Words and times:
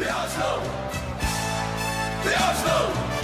The 0.00 0.10
Oslo! 0.10 0.62
The 2.24 2.34
Oslo! 2.34 3.19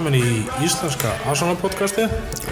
Velkomin 0.00 0.16
í 0.16 0.64
íslenska 0.64 1.10
Arsenal 1.28 1.58
podcasti 1.60 2.06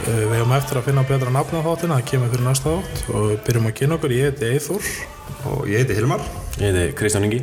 Uh, 0.08 0.24
Við 0.28 0.34
hefum 0.38 0.52
eftir 0.56 0.78
að 0.78 0.86
finna 0.86 1.02
betra 1.04 1.30
nafn 1.32 1.58
á 1.60 1.64
þáttina, 1.64 1.96
það 1.98 2.06
kemur 2.08 2.30
fyrir 2.32 2.44
næsta 2.46 2.70
þátt. 2.70 3.00
Og 3.12 3.24
við 3.26 3.40
byrjum 3.44 3.66
að 3.68 3.74
kynna 3.76 3.96
okkur, 3.98 4.14
ég 4.14 4.28
heiti 4.28 4.46
Eithor 4.48 4.86
og 5.50 5.66
ég 5.68 5.82
heiti 5.82 5.96
Hilmar. 5.98 6.22
Ég 6.56 6.64
heiti 6.72 6.94
Kristján 6.96 7.26
Ingi. 7.26 7.40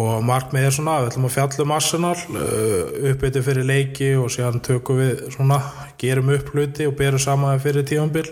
Og 0.00 0.24
markmið 0.24 0.68
er 0.68 0.76
svona, 0.76 0.94
við 1.02 1.10
ætlum 1.10 1.28
að 1.28 1.34
fjalla 1.34 1.66
um 1.66 1.74
Arsenal 1.76 2.14
uh, 2.14 2.96
uppbyttu 3.10 3.44
fyrir 3.44 3.68
leiki 3.68 4.10
og 4.16 4.32
síðan 4.32 4.64
tökum 4.64 5.02
við 5.02 5.22
svona, 5.34 5.60
gerum 6.00 6.32
upp 6.38 6.52
hluti 6.54 6.88
og 6.88 6.96
berum 6.96 7.22
saman 7.22 7.60
fyrir 7.64 7.84
tífambil 7.88 8.26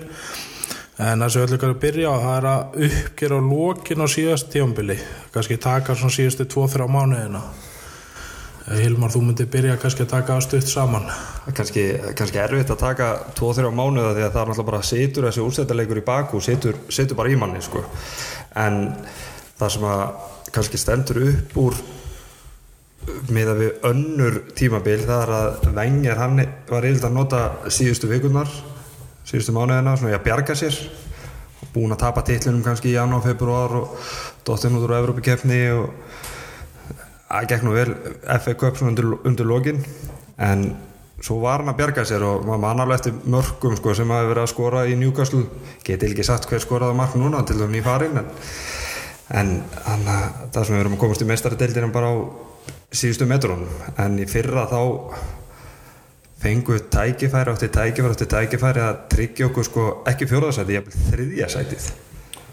en 0.96 1.20
það 1.20 1.28
sem 1.28 1.44
við 1.44 1.56
ætlum 1.58 1.76
að 1.76 1.84
byrja 1.84 2.12
á 2.12 2.16
það 2.24 2.34
er 2.38 2.50
að 2.54 2.82
uppgera 2.88 3.44
lokin 3.52 4.04
á 4.04 4.06
síðast 4.08 4.52
tífambili 4.52 4.98
kannski 5.34 5.60
taka 5.60 5.96
svona 5.96 6.16
síðustu 6.16 6.48
2-3 6.56 6.88
mánuðina. 6.88 7.44
Eh, 7.44 7.65
Hilmar, 8.66 9.12
þú 9.14 9.20
myndir 9.22 9.46
byrja 9.46 9.76
kannski 9.78 10.02
að 10.02 10.08
taka 10.10 10.36
stutt 10.42 10.66
saman 10.66 11.04
kannski, 11.54 11.84
kannski 12.18 12.40
erfitt 12.42 12.72
að 12.74 12.80
taka 12.80 13.10
2-3 13.38 13.70
mánuða 13.70 14.14
því 14.16 14.24
að 14.24 14.32
það 14.32 14.40
er 14.40 14.48
náttúrulega 14.50 14.70
bara 14.70 14.88
situr 14.88 15.26
þessi 15.28 15.44
úrstættarleikur 15.44 16.00
í 16.00 16.06
baku 16.06 16.40
situr, 16.42 16.80
situr 16.90 17.18
bara 17.18 17.30
í 17.30 17.36
manni 17.38 17.62
sko. 17.62 17.84
en 18.58 18.80
það 19.60 19.72
sem 19.76 19.86
að 19.86 20.02
kannski 20.56 20.80
stendur 20.82 21.22
upp 21.28 21.56
úr 21.62 21.78
með 23.30 23.52
að 23.52 23.62
við 23.62 23.86
önnur 23.92 24.40
tímabil 24.58 24.98
það 25.04 25.22
er 25.22 25.34
að 25.36 25.68
Wenger 25.76 26.22
hann 26.24 26.42
var 26.66 26.88
eilt 26.90 27.06
að 27.06 27.14
nota 27.14 27.42
síðustu 27.70 28.10
vikunar 28.10 28.50
síðustu 29.26 29.54
mánuðina 29.54 29.94
svona 29.94 30.16
í 30.16 30.18
að 30.18 30.26
bjarga 30.26 30.58
sér 30.58 30.80
búin 31.70 31.94
að 31.94 32.02
tapa 32.02 32.24
titlinum 32.26 32.64
kannski 32.64 32.90
í 32.90 32.96
janúar, 32.96 33.22
februar 33.22 33.78
og 33.78 34.10
dottin 34.46 34.74
út 34.74 34.88
úr 34.88 34.96
Evrópikeppni 34.98 35.62
og 35.76 36.05
það 37.28 37.48
gekk 37.52 37.64
nú 37.66 37.74
vel 37.74 37.94
FA 38.42 38.54
Cup 38.58 38.82
undir, 38.86 39.08
undir 39.26 39.48
lokin 39.48 39.82
en 40.38 40.66
svo 41.22 41.38
var 41.42 41.62
hann 41.62 41.72
að 41.72 41.78
bjarga 41.80 42.04
sér 42.06 42.24
og 42.26 42.44
maður 42.46 42.62
mann 42.62 42.82
alveg 42.84 43.00
eftir 43.00 43.14
mörgum 43.32 43.76
sko, 43.78 43.94
sem 43.96 44.10
hafi 44.12 44.30
verið 44.30 44.42
að 44.44 44.50
skora 44.52 44.82
í 44.86 44.96
Newcastle. 45.00 45.46
Geti 45.86 46.10
ekki 46.10 46.26
sagt 46.26 46.48
hver 46.50 46.62
skoraði 46.62 46.98
mark 46.98 47.16
núna 47.18 47.40
til 47.46 47.56
þau 47.60 47.70
nýfarin 47.72 48.20
en, 48.20 48.28
en 49.40 49.54
hann, 49.86 50.10
það 50.52 50.60
sem 50.60 50.76
við 50.76 50.84
erum 50.84 50.98
að 50.98 51.02
komast 51.04 51.24
í 51.24 51.30
meistaradeildina 51.30 51.92
bara 51.94 52.12
á 52.12 52.16
síðustu 52.92 53.26
metrónum 53.28 53.72
en 54.02 54.20
í 54.22 54.28
fyrra 54.30 54.68
þá 54.70 54.80
fengu 56.40 56.78
tækifæri 56.92 57.54
átti 57.54 57.72
tækifæri 57.72 58.12
átti 58.12 58.28
tækifæri 58.30 58.84
að 58.84 58.98
tryggja 59.12 59.48
okkur 59.48 59.66
sko 59.66 59.86
ekki 60.06 60.28
fjóraðsæti, 60.30 60.76
ég 60.76 60.84
hef 60.84 61.08
þriðja 61.10 61.48
sætið 61.56 61.88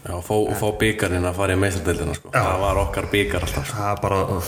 Já, 0.04 0.18
fá, 0.20 0.34
og 0.36 0.52
fá 0.60 0.66
byggarinn 0.82 1.24
að 1.24 1.36
fara 1.38 1.54
í 1.54 1.60
meistardildina 1.62 2.14
sko. 2.18 2.30
Það 2.34 2.58
var 2.60 2.80
okkar 2.82 3.06
byggar 3.12 3.46
alltaf 3.46 3.68
sko. 3.70 3.76
það 3.78 3.90
er 3.94 4.00
bara 4.02 4.40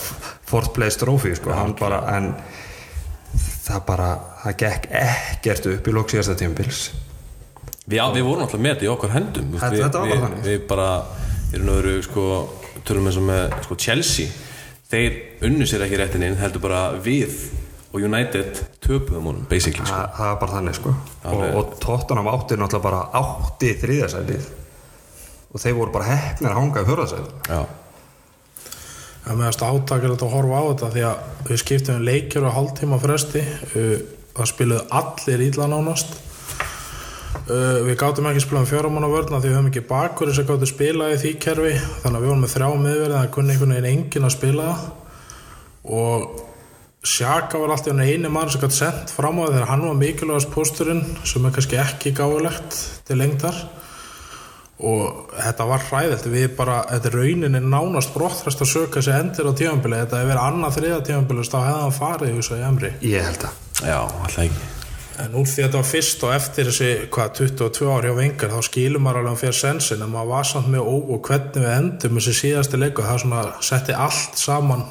fourth 0.51 0.73
place 0.75 0.99
trophy 1.01 1.31
sko, 1.39 1.53
hann 1.57 1.73
bara, 1.79 2.01
en 2.13 2.27
það 3.65 3.81
bara, 3.87 4.09
það 4.43 4.57
gekk 4.61 4.85
ekkert 5.01 5.69
upp 5.73 5.89
í 5.89 5.95
lók 5.97 6.13
síðasta 6.13 6.35
tímabils. 6.37 6.81
Við, 7.87 8.03
við 8.13 8.27
vorum 8.27 8.43
alltaf 8.45 8.61
með 8.61 8.75
þetta 8.75 8.85
í 8.85 8.91
okkar 8.91 9.13
hendum 9.15 9.47
Þetta- 9.55 9.71
við, 9.73 9.83
þetta 9.87 10.03
var 10.03 10.11
við, 10.11 10.43
við 10.45 10.67
bara, 10.69 10.89
veru 11.55 11.95
sko, 12.05 12.27
tölum 12.85 13.09
eins 13.09 13.17
og 13.17 13.25
með 13.31 13.57
sko, 13.65 13.79
Chelsea. 13.87 14.27
Þeir 14.91 15.17
unnu 15.47 15.65
sér 15.67 15.87
ekki 15.87 15.97
réttin 15.99 16.23
inn 16.27 16.37
heldur 16.39 16.61
bara 16.63 16.91
við 17.01 17.33
og 17.91 18.03
United 18.03 18.61
töpuðum 18.83 19.31
honum 19.31 19.47
basically 19.49 19.87
sko. 19.87 20.05
það, 20.13 20.29
er 20.29 20.39
bara 20.43 20.53
þannig 20.53 20.77
sko. 20.77 20.93
Og, 21.25 21.43
og 21.57 21.75
Tottenham 21.81 22.29
átti 22.29 22.59
náttúrulega 22.59 22.83
bara 22.83 23.01
átti 23.17 23.73
þriðasætið 23.81 24.47
og 25.51 25.61
þeir 25.63 25.77
voru 25.77 25.93
bara 25.95 26.09
hefnir 26.11 26.53
að 26.53 26.59
hanga 26.61 26.83
í 26.83 26.87
fjóraðsætið 26.87 27.51
Já, 27.51 27.61
Það 29.27 29.39
meðast 29.41 29.63
átakir 29.67 30.13
að 30.13 30.21
horfa 30.31 30.59
á 30.59 30.63
þetta 30.69 30.89
því 30.93 31.01
að 31.03 31.47
við 31.49 31.57
skiptum 31.59 31.97
um 31.97 32.05
leikjur 32.07 32.45
á 32.47 32.55
hálftíma 32.55 32.99
fresti. 33.01 33.41
Uh, 33.75 33.97
það 34.37 34.49
spiluðu 34.53 34.85
allir 34.99 35.43
ítla 35.43 35.67
nánast. 35.67 36.13
Uh, 37.47 37.83
við 37.83 37.97
gátum 37.99 38.29
ekki 38.29 38.45
spila 38.45 38.61
um 38.63 38.69
fjóramanna 38.69 39.09
vörna 39.11 39.41
því 39.43 39.49
við 39.49 39.57
höfum 39.57 39.67
ekki 39.73 39.83
bakur 39.89 40.31
þess 40.31 40.43
að 40.45 40.47
gáttu 40.53 40.69
spila 40.71 41.09
í 41.11 41.17
því 41.19 41.33
kerfi. 41.43 41.73
Þannig 41.75 42.15
að 42.15 42.23
við 42.23 42.31
vorum 42.31 42.45
með 42.45 42.53
þrjá 42.53 42.69
miðverði 42.85 43.17
það 43.17 43.33
kunni 43.35 43.53
einhvern 43.53 43.75
veginn 43.75 43.89
engin 43.91 44.29
að 44.29 44.35
spila 44.37 44.69
og 45.97 46.43
Sjaka 47.07 47.59
var 47.61 47.71
alltaf 47.71 47.99
einu 47.99 48.29
mann 48.31 48.49
sem 48.51 48.63
gætt 48.63 48.75
sendt 48.75 49.11
fram 49.15 49.37
á 49.39 49.45
það 49.45 49.53
þegar 49.53 49.69
hann 49.69 49.83
var 49.85 49.99
mikilvægast 49.99 50.49
pósturinn 50.51 51.03
sem 51.27 51.45
er 51.45 51.53
kannski 51.55 51.79
ekki 51.79 52.11
gáfulegt 52.17 52.79
til 53.07 53.19
lengdar 53.19 53.59
og 54.77 55.31
þetta 55.33 55.65
var 55.65 55.85
hræðilt 55.87 56.25
við 56.29 56.47
bara, 56.57 56.77
þetta 56.91 57.09
er 57.09 57.15
rauninni 57.17 57.61
nánast 57.65 58.13
brottræst 58.13 58.61
að 58.61 58.69
söka 58.75 58.99
þessi 58.99 59.13
endir 59.15 59.49
á 59.49 59.53
tímanbili 59.57 60.01
þetta 60.03 60.19
hefur 60.21 60.31
verið 60.31 60.41
annað 60.43 60.75
þriða 60.77 60.99
tímanbili 61.07 61.45
þá 61.47 61.57
hefði 61.57 61.79
hann 61.81 61.95
farið 61.97 62.29
í 62.33 62.35
þessu 62.37 62.57
emri. 62.67 62.91
Ég 63.01 63.25
held 63.25 63.47
að. 63.47 63.63
Já, 63.81 63.97
alltaf 64.05 64.43
ekki. 64.45 64.67
En 65.17 65.33
úr 65.33 65.47
því 65.49 65.63
að 65.63 65.65
þetta 65.65 65.79
var 65.79 65.87
fyrst 65.89 66.23
og 66.27 66.33
eftir 66.35 66.67
þessi 66.69 66.89
hvað, 67.15 67.31
22 67.39 67.87
ári 67.89 68.11
á 68.13 68.19
vengar 68.19 68.53
þá 68.53 68.59
skilur 68.67 69.01
maður 69.01 69.23
alveg 69.23 69.39
fyrir 69.41 69.57
sensin 69.57 70.03
en 70.05 70.11
maður 70.13 70.29
var 70.35 70.45
samt 70.51 70.69
með 70.69 70.85
ó 70.85 70.93
og 70.93 71.23
hvernig 71.25 71.57
við 71.63 71.73
endum 71.73 72.19
þessi 72.19 72.35
síðasti 72.37 72.81
leiku 72.83 73.05
það 73.07 73.23
svona 73.23 73.41
setti 73.65 73.97
allt 73.97 74.37
saman 74.37 74.85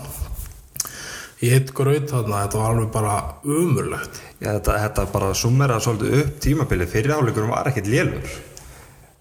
í 1.38 1.52
hitt 1.52 1.70
gröð 1.78 2.10
þarna. 2.10 2.42
Þetta 2.42 2.58
var 2.64 2.74
alveg 2.74 2.90
bara 2.96 3.14
umurlegt 3.46 4.18
Já, 4.42 4.50
þetta, 4.50 4.80
þetta 4.82 5.06
bara 5.14 5.30
summera 5.38 5.78
svolítið 5.78 6.18
upp 6.24 6.36
tímabilið. 6.42 6.90
Fyrirháleikurinn 6.96 7.54
var 7.54 7.70
ekkert 7.70 7.94
lélur 7.94 8.36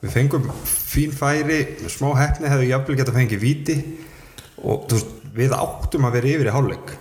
við 0.06 0.14
fengum 0.14 0.48
fín 0.66 1.14
færi 1.16 1.60
smá 1.92 2.12
hefni 2.20 2.52
hefðu 2.52 2.70
jafnvel 2.70 3.00
geta 3.00 3.16
fengið 3.16 3.42
víti 3.42 3.76
og 4.62 4.86
þú 4.90 5.00
veist, 5.00 5.12
við 5.36 5.58
áttum 5.58 6.08
að 6.08 6.16
vera 6.16 6.32
yfir 6.32 6.50
í 6.50 6.56
hálfleik. 6.56 6.96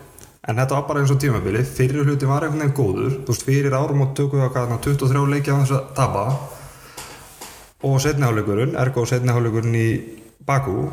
En 0.45 0.59
þetta 0.61 0.77
var 0.77 0.87
bara 0.89 1.01
eins 1.01 1.13
og 1.15 1.21
tímabilið 1.23 1.71
fyrir 1.77 2.05
hluti 2.05 2.29
var 2.29 2.45
einhvern 2.45 2.65
veginn 2.65 2.77
góður 2.77 3.17
veist, 3.29 3.47
fyrir 3.47 3.77
árum 3.77 4.05
og 4.05 4.13
tökum 4.19 4.43
við 4.43 4.49
að 4.49 4.55
hvað, 4.57 4.77
23 4.89 5.25
leiki 5.33 5.55
á 5.55 5.57
þess 5.63 5.77
að 5.79 5.89
tapa. 6.01 6.25
Og 7.85 7.99
setni 8.01 8.27
hálfleikurinn 8.27 8.79
ergo 8.81 9.05
setni 9.09 9.33
hálfleikurinn 9.33 9.79
í 9.79 9.89
Bakú 10.45 10.91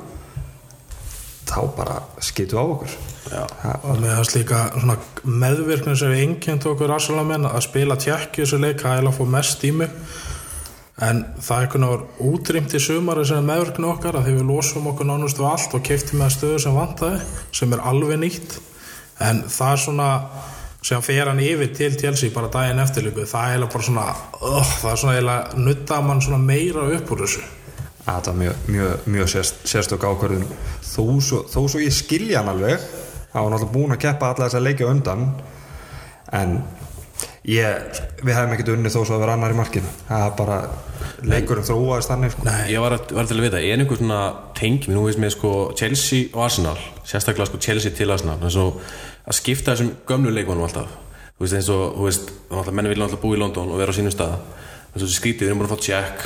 þá 1.52 1.62
bara 1.76 1.98
skitu 2.24 2.56
á 2.56 2.64
okkur. 2.64 2.94
Já, 3.32 3.44
og 3.84 4.00
með 4.00 4.14
þess 4.18 4.36
líka 4.38 4.60
svona 4.76 4.96
meðvirkni 5.24 5.96
sem 6.00 6.14
við 6.14 6.24
okkur 6.72 6.94
aðsalamenn 6.96 7.50
að 7.50 7.66
spila 7.68 7.98
tjekki 8.00 8.46
þessu 8.46 8.62
leik 8.62 8.80
það 8.84 9.02
er 9.02 9.10
að 9.10 9.18
fá 9.20 9.26
mest 9.36 9.66
í 9.68 9.74
mig 9.76 9.92
en 11.02 11.22
það 11.42 11.56
er 11.56 11.66
einhvern 11.66 11.86
veginn 11.88 12.32
útrýmt 12.32 12.76
í 12.78 12.82
sumari 12.82 13.26
sem 13.26 13.40
er 13.42 13.48
meðvirkni 13.48 13.88
okkar 13.90 14.20
að 14.20 14.28
því 14.28 14.34
við 14.38 14.50
losum 14.52 14.90
okkur 14.92 15.10
nánust 15.10 15.40
við 15.42 15.50
allt 15.50 15.78
og 15.78 15.86
keftum 15.88 16.22
með 16.22 16.34
stöðu 16.36 16.60
sem 16.62 16.78
vantaði 16.78 17.22
sem 17.58 17.74
er 17.74 17.86
alveg 17.92 18.22
nýtt. 18.22 18.58
En 19.22 19.44
það 19.50 19.74
er 19.74 19.82
svona 19.86 20.10
sem 20.82 21.02
fer 21.06 21.30
hann 21.30 21.42
yfir 21.42 21.74
til 21.78 21.92
Chelsea 21.98 22.34
bara 22.34 22.50
daginn 22.54 22.82
eftir 22.82 23.06
líku 23.06 23.26
það 23.30 23.56
er 23.56 23.66
bara 23.68 23.88
svona 23.88 24.06
uh, 24.42 24.76
það 24.82 24.92
er 24.92 25.02
svona 25.04 25.36
nutta 25.58 26.00
mann 26.06 26.22
svona 26.26 26.42
meira 26.42 26.88
upp 26.98 27.14
úr 27.14 27.26
þessu. 27.26 27.44
Að 28.02 28.16
þetta 28.16 28.32
var 28.32 28.40
mjög, 28.40 28.62
mjög, 28.74 29.08
mjög 29.14 29.28
sérst, 29.30 29.60
sérstök 29.70 30.06
ákvörðun. 30.10 30.48
Þó 30.82 31.04
svo, 31.22 31.44
þó 31.46 31.60
svo 31.70 31.82
ég 31.84 31.94
skilja 31.94 32.42
hann 32.42 32.54
alveg 32.56 32.82
hann 33.32 33.46
var 33.46 33.54
náttúrulega 33.54 33.74
búin 33.74 33.96
að 33.96 34.02
keppa 34.06 34.32
alla 34.32 34.48
þess 34.48 34.60
að 34.60 34.66
leikja 34.68 34.90
undan 34.92 35.28
en 36.36 36.58
ég, 37.50 38.00
við 38.22 38.36
hefum 38.36 38.56
ekkert 38.56 38.72
unni 38.76 38.92
þó 38.94 39.00
svo 39.02 39.18
að 39.18 39.24
vera 39.26 39.36
annar 39.38 39.54
í 39.54 39.58
markinu. 39.58 39.92
Það 40.08 40.26
er 40.26 40.34
bara 40.38 40.58
leikurinn 41.26 41.66
þróaðist 41.66 42.12
þannig 42.12 42.34
sko. 42.36 42.48
Ég 42.70 42.84
var, 42.84 42.96
að, 42.98 43.14
var 43.18 43.30
til 43.30 43.38
að 43.38 43.46
vita, 43.48 43.62
er 43.62 43.82
einhver 43.82 44.00
svona 44.00 44.20
tengjum, 44.58 44.96
nú 44.96 45.06
veist 45.08 45.22
með 45.22 45.34
sko 45.36 45.54
Chelsea 45.78 46.30
og 46.32 46.44
Arsenal, 46.46 46.76
sérstaklega 47.08 47.50
sko 47.50 47.62
Chelsea 47.62 47.96
til 47.98 48.10
Arsenal, 48.14 48.38
og 48.42 48.82
að 49.26 49.38
skipta 49.38 49.74
þessum 49.74 49.94
gömlu 50.10 50.34
leikunum 50.36 50.66
alltaf, 50.68 50.94
þú 51.38 51.46
veist 51.46 51.58
eins 51.60 51.72
og, 51.74 51.98
þú 51.98 52.08
veist, 52.08 52.32
menni 52.72 52.94
vilja 52.94 53.08
alltaf 53.08 53.22
búa 53.24 53.38
í 53.38 53.42
London 53.42 53.74
og 53.74 53.82
vera 53.82 53.94
á 53.94 53.98
sínum 53.98 54.14
stað, 54.14 54.38
eins 54.92 55.02
og 55.02 55.06
þessi 55.06 55.20
skrítið, 55.20 55.48
við 55.48 55.54
erum 55.54 55.66
að 55.66 55.74
fá 55.76 55.90
Jack, 55.90 56.26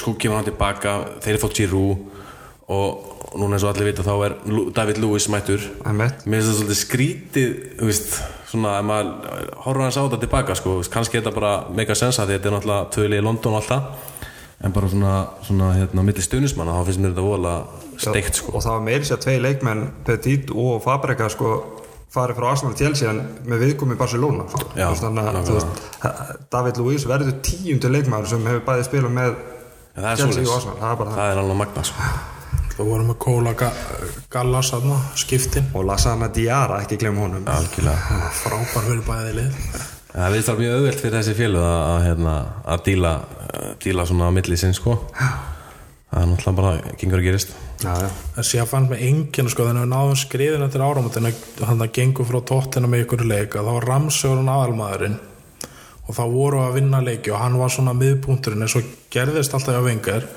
sko 0.00 0.16
kemur 0.20 0.40
hann 0.40 0.48
tilbaka, 0.48 0.96
þeir 1.24 1.36
eru 1.36 1.42
fótt 1.44 1.60
Giroud 1.60 2.06
og, 2.72 3.15
og 3.36 3.42
núna 3.42 3.58
eins 3.58 3.66
og 3.66 3.74
allir 3.74 3.90
vita 3.90 4.04
þá 4.06 4.14
er 4.24 4.34
David 4.76 5.00
Lewis 5.02 5.28
mættur, 5.32 5.62
mér 5.84 6.14
finnst 6.24 6.48
það 6.48 6.58
svolítið 6.58 6.80
skrítið, 6.80 7.54
veist, 7.84 8.18
svona 8.48 8.78
ef 8.80 8.86
maður 8.88 9.48
horfður 9.66 9.84
hans 9.84 9.98
á 10.00 10.02
þetta 10.06 10.20
tilbaka, 10.24 10.56
sko, 10.56 10.76
kannski 10.92 11.18
er 11.18 11.24
þetta 11.24 11.36
bara 11.36 11.54
mega 11.76 11.96
sensa 11.98 12.24
því 12.24 12.38
þetta 12.38 12.50
er 12.50 12.56
náttúrulega 12.56 12.92
tölu 12.96 13.18
í 13.18 13.24
London 13.26 13.56
og 13.56 13.60
allt 13.60 13.72
það, 13.74 14.12
en 14.66 14.76
bara 14.76 14.92
svona, 14.92 15.16
svona 15.44 15.72
hérna, 15.76 16.04
milli 16.06 16.24
stunismanna, 16.24 16.78
þá 16.78 16.88
finnst 16.88 17.02
mér 17.04 17.12
þetta 17.12 17.26
vola 17.26 17.56
steikt, 18.00 18.40
sko. 18.40 18.54
og 18.54 18.64
það 18.64 18.78
var 18.78 18.86
meiri 18.88 19.08
sér 19.08 19.20
tvei 19.24 19.36
leikmenn 19.42 19.82
Petit 20.06 20.52
og 20.56 20.78
Fabrega 20.84 21.28
sko, 21.32 21.50
farið 22.16 22.38
frá 22.38 22.46
Arsenal 22.52 22.76
til 22.78 22.92
en 23.10 23.20
með 23.44 23.66
viðkomi 23.66 23.98
Barcelona 23.98 24.46
sko. 24.48 24.70
Já, 24.78 24.86
þannig 24.96 25.28
að 25.28 25.50
veist, 25.52 25.82
David 26.52 26.80
Luiz 26.80 27.04
verður 27.08 27.36
tíundu 27.44 27.92
leikmaður 27.92 28.32
sem 28.32 28.48
hefur 28.48 28.64
bæðið 28.70 28.88
spilað 28.88 29.14
með 29.18 29.36
Chelsea 29.96 30.46
og 30.46 30.56
Arsenal 30.56 30.80
það 30.80 31.04
er 31.04 31.14
það 31.18 31.34
er 31.34 31.42
alveg 31.42 31.62
magna 31.64 31.84
sko. 31.90 32.08
Það 32.76 32.88
voru 32.90 33.04
með 33.08 33.16
Kóla 33.24 33.52
Ga 33.56 33.70
Gallas 34.28 34.68
aðna, 34.76 34.96
skiptin. 35.16 35.64
Og 35.72 35.86
Lasana 35.88 36.26
Diarra, 36.28 36.82
ekki 36.84 36.98
glemum 37.00 37.22
honum. 37.24 37.44
Algjörlega. 37.48 38.16
Frábær 38.36 38.84
fyrir 38.84 39.04
bæði 39.06 39.30
lið. 39.38 39.60
Það 40.10 40.34
við 40.34 40.42
þarf 40.44 40.60
mjög 40.60 40.74
auðvelt 40.74 41.00
fyrir 41.00 41.14
þessi 41.16 41.34
félög 41.38 41.64
að, 41.64 41.76
að, 41.86 42.00
hérna, 42.04 42.34
að 42.74 42.82
díla, 42.88 43.12
díla 43.84 44.04
svona 44.10 44.28
á 44.28 44.36
milli 44.36 44.58
sinn 44.60 44.76
sko. 44.76 44.96
Það 45.16 46.20
er 46.20 46.28
náttúrulega 46.30 46.58
bara 46.58 46.92
gengur 47.00 47.22
að 47.22 47.28
gerist. 47.30 47.54
já, 47.80 47.94
já. 48.00 48.10
en 48.36 48.46
síðan 48.48 48.68
fannst 48.70 48.92
með 48.92 49.04
enginn 49.08 49.48
sko 49.52 49.66
þannig 49.66 49.82
að 49.82 49.86
við 49.86 49.92
náðum 49.94 50.20
skriðin 50.20 50.66
eftir 50.66 50.84
áramöndin 50.84 51.30
hann 51.70 51.84
að 51.84 51.94
gengur 51.96 52.28
frá 52.28 52.38
tóttina 52.50 52.90
með 52.92 53.06
ykkur 53.06 53.24
leik 53.24 53.56
að 53.56 53.70
þá 53.70 53.72
var 53.78 53.88
Ramsjórun 53.90 54.52
aðalmaðurinn. 54.52 55.16
Og 56.06 56.12
þá 56.14 56.22
voru 56.30 56.60
að 56.62 56.76
vinna 56.76 57.00
leiki 57.02 57.32
og 57.32 57.40
hann 57.40 57.56
var 57.56 57.72
svona 57.72 57.96
miðpunkturinn 57.96 58.68
eins 58.68 58.76
og 58.78 58.92
gerðist 59.12 59.56
alltaf 59.56 59.80
á 59.80 59.88
vengar 59.88 60.28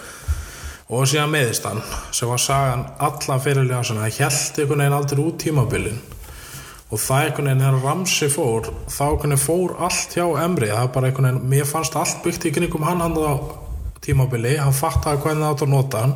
og 0.90 1.06
síðan 1.06 1.30
meðist 1.30 1.66
hann 1.70 1.84
sem 2.10 2.30
var 2.30 2.42
sagan 2.42 2.86
allan 2.98 3.42
fyrirlega 3.44 3.84
svona 3.86 4.08
það 4.08 4.22
held 4.24 4.62
einhvern 4.62 4.82
veginn 4.82 4.96
aldrei 4.98 5.20
út 5.22 5.36
tímabilin. 5.44 6.00
Og 6.90 7.02
það 7.04 7.26
einhvern 7.26 7.50
veginn 7.50 7.62
þegar 7.62 7.84
Ramsi 7.84 8.30
fór 8.34 8.70
þá 8.90 9.04
einhvern 9.06 9.36
veginn 9.36 9.44
fór 9.44 9.74
allt 9.86 10.16
hjá 10.18 10.26
Emri 10.44 10.70
það 10.72 10.86
er 10.88 10.94
bara 10.96 11.12
einhvern 11.12 11.28
veginn, 11.30 11.50
mér 11.52 11.68
fannst 11.70 11.98
allt 12.00 12.24
byggt 12.24 12.48
í 12.50 12.54
kringum 12.56 12.88
hann 12.88 13.04
hann 13.06 13.20
á 13.22 13.38
tímabili. 14.02 14.56
Hann 14.58 14.74
fattaði 14.74 15.22
hvernig 15.22 15.46
það 15.46 15.54
átt 15.54 15.66
að 15.68 15.74
nota 15.76 16.02
hann. 16.06 16.16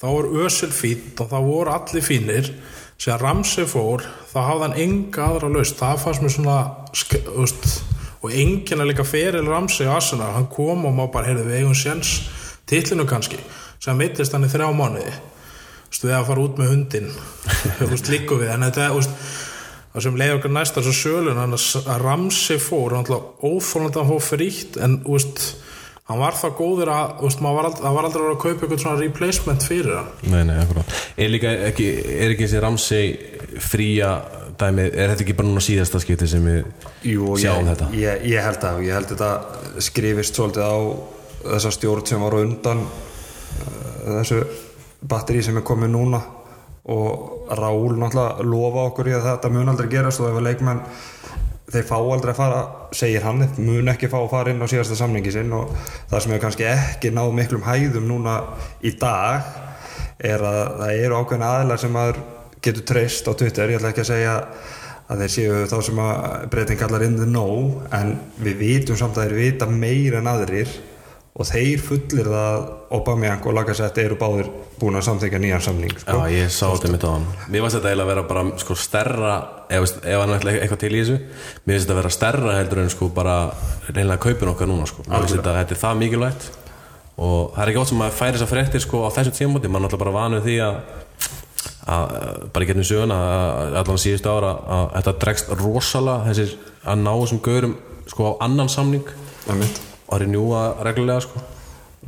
Þá 0.00 0.06
var 0.10 0.28
Ösil 0.44 0.72
fínt 0.76 1.22
og 1.24 1.30
þá 1.32 1.38
voru 1.46 1.72
allir 1.72 2.04
fínir. 2.04 2.52
Sem 3.00 3.16
Ramsi 3.16 3.64
fór 3.64 4.04
þá 4.28 4.38
hafði 4.44 4.66
hann 4.66 4.76
enga 4.84 5.30
aðra 5.30 5.48
laust 5.54 5.80
það 5.80 6.02
fannst 6.04 6.26
mér 6.26 6.34
svona 6.34 6.58
veist, 7.38 7.70
og 8.20 8.36
enginn 8.36 8.84
að 8.84 8.92
líka 8.92 9.08
feril 9.08 9.48
Ramsi 9.48 9.88
á 9.88 9.96
Arsenal, 9.96 10.34
hann 10.36 10.50
kom 10.52 10.84
og 10.84 10.92
má 10.92 11.06
bara 11.08 11.30
heyrðu 11.30 11.48
við 11.48 11.62
eigum 11.62 11.78
séns 11.80 12.12
titlinu 12.68 13.08
kannski 13.08 13.40
sem 13.80 13.96
mittist 14.00 14.34
hann 14.36 14.46
í 14.46 14.50
þrjá 14.52 14.68
mánuði. 14.76 15.14
Við 16.00 16.12
að 16.16 16.28
fara 16.28 16.44
út 16.44 16.60
með 16.60 16.68
hundin 16.70 17.08
líku 18.12 18.36
við 18.40 18.52
en 18.54 18.62
þetta, 18.68 18.84
það 19.90 20.04
sem 20.06 20.20
leiði 20.20 20.36
okkur 20.36 20.52
næsta 20.54 20.84
svo 20.86 20.92
sölun, 20.94 21.40
hann 21.40 21.56
að 21.56 21.90
Ramsi 22.04 22.60
fór 22.62 22.94
hann 22.96 23.10
að 23.10 23.98
hann 23.98 24.08
fór 24.12 24.22
frítt 24.22 24.78
en, 24.80 25.00
veist, 25.04 25.42
hann 26.08 26.22
var 26.22 26.38
það 26.38 26.54
góður 26.60 26.92
að, 26.94 27.24
maður 27.42 27.58
var 27.58 27.68
aldrei, 27.70 27.82
það 27.82 27.96
var 27.98 28.08
aldrei 28.08 28.20
að 28.22 28.28
vera 28.28 28.36
að 28.36 28.44
kaupa 28.44 28.64
eitthvað 28.66 28.84
svona 28.84 29.02
replacement 29.02 29.66
fyrir 29.66 29.98
hann. 29.98 30.12
Nei, 30.30 30.42
nei. 30.46 30.86
Er 31.20 31.34
líka 31.34 31.52
ekki, 31.72 31.88
er 32.14 32.36
ekki 32.36 32.46
þessi 32.46 32.62
Ramsey 32.64 33.12
fría 33.66 34.14
dæmi, 34.60 34.86
er 34.92 35.12
þetta 35.12 35.24
ekki 35.26 35.36
bara 35.38 35.50
núna 35.50 35.62
síðasta 35.64 36.00
skipti 36.02 36.28
sem 36.30 36.44
við 36.46 36.64
Jú, 37.10 37.34
sjáum 37.40 37.64
ég, 37.64 37.70
þetta? 37.74 37.90
ég, 37.98 38.26
ég 38.30 38.44
held 38.46 38.66
að 38.70 38.82
ég 38.86 38.96
held 38.98 39.10
að 39.10 39.14
þetta 39.16 39.84
skrifist 39.90 40.38
svolítið 40.38 40.66
á 40.70 40.76
þessa 41.50 41.72
stjórn 41.76 42.06
sem 42.10 42.24
var 42.24 42.36
undan 42.40 42.82
þessu 44.06 44.42
batteri 45.08 45.42
sem 45.42 45.56
er 45.56 45.66
komið 45.66 45.92
núna 45.94 46.20
og 46.90 47.54
Raúl 47.58 47.98
náttúrulega 48.00 48.46
lofa 48.46 48.86
okkur 48.90 49.10
í 49.10 49.14
að 49.16 49.26
þetta 49.28 49.50
mun 49.52 49.72
aldrei 49.72 49.90
gerast 49.92 50.22
og 50.22 50.30
ef 50.30 50.38
að 50.40 50.46
leikmenn 50.48 50.82
þeir 51.70 51.86
fá 51.86 51.96
aldrei 51.98 52.32
að 52.32 52.38
fara, 52.40 52.60
segir 52.96 53.24
hann 53.24 53.44
mun 53.62 53.92
ekki 53.92 54.10
fá 54.10 54.18
að 54.20 54.30
fara 54.32 54.52
inn 54.52 54.62
á 54.64 54.66
síðasta 54.70 54.98
samningi 54.98 55.32
sinn 55.34 55.52
og 55.54 55.70
það 56.10 56.22
sem 56.22 56.34
hefur 56.34 56.44
kannski 56.46 56.66
ekki 56.70 57.12
náð 57.14 57.32
miklum 57.36 57.66
hæðum 57.66 58.08
núna 58.10 58.40
í 58.82 58.94
dag 58.98 59.46
er 60.18 60.42
að 60.44 60.60
það 60.80 61.04
eru 61.04 61.20
ákveðin 61.20 61.46
aðilar 61.46 61.80
sem 61.80 61.94
maður 61.94 62.20
getur 62.60 62.86
treyst 62.90 63.28
á 63.30 63.32
Twitter, 63.32 63.70
ég 63.70 63.80
ætla 63.80 63.92
ekki 63.94 64.04
að 64.04 64.10
segja 64.10 64.34
að 65.10 65.22
þeir 65.22 65.32
séu 65.34 65.62
þá 65.70 65.76
sem 65.86 66.02
að 66.02 66.44
breyting 66.52 66.80
kallar 66.80 67.04
in 67.06 67.16
the 67.18 67.28
know 67.28 67.80
en 67.96 68.16
við 68.42 68.60
vitum 68.60 68.98
samt 68.98 69.18
að 69.18 69.30
þeir 69.30 69.38
vita 69.38 69.70
meir 69.70 70.18
en 70.20 70.30
aðrir 70.30 70.74
og 71.40 71.48
þeir 71.48 71.80
fullir 71.80 72.28
það 72.28 72.66
Aubameyang 72.90 73.46
og 73.48 73.54
Lacazette 73.56 74.02
eru 74.04 74.16
báðir 74.20 74.50
búin 74.80 74.98
að 74.98 75.06
samþykja 75.06 75.40
nýjan 75.40 75.62
samning 75.64 75.92
sko. 75.94 76.18
Já, 76.26 76.34
ég 76.34 76.52
sá 76.52 76.66
þetta 76.68 76.90
mitt 76.92 77.06
á 77.06 77.10
hann 77.14 77.26
Mér 77.48 77.64
varst 77.64 77.78
þetta 77.78 77.92
eiginlega 77.92 78.06
að 78.06 78.12
vera 78.12 78.24
bara 78.28 78.42
sko 78.60 78.76
stærra 78.76 79.34
ef, 79.70 79.86
ef 80.04 80.20
hann 80.20 80.34
ætla 80.36 80.54
eitthvað 80.58 80.82
til 80.84 80.92
í 80.92 81.00
þessu 81.00 81.18
Mér 81.20 81.74
finnst 81.74 81.86
þetta 81.86 81.96
að 81.96 82.00
vera 82.02 82.14
stærra 82.16 82.56
heldur 82.58 82.82
en 82.84 82.92
sko 82.92 83.10
bara 83.16 83.36
reynilega 83.88 84.24
kaupin 84.26 84.52
okkar 84.52 84.70
núna 84.70 84.88
sko. 84.90 85.04
Mér 85.08 85.24
finnst 85.24 85.38
þetta 85.38 85.52
að 85.54 85.60
þetta 85.62 85.76
er 85.76 85.82
það 85.84 86.00
mikilvægt. 86.04 86.48
Og 87.20 87.52
það 87.54 87.62
er 87.64 87.72
ekki 87.72 87.82
ótt 87.82 87.90
sem 87.92 88.04
að 88.04 88.16
færi 88.16 88.36
þess 88.36 88.46
að 88.46 88.52
fréttir 88.54 88.84
sko 88.84 89.02
á 89.04 89.08
þessu 89.16 89.34
tímabóti 89.36 89.70
mann 89.72 89.84
er 89.84 89.90
alltaf 89.90 90.00
bara 90.00 90.14
vanið 90.16 90.46
því 90.46 90.56
að, 90.64 90.78
að 91.96 92.16
bara 92.54 92.70
getnum 92.70 92.88
söguna 92.88 93.20
að 93.26 93.76
allan 93.82 94.00
síðustu 94.00 94.32
ára 94.32 94.54
að 94.78 94.88
þetta 94.96 95.16
dregst 95.26 95.52
rosalega 95.60 96.30
þessir 96.30 96.56
að 96.80 97.04
ná 97.04 97.12
þessum 97.12 97.44
gaurum 97.44 97.78
sko 98.08 98.32
á 98.32 98.32
annan 98.48 98.72
samning. 98.72 99.14
Einmitt. 99.50 99.84
og 99.84 99.89
að 100.10 100.24
renjúa 100.24 100.62
reglulega 100.86 101.20
sko. 101.26 101.42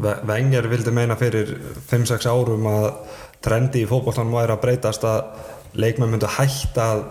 Ve- 0.02 0.18
Wenger 0.28 0.68
vildi 0.72 0.90
meina 0.96 1.16
fyrir 1.20 1.54
5-6 1.90 2.26
árum 2.30 2.66
að 2.70 2.90
trendi 3.44 3.82
í 3.84 3.88
fótboltan 3.90 4.30
væri 4.32 4.54
að 4.54 4.60
breytast 4.62 5.04
að 5.04 5.24
leikmenn 5.74 6.10
myndu 6.14 6.26
hætta 6.38 6.90
að 6.94 7.04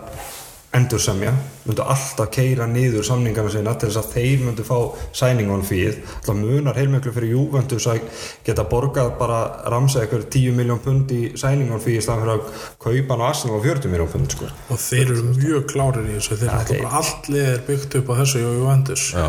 endursemja, 0.72 1.34
myndu 1.68 1.84
alltaf 1.84 2.30
keira 2.32 2.64
niður 2.72 3.04
samningana 3.04 3.52
sína 3.52 3.74
til 3.76 3.90
þess 3.90 4.00
að 4.00 4.12
þeir 4.14 4.44
myndu 4.46 4.64
fá 4.64 4.78
signing 5.20 5.50
on 5.52 5.66
fee 5.68 5.90
það 6.24 6.38
munar 6.40 6.78
heilmiklu 6.80 7.12
fyrir 7.12 7.34
Juventus 7.34 7.88
að 7.92 8.06
geta 8.48 8.64
borgað 8.72 9.10
bara 9.20 9.42
ramsa 9.74 10.06
ykkur 10.06 10.24
10 10.32 10.56
miljón 10.56 10.80
pund 10.86 11.12
í 11.12 11.20
signing 11.36 11.74
on 11.76 11.84
fee 11.84 11.98
í 12.00 12.06
staðan 12.06 12.24
fyrir 12.24 12.38
að 12.38 12.62
kaupa 12.86 13.18
hann 13.18 13.26
á 13.28 13.30
Arsenal 13.34 13.60
á 13.60 13.66
40 13.68 13.92
miljón 13.92 14.14
pund 14.14 14.32
sko. 14.38 14.48
og 14.72 14.80
þeir 14.80 15.12
eru 15.12 15.26
mjög 15.36 15.66
klárir 15.74 16.08
í 16.08 16.16
þessu. 16.16 16.40
Þeir 16.40 16.54
eru 16.56 16.80
bara 16.86 17.02
allt 17.02 17.28
lið 17.36 17.50
er 17.52 17.62
byggt 17.68 18.00
upp 18.00 18.08
á 18.08 18.14
þessu 18.24 18.46
og 18.48 18.56
Juventus. 18.62 19.10
Já, 19.12 19.28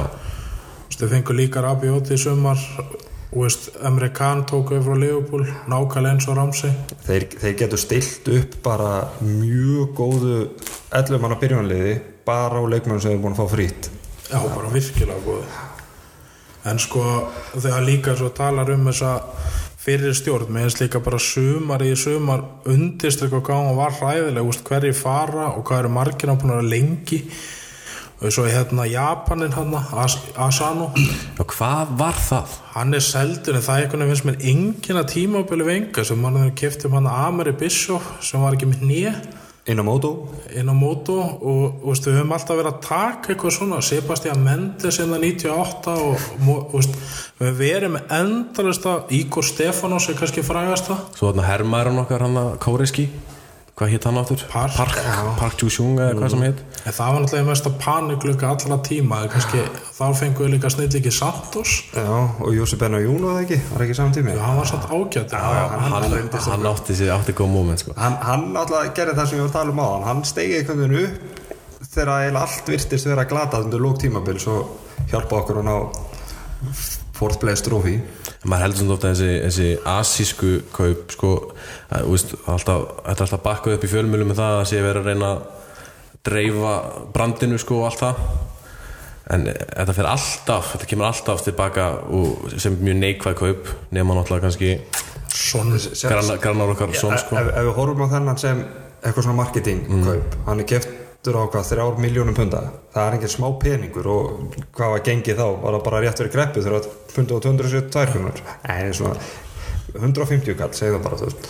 Þeir 0.98 1.14
fengur 1.16 1.38
líka 1.38 1.64
Rabiot 1.64 2.12
í 2.12 2.20
sumar. 2.20 2.60
Og 3.32 3.48
Emre 3.80 4.10
Can 4.12 4.42
tók 4.44 4.74
við 4.74 4.82
frá 4.84 4.96
Liverpool 5.00 5.46
nákvæmlega 5.72 6.18
eins 6.18 6.26
og 6.28 6.36
Ramsey. 6.36 6.72
Þeir, 7.06 7.24
þeir 7.40 7.54
getur 7.62 7.80
stilt 7.80 8.28
upp 8.28 8.58
bara 8.66 8.90
mjög 9.24 9.94
góðu 9.96 10.34
11 10.92 11.22
manna 11.22 11.38
byrjunliði 11.40 11.94
bara 12.26 12.60
á 12.60 12.64
leikmenn 12.68 13.00
sem 13.02 13.16
er 13.16 13.22
búin 13.22 13.34
að 13.34 13.42
fá 13.42 13.54
frýtt 13.54 13.88
já, 14.28 14.38
bara 14.38 14.72
virkilega 14.72 15.24
góð 15.24 16.68
en 16.70 16.78
sko 16.82 17.04
þegar 17.54 17.86
líka 17.86 18.14
svo 18.18 18.30
talar 18.36 18.70
um 18.74 18.84
þessa 18.90 19.14
fyrir 19.82 20.14
stjórn 20.14 20.52
með 20.52 20.68
eins 20.68 20.78
líka 20.78 21.02
bara 21.02 21.18
sumar 21.22 21.82
í 21.82 21.94
sumar 21.98 22.44
undist 22.70 23.24
eitthvað 23.24 23.48
gáðan 23.48 23.80
var 23.80 23.96
ræðileg 23.98 24.62
hverju 24.68 24.94
fara 24.94 25.48
og 25.56 25.64
hvað 25.66 25.82
eru 25.82 25.94
margir 25.96 26.34
búin 26.36 26.54
að 26.58 26.70
lengi 26.70 27.22
og 28.22 28.32
svo 28.32 28.46
hérna 28.46 28.86
Japanin 28.86 29.52
hann 29.52 29.74
As 29.74 30.16
Asano. 30.36 30.92
Já, 30.96 31.42
hvað 31.42 31.96
var 31.98 32.18
það? 32.30 32.58
hann 32.72 32.94
er 32.94 33.04
seldur 33.04 33.58
en 33.58 33.64
það 33.64 33.78
er 33.78 33.86
einhvern 33.86 34.02
veginn 34.02 34.14
finnst 34.14 34.28
mér 34.28 34.44
enginn 34.52 35.00
að 35.00 35.10
tímabili 35.12 35.66
venga 35.66 36.04
sem 36.08 36.20
mann 36.22 36.38
hefur 36.40 36.58
keft 36.62 36.86
um 36.88 36.96
hann 36.96 37.08
Amari 37.10 37.52
Bishop 37.52 38.06
sem 38.24 38.40
var 38.40 38.56
ekki 38.56 38.70
með 38.70 38.84
nýja 38.88 39.14
á 39.62 39.84
móto 39.84 41.14
og, 41.22 41.42
og 41.46 41.84
veist, 41.92 42.06
við 42.08 42.16
höfum 42.18 42.32
alltaf 42.34 42.56
verið 42.58 42.70
að 42.72 42.80
taka 42.82 43.30
eitthvað 43.30 43.52
svona. 43.54 43.76
Sebastian 43.86 44.40
Mendes 44.42 44.98
innan 45.04 45.22
98 45.22 45.94
og, 46.02 46.24
og 46.48 46.72
veist, 46.72 46.96
við 47.38 47.46
höfum 47.46 47.60
verið 47.60 47.92
með 47.94 48.16
endalista 48.18 48.96
Ígor 49.14 49.46
Stefanos 49.46 50.08
er 50.10 50.18
kannski 50.18 50.42
frægasta. 50.42 50.98
Svo 51.14 51.30
þarna 51.30 51.46
herrmæran 51.46 52.02
okkar 52.02 52.26
hann 52.26 52.40
að 52.42 52.56
Kóreski 52.64 53.06
Hvað 53.72 53.88
hétt 53.88 54.04
hann 54.04 54.18
áttur? 54.20 54.42
Park. 54.52 54.74
Park, 54.76 54.96
Park 55.40 55.62
Ju-sung 55.62 55.94
eða 55.96 56.12
hvað 56.18 56.32
sem 56.34 56.42
hétt 56.44 56.58
en 56.82 56.92
það 56.92 57.12
var 57.14 57.22
náttúrulega 57.22 57.46
mest 57.48 57.68
að 57.70 57.76
panikluka 57.80 58.48
allra 58.52 58.76
tíma 58.84 59.20
kannski, 59.32 59.62
þá 59.96 60.02
fengum 60.18 60.44
við 60.44 60.50
líka 60.56 60.70
snill 60.74 60.88
ekki 60.98 61.12
Santos. 61.14 61.72
Já, 61.94 62.10
og 62.42 62.50
Jósi 62.52 62.76
Benna 62.80 63.00
Jún 63.00 63.24
var 63.24 63.38
það 63.38 63.44
ekki, 63.46 63.58
var 63.72 63.84
ekki 63.86 63.96
saman 63.96 64.16
tími? 64.18 64.34
Já, 64.36 64.42
hann 64.44 64.60
var 64.60 64.68
satt 64.68 64.88
ágætt 64.92 65.32
Hann, 65.32 66.46
hann 66.50 66.68
átti 66.72 66.98
sér 66.98 67.14
átti 67.16 67.32
góð 67.38 67.52
moment 67.54 67.80
sko. 67.80 67.94
hann, 67.96 68.18
hann 68.20 68.44
alltaf 68.60 68.92
gerði 68.98 69.16
það 69.18 69.30
sem 69.30 69.38
ég 69.40 69.46
var 69.46 69.52
að 69.52 69.56
tala 69.56 69.72
um 69.72 69.80
á 69.80 69.86
hann 69.94 70.08
hann 70.10 70.24
stegi 70.28 70.58
einhvern 70.58 70.82
veginn 70.84 71.06
upp 71.06 71.88
þegar 71.92 72.40
allt 72.42 72.68
virtist 72.74 73.08
vera 73.08 73.24
glatað 73.30 73.66
undir 73.70 73.80
lók 73.84 74.02
tímabil 74.04 74.38
svo 74.42 74.58
hjálpa 75.12 75.40
okkur 75.40 75.62
að 75.62 75.70
ná 75.70 75.76
fourth 77.22 77.40
place 77.42 77.62
trophy. 77.64 77.96
Maður 78.42 78.64
heldur 78.66 78.82
svona 78.82 78.96
ofta 78.96 79.10
þessi, 79.12 79.32
þessi 79.46 79.66
asísku 79.94 80.52
kaup 80.74 81.12
sko, 81.14 81.32
að, 81.94 82.06
veist, 82.10 82.32
alltaf, 82.50 82.86
þetta 83.06 83.26
alltaf 83.26 83.44
bakkað 83.44 83.76
upp 83.76 83.86
í 83.86 83.90
fjölmjölu 83.92 84.30
með 84.30 84.40
það 84.42 84.60
að 84.60 84.70
sé 84.72 84.80
verið 84.82 85.02
að 85.02 85.12
reyna 85.12 85.28
að 85.28 85.44
dreifa 86.26 86.72
brandinu 87.14 87.60
sko 87.62 87.82
og 87.82 87.90
allt 87.90 88.02
það. 88.02 88.24
En 89.32 89.46
þetta 89.46 89.94
fer 89.96 90.10
alltaf, 90.10 90.72
þetta 90.74 90.90
kemur 90.90 91.08
alltaf 91.08 91.44
tilbaka 91.46 91.88
sem 92.58 92.74
mjög 92.82 92.98
neikvæð 93.04 93.38
kaup 93.38 93.70
nema 93.94 94.18
náttúrulega 94.18 94.48
kannski 94.48 94.74
grannar, 96.42 96.74
okkar 96.74 96.94
son 96.98 97.14
sko. 97.18 97.38
ef, 97.38 97.52
ef 97.54 97.68
við 97.68 97.76
horfum 97.78 98.04
á 98.04 98.08
þennan 98.16 98.40
sem 98.42 98.64
eitthvað 99.02 99.24
svona 99.26 99.38
marketing 99.38 99.86
kaup 100.04 100.36
hann 100.48 100.62
er 100.62 100.68
keftur 101.22 101.38
á 101.38 101.46
hvað 101.46 101.68
þrjár 101.70 101.98
miljónum 102.02 102.34
punda? 102.34 102.60
Það 102.90 103.04
er 103.06 103.14
engin 103.14 103.30
smá 103.30 103.44
peningur 103.62 104.06
og 104.10 104.56
hvað 104.74 104.88
var 104.90 105.02
gengið 105.06 105.36
þá, 105.38 105.44
var 105.62 105.76
það 105.76 105.84
bara 105.86 106.00
rétt 106.02 106.18
verið 106.18 106.32
greppu 106.34 106.64
þegar 106.64 106.88
punda 107.14 107.36
og 107.36 107.44
272 107.44 108.10
krónur? 108.10 108.40
En 108.66 108.90
svona 108.98 109.14
150 110.00 110.58
kall 110.58 110.74
segðu 110.74 110.96
það 110.96 111.06
bara 111.06 111.20
þú 111.20 111.28
veist. 111.28 111.46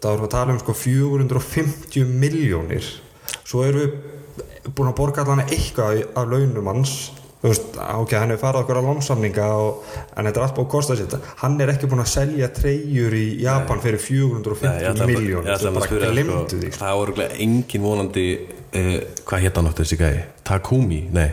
Þá 0.00 0.08
erum 0.08 0.22
við 0.22 0.26
að 0.30 0.32
tala 0.38 0.54
um 0.56 0.62
sko 0.64 0.76
450 0.80 2.16
miljónir 2.24 2.88
svo 3.36 3.68
erum 3.68 3.84
við 3.84 4.72
búin 4.72 4.90
að 4.94 4.98
borga 5.02 5.26
allan 5.26 5.44
eitthvað 5.44 6.02
af 6.16 6.32
launum 6.32 6.72
hans. 6.72 6.96
Þú 7.36 7.52
veist, 7.52 7.76
ok, 7.76 8.16
hann 8.16 8.32
er 8.32 8.40
farið 8.40 8.64
okkur 8.64 8.78
að 8.80 8.86
lónsamninga 8.88 9.46
og, 9.60 9.84
en 10.16 10.24
þetta 10.24 10.40
er 10.40 10.46
allt 10.48 10.56
búin 10.56 10.70
að 10.70 10.72
kosta 10.72 10.96
sér 10.96 11.18
hann 11.44 11.60
er 11.60 11.76
ekki 11.76 11.90
búin 11.92 12.00
að 12.00 12.14
selja 12.16 12.48
treyjur 12.56 13.14
í 13.14 13.26
Japan 13.44 13.84
fyrir 13.84 14.00
450 14.00 15.04
miljónir 15.12 15.66
bara 15.76 15.98
glemdu 16.16 16.62
því. 16.64 16.72
Það 16.80 16.94
var 16.96 17.02
örugglega 17.04 17.42
engin 17.44 17.84
vonandi 17.84 18.30
uh, 18.76 18.94
Hvað 19.26 19.44
hétt 19.46 19.58
hann 19.60 19.68
áttu 19.72 19.84
þessi 19.84 19.98
gæði? 20.00 20.22
Takumi? 20.46 21.00
Nei. 21.16 21.28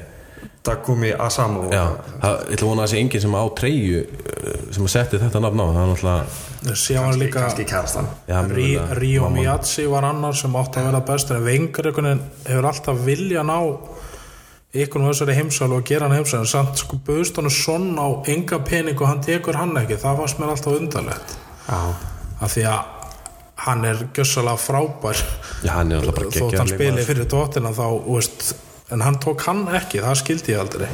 Takumi 0.63 1.09
Asamo. 1.19 1.65
Já, 1.73 1.83
það, 2.21 2.35
ég 2.47 2.53
ætla 2.55 2.65
að 2.65 2.69
vona 2.69 2.81
að 2.81 2.85
það 2.85 2.91
sé 2.93 2.99
enginn 3.03 3.23
sem 3.25 3.33
á 3.35 3.43
treyju 3.59 4.03
uh, 4.03 4.53
sem 4.71 4.85
að 4.87 4.91
setti 4.93 5.19
þetta 5.19 5.41
nafn 5.43 5.59
á 5.59 5.65
það 5.67 5.81
er 5.81 5.89
náttúrulega 5.91 7.01
var 7.03 7.17
líka 7.19 7.41
kannski 7.43 7.65
kærastan. 7.67 8.07
Já, 8.29 8.37
Rí- 8.47 9.19
mamma. 9.19 9.33
Miyazi 9.35 9.87
var 9.91 10.07
annar 10.07 10.37
sem 10.39 10.55
átti 10.55 10.79
að 10.79 10.87
vera 10.87 11.01
bestur 11.09 11.35
en 11.41 11.43
Vengar 11.49 11.89
einhvern 11.89 12.07
veginn 12.07 12.23
hefur 12.47 12.69
alltaf 12.71 13.03
vilja 13.03 13.43
ná 13.43 13.57
ykkur 14.73 15.03
um 15.03 15.09
þessari 15.11 15.35
heimsal 15.37 15.69
og 15.75 15.83
gera 15.85 16.07
hann 16.07 16.15
heimsal 16.17 16.39
en 16.41 16.49
samt 16.49 16.79
sko 16.81 16.97
bauðst 17.05 17.35
hann 17.37 17.51
sonn 17.53 17.91
á 17.99 18.07
enga 18.31 18.61
pening 18.65 18.95
og 19.03 19.11
hann 19.11 19.21
tekur 19.21 19.59
hann 19.59 19.75
ekki. 19.83 19.99
Það 20.01 20.21
varst 20.23 20.39
mér 20.39 20.55
alltaf 20.55 20.79
undarlegt. 20.79 21.35
Já, 21.67 21.81
af 22.39 22.55
því 22.55 22.63
að 22.71 23.02
hann 23.55 23.85
er 23.85 24.05
gjössalega 24.13 24.57
frábær. 24.59 25.23
Já, 25.63 25.73
hann 25.77 25.91
er 25.91 26.01
alltaf 26.01 26.15
bara 26.17 26.29
þótt 26.29 26.39
hann 26.41 26.51
geggjaður 26.51 26.73
spili 26.73 26.89
leikmaður. 26.89 27.09
fyrir 27.11 27.29
tóttina 27.33 27.73
þá 27.77 27.85
veist, 28.07 28.55
en 28.91 29.05
hann 29.05 29.19
tók 29.23 29.45
hann 29.47 29.67
ekki 29.79 30.01
það 30.03 30.19
skildi 30.23 30.55
ég 30.55 30.63
aldrei. 30.63 30.89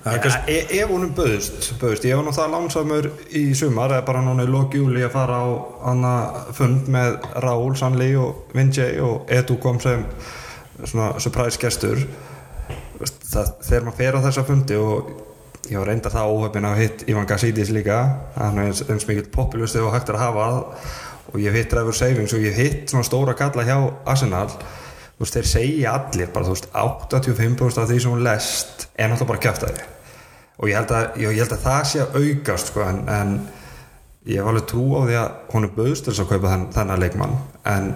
Það 0.00 0.14
er 0.14 0.20
kannski 0.24 0.54
e 0.56 0.80
ef 0.80 0.92
honum 0.94 1.10
bauðst, 1.12 1.66
bauðst 1.80 2.06
ég 2.08 2.16
var 2.16 2.24
nú 2.24 2.32
það 2.32 2.52
lánsamur 2.54 3.08
í 3.36 3.42
sumar 3.58 3.92
eða 3.92 4.06
bara 4.08 4.22
núna 4.24 4.46
í 4.46 4.48
lok 4.48 4.74
júli 4.78 5.02
að 5.04 5.12
fara 5.12 5.42
á 5.44 5.48
hana 5.84 6.12
fund 6.56 6.88
með 6.88 7.18
Raúl, 7.44 7.74
Sanli 7.76 8.14
og 8.16 8.54
Vinjay 8.56 8.96
og 9.04 9.28
Edu 9.28 9.58
kom 9.60 9.80
sem 9.82 10.06
svona 10.80 11.12
surprise 11.20 11.60
gestur 11.60 12.00
það, 13.04 13.52
þegar 13.60 13.84
maður 13.86 13.98
fer 14.00 14.16
á 14.16 14.24
þessa 14.24 14.46
fundi 14.48 14.80
og 14.80 15.12
ég 15.70 15.78
var 15.78 15.90
reynda 15.90 16.12
það 16.12 16.32
óhefin 16.34 16.68
að 16.70 16.80
hitt 16.80 17.04
Ivan 17.10 17.28
Gassidis 17.28 17.70
líka 17.74 18.00
hann 18.38 18.58
er 18.58 18.70
eins, 18.70 18.82
eins 18.88 19.06
mikið 19.08 19.30
populisti 19.34 19.82
og 19.84 19.92
hægt 19.94 20.10
er 20.10 20.18
að 20.18 20.26
hafa 20.26 20.48
og 21.30 21.38
ég 21.40 21.50
hef 21.50 21.60
hitt 21.60 21.70
Trevor 21.72 21.96
Savings 21.96 22.34
og 22.34 22.42
ég 22.44 22.54
hef 22.54 22.64
hitt 22.64 22.92
svona 22.92 23.06
stóra 23.06 23.36
kalla 23.38 23.64
hjá 23.66 23.78
Arsenal. 24.08 24.50
Þú 24.50 25.24
veist, 25.24 25.36
þeir 25.36 25.48
segja 25.48 25.94
allir 25.94 26.34
bara, 26.34 26.48
þú 26.48 26.56
veist, 26.56 26.68
85% 26.74 27.82
af 27.82 27.88
því 27.90 28.02
sem 28.02 28.12
hún 28.14 28.24
lest 28.24 28.86
er 28.96 29.10
náttúrulega 29.10 29.32
bara 29.34 29.42
kjátt 29.46 29.66
að 29.68 29.74
því 29.78 29.88
og 30.60 30.68
ég 30.68 30.76
held 30.76 30.92
að, 30.92 31.06
ég, 31.20 31.34
ég 31.38 31.40
held 31.40 31.54
að 31.56 31.62
það 31.64 31.84
sé 31.88 32.00
að 32.04 32.16
aukast 32.20 32.70
sko, 32.70 32.84
en, 32.84 32.98
en 33.08 33.36
ég 34.28 34.40
hef 34.40 34.48
alveg 34.50 34.66
trú 34.68 34.82
á 34.92 35.00
því 35.08 35.16
að 35.20 35.30
hún 35.54 35.66
er 35.66 35.76
bauðst 35.76 36.04
til 36.04 36.12
þess 36.12 36.24
að 36.24 36.32
kaupa 36.34 36.52
þenn, 36.52 36.66
þennan 36.76 37.04
leikmann. 37.04 37.38
En 37.70 37.86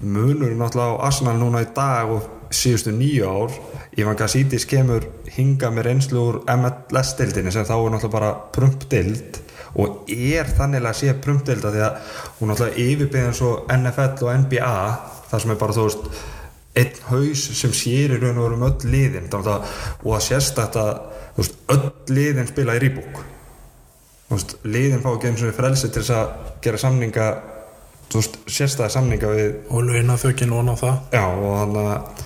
munur 0.00 0.54
náttúrulega 0.56 0.96
á 0.96 1.04
Arsenal 1.10 1.36
núna 1.40 1.64
í 1.64 1.68
dag 1.76 2.14
og 2.14 2.30
síðustu 2.52 2.94
nýju 2.96 3.28
ár 3.28 3.58
Ivan 4.00 4.16
Gassidis 4.16 4.64
kemur 4.68 5.04
hinga 5.32 5.68
með 5.72 5.88
reynslu 5.90 6.22
úr 6.22 6.40
MLS-dildinni 6.56 7.52
sem 7.52 7.68
þá 7.68 7.74
er 7.76 7.94
náttúrulega 7.94 8.16
bara 8.16 8.32
prumpdild 8.56 9.40
og 9.80 10.12
er 10.12 10.52
þannig 10.58 10.84
að 10.84 10.98
sé 11.00 11.16
prumpdild 11.24 11.64
að 11.64 11.76
því 11.76 11.82
að 11.86 12.14
hún 12.38 12.52
náttúrulega 12.52 12.86
yfirbyggðin 12.86 13.38
svo 13.38 13.52
NFL 13.72 14.26
og 14.26 14.38
NBA 14.44 14.76
það 15.30 15.44
sem 15.44 15.54
er 15.54 15.60
bara 15.62 15.76
þú 15.76 15.88
veist 15.88 16.22
einn 16.82 17.02
haus 17.10 17.44
sem 17.58 17.74
sér 17.76 18.16
í 18.16 18.20
raun 18.20 18.38
og 18.40 18.46
veru 18.46 18.58
um 18.58 18.66
öll 18.68 18.92
liðin. 18.92 19.28
Að, 19.32 19.52
og 20.04 20.16
að 20.16 20.24
sérst 20.28 20.56
þetta 20.56 20.86
þú 21.36 21.44
veist, 21.44 21.60
öll 21.74 22.16
liðin 22.16 22.50
spila 22.50 22.76
í 22.76 22.82
rýbúk 22.86 23.22
liðin 24.64 25.02
fá 25.02 25.10
ekki 25.12 25.28
eins 25.28 25.42
og 25.44 25.56
frelsi 25.56 25.90
til 25.92 26.02
þess 26.02 26.14
að 26.16 26.30
gera 26.64 26.78
samninga 26.80 27.26
sérstæða 28.12 28.88
samninga 28.92 29.32
við 29.32 29.72
og 29.72 29.88
launa 29.88 30.18
þökin 30.20 30.52
vona 30.52 30.76
það. 30.76 30.96
Já 31.12 31.24
og 31.28 31.52
þannig 31.58 31.90
að 31.92 32.22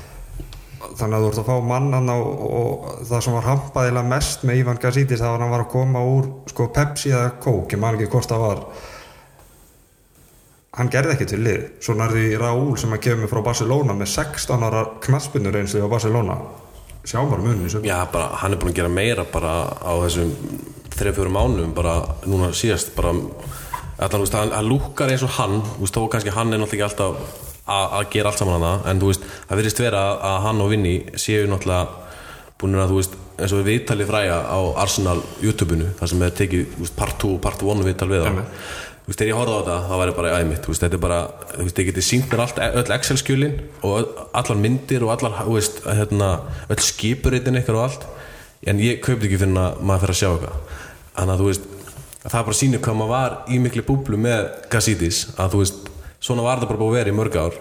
þannig 0.96 1.16
að 1.16 1.24
þú 1.24 1.30
ert 1.30 1.40
að 1.42 1.48
fá 1.48 1.68
mann 1.70 1.88
hann 1.94 2.10
á 2.12 2.18
og 2.18 2.84
það 3.06 3.24
sem 3.24 3.36
var 3.36 3.48
hampaðilega 3.50 4.10
mest 4.10 4.44
með 4.48 4.60
Ivan 4.62 4.82
Gazidis 4.82 5.22
það 5.22 5.32
var 5.32 5.38
að 5.38 5.44
hann 5.44 5.54
var 5.54 5.64
að 5.64 5.72
koma 5.72 6.04
úr 6.10 6.28
sko 6.50 6.68
Pepsi 6.76 7.12
eða 7.12 7.32
Coke, 7.42 7.76
ég 7.76 7.82
man 7.82 7.98
ekki 7.98 8.10
hvort 8.12 8.30
það 8.32 8.44
var. 8.44 8.62
Hann 10.76 10.92
gerði 10.92 11.14
ekki 11.14 11.28
til 11.30 11.40
lið 11.44 11.66
svo 11.84 11.96
nærði 11.96 12.24
Raúl 12.40 12.76
sem 12.80 12.92
að 12.92 13.04
kemur 13.08 13.32
frá 13.32 13.42
Barcelona 13.44 13.96
með 13.96 14.12
16 14.12 14.66
ára 14.68 14.84
knaspinur 15.04 15.60
einslu 15.60 15.84
á 15.84 15.88
Barcelona. 15.88 16.38
Sjá 17.06 17.20
bara 17.22 17.42
munni 17.44 17.70
Já, 17.86 18.00
bara, 18.10 18.32
hann 18.42 18.56
er 18.56 18.60
búin 18.60 18.74
að 18.74 18.80
gera 18.80 18.90
meira 18.90 19.24
bara 19.30 19.52
á 19.78 19.92
þessum 20.02 20.32
þreif 20.96 21.18
fjórum 21.18 21.36
mánum 21.36 21.74
bara 21.76 22.00
núna 22.26 22.50
síðast 22.56 22.94
bara 22.96 23.12
allan, 24.02 24.26
hann, 24.32 24.52
hann 24.52 24.68
lúkkar 24.68 25.12
eins 25.12 25.24
og 25.24 25.36
hann 25.38 25.60
þú 25.62 25.84
veist, 25.84 25.96
þó 25.96 26.08
kannski 26.12 26.34
hann 26.34 26.52
er 26.52 26.60
náttúrulega 26.60 26.88
ekki 26.88 26.88
alltaf 26.88 27.55
að, 27.66 28.08
gera 28.14 28.32
allt 28.32 28.42
saman 28.42 28.58
hana, 28.58 28.72
en 28.90 29.02
þú 29.02 29.12
veist 29.12 29.28
það 29.48 29.60
virðist 29.60 29.84
vera 29.84 30.02
að, 30.14 30.40
hann 30.46 30.64
og 30.64 30.72
Vinni 30.72 30.96
séu 31.18 31.46
náttúrulega 31.50 32.04
búin 32.56 32.78
að, 32.80 32.92
þú 32.92 33.00
veist, 33.00 33.16
eins 33.36 33.52
og 33.52 33.60
við 33.60 33.70
viðtalið 33.72 34.10
fræja 34.10 34.36
á 34.48 34.58
Arsenal 34.80 35.18
YouTube-unu, 35.44 35.92
þar 35.98 36.12
sem 36.12 36.26
er 36.26 36.36
tekið 36.40 36.76
veist, 36.80 36.96
part 36.96 37.18
2 37.20 37.32
og 37.36 37.40
part 37.44 37.64
1 37.66 37.86
viðtal 37.86 38.10
við 38.12 38.24
hann 38.24 38.42
þú 39.06 39.12
veist, 39.12 39.20
þegar 39.20 39.28
ég 39.30 39.38
horfði 39.38 39.54
á 39.54 39.58
þetta, 39.60 39.74
það 39.86 40.00
væri 40.02 40.14
bara 40.16 40.30
æmitt 40.40 40.64
þú 40.64 40.72
veist, 40.72 40.82
þetta 40.82 40.96
er 40.96 41.02
bara, 41.04 41.18
þú 41.52 41.66
veist, 41.66 41.78
ég 41.78 41.88
geti 41.90 42.02
sínt 42.02 42.32
mér 42.32 42.40
allt 42.42 42.62
öll 42.66 42.94
Excel-skjölin 42.96 43.58
og 43.86 44.22
allar 44.40 44.58
myndir 44.58 45.04
og 45.06 45.12
allar, 45.14 45.36
þú 45.46 45.58
veist, 45.58 45.78
hérna 45.86 46.30
öll 46.72 46.82
skipuritin 46.82 47.60
ykkar 47.60 47.78
og 47.78 47.84
allt 47.84 48.06
en 48.66 48.80
ég 48.82 48.98
kaupði 49.04 49.28
ekki 49.28 49.38
fyrir 49.44 49.60
að 49.62 49.82
maður 49.86 50.02
fyrir 50.02 50.14
að 50.14 50.20
sjá 50.20 50.28
eitthvað. 50.32 50.78
Þannig 51.16 51.34
að 51.34 51.42
þú 51.42 51.48
veist, 51.50 51.68
að 52.22 52.32
það 52.32 52.46
bara 52.48 52.58
sýnir 52.58 52.82
hvað 52.82 52.98
maður 52.98 53.12
var 53.12 53.36
í 53.46 53.60
miklu 53.62 53.84
búblu 53.86 54.18
með 54.20 54.48
Gassidis 54.72 55.20
að 55.36 55.54
þú 55.54 55.62
veist, 55.62 55.90
svona 56.26 56.46
var 56.46 56.60
þetta 56.60 56.72
bara 56.72 56.82
búið 56.82 56.92
að 56.94 57.00
vera 57.00 57.12
í 57.12 57.16
mörg 57.16 57.40
ár. 57.40 57.58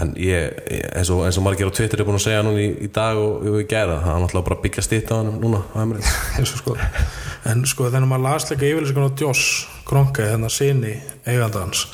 En 0.00 0.14
ég, 0.16 0.54
eins 0.96 1.10
og, 1.12 1.20
eins 1.26 1.36
og 1.36 1.44
margir 1.44 1.68
á 1.68 1.76
Twitter 1.76 2.00
er 2.00 2.06
búin 2.08 2.16
að 2.16 2.24
segja 2.24 2.44
núna 2.46 2.62
í, 2.62 2.70
í 2.80 2.88
dag 2.88 3.18
og 3.20 3.42
við 3.44 3.66
gera 3.68 3.98
það, 3.98 4.06
hann 4.08 4.24
ætla 4.24 4.44
bara 4.46 4.56
að 4.56 4.62
byggja 4.64 4.84
stýtt 4.86 5.12
á 5.12 5.14
hann 5.18 5.34
núna 5.42 5.60
og 6.40 6.48
sko 6.48 6.76
En 7.50 7.66
sko 7.68 7.90
þegar 7.90 8.06
maður 8.08 8.24
las 8.24 8.48
líka 8.48 8.70
yfirlýsingun 8.70 9.12
á 9.12 9.18
Josh 9.20 9.66
Kronke, 9.84 10.24
hérna 10.30 10.48
sinni 10.48 10.94
eigandans, 11.28 11.84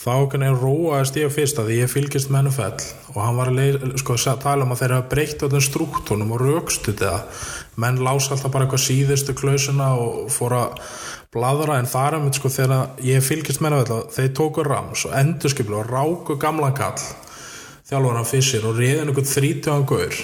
þá 0.00 0.30
kannu 0.32 0.54
róaðist 0.56 1.18
ég 1.20 1.34
fyrst 1.34 1.60
að 1.60 1.74
ég 1.76 1.92
fylgist 1.92 2.32
með 2.32 2.40
hennu 2.40 2.54
fell 2.56 2.86
og 3.12 3.20
hann 3.20 3.36
var 3.36 3.52
að 3.52 3.84
sko, 4.00 4.16
að 4.16 4.40
tala 4.46 4.64
um 4.64 4.72
að 4.72 4.80
þeir 4.80 4.96
hafa 4.96 5.10
breytt 5.12 5.44
öllum 5.44 5.66
struktúnum 5.68 6.32
og 6.32 6.46
raukstu 6.46 6.94
þetta 6.94 7.18
menn 7.84 8.00
lás 8.00 8.30
alltaf 8.30 8.48
bara 8.48 8.64
eitthvað 8.64 8.86
síðustu 8.86 9.36
klausuna 9.36 9.92
og 10.00 10.32
fór 10.32 10.56
að 10.56 10.80
bladra 11.32 11.78
en 11.80 11.88
þar 11.88 12.18
er 12.18 12.24
mitt 12.26 12.36
sko 12.36 12.50
þegar 12.52 13.00
ég 13.06 13.24
fylgist 13.24 13.62
með 13.64 13.76
hennu 13.78 13.88
fell 13.88 14.02
þeir 14.16 14.34
tóku 14.36 14.66
rams 14.66 15.06
og 15.08 15.16
endurskiplu 15.16 15.78
og 15.80 15.88
ráku 15.88 16.36
gamlan 16.40 16.76
kall 16.76 17.00
þjálfur 17.88 18.18
hann 18.18 18.28
fyrst 18.28 18.68
og 18.68 18.78
reyðin 18.78 19.08
einhvern 19.08 19.32
þrítugan 19.32 19.88
gaur 19.88 20.22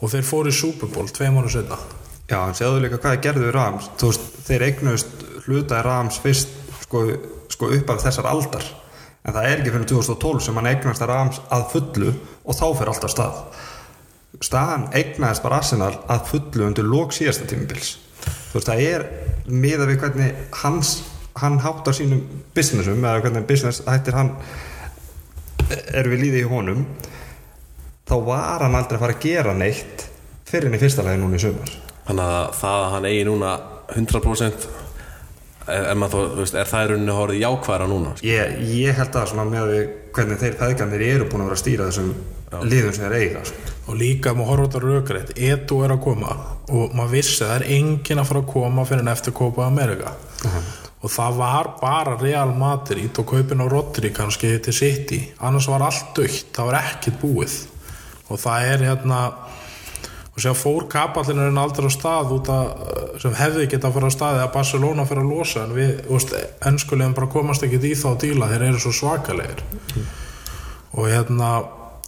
og 0.00 0.12
þeir 0.12 0.26
fóru 0.26 0.50
í 0.50 0.56
Super 0.56 0.90
Bowl 0.90 1.10
tvei 1.10 1.30
mánu 1.30 1.52
setna 1.52 1.78
Já, 2.30 2.44
en 2.46 2.54
segðu 2.54 2.84
líka 2.84 2.98
hvað 3.02 3.16
er 3.16 3.22
gerðu 3.24 3.46
við 3.48 3.54
Rams. 3.56 3.86
Þú 3.98 4.08
veist, 4.12 4.26
þeir 4.46 4.64
eignust 4.68 5.22
hluta 5.48 5.80
í 5.80 5.82
Rams 5.82 6.18
fyrst 6.22 6.52
sko, 6.84 7.00
sko 7.50 7.70
upp 7.74 7.90
af 7.90 8.04
þessar 8.04 8.28
aldar. 8.30 8.68
En 9.26 9.34
það 9.34 9.48
er 9.48 9.56
ekki 9.56 9.72
fyrir 9.74 9.88
2012 9.90 10.44
sem 10.44 10.60
hann 10.60 10.68
eignast 10.70 11.02
að 11.02 11.10
Rams 11.10 11.40
að 11.50 11.64
fullu 11.72 12.12
og 12.14 12.54
þá 12.54 12.62
fyrir 12.68 12.92
alltaf 12.92 13.14
stað. 13.16 13.40
Staðan 14.46 14.86
eignaðist 14.94 15.42
bara 15.42 15.58
Arsenal 15.58 15.90
að 16.06 16.30
fullu 16.30 16.68
undir 16.68 16.86
lók 16.86 17.10
síðasta 17.16 17.50
tímubils 17.50 17.96
þú 18.20 18.58
veist, 18.58 18.68
það 18.68 18.84
er 18.86 19.04
miða 19.52 19.86
við 19.90 20.02
hvernig 20.04 20.42
hans, 20.62 20.96
hann 21.40 21.60
háttar 21.62 21.96
sínum 21.96 22.22
businessum 22.56 23.04
eða 23.04 23.24
hvernig 23.24 23.46
business 23.48 23.82
hættir 23.86 24.16
hann 24.18 24.34
er 25.70 26.08
við 26.10 26.24
líði 26.24 26.44
í 26.44 26.50
honum 26.50 26.84
þá 28.10 28.16
var 28.26 28.64
hann 28.64 28.74
aldrei 28.74 28.98
að 28.98 29.04
fara 29.04 29.16
að 29.16 29.24
gera 29.24 29.54
neitt 29.54 30.06
fyrir 30.50 30.66
henni 30.66 30.80
fyrsta 30.82 31.04
lagi 31.06 31.20
núna 31.22 31.38
í 31.38 31.42
sumar. 31.44 31.74
Þannig 32.08 32.26
að 32.26 32.54
það 32.58 32.84
að 32.84 32.92
hann 32.94 33.08
eigi 33.10 33.26
núna 33.28 33.52
100% 33.94 34.68
er, 35.66 35.84
er, 35.92 35.96
þó- 36.12 36.36
veist, 36.40 36.54
er 36.54 36.68
það 36.70 36.84
í 36.84 36.90
rauninni 36.92 37.16
horfið 37.18 37.40
jákværa 37.44 37.88
núna. 37.90 38.12
Ég, 38.26 38.56
ég 38.74 38.96
held 39.00 39.16
að 39.20 39.28
svona 39.32 39.44
með 39.50 39.74
hvernig 40.16 40.40
þeir 40.42 40.58
feðgandir 40.60 41.06
eru 41.12 41.28
búin 41.30 41.44
að 41.44 41.50
vera 41.50 41.58
að 41.58 41.62
stýra 41.64 41.88
þessum 41.90 42.12
liðum 42.66 42.92
sem 42.96 43.04
þeir 43.06 43.18
eiga 43.20 43.44
sko. 43.46 43.68
og 43.90 43.96
líka 44.00 44.32
maður 44.34 44.48
horfa 44.50 44.64
þetta 44.66 44.80
raugrætt 44.82 45.28
Edu 45.38 45.76
er 45.86 45.92
að 45.94 46.00
koma 46.02 46.32
og 46.74 46.94
maður 46.98 47.12
vissi 47.14 47.44
að 47.44 47.50
það 47.52 47.60
er 47.60 47.66
enginn 47.76 48.18
að 48.22 48.26
fara 48.30 48.40
að 48.42 48.48
koma 48.52 48.84
fyrir 48.88 49.04
en 49.04 49.12
eftir 49.12 49.32
Copa 49.38 49.66
America. 49.66 50.12
Og 51.00 51.08
það 51.14 51.36
var 51.38 51.68
bara 51.80 52.16
Real 52.20 52.50
Madrid 52.58 53.16
og 53.22 53.26
kaupin 53.30 53.62
á 53.62 53.66
Rodri 53.70 54.10
kannski 54.12 54.50
til 54.66 54.74
City. 54.76 55.20
Annars 55.40 55.68
var 55.70 55.80
allt 55.86 56.10
dögt, 56.18 56.50
það 56.52 56.66
var 56.68 56.80
ekkert 56.82 57.20
búið. 57.22 57.54
Og 58.30 58.38
það 58.42 58.66
er 58.74 58.84
hérna 58.90 59.20
og 60.40 60.44
sér 60.46 60.56
fór 60.56 60.86
kapallinu 60.88 61.48
aldrei 61.60 61.90
á 61.90 61.92
stað 61.92 62.32
út 62.38 62.48
að 62.52 62.70
sem 63.20 63.34
hefði 63.36 63.66
geta 63.68 63.90
að 63.90 63.96
fara 63.98 64.08
á 64.08 64.16
staði 64.16 64.40
að 64.40 64.52
Barcelona 64.54 65.04
fyrir 65.08 65.26
að 65.26 65.32
losa 65.34 65.64
en 65.66 65.74
við, 65.76 65.90
veist, 66.08 66.32
ennskulegum 66.70 67.16
bara 67.18 67.32
komast 67.34 67.66
ekki 67.66 67.80
í 67.84 67.92
þá 67.98 68.10
díla, 68.22 68.48
þeir 68.48 68.66
eru 68.70 68.80
svo 68.80 68.92
svakalegir. 68.96 69.60
Og 70.96 71.10
hérna 71.10 71.50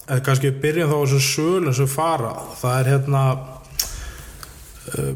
eða 0.07 0.23
kannski 0.25 0.51
byrjum 0.63 0.89
þá 0.89 0.95
þessu 0.97 1.21
sölum 1.27 1.75
sem 1.77 1.91
fara. 1.91 2.33
Það 2.59 2.79
er 2.79 2.89
hérna 2.95 3.23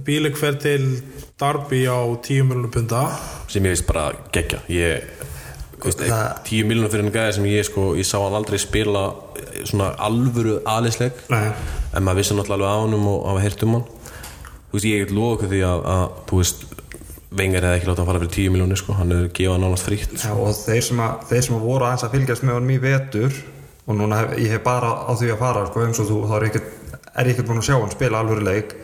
bílik 0.06 0.38
fer 0.40 0.56
til 0.62 0.84
Darby 1.40 1.84
á 1.90 2.00
10 2.24 2.48
miljonum 2.48 2.72
punta 2.72 3.02
sem 3.52 3.66
ég 3.66 3.74
veist 3.76 3.88
bara 3.88 4.12
geggja 4.34 4.62
ég 4.72 5.17
10 5.84 6.66
miljonar 6.66 6.90
fyrir 6.90 7.06
en 7.06 7.14
gæði 7.14 7.36
sem 7.38 7.50
ég 7.52 7.68
sko, 7.68 7.92
ég 7.98 8.08
sá 8.08 8.18
hann 8.18 8.38
aldrei 8.38 8.58
spila 8.62 9.04
eh, 9.38 9.60
svona 9.70 9.92
alvöru 10.08 10.58
aðlisleik 10.66 11.20
en 11.30 12.06
maður 12.06 12.22
vissi 12.22 12.38
náttúrulega 12.38 12.72
alveg 12.72 12.82
á 12.82 12.84
honum 12.86 13.06
og 13.12 13.28
hafa 13.30 13.44
heyrt 13.46 13.66
um 13.68 13.76
hann. 13.78 13.86
Þú 14.68 14.78
veist, 14.78 14.88
ég 14.90 15.04
get 15.06 15.14
lofa 15.16 15.38
okkur 15.38 15.52
því 15.54 15.62
að, 15.68 15.86
að 15.94 16.18
þú 16.32 16.42
veist, 16.42 16.66
vengar 17.38 17.68
hefði 17.68 17.80
ekki 17.80 17.90
látað 17.92 18.02
að 18.04 18.10
fara 18.10 18.24
fyrir 18.24 18.34
10 18.40 18.56
miljónir 18.56 18.82
sko, 18.82 18.98
hann 18.98 19.14
er 19.14 19.30
gefað 19.38 19.62
nánast 19.64 19.88
frítt 19.88 20.18
Já, 20.18 20.32
og 20.34 20.58
þeir 20.58 20.84
sem, 20.90 21.04
að, 21.04 21.22
þeir 21.30 21.46
sem 21.46 21.58
að 21.60 21.70
voru 21.70 21.88
aðeins 21.88 22.08
að 22.08 22.18
fylgjast 22.18 22.48
með 22.48 22.58
honum 22.58 22.74
í 22.74 22.80
vetur 22.88 23.40
og 23.88 24.00
núna 24.02 24.22
hef, 24.24 24.36
ég 24.42 24.54
hef 24.56 24.66
bara 24.66 24.92
á 25.08 25.12
því 25.14 25.32
að 25.34 25.42
fara 25.44 25.66
sko, 25.70 25.86
eins 25.86 26.02
og 26.04 26.10
þú, 26.10 26.20
þá 26.32 26.36
er 26.40 26.48
er 27.18 27.30
ég 27.30 27.34
ekkert 27.34 27.50
búin 27.50 27.62
að 27.62 27.70
sjá 27.70 27.78
hann 27.78 27.94
spila 27.94 28.22
alvöru 28.22 28.46
leik. 28.46 28.76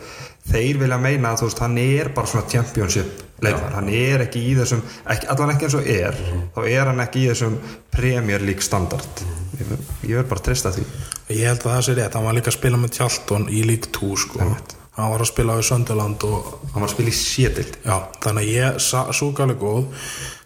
Þeir 0.44 0.80
vilja 0.82 0.98
meina 1.00 1.32
að 1.32 1.42
þú 1.42 1.48
veist, 1.48 1.60
hann 1.64 1.76
er 1.80 2.10
bara 2.16 2.30
svona 2.30 2.48
championship 2.50 3.23
leikmar, 3.42 3.72
hann 3.74 3.88
er 3.88 4.22
ekki 4.28 4.42
í 4.50 4.54
þessum 4.58 4.82
ekki, 5.10 5.26
allan 5.34 5.50
ekki 5.54 5.66
eins 5.68 5.74
og 5.80 5.88
er 5.90 6.20
þá 6.54 6.60
er 6.70 6.86
hann 6.92 7.00
ekki 7.04 7.24
í 7.24 7.28
þessum 7.32 7.58
Premier 7.90 8.40
League 8.44 8.62
standard. 8.62 9.24
Ég, 9.58 9.66
vil- 9.68 9.84
ég 10.10 10.16
vil 10.20 10.24
bara 10.30 10.40
trista 10.42 10.70
því. 10.74 10.84
Ég 11.30 11.46
held 11.48 11.60
að 11.64 11.72
það 11.74 11.82
sé 11.86 11.94
rétt, 11.98 12.14
hann 12.14 12.24
var 12.24 12.34
líka 12.34 12.50
að 12.50 12.58
spila 12.58 12.76
með 12.78 12.90
Tjalton 12.98 13.48
í 13.50 13.64
League 13.66 13.90
2 13.94 14.16
sko. 14.16 14.48
Hann 14.94 15.10
var 15.10 15.18
að 15.24 15.26
spila 15.32 15.56
við 15.58 15.66
Sönderland 15.66 16.22
og 16.28 16.50
hann 16.72 16.82
var 16.84 16.88
að 16.88 16.92
spila 16.94 17.10
í 17.10 17.14
sétild 17.18 17.78
þannig 18.22 18.44
að 18.44 18.50
ég, 18.54 18.76
Súgal 19.18 19.48
er 19.50 19.56
góð 19.58 19.88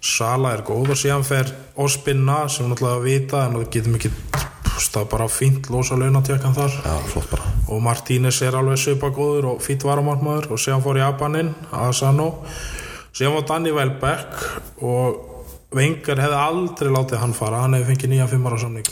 Sala 0.00 0.54
er 0.56 0.62
góð 0.64 0.94
og 0.94 0.96
síðan 0.96 1.24
fer 1.28 1.50
Ospinna 1.76 2.48
sem 2.48 2.64
við 2.64 2.70
náttúrulega 2.72 2.96
að 2.96 3.04
vita 3.04 3.42
en 3.44 3.58
við 3.58 3.68
getum 3.76 3.98
ekki 3.98 4.10
það 4.86 5.00
er 5.02 5.08
bara 5.12 5.28
fínt 5.32 5.70
losa 5.72 5.98
launatekkan 5.98 6.56
þar. 6.56 6.76
Já, 6.84 7.38
og 7.68 7.80
Martínez 7.84 8.42
er 8.46 8.58
alveg 8.58 8.80
svipa 8.80 9.10
góður 9.14 9.52
og 9.54 9.64
fýtt 9.64 9.86
varamartmaður 9.88 10.52
og 10.54 10.62
síðan 10.62 10.84
fór 10.84 11.00
Japanin 11.02 11.54
Asano. 11.74 12.30
Síðan 13.12 13.38
var 13.38 13.48
Danny 13.48 13.72
Welbeck 13.74 14.84
og 14.86 15.24
Vengar 15.68 16.16
hefði 16.16 16.36
aldrei 16.40 16.88
látið 16.94 17.18
hann 17.20 17.34
fara. 17.36 17.58
Hann 17.60 17.74
hefði 17.76 17.90
fengið 17.90 18.12
nýja 18.14 18.26
fimmara 18.30 18.56
samning 18.60 18.86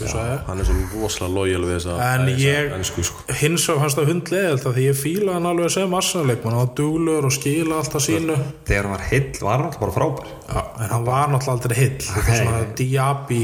hann 0.45 0.59
er 0.61 0.67
svo 0.67 0.75
rosalega 0.91 1.33
lojal 1.33 1.61
við 1.63 1.71
þessa 1.73 1.95
en 2.05 2.27
þessa 2.27 2.43
ég 2.43 3.07
sko. 3.09 3.23
hins 3.39 3.65
vegar 3.65 3.81
fannst 3.81 3.97
það 3.97 4.11
hundlegelt 4.11 4.67
því 4.75 4.83
ég 4.85 4.99
fíla 4.99 5.37
hann 5.39 5.49
alveg 5.49 5.73
sem 5.73 5.95
arsenaleikmann 5.97 6.53
hann 6.53 6.67
var 6.67 6.75
duglur 6.77 7.25
og 7.25 7.33
skila 7.33 7.79
alltaf 7.81 8.05
sínu. 8.05 8.37
Þegar 8.69 8.85
hann 8.85 8.93
var 8.93 9.05
heill 9.09 9.41
var 9.41 9.55
hann 9.55 9.65
alltaf 9.71 9.81
bara 9.87 9.95
frábær. 9.97 10.29
Já, 10.51 10.61
en 10.83 10.93
hann 10.93 11.07
var 11.09 11.33
náttúrulega 11.33 11.55
aldrei 11.57 11.79
hill 11.81 11.97
er 12.37 12.69
diabi 12.77 13.41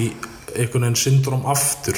einhvern 0.53 0.85
veginn 0.85 1.01
syndrom 1.07 1.49
aftur 1.49 1.97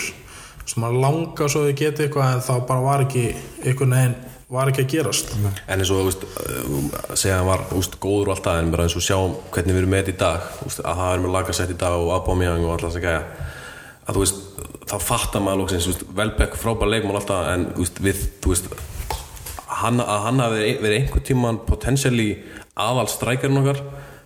sem 0.66 0.84
að 0.88 1.00
langa 1.04 1.48
svo 1.52 1.66
þau 1.66 1.76
geti 1.78 2.06
eitthvað 2.08 2.32
en 2.34 2.42
það 2.48 2.64
bara 2.70 2.86
var 2.86 3.04
ekki 3.06 3.26
einhvern 3.66 3.96
veginn 3.98 4.16
var 4.56 4.70
ekki 4.70 4.84
að 4.86 4.92
gerast. 4.94 5.32
En 5.68 5.80
eins 5.82 5.90
og 5.92 6.00
þú 6.00 6.06
veist, 6.10 6.26
uh, 6.38 7.16
segja 7.18 7.40
hann 7.40 7.48
var 7.50 7.64
veist, 7.72 7.98
góður 8.02 8.30
og 8.30 8.36
allt 8.36 8.46
það 8.46 8.60
en 8.62 8.72
bara 8.76 8.86
eins 8.86 8.96
og 8.98 9.06
sjáum 9.06 9.36
hvernig 9.52 9.74
við 9.74 9.82
erum 9.82 9.94
með 9.96 10.04
þetta 10.04 10.14
í 10.16 10.20
dag 10.22 10.50
veist, 10.64 10.82
að 10.86 11.00
það 11.02 11.14
er 11.16 11.24
með 11.24 11.34
lagasett 11.36 11.74
í 11.74 11.78
dag 11.82 11.98
og 11.98 12.12
Aubameyang 12.20 12.66
og 12.66 12.74
alltaf 12.76 12.94
þess 12.94 13.02
að 13.02 13.08
gæja. 13.08 13.24
Að 14.06 14.18
þú 14.20 14.24
veist, 14.26 14.42
þá 14.86 14.96
fattar 15.02 15.42
maður 15.42 15.64
lóksins, 15.64 16.04
Velbeck 16.20 16.60
frábær 16.62 16.92
leikmál 16.94 17.18
alltaf 17.18 17.48
en 17.56 17.68
veist, 17.80 18.02
við, 18.06 18.22
þú 18.44 18.54
veist 18.54 18.70
hann, 19.82 20.00
að 20.00 20.22
hann 20.28 20.44
hafi 20.46 20.76
verið- 20.82 21.00
einhver 21.02 21.24
tíman 21.26 21.58
potensially 21.66 22.30
aðal 22.78 23.08
strækjarinn 23.10 23.62
okkar 23.64 23.82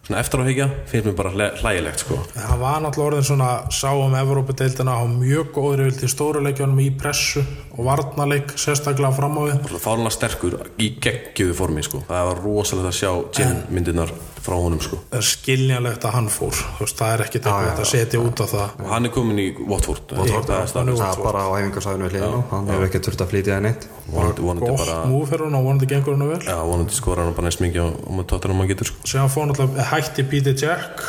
svona 0.09 0.19
eftir 0.23 0.41
á 0.41 0.45
higgja, 0.49 0.67
finnst 0.89 1.05
mér 1.05 1.15
bara 1.15 1.29
hlæ- 1.31 1.53
hlægilegt 1.61 1.99
sko. 2.01 2.17
hann 2.35 2.59
var 2.59 2.81
náttúrulega 2.81 3.09
orðin 3.13 3.27
svona 3.29 3.49
sá 3.69 3.91
um 3.93 4.15
Evrópadeildina 4.17 4.91
á 4.97 5.05
mjög 5.05 5.51
góður 5.53 5.85
yfir 5.87 5.99
til 5.99 6.09
stóru 6.09 6.41
leikjónum 6.41 6.79
í 6.81 6.89
pressu 6.97 7.43
og 7.77 7.85
varnarleik 7.85 8.55
sérstaklega 8.57 9.13
fram 9.15 9.37
á 9.37 9.41
við. 9.45 9.77
Fárlega 9.79 10.09
sterkur 10.11 10.57
í 10.79 10.97
geggjöðu 10.99 11.53
formi 11.53 11.83
sko. 11.85 12.01
það 12.09 12.25
var 12.25 12.41
rosalega 12.43 12.89
að 12.89 12.97
sjá 12.97 13.11
Jim 13.37 13.55
myndirnar 13.69 14.09
frá 14.39 14.55
honum 14.55 14.79
sko. 14.81 14.97
það 15.11 15.17
er 15.19 15.27
skiljanlegt 15.29 16.03
að 16.05 16.11
hann 16.17 16.29
fór. 16.29 16.55
Veist, 16.79 16.97
það 16.97 17.13
er 17.13 17.21
ekkit 17.27 17.45
eitthvað 17.45 17.79
að 17.79 17.85
setja 17.85 18.19
út 18.19 18.39
á 18.41 18.45
það. 18.49 18.69
Og 18.79 18.89
hann 18.89 19.05
er 19.05 19.09
komin 19.13 19.37
í 19.39 19.47
Watford. 19.67 20.01
Watford, 20.17 20.45
það 20.47 20.57
er 20.57 20.67
hann 20.79 20.89
er 20.89 20.95
það 20.95 21.17
er 21.19 21.23
bara 21.23 21.39
á 21.45 21.49
æfingarsæðinu 21.59 22.03
við 22.09 22.11
hliðinu 22.17 22.43
hann 22.49 22.67
hefur 22.67 22.85
ekki 22.89 22.99
þurft 23.05 23.21
að 23.21 23.29
flytja 23.29 23.53
það 23.55 23.61
neitt. 23.67 23.87
Vonandi, 24.09 24.41
vonandi 24.41 24.65
gott 24.65 24.79
bara 24.87 25.05
múf 25.05 25.29
fyrir 25.29 25.45
hún 25.45 25.55
og 25.59 25.63
vonandi 25.69 25.85
gengur 25.85 26.15
hún 26.17 26.27
vel 26.31 26.41
hann 29.99 30.05
hann 30.05 30.15
hætti 30.15 30.23
Peter 30.29 30.55
Jack 30.55 31.01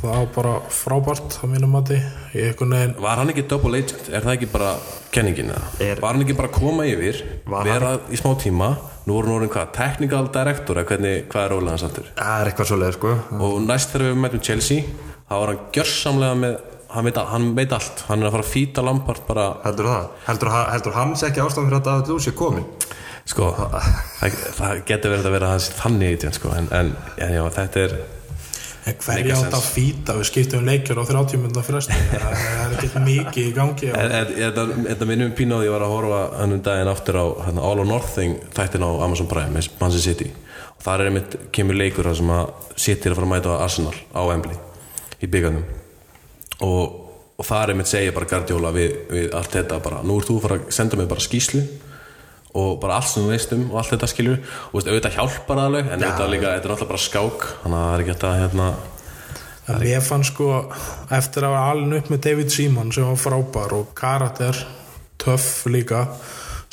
það 0.00 0.10
var 0.10 0.26
bara 0.34 0.54
frábært 0.68 1.36
á 1.40 1.44
mínum 1.46 1.70
mati. 1.72 1.96
Í 2.34 2.50
veginn 2.50 2.94
var 3.00 3.20
hann 3.20 3.30
ekki 3.30 3.44
double 3.48 3.78
agent, 3.78 4.08
er 4.10 4.24
það 4.24 4.34
ekki 4.34 4.48
bara 4.52 4.72
kenningin 5.14 5.52
eða? 5.54 5.62
Er- 5.80 6.00
var 6.02 6.14
hann 6.14 6.24
ekki 6.24 6.36
bara 6.36 6.48
að 6.48 6.58
koma 6.58 6.84
yfir 6.84 7.20
Var 7.46 7.64
vera 7.64 7.92
í 8.10 8.18
smá 8.18 8.34
tíma? 8.36 8.76
Nú 9.06 9.14
voru 9.14 9.28
hann 9.28 9.36
orðin 9.38 9.52
hvað, 9.52 9.72
technical 9.72 10.28
director 10.32 10.82
hvernig, 10.84 11.28
hvað 11.28 11.44
er 11.44 11.50
rólega 11.54 11.70
hans 11.70 11.84
aftur? 11.84 12.10
Það 12.16 12.40
er 12.40 12.50
eitthvað 12.50 12.66
svo 12.66 12.76
leið 12.76 12.94
sko. 12.96 13.14
Og 13.38 13.60
næst 13.62 13.92
þegar 13.92 14.06
við 14.10 14.20
mætum 14.24 14.42
Chelsea 14.42 14.82
þá 15.28 15.34
var 15.38 15.52
hann 15.52 15.62
gjörsamlega 15.72 16.34
með 16.42 16.58
hann 16.94 17.04
veit, 17.04 17.16
hann 17.16 17.54
veit 17.54 17.72
allt, 17.72 18.04
hann 18.08 18.22
er 18.22 18.28
að 18.28 18.36
fara 18.36 18.44
að 18.44 18.52
fýta 18.52 18.84
Lampard 18.84 19.24
bara, 19.26 19.46
heldur 19.64 19.86
það, 19.90 20.10
heldur, 20.26 20.50
heldur 20.72 20.94
hann 20.94 21.16
sé 21.16 21.30
ekki 21.30 21.42
ástæðan 21.42 21.70
fyrir 21.70 21.80
að 21.80 21.86
David 21.88 22.12
Lús 22.12 22.28
er 22.28 22.36
komin 22.38 22.66
sko 23.24 23.48
það, 23.56 24.36
það 24.58 24.82
getur 24.86 25.14
verið 25.14 25.26
að 25.26 25.34
vera 25.38 25.52
hans 25.54 25.70
þannig 25.78 26.18
agent 26.18 26.38
sko, 26.38 26.52
en, 26.54 26.68
en 26.76 26.92
já, 27.16 27.42
þetta 27.56 27.80
er 27.80 27.96
hverja 28.84 29.36
átt 29.38 29.54
að 29.56 29.66
fýta 29.72 30.16
við 30.18 30.26
skiptum 30.28 30.60
um 30.60 30.68
leikjur 30.68 31.00
á 31.00 31.04
30 31.08 31.40
minna 31.40 31.62
fresti. 31.64 31.96
Það 32.10 32.64
er 32.64 32.74
ekkert 32.76 32.96
mikið 33.06 33.46
í 33.48 33.52
gangi 33.56 33.92
þetta, 33.94 35.08
minnum 35.08 35.32
pínu 35.36 35.56
á 35.56 35.58
því 35.58 35.62
að 35.62 35.68
ég 35.68 35.74
var 35.74 35.86
að 35.86 35.94
horfa 35.94 36.18
hannum 36.40 36.64
daginn 36.66 36.90
aftur 36.92 37.20
á 37.20 37.26
hérna, 37.46 37.64
All 37.64 37.80
or 37.80 37.88
Nothing 37.88 38.36
þættin 38.56 38.84
á 38.84 38.90
Amazon 39.06 39.30
Prime 39.30 39.54
með 39.56 39.70
Manchester 39.80 40.04
City. 40.10 40.28
Og 40.74 40.84
þar 40.84 41.04
er 41.04 41.10
einmitt 41.12 41.38
kemur 41.54 41.78
leikur 41.80 42.10
sem 42.12 42.34
að 42.34 42.52
City 42.76 43.08
er 43.08 43.14
að 43.14 43.22
fara 43.22 43.30
að 43.30 43.32
mæta 43.32 43.56
á 43.56 43.64
Arsenal 43.64 43.96
á 44.12 44.20
Wembley 44.28 44.60
í 45.24 45.30
byggarnum 45.30 45.64
og, 46.66 47.00
og 47.38 47.48
þar 47.48 47.72
einmitt 47.72 47.90
segja 47.90 48.12
bara 48.14 48.28
Guardiola 48.28 48.72
við, 48.74 48.98
við 49.10 49.32
allt 49.38 49.56
þetta 49.56 49.80
bara 49.84 50.02
nú 50.04 50.18
ert 50.20 50.28
þú 50.28 50.38
að 50.38 50.46
fara 50.46 50.60
að 50.60 50.74
senda 50.76 51.00
mig 51.00 51.08
bara 51.10 51.24
skýslu 51.24 51.62
og 52.54 52.78
bara 52.82 53.00
allt 53.00 53.10
sem 53.10 53.24
þú 53.24 53.34
veist 53.34 53.54
um 53.56 53.64
og 53.72 53.80
allt 53.80 53.94
þetta 53.94 54.10
skilur 54.12 54.38
og 54.40 54.76
veist, 54.78 54.90
auðvitað 54.90 55.16
hjálpar 55.18 55.60
það 55.60 55.68
alveg 55.70 55.88
en 55.90 56.04
auðvitað 56.04 56.32
líka, 56.34 56.52
þetta 56.54 56.68
er 56.68 56.74
náttúrulega 56.74 56.92
bara 56.92 57.04
skák 57.04 57.46
þannig 57.64 57.78
að 57.80 57.88
það 57.88 57.96
er 57.96 58.04
ekki 58.04 58.16
að 58.28 58.38
hérna 58.42 58.70
en 59.64 59.84
ég 59.88 60.04
fann 60.04 60.24
sko 60.28 60.48
eftir 61.18 61.46
að 61.46 61.54
vera 61.56 61.74
alin 61.74 61.98
upp 61.98 62.10
með 62.12 62.24
David 62.28 62.54
Seaman 62.54 62.94
sem 62.94 63.06
var 63.08 63.20
frábær 63.20 63.76
og 63.78 63.92
karakter 63.96 64.64
töff 65.24 65.64
líka 65.72 66.06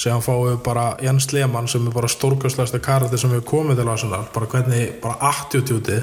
sem 0.01 0.15
hann 0.15 0.23
fáið 0.25 0.57
bara 0.65 0.85
Jens 1.03 1.29
Lehmann 1.33 1.69
sem 1.69 1.85
er 1.85 1.93
bara 1.93 2.09
stórkastlæsta 2.09 2.81
karakter 2.81 3.21
sem 3.21 3.33
hefur 3.35 3.47
komið 3.51 3.81
til 3.81 3.91
Arsenal 3.93 4.23
bara 4.33 4.49
hvernig, 4.49 4.95
bara 5.03 5.29
attitútið. 5.29 6.01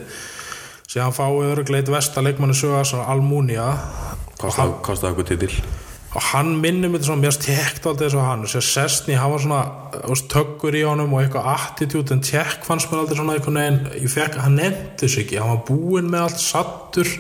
Sem 0.89 1.03
hann 1.03 1.17
fáið 1.17 1.51
örgleit 1.57 1.91
vesta 1.93 2.23
leikmanni 2.25 2.57
sögða 2.57 2.85
svona 2.87 3.11
Almunia. 3.13 3.67
Kostaði 4.39 5.11
okkur 5.11 5.31
titil 5.33 5.53
og 6.15 6.23
hann 6.31 6.55
minnir 6.63 6.89
mig 6.89 7.05
svona, 7.05 7.21
mér 7.21 7.35
stekt 7.37 7.85
alltaf 7.87 8.07
eins 8.07 8.17
og 8.17 8.25
hann. 8.25 8.47
Sér 8.49 8.65
Sessni, 8.65 9.17
hann 9.21 9.35
var 9.35 9.43
svona 9.45 9.61
veist, 10.07 10.31
töggur 10.33 10.77
í 10.77 10.85
honum 10.89 11.13
og 11.15 11.23
eitthvað 11.23 11.51
attitút 11.53 12.15
en 12.15 12.25
tjekk 12.25 12.65
fannst 12.69 12.89
mér 12.89 13.03
aldrei 13.03 13.19
svona 13.21 13.37
einhvern 13.37 13.61
veginn. 13.61 13.81
Ég 14.01 14.15
fekk, 14.15 14.41
hann 14.45 14.57
nefndi 14.57 15.09
sig 15.09 15.27
ekki, 15.27 15.41
hann 15.43 15.53
var 15.53 15.63
búinn 15.69 16.11
með 16.13 16.27
allt 16.27 16.43
sattur 16.43 17.13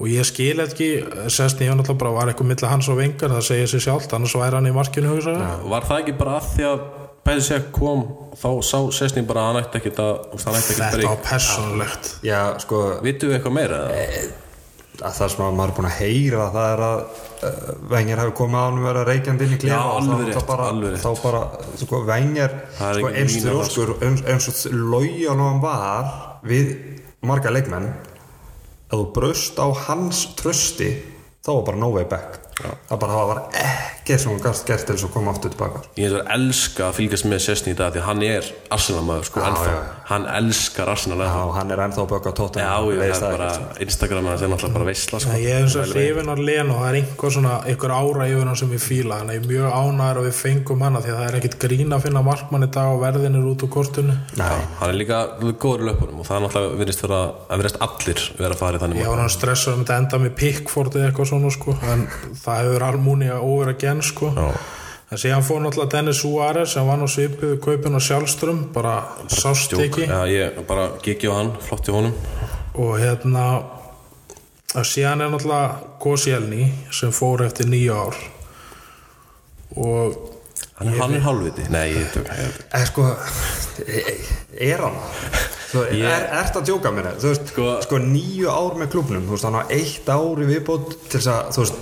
og 0.00 0.08
ég 0.08 0.24
skil 0.28 0.60
ekki, 0.64 0.90
Sessni 1.32 1.68
hann 1.68 1.80
alltaf 1.80 1.98
bara 2.00 2.14
var 2.16 2.32
eitthvað 2.32 2.52
milli 2.52 2.68
hans 2.68 2.88
og 2.92 3.00
vengar, 3.00 3.32
það 3.36 3.46
segir 3.48 3.72
sér 3.74 3.86
sjálft 3.88 4.16
annars 4.16 4.36
væri 4.36 4.60
hann 4.60 4.68
í 4.68 4.76
markinu 4.76 5.12
hugsaði 5.12 5.50
Var 5.72 5.88
það 5.88 6.02
ekki 6.04 6.18
bara 6.20 6.38
að 6.38 6.50
því 6.54 6.68
að 6.70 6.84
Pæði 7.20 7.42
sér 7.44 7.66
kom 7.74 8.04
þá 8.40 8.48
sá 8.64 8.78
sérstning 8.96 9.26
bara 9.28 9.42
að 9.42 9.50
hann 9.50 9.58
ætti 9.60 9.80
ekkert 9.80 9.98
að 10.00 10.12
hann 10.40 10.56
ætti 10.56 10.72
ekkert 10.72 10.94
þetta 10.94 11.10
var 11.10 11.18
persónulegt. 11.26 12.06
Sko 12.64 12.78
Vittu 13.04 13.28
við 13.28 13.36
eitthvað 13.36 13.56
meira? 13.58 13.80
Að 15.00 15.14
það 15.16 15.30
sem 15.32 15.42
að 15.46 15.54
maður 15.58 15.70
er 15.72 15.76
búin 15.78 15.88
að 15.90 15.98
heyra 16.00 16.46
það 16.54 16.66
er 16.74 16.82
að 16.86 16.98
uh, 17.00 17.70
Venjar 17.92 18.20
hafi 18.22 18.34
komið 18.40 18.58
á 18.60 18.64
hann 18.66 18.78
að 18.80 18.86
vera 18.88 19.04
reykjandi 19.08 19.46
inn 19.46 19.54
í 19.54 19.60
klefa 19.62 19.76
Já, 19.76 19.82
og 19.90 20.02
þá- 20.04 20.20
rétt, 20.20 20.34
þá 20.36 20.42
bara, 20.50 20.66
þá 21.04 21.10
bara 21.22 21.40
sko, 21.80 22.00
er 22.44 22.54
sko, 23.00 23.10
ekki 23.10 23.22
eins 24.34 24.50
og 24.50 24.76
lojal 24.94 25.36
og 25.38 25.46
hann 25.46 25.62
var 25.64 26.12
við 26.46 26.74
marga 27.26 27.52
leikmenn 27.54 27.88
að 28.90 28.98
þú 28.98 29.06
braust 29.16 29.58
á 29.62 29.66
hans 29.86 30.22
trösti 30.40 30.90
þá 31.40 31.50
var 31.54 31.64
bara 31.70 31.80
no 31.80 31.90
way 31.94 32.04
back. 32.04 32.40
Það 32.90 32.98
bara 33.00 33.16
það 33.16 33.28
var 33.30 33.38
ekkert 34.10 34.24
sem 34.24 34.32
hann 34.32 34.42
gast 34.42 34.66
gert 34.66 34.86
til 34.86 34.96
þess 34.96 35.06
að 35.06 35.12
koma 35.14 35.32
aftur 35.34 35.52
tilbaka 35.54 35.82
Ég 36.00 36.14
er 36.14 36.26
elska 36.34 36.88
að 36.88 36.96
fylgjast 36.98 37.26
með 37.30 37.42
sérstning 37.44 37.76
í 37.76 37.78
dag 37.78 37.94
því 37.94 38.00
að 38.02 38.08
hann 38.08 38.22
er 38.26 38.42
Arsenal 38.74 39.04
maður 39.06 39.24
sko 39.30 39.38
já, 39.44 39.44
já. 39.70 39.78
Hann 40.10 40.24
elskar 40.26 40.90
Arsenal 40.90 41.20
Já, 41.20 41.34
hann 41.54 41.70
er 41.70 41.78
ennþá 41.84 42.00
að 42.02 42.10
böka 42.10 42.32
tóttan 42.34 42.64
Já, 42.64 42.74
ég 42.90 42.98
það 43.14 43.26
er 43.28 43.34
bara 43.36 43.50
Instagram 43.84 44.26
að 44.26 44.34
það 44.34 44.42
er 44.46 44.50
náttúrulega 44.54 44.76
bara 44.78 44.88
veistla 44.88 45.16
sko. 45.22 45.30
Ég 45.38 45.50
er 45.54 45.60
eins 45.62 45.76
og 45.78 45.84
hrifin 45.92 46.32
af 46.32 46.40
Len 46.40 46.72
og 46.72 46.76
það 46.80 46.88
er 46.88 46.96
einhver 47.00 47.30
svona 47.36 47.54
einhver 47.70 47.92
ára 47.94 48.24
yfir 48.26 48.46
hann 48.50 48.58
sem 48.58 48.72
ég 48.74 48.82
fíla. 48.82 49.14
Hann 49.20 49.30
er 49.30 49.40
mjög 49.46 49.66
ánæður 49.70 50.18
að 50.18 50.26
við 50.26 50.36
fengum 50.40 50.82
hana 50.82 50.98
því 51.04 51.10
að 51.12 51.18
það 51.20 51.28
er 51.28 51.36
ekkit 51.38 51.56
grín 51.62 51.94
að 51.94 52.04
finna 52.08 52.22
markmann 52.26 52.66
í 52.66 52.70
dag 52.74 52.88
og 52.90 52.98
verðin 53.04 53.38
er 53.38 53.44
út 53.52 53.64
úr 53.66 53.72
kortinu. 53.76 54.14
Já, 54.34 54.50
hann 54.80 54.90
er 54.90 54.98
líka 54.98 55.18
góður 55.62 55.84
í 55.84 55.88
löpunum 55.90 56.18
og 56.18 56.26
það 56.26 56.36
er 56.36 56.42
náttúrulega 56.46 56.80
virðist 56.82 57.04
vera 57.06 57.20
að 57.46 57.56
verðist 57.62 57.80
allir 57.86 58.20
vera 58.40 58.58
hann 64.00 64.08
sko. 64.08 64.32
Já. 64.36 64.50
en 65.10 65.18
síðan 65.18 65.42
fór 65.42 65.60
náttúrulega 65.64 65.90
Dennis 65.96 66.20
Suárez 66.22 66.72
sem 66.72 66.86
var 66.86 66.98
nú 67.00 67.06
svipuð 67.10 67.56
kaupin 67.64 67.98
á 67.98 68.00
sjálfström 68.00 68.60
bara 68.72 68.94
sást 69.28 69.72
Djók. 69.74 69.82
ekki 69.88 70.06
Já, 70.06 70.20
ég 70.30 70.60
bara 70.68 70.88
gigi 71.02 71.26
á 71.28 71.34
hann, 71.34 71.52
flott 71.60 71.88
í 71.88 71.94
honum. 71.94 72.14
Og 72.78 72.98
hérna 73.02 73.46
og 74.74 74.86
síðan 74.86 75.24
er 75.26 75.32
náttúrulega 75.32 75.98
Koscielny 76.00 76.68
sem 76.94 77.10
fór 77.12 77.42
eftir 77.46 77.66
nýju 77.66 77.94
ár. 77.94 78.20
Og 79.76 80.26
Hann, 80.80 80.94
hann 80.96 81.14
er 81.14 81.20
hálfviti? 81.20 81.66
Nei, 81.68 81.90
ég 81.92 82.06
tök 82.14 82.28
er 82.72 82.86
sko 82.88 83.02
er 84.56 84.80
hann 84.80 84.96
Ég- 85.70 86.02
er, 86.02 86.26
ert 86.40 86.56
að 86.58 86.66
djóka 86.70 86.90
mér 86.94 87.12
þú 87.20 87.30
veist, 87.30 87.48
sko, 87.52 87.68
Sko- 87.84 88.02
nýju 88.02 88.50
ár 88.50 88.76
með 88.80 88.90
klubnum 88.94 89.26
þú 89.28 89.36
veist, 89.36 89.46
hann 89.46 89.58
á 89.60 89.62
eitt 89.70 90.08
ári 90.10 90.48
viðbót 90.50 90.94
til 91.08 91.20
þess 91.20 91.30
að 91.30 91.50
þú 91.54 91.64
veist, 91.64 91.80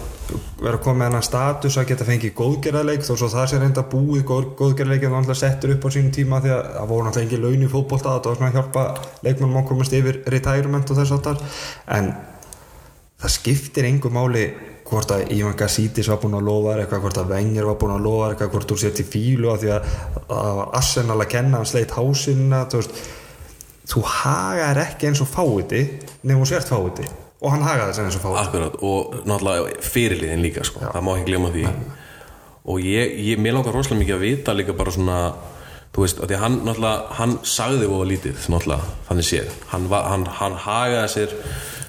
vera 0.60 0.76
að 0.76 0.82
koma 0.84 0.98
með 1.00 1.06
hennan 1.08 1.24
status 1.24 1.76
að 1.80 1.86
geta 1.88 2.04
fengið 2.04 2.34
góðgerðarleik 2.36 3.04
þó 3.06 3.12
svo 3.16 3.28
það 3.32 3.46
sé 3.48 3.60
reynda 3.62 3.84
búið 3.88 4.24
góð, 4.28 4.48
góðgerðarleik 4.58 5.06
en 5.06 5.12
það 5.14 5.20
alltaf 5.22 5.38
settur 5.40 5.72
upp 5.72 5.86
á 5.86 5.90
sínum 5.94 6.12
tíma 6.12 6.40
því 6.44 6.50
að 6.52 6.64
það 6.74 6.88
voru 6.90 7.06
náttúrulega 7.06 7.28
ekki 7.30 7.42
laun 7.44 7.64
í 7.64 7.70
fótbolta 7.72 8.16
það 8.18 8.26
var 8.28 8.36
svona 8.36 8.50
að 8.50 8.58
hjálpa 8.58 8.82
leikmennum 9.24 9.60
að 9.62 9.68
komast 9.70 9.96
yfir 9.96 10.18
retirement 10.34 10.90
og 10.92 10.98
þess 11.00 11.14
aftar 11.16 11.40
en 11.96 12.10
það 13.22 13.32
skiptir 13.38 13.88
engu 13.88 14.12
máli 14.12 14.44
hvort 14.88 15.10
að 15.16 15.32
Ivan 15.36 15.56
Gassítis 15.56 16.08
var 16.08 16.20
búin 16.22 16.36
að 16.38 16.46
lofa 16.48 16.76
eitthvað, 16.80 17.00
hvort 17.06 17.18
að 17.20 17.32
Wenger 17.34 17.66
var 17.68 17.74
búin 17.80 17.94
að 17.96 18.04
lofa 18.06 18.28
eitthvað, 18.32 18.52
hvort 18.54 18.70
þú 18.72 18.78
sett 18.80 19.00
í 19.02 19.04
fílu 19.08 19.50
af 19.52 19.58
því 19.60 19.72
að 19.74 19.88
það 20.28 20.52
var 20.60 20.70
Arsenal 20.78 21.18
að 21.20 21.32
kenna 21.34 21.58
hann 21.60 21.68
sleitt 21.68 21.92
hásina 21.96 22.62
þú 22.72 22.80
veist, 22.80 23.00
þú 23.88 24.02
hagaðir 24.04 24.82
ekki 24.84 25.08
eins 25.08 25.22
og 25.24 25.30
fáiti 25.30 25.82
nefnum 26.22 26.46
sért 26.48 26.68
fáiti 26.68 27.06
og 27.38 27.54
hann 27.54 27.64
hagaði 27.64 27.92
þess 27.92 28.02
eins 28.04 28.18
og 28.18 28.24
fáiti 28.24 28.42
Akkurat, 28.42 28.80
og 28.82 29.14
náttúrulega 29.28 29.84
fyrirliðin 29.84 30.44
líka 30.44 30.66
sko. 30.66 30.82
það 30.82 31.06
má 31.06 31.12
ekki 31.14 31.30
glemma 31.30 31.52
því. 31.54 31.68
Og 32.68 32.82
ég, 32.84 33.14
ég, 33.30 33.40
mér 33.40 33.56
langar 33.56 33.72
rosalega 33.72 34.02
mikið 34.02 34.16
að 34.16 34.24
vita 34.26 34.54
líka 34.56 34.74
bara 34.76 34.92
svona 34.92 35.18
þú 35.94 36.04
veist, 36.04 36.20
því 36.20 36.40
hann 36.42 36.58
náttúrulega, 36.66 37.16
hann 37.20 37.38
sagði 37.46 37.88
voða 37.88 38.08
lítið 38.10 38.48
náttúrulega, 38.52 38.90
þannig 39.08 39.28
séð. 39.30 39.54
Hann, 39.70 39.86
hann, 39.94 40.26
hann 40.40 40.58
hagaði 40.66 41.06
sér 41.14 41.36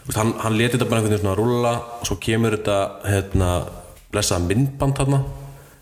veist, 0.05 0.21
hann, 0.21 0.35
hann 0.45 0.55
leti 0.55 0.77
þetta 0.77 0.88
bara 0.88 1.01
einhvern 1.01 1.15
veginn 1.15 1.25
svona 1.25 1.35
að 1.35 1.41
rúlla 1.41 1.73
og 1.97 2.07
svo 2.07 2.19
kemur 2.21 2.55
þetta 2.55 2.79
hérna, 3.09 3.49
blessaða 4.13 4.47
myndband 4.47 5.01
þarna 5.01 5.23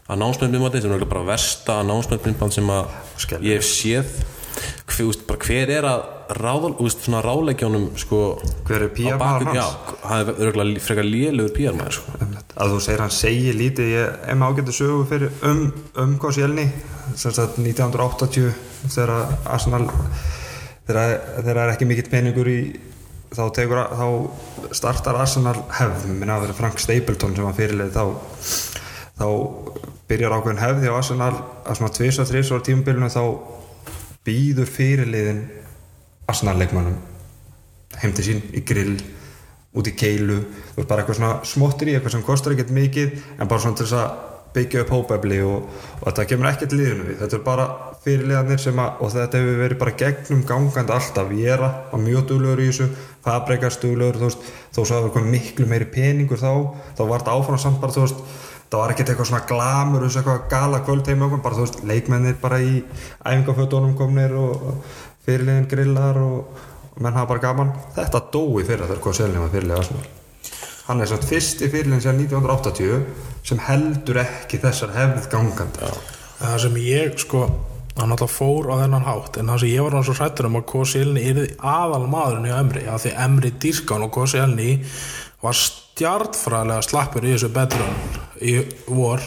að 0.08 0.21
námsmyndband 0.23 0.80
sem 0.80 0.95
er 0.95 1.06
bara 1.12 1.27
versta 1.27 1.82
námsmyndband 1.84 2.56
sem 2.56 2.69
að 2.71 2.91
ég 3.43 3.60
hef 3.60 3.67
séð 3.67 4.17
hver, 5.38 5.70
er 5.70 5.86
að 5.88 6.06
ráðleikjónum 7.24 7.91
sko, 8.00 8.22
Hver 8.67 8.88
er 8.88 8.91
maður 9.20 9.52
hans? 9.52 9.76
Hann 10.04 10.24
er 10.24 10.41
örgulega 10.48 10.84
frekar 10.84 11.08
lélugur 11.08 11.54
PR 11.56 11.78
maður 11.78 12.00
sko. 12.00 12.15
að 12.58 12.74
þú 12.74 12.80
segir 12.88 13.04
hann 13.04 13.13
segir 13.13 13.58
lítið 13.58 13.93
ég 13.93 14.26
er 14.28 14.39
með 14.39 14.52
ágættu 14.52 14.76
sögu 14.76 15.06
fyrir 15.10 15.46
um, 15.48 15.63
um 16.04 16.17
sagt 17.38 17.60
1980 17.62 18.52
þegar 18.88 19.13
Arsenal 19.46 19.86
þegar 20.88 21.17
þegar 21.43 21.62
er 21.63 21.74
ekki 21.76 21.89
mikill 21.89 22.10
peningur 22.12 22.50
í 22.52 22.60
þá, 23.34 23.43
tekur, 23.56 23.84
þá 23.91 24.74
startar 24.76 25.20
Arsenal 25.22 25.58
hefð 25.78 26.08
minna 26.12 26.38
að 26.38 26.48
vera 26.48 26.58
Frank 26.58 26.82
Stapleton 26.82 27.36
sem 27.36 27.48
var 27.48 27.58
fyrirleið 27.58 27.96
þá 27.96 28.04
þá 29.17 29.28
byrjar 30.08 30.36
ákveðin 30.38 30.62
hefði 30.62 30.91
á 30.91 30.98
Arsenal 30.98 31.34
að 31.36 31.80
svona 31.80 31.93
tvisa 31.96 32.26
þrís 32.28 32.52
ára 32.54 32.65
tímabilinu 32.67 33.10
þá 33.12 33.24
býður 34.28 34.70
fyrirliðin 34.70 35.46
Arsenal 36.28 36.58
leikmannum 36.60 36.98
heim 38.02 38.13
til 38.13 38.26
sín 38.28 38.42
í 38.52 38.63
grill 38.68 38.98
út 39.78 39.88
í 39.88 39.94
keilu, 39.98 40.40
þú 40.74 40.80
veist 40.80 40.90
bara 40.90 41.04
eitthvað 41.04 41.20
svona 41.20 41.46
smottir 41.48 41.92
í 41.92 41.98
eitthvað 41.98 42.18
sem 42.18 42.26
kostar 42.26 42.56
ekkert 42.56 42.74
mikið 42.76 43.13
en 43.38 43.50
bara 43.50 43.62
svona 43.62 43.78
til 43.78 43.88
þess 43.88 44.00
að 44.02 44.26
byggja 44.58 44.84
upp 44.84 44.94
hópefli 44.96 45.38
og, 45.46 45.68
og 46.00 46.08
þetta 46.08 46.26
kemur 46.32 46.50
ekkert 46.50 46.74
liðinu 46.74 47.06
við. 47.10 47.20
Þetta 47.22 47.38
er 47.38 47.44
bara 47.46 47.68
fyrirliðanir 48.06 48.62
sem 48.63 48.82
að 48.82 49.04
og 49.04 49.13
þetta 49.13 49.42
hefur 49.42 49.62
verið 49.62 49.82
bara 49.84 49.96
gegnum 50.02 50.44
gangandi 50.48 50.96
alltaf. 50.96 51.30
Viera 51.30 51.70
var 51.92 52.04
mjög 52.04 52.28
duglegur 52.32 52.63
í 52.63 52.70
þessu 52.72 52.88
Fabregas 53.28 53.80
duglegur, 53.84 54.18
þú 54.18 54.30
veist. 54.30 54.50
Þó 54.74 54.80
svo 54.80 54.98
að 54.98 55.08
það 55.08 55.18
var 55.18 55.30
miklu 55.36 55.70
meiri 55.70 55.90
peningur 55.94 56.42
þá 56.42 56.52
þá 56.98 57.04
var 57.04 57.24
þetta 57.24 57.38
áfram 57.38 57.62
samt 57.62 57.82
bara, 57.84 57.96
þú 57.96 58.06
veist 58.08 58.24
það 58.67 58.82
var 58.82 58.93
ekkert 58.93 59.12
eitthvað 59.12 59.30
svona 59.32 59.47
glamur 59.49 60.06
eitthvað 60.08 60.47
gala 60.51 60.82
kvöld 60.86 61.08
heim 61.08 61.23
okkur, 61.27 61.43
bara 61.43 61.58
þú 61.58 61.65
veist 61.65 61.84
leikmennir 61.88 62.39
bara 62.41 62.60
í 62.63 62.82
æfingafötunum 63.23 63.95
komnir 63.99 64.36
og 64.38 64.84
fyrirliðin 65.27 65.69
grillar 65.71 66.19
og, 66.21 66.67
og 66.93 66.99
menn 67.01 67.15
hafa 67.15 67.32
bara 67.34 67.45
gaman. 67.47 67.73
Þetta 67.95 68.23
dói 68.34 68.65
fyrir 68.67 68.86
þegar 68.86 69.01
hvað 69.06 69.17
selnum 69.21 69.47
að 69.47 69.58
fyrirlega 69.58 69.84
Arsenal. 69.84 70.12
Hann 70.88 71.03
er 71.03 71.10
satt 71.12 71.25
fyrsti 71.27 71.71
fyrirliðin 71.71 72.03
síðan 72.03 72.21
1980 72.25 73.47
sem 73.47 73.63
heldur 73.67 74.21
ekki 74.23 74.60
þessar 74.63 74.93
hefð 74.95 75.32
gangandi. 75.32 75.89
Það 76.38 76.62
sem 76.63 76.80
ég 76.84 77.17
sko 77.23 77.47
hann 77.97 78.13
alltaf 78.13 78.36
fór 78.38 78.69
á 78.69 78.75
þennan 78.84 79.08
hátt 79.08 79.39
en 79.39 79.49
það 79.49 79.63
sem 79.63 79.71
ég 79.73 79.82
var 79.84 79.95
náttúrulega 79.95 80.08
svo 80.12 80.17
hrættur 80.19 80.47
um 80.49 80.58
að 80.60 80.65
Koscielny 80.71 81.23
yrði 81.32 81.47
aðal 81.58 82.06
maðurinn 82.12 82.49
í 82.49 82.53
Emri 82.53 82.84
af 82.91 83.03
því 83.03 83.13
Emri 83.25 83.51
dýrkan 83.63 84.06
og 84.06 84.12
Koscielny 84.13 84.69
var 85.41 85.58
stjartfræðilega 85.98 86.86
slappur 86.86 87.26
í 87.26 87.34
þessu 87.34 87.50
betrun 87.54 87.96
í 88.38 88.54
vor 88.86 89.24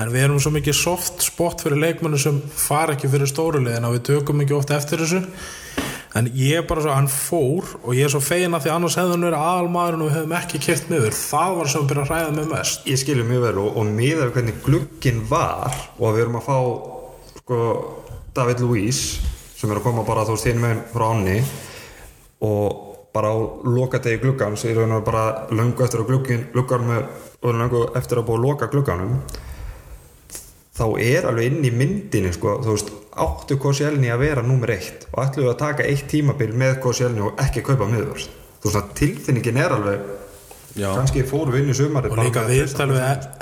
en 0.00 0.10
við 0.12 0.22
erum 0.24 0.40
svo 0.40 0.52
mikið 0.54 0.78
soft 0.78 1.24
spot 1.24 1.60
fyrir 1.64 1.82
leikmennu 1.82 2.20
sem 2.20 2.38
fara 2.40 2.96
ekki 2.96 3.10
fyrir 3.12 3.28
stórulegin 3.28 3.84
og 3.84 3.98
við 3.98 4.06
tökum 4.10 4.40
ekki 4.44 4.56
oft 4.56 4.72
eftir 4.72 5.02
þessu. 5.02 5.22
En 6.16 6.30
ég 6.32 6.62
er 6.62 6.64
bara 6.64 6.80
svo, 6.80 6.94
hann 6.96 7.10
fór 7.12 7.74
og 7.82 7.90
ég 7.92 8.06
er 8.06 8.12
svo 8.14 8.22
fegin 8.24 8.56
að 8.56 8.64
því 8.64 8.72
annars 8.72 8.96
hefði 8.96 9.12
hann 9.12 9.26
verið 9.26 9.44
aðal 9.44 9.68
maðurinn 9.74 10.04
og 10.06 10.08
við 10.08 10.16
hefðum 10.16 10.34
ekki 10.38 10.60
kert 10.64 10.88
miður 10.88 11.18
það 11.18 11.56
var 11.58 11.70
sem 11.72 11.82
að 11.82 11.90
byrja 11.90 12.04
að 12.06 12.12
hræða 12.12 12.32
mig 12.38 12.48
mest. 12.54 12.88
Ég 12.88 13.02
skilur 13.02 13.28
mjög 13.28 13.44
vel 13.44 13.54
og, 13.60 13.68
og 13.76 13.92
miðað 13.98 14.22
við 14.22 14.34
hvernig 14.38 14.62
glugginn 14.64 15.22
var 15.28 15.78
og 15.98 16.16
við 16.16 16.22
erum 16.24 16.40
að 16.40 16.48
fá 16.48 16.58
sko, 17.42 17.60
David 18.38 18.64
Luiz 18.64 19.02
sem 19.56 19.68
er 19.68 19.82
að 19.82 19.88
koma 19.90 20.08
bara 20.08 20.24
þú 20.24 20.38
veist 20.38 20.48
hinn 20.48 20.64
meginn 20.64 20.84
frá 20.94 21.10
áni 21.12 21.38
og 22.46 22.95
bara 23.16 23.32
á 23.32 23.36
lokadegi 23.64 24.20
gluggans 24.22 24.66
í 24.68 24.76
raun 24.76 24.94
og 24.98 25.04
bara 25.08 25.48
löngu 25.50 25.84
eftir 25.86 26.04
að 26.04 26.12
er 26.12 27.08
og 27.42 27.54
löngu 27.54 27.82
eftir 27.96 28.20
að 28.20 28.28
búið 28.28 28.38
að 28.38 28.46
loka 28.46 28.70
glugganum 28.72 29.18
þá 30.76 30.86
er 31.00 31.28
alveg 31.30 31.50
inn 31.50 31.64
í 31.64 31.72
myndinni 31.72 32.32
sko, 32.36 32.58
þú 32.64 32.74
veist, 32.74 32.92
áttu 33.16 33.56
Koscielny 33.60 34.10
að 34.12 34.22
vera 34.26 34.44
nummer 34.44 34.72
eitt 34.74 35.06
og 35.12 35.22
ætluðu 35.24 35.52
að 35.54 35.60
taka 35.62 35.88
eitt 35.88 36.04
tímabil 36.10 36.52
með 36.52 36.80
Koscielny 36.84 37.24
og 37.24 37.40
ekki 37.40 37.64
kaupa 37.64 37.88
miðvörst 37.88 38.32
þú 38.60 38.68
veist 38.68 38.80
að 38.82 38.94
tilfinningin 39.00 39.60
er 39.62 39.76
alveg 39.76 40.06
Já. 40.76 40.90
kannski 40.92 41.22
fóru 41.24 41.54
við 41.54 41.62
inn 41.62 41.72
í 41.72 41.76
sumari 41.78 42.10
og 42.12 42.18
líka 42.20 42.42
við 42.44 42.74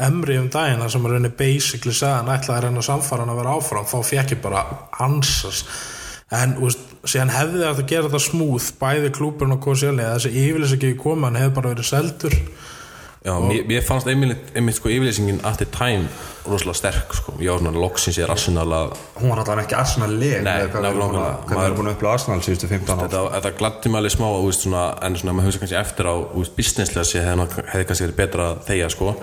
Emri 0.07 0.37
um 0.39 0.47
daginn 0.55 0.85
þar 0.85 0.93
sem 0.95 1.09
að 1.09 1.15
rauninni 1.17 1.33
basically 1.35 1.95
sagði 1.97 2.21
hann 2.21 2.31
ætlaði 2.37 2.55
að 2.55 2.67
reyna 2.69 2.85
samfara 2.87 3.25
hann 3.25 3.33
að 3.35 3.41
vera 3.41 3.55
áfram 3.59 3.89
þá 3.91 3.97
fekk 4.13 4.37
ég 4.37 4.45
bara 4.45 4.63
ansars 5.03 5.65
en 6.42 6.57
úst, 6.66 6.85
síðan 7.05 7.33
hefði 7.35 7.62
það 7.62 7.70
að 7.83 7.88
gera 7.92 8.09
þetta 8.09 8.23
smúð 8.29 8.68
bæði 8.81 9.11
klúburinn 9.16 9.57
og 9.57 9.61
Koscielny 9.64 10.07
þessi 10.07 10.33
yfirleys 10.44 10.77
ekki 10.77 10.94
koma 11.01 11.29
hann 11.31 11.40
hefði 11.42 11.57
bara 11.61 11.75
verið 11.75 11.90
seldur 11.90 12.38
Já, 13.25 13.38
mér, 13.40 13.62
mér 13.64 13.85
fannst 13.87 14.09
einmitt, 14.12 14.51
einmitt 14.53 14.77
sko 14.77 14.90
yfirleysingin 14.92 15.38
at 15.49 15.57
the 15.57 15.64
time 15.73 16.11
rosalega 16.44 16.77
sterk 16.77 17.14
sko. 17.16 17.33
var 17.40 17.57
svona 17.62 17.73
loksins 17.73 18.18
ég 18.20 18.27
er 18.27 18.33
Arsenal 18.35 18.66
að 18.68 18.90
hún 19.16 19.31
var 19.33 19.40
allavega 19.40 19.64
ekki 19.64 19.79
Arsenal 19.81 20.11
leg 20.20 20.42
Nei, 20.44 20.51
með 20.59 20.66
hvað 20.75 20.85
við 20.85 20.90
erum 20.90 21.14
búin 21.14 21.23
að- 21.23 21.88
að 21.88 21.94
upplega 21.94 22.12
Arsenal 22.18 22.42
síðustu 22.44 22.68
15 22.68 22.92
ár 22.92 23.07
þetta, 23.07 23.23
þetta 23.38 23.53
gladdi 23.62 23.88
mig 23.94 23.99
alveg 24.03 24.12
smá 24.12 24.27
þú 24.29 24.44
veist, 24.51 24.66
svona, 24.66 24.85
en 25.09 25.16
svona 25.16 25.37
maður 25.38 25.49
hugsa 25.49 25.62
kannski 25.62 25.81
eftir 25.81 26.05
á 26.05 26.14
þú 26.20 26.42
veist, 26.42 26.57
businesslega 26.59 27.05
sé 27.09 27.25
hefði, 27.25 27.64
hefði 27.73 27.87
kannski 27.88 28.05
verið 28.05 28.20
betra 28.20 28.51
að 28.51 28.61
þegja 28.68 28.90
sko. 28.92 29.14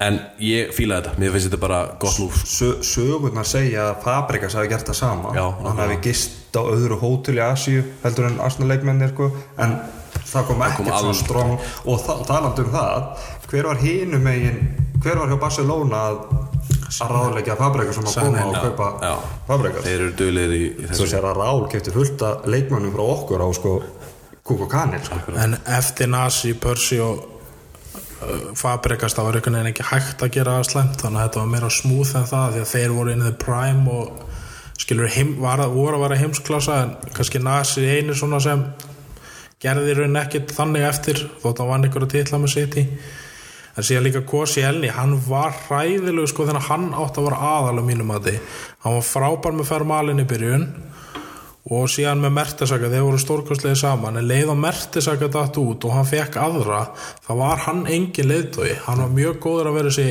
En 0.00 0.18
ég 0.40 0.72
fílaði 0.74 1.08
þetta, 1.08 1.20
mér 1.20 1.32
finnst 1.34 1.48
þetta 1.50 1.60
bara 1.60 1.80
gott 2.00 2.18
lúf 2.20 2.42
Sö, 2.48 2.70
sögurnar 2.86 3.48
segja 3.48 3.90
að 3.90 4.04
Fabregas 4.06 4.56
hafi 4.56 4.70
gert 4.72 4.88
það 4.88 4.98
sama 5.00 5.32
Já, 5.36 5.44
hann 5.64 5.82
hafi 5.82 5.98
gist 6.08 6.56
á 6.56 6.62
öðru 6.64 6.98
hótel 7.02 7.36
í 7.38 7.42
Asíu 7.44 7.82
heldur 8.04 8.30
en 8.30 8.38
Arsenal 8.42 8.70
leikmennir 8.72 9.12
sko. 9.12 9.30
en 9.60 9.76
það 10.30 10.46
kom 10.48 10.62
ekkert 10.66 10.92
aldrei. 10.94 11.18
strong 11.20 11.56
og 11.84 12.04
þa 12.06 12.16
talandi 12.28 12.64
um 12.64 12.72
það 12.74 13.26
hver 13.50 13.68
var 13.70 13.82
hinum 13.82 14.24
megin 14.24 14.62
hver 15.00 15.20
var 15.20 15.32
hjá 15.32 15.40
Barcelona 15.40 16.04
að 16.10 16.22
að 16.90 17.12
ráðleggja 17.14 17.56
Fabregas 17.58 17.98
um 18.00 18.08
að 18.10 18.16
koma 18.18 18.46
og 18.46 18.56
kaupa 18.64 18.88
já. 19.04 19.12
Fabregas 19.48 19.84
þeir 19.86 19.96
eru 19.98 20.14
dölir 20.18 20.54
í, 20.54 20.62
í 20.70 20.86
svo 20.88 20.92
þessu 20.94 21.10
sér 21.12 21.28
að 21.30 21.38
Rál 21.40 21.66
kefti 21.70 21.94
fullt 21.94 22.24
að 22.26 22.48
leikmennum 22.54 22.94
frá 22.96 23.04
okkur 23.14 23.44
á 23.44 23.48
sko 23.56 23.74
Kúk 24.50 24.64
og 24.64 24.70
Kanil 24.72 25.02
sko. 25.04 25.20
en 25.38 25.54
eftir 25.68 26.10
Nasi, 26.10 26.54
Persi 26.58 26.98
og 27.04 27.39
Fabregas 28.60 29.14
það 29.16 29.26
var 29.28 29.36
einhvern 29.38 29.56
veginn 29.56 29.70
ekki 29.72 29.86
hægt 29.90 30.22
að 30.26 30.32
gera 30.34 30.58
slemt 30.66 31.00
þannig 31.00 31.20
að 31.22 31.26
þetta 31.28 31.40
var 31.40 31.50
meira 31.54 31.70
smúð 31.72 32.10
en 32.20 32.26
það 32.28 32.52
því 32.56 32.60
að 32.64 32.72
þeir 32.74 32.94
voru 32.98 33.14
inn 33.14 33.22
í 33.24 33.30
the 33.30 33.36
prime 33.44 33.94
og 33.94 34.26
skilur 34.80 35.08
heim, 35.14 35.30
var, 35.40 35.62
að- 35.64 35.72
voru 35.76 35.96
að 35.98 36.04
vera 36.06 36.18
heimsklassa 36.20 36.76
en 36.84 36.92
kannski 37.16 37.40
Nasi 37.44 37.86
einu 37.88 38.14
svona 38.16 38.40
sem 38.44 38.64
gerði 39.60 39.92
í 39.92 39.96
raunin 39.98 40.20
ekkert 40.20 40.52
þannig 40.56 40.84
eftir 40.88 41.22
þótt 41.42 41.60
að 41.64 41.68
vann 41.72 41.88
ykkur 41.88 42.06
að 42.06 42.14
titla 42.14 42.40
með 42.40 42.54
sitt 42.58 42.76
í 42.80 42.84
en 43.76 43.86
síðan 43.86 44.04
líka 44.08 44.22
Kosi 44.28 44.64
Elni 44.66 44.88
hann 44.92 45.14
var 45.28 45.52
hræðilegu 45.68 46.28
sko 46.28 46.44
þegar 46.48 46.66
hann 46.68 46.88
átti 46.92 47.20
að 47.22 47.28
vera 47.30 47.40
aðal 47.56 47.80
á 47.80 47.84
mínum 47.88 48.12
að 48.16 48.30
hann 48.84 48.96
var 48.98 49.06
frábær 49.06 49.56
með 49.56 49.68
fermalin 49.72 50.20
í 50.24 50.28
byrjun 50.28 50.64
og 51.70 51.90
síðan 51.90 52.22
með 52.24 52.32
Mertesaka 52.34 52.90
þeir 52.90 53.04
voru 53.06 53.20
stórkostlega 53.22 53.78
saman 53.78 54.18
en 54.18 54.26
leið 54.26 54.50
á 54.50 54.56
Mertesaka 54.58 55.28
datt 55.30 55.58
út 55.62 55.86
og 55.86 55.94
hann 55.94 56.08
fekk 56.08 56.38
aðra 56.42 56.80
þá 57.26 57.32
var 57.38 57.64
hann 57.66 57.84
engin 57.86 58.30
leiðtói 58.30 58.72
hann 58.86 59.04
var 59.04 59.12
mjög 59.14 59.38
góður 59.44 59.70
að 59.70 59.78
vera 59.78 59.92
þessi 59.94 60.08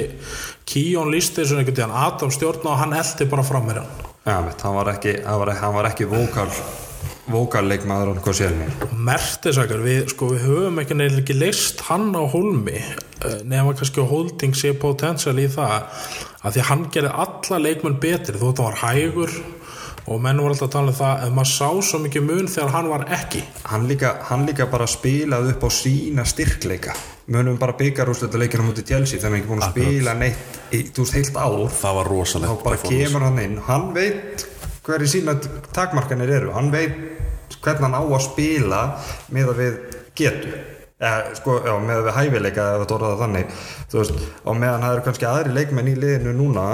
Kíón 0.69 1.11
þessu 1.11 1.57
einhvern 1.57 1.75
tíðan 1.75 1.97
Adam 1.97 2.31
stjórna 2.31 2.75
og 2.75 2.83
hann 2.83 2.93
eldi 2.93 3.25
bara 3.25 3.43
fram 3.43 3.65
með 3.65 3.81
hann. 3.81 4.05
Já, 4.29 4.37
mitt, 4.45 4.61
hann 4.61 4.77
var 4.77 4.93
ekki, 4.93 5.15
hann 5.25 5.57
hann 5.59 5.89
ekki 5.89 6.07
vókal 6.11 6.51
vókalleikmaður 7.29 8.13
og 8.13 8.23
hvað 8.23 8.37
sérni 8.39 8.67
Mertisakar, 8.95 9.83
við, 9.83 10.07
sko, 10.13 10.31
við 10.33 10.45
höfum 10.47 10.81
ekki 10.81 10.97
neil 10.97 11.11
ekki 11.21 11.37
leist 11.37 11.83
hann 11.89 12.09
á 12.17 12.23
hólmi 12.29 12.79
eh, 12.79 13.39
nema 13.45 13.75
kannski 13.77 14.01
að 14.03 14.11
holding 14.13 14.57
sé 14.57 14.73
potential 14.79 15.35
í 15.41 15.47
það 15.51 15.75
að 16.39 16.55
því 16.55 16.65
hann 16.71 16.85
gerði 16.93 17.13
alla 17.25 17.61
leikmenn 17.65 17.99
betri 18.01 18.41
þótt 18.41 18.63
hann 18.63 18.71
var 18.71 18.81
hægur 18.81 19.35
og 20.09 20.21
menn 20.23 20.39
voru 20.41 20.55
alltaf 20.55 20.69
að 20.69 20.73
tala 20.73 20.91
um 20.91 20.97
það 20.97 21.23
að 21.23 21.33
maður 21.37 21.51
sá 21.51 21.89
svo 21.89 21.99
mikið 22.01 22.23
mun 22.25 22.47
þegar 22.49 22.71
hann 22.73 22.87
var 22.89 23.03
ekki. 23.13 23.41
Hann 23.69 23.85
líka, 23.89 24.13
hann 24.29 24.45
líka 24.47 24.65
bara 24.71 24.87
spilaði 24.89 25.53
upp 25.53 25.65
á 25.65 25.69
sína 25.73 26.25
styrkleika. 26.25 26.95
Munum 27.29 27.59
bara 27.61 27.75
byggarúsleita 27.77 28.39
leikina 28.41 28.65
mútið 28.65 28.87
Chelsea 28.89 29.19
þegar 29.19 29.29
hann 29.29 29.37
ekki 29.39 29.51
búin 29.51 29.61
að 29.61 29.75
spila 29.75 30.15
neitt 30.17 30.57
í, 30.73 30.81
veist, 30.97 31.13
heilt 31.13 31.37
ár. 31.37 31.67
Það 31.77 31.99
var 31.99 32.09
þá 32.09 32.13
rosalegt 32.15 32.63
bara 32.63 32.79
performance. 32.79 33.03
kemur 33.05 33.25
hann 33.27 33.37
inn. 33.43 33.59
Hann 33.67 33.85
veit 33.93 34.47
hverju 34.87 35.11
sína 35.13 35.35
takmarkanir 35.75 36.33
eru. 36.39 36.55
Hann 36.55 36.71
veit 36.73 36.97
hvernig 37.59 37.85
hann 37.85 37.97
á 37.99 38.01
að 38.01 38.25
spila 38.25 38.81
með 39.29 39.53
að 39.53 39.61
við 39.61 39.79
getu. 40.17 40.55
Eða, 40.99 41.35
sko, 41.37 41.59
já, 41.63 41.75
með 41.79 42.01
að 42.01 42.07
við 42.07 42.17
hæfileika 42.17 42.65
orða 42.81 43.11
það 43.11 43.21
þannig. 43.21 43.53
Veist, 43.93 44.25
á 44.41 44.51
meðan 44.51 44.87
það 44.87 44.95
eru 44.95 45.05
kannski 45.05 45.29
aðri 45.29 45.53
leikmenn 45.55 45.91
í 45.93 45.95
liðinu 46.01 46.33
núna 46.35 46.65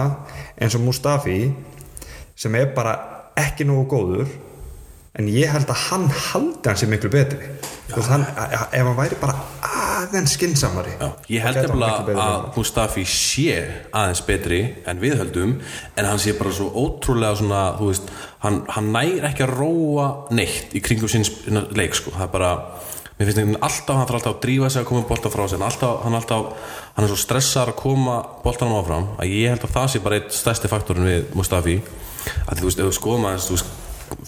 eins 0.55 0.79
og 0.79 0.85
Mustafi 0.87 1.39
sem 2.35 2.55
er 2.57 2.71
bara 2.75 2.95
ekki 3.39 3.67
nógu 3.67 3.85
góður 3.95 4.33
en 5.15 5.29
ég 5.31 5.47
held 5.47 5.69
að 5.71 5.81
hann 5.89 6.09
haldi 6.11 6.67
hann 6.67 6.77
sem 6.79 6.89
miklu 6.91 7.07
betri. 7.13 7.37
Hann, 7.95 8.25
ef 8.25 8.81
hann 8.81 8.97
væri 8.97 9.15
bara 9.21 9.35
aðeins 9.63 10.33
skinsamari 10.35 10.95
Já, 10.97 11.07
ég 11.31 11.43
held 11.45 11.59
betri 11.61 12.15
að 12.19 12.47
Mustafi 12.57 13.03
sé 13.07 13.59
aðeins 13.95 14.23
betri 14.27 14.59
en 14.89 14.99
við 14.99 15.15
höldum 15.21 15.53
en 15.95 16.09
hann 16.09 16.19
sé 16.19 16.33
bara 16.35 16.51
svo 16.57 16.67
ótrúlega 16.81 17.37
svona, 17.39 17.61
veist, 17.79 18.09
hann, 18.43 18.63
hann 18.73 18.89
nær 18.91 19.29
ekki 19.29 19.45
að 19.45 19.53
róa 19.59 20.07
neitt 20.35 20.73
í 20.75 20.81
kringum 20.83 21.07
sp- 21.13 21.47
leik, 21.77 21.95
sko, 21.95 22.11
það 22.17 22.25
er 22.25 22.33
bara 22.33 22.51
mér 23.15 23.29
finnst 23.29 23.37
einhvern 23.39 23.53
veginn 23.53 23.63
alltaf, 23.69 23.95
hann 24.01 24.09
þarf 24.09 24.17
alltaf 24.19 24.33
að 24.33 24.41
drífa 24.43 24.71
sig 24.73 24.81
að 24.81 24.89
koma 24.89 25.05
bolta 25.13 25.31
frá 25.31 25.45
sig, 25.47 25.61
alltaf, 25.69 26.01
hann, 26.03 26.17
alltaf, 26.19 26.71
hann 26.97 27.05
er 27.05 27.13
svo 27.13 27.21
stressar 27.21 27.71
að 27.71 27.79
koma 27.85 28.17
boltanum 28.43 28.81
áfram 28.81 29.07
að 29.21 29.31
ég 29.37 29.53
held 29.53 29.63
að 29.69 29.77
það 29.77 29.87
sé 29.93 30.03
bara 30.03 30.19
eitt 30.19 30.35
stærsti 30.35 30.73
faktorinn 30.73 31.07
við 31.07 31.29
Mustafi 31.37 31.77
að 32.45 32.61
þú 32.61 32.69
veist, 32.69 32.79
ef 32.79 32.89
þú 32.89 32.95
skoðum 32.99 33.27
aðeins, 33.29 33.49
þú 33.49 33.57
veist 33.57 33.73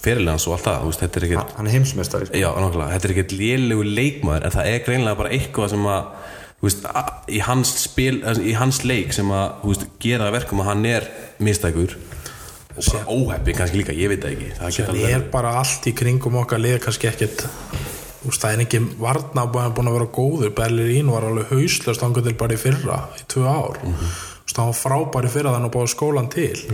fyrirlega 0.01 0.33
hans 0.35 0.47
og 0.47 0.55
allt 0.55 0.67
það, 0.67 0.79
þú 0.81 0.89
veist, 0.91 1.03
þetta 1.03 1.19
er 1.19 1.27
ekki 1.27 1.37
hann 1.57 1.69
er 1.69 1.75
heimsmeistari 1.75 2.27
sko. 2.27 2.39
Já, 2.39 2.49
nákvæmlega, 2.57 2.89
þetta 2.95 3.07
er 3.07 3.13
ekkert 3.13 3.35
lélegu 3.37 3.85
leikmaður 3.87 4.47
en 4.47 4.55
það 4.55 4.71
er 4.71 4.83
greinlega 4.87 5.19
bara 5.21 5.33
eitthvað 5.37 5.71
sem 5.73 5.87
að 5.91 6.11
þú 6.57 6.67
veist, 6.67 6.87
í 7.29 7.41
hans 7.45 7.73
spil 7.83 8.13
í 8.41 8.55
hans 8.57 8.83
leik 8.87 9.13
sem 9.15 9.33
að 9.33 9.47
þú 9.63 9.73
veist, 9.73 9.87
gera 10.03 10.29
verkum 10.33 10.63
að 10.63 10.71
hann 10.71 10.87
er 10.89 11.09
mistækur. 11.43 11.97
Og 12.77 12.85
bara 12.85 13.09
óheppi 13.09 13.53
kannski 13.57 13.81
líka, 13.81 13.93
ég 13.97 14.11
veit 14.11 14.21
það 14.21 14.33
ekki. 14.35 14.49
Það 14.57 14.89
alveg 14.93 15.13
er 15.15 15.27
bara 15.33 15.55
allt 15.61 15.87
í 15.89 15.93
kringum 15.97 16.37
okkar 16.43 16.61
lið 16.61 16.79
kannski 16.83 17.09
ekkit 17.09 17.45
úst, 18.27 18.41
það 18.41 18.51
er 18.53 18.63
ekki 18.67 18.81
varna 19.01 19.47
búin 19.49 19.89
að 19.89 19.97
vera 19.97 20.09
góður. 20.13 20.53
Berlín 20.57 21.09
var 21.13 21.25
alveg 21.25 21.53
hauslöst 21.53 22.05
hann 22.05 22.13
til 22.17 22.35
bara 22.37 22.57
í 22.57 22.61
fyrra 22.61 22.99
í 23.17 23.25
tvö 23.33 23.45
ár. 23.49 23.81
Mm 23.81 23.93
-hmm. 23.93 24.36
Hann 24.55 24.69
var 24.71 24.77
frábær 24.79 25.25
í 25.27 25.29
fyrra 25.33 25.51
þannig 25.53 25.67
að 25.69 25.75
búið 25.75 25.89
skólan 25.91 26.29
til. 26.31 26.65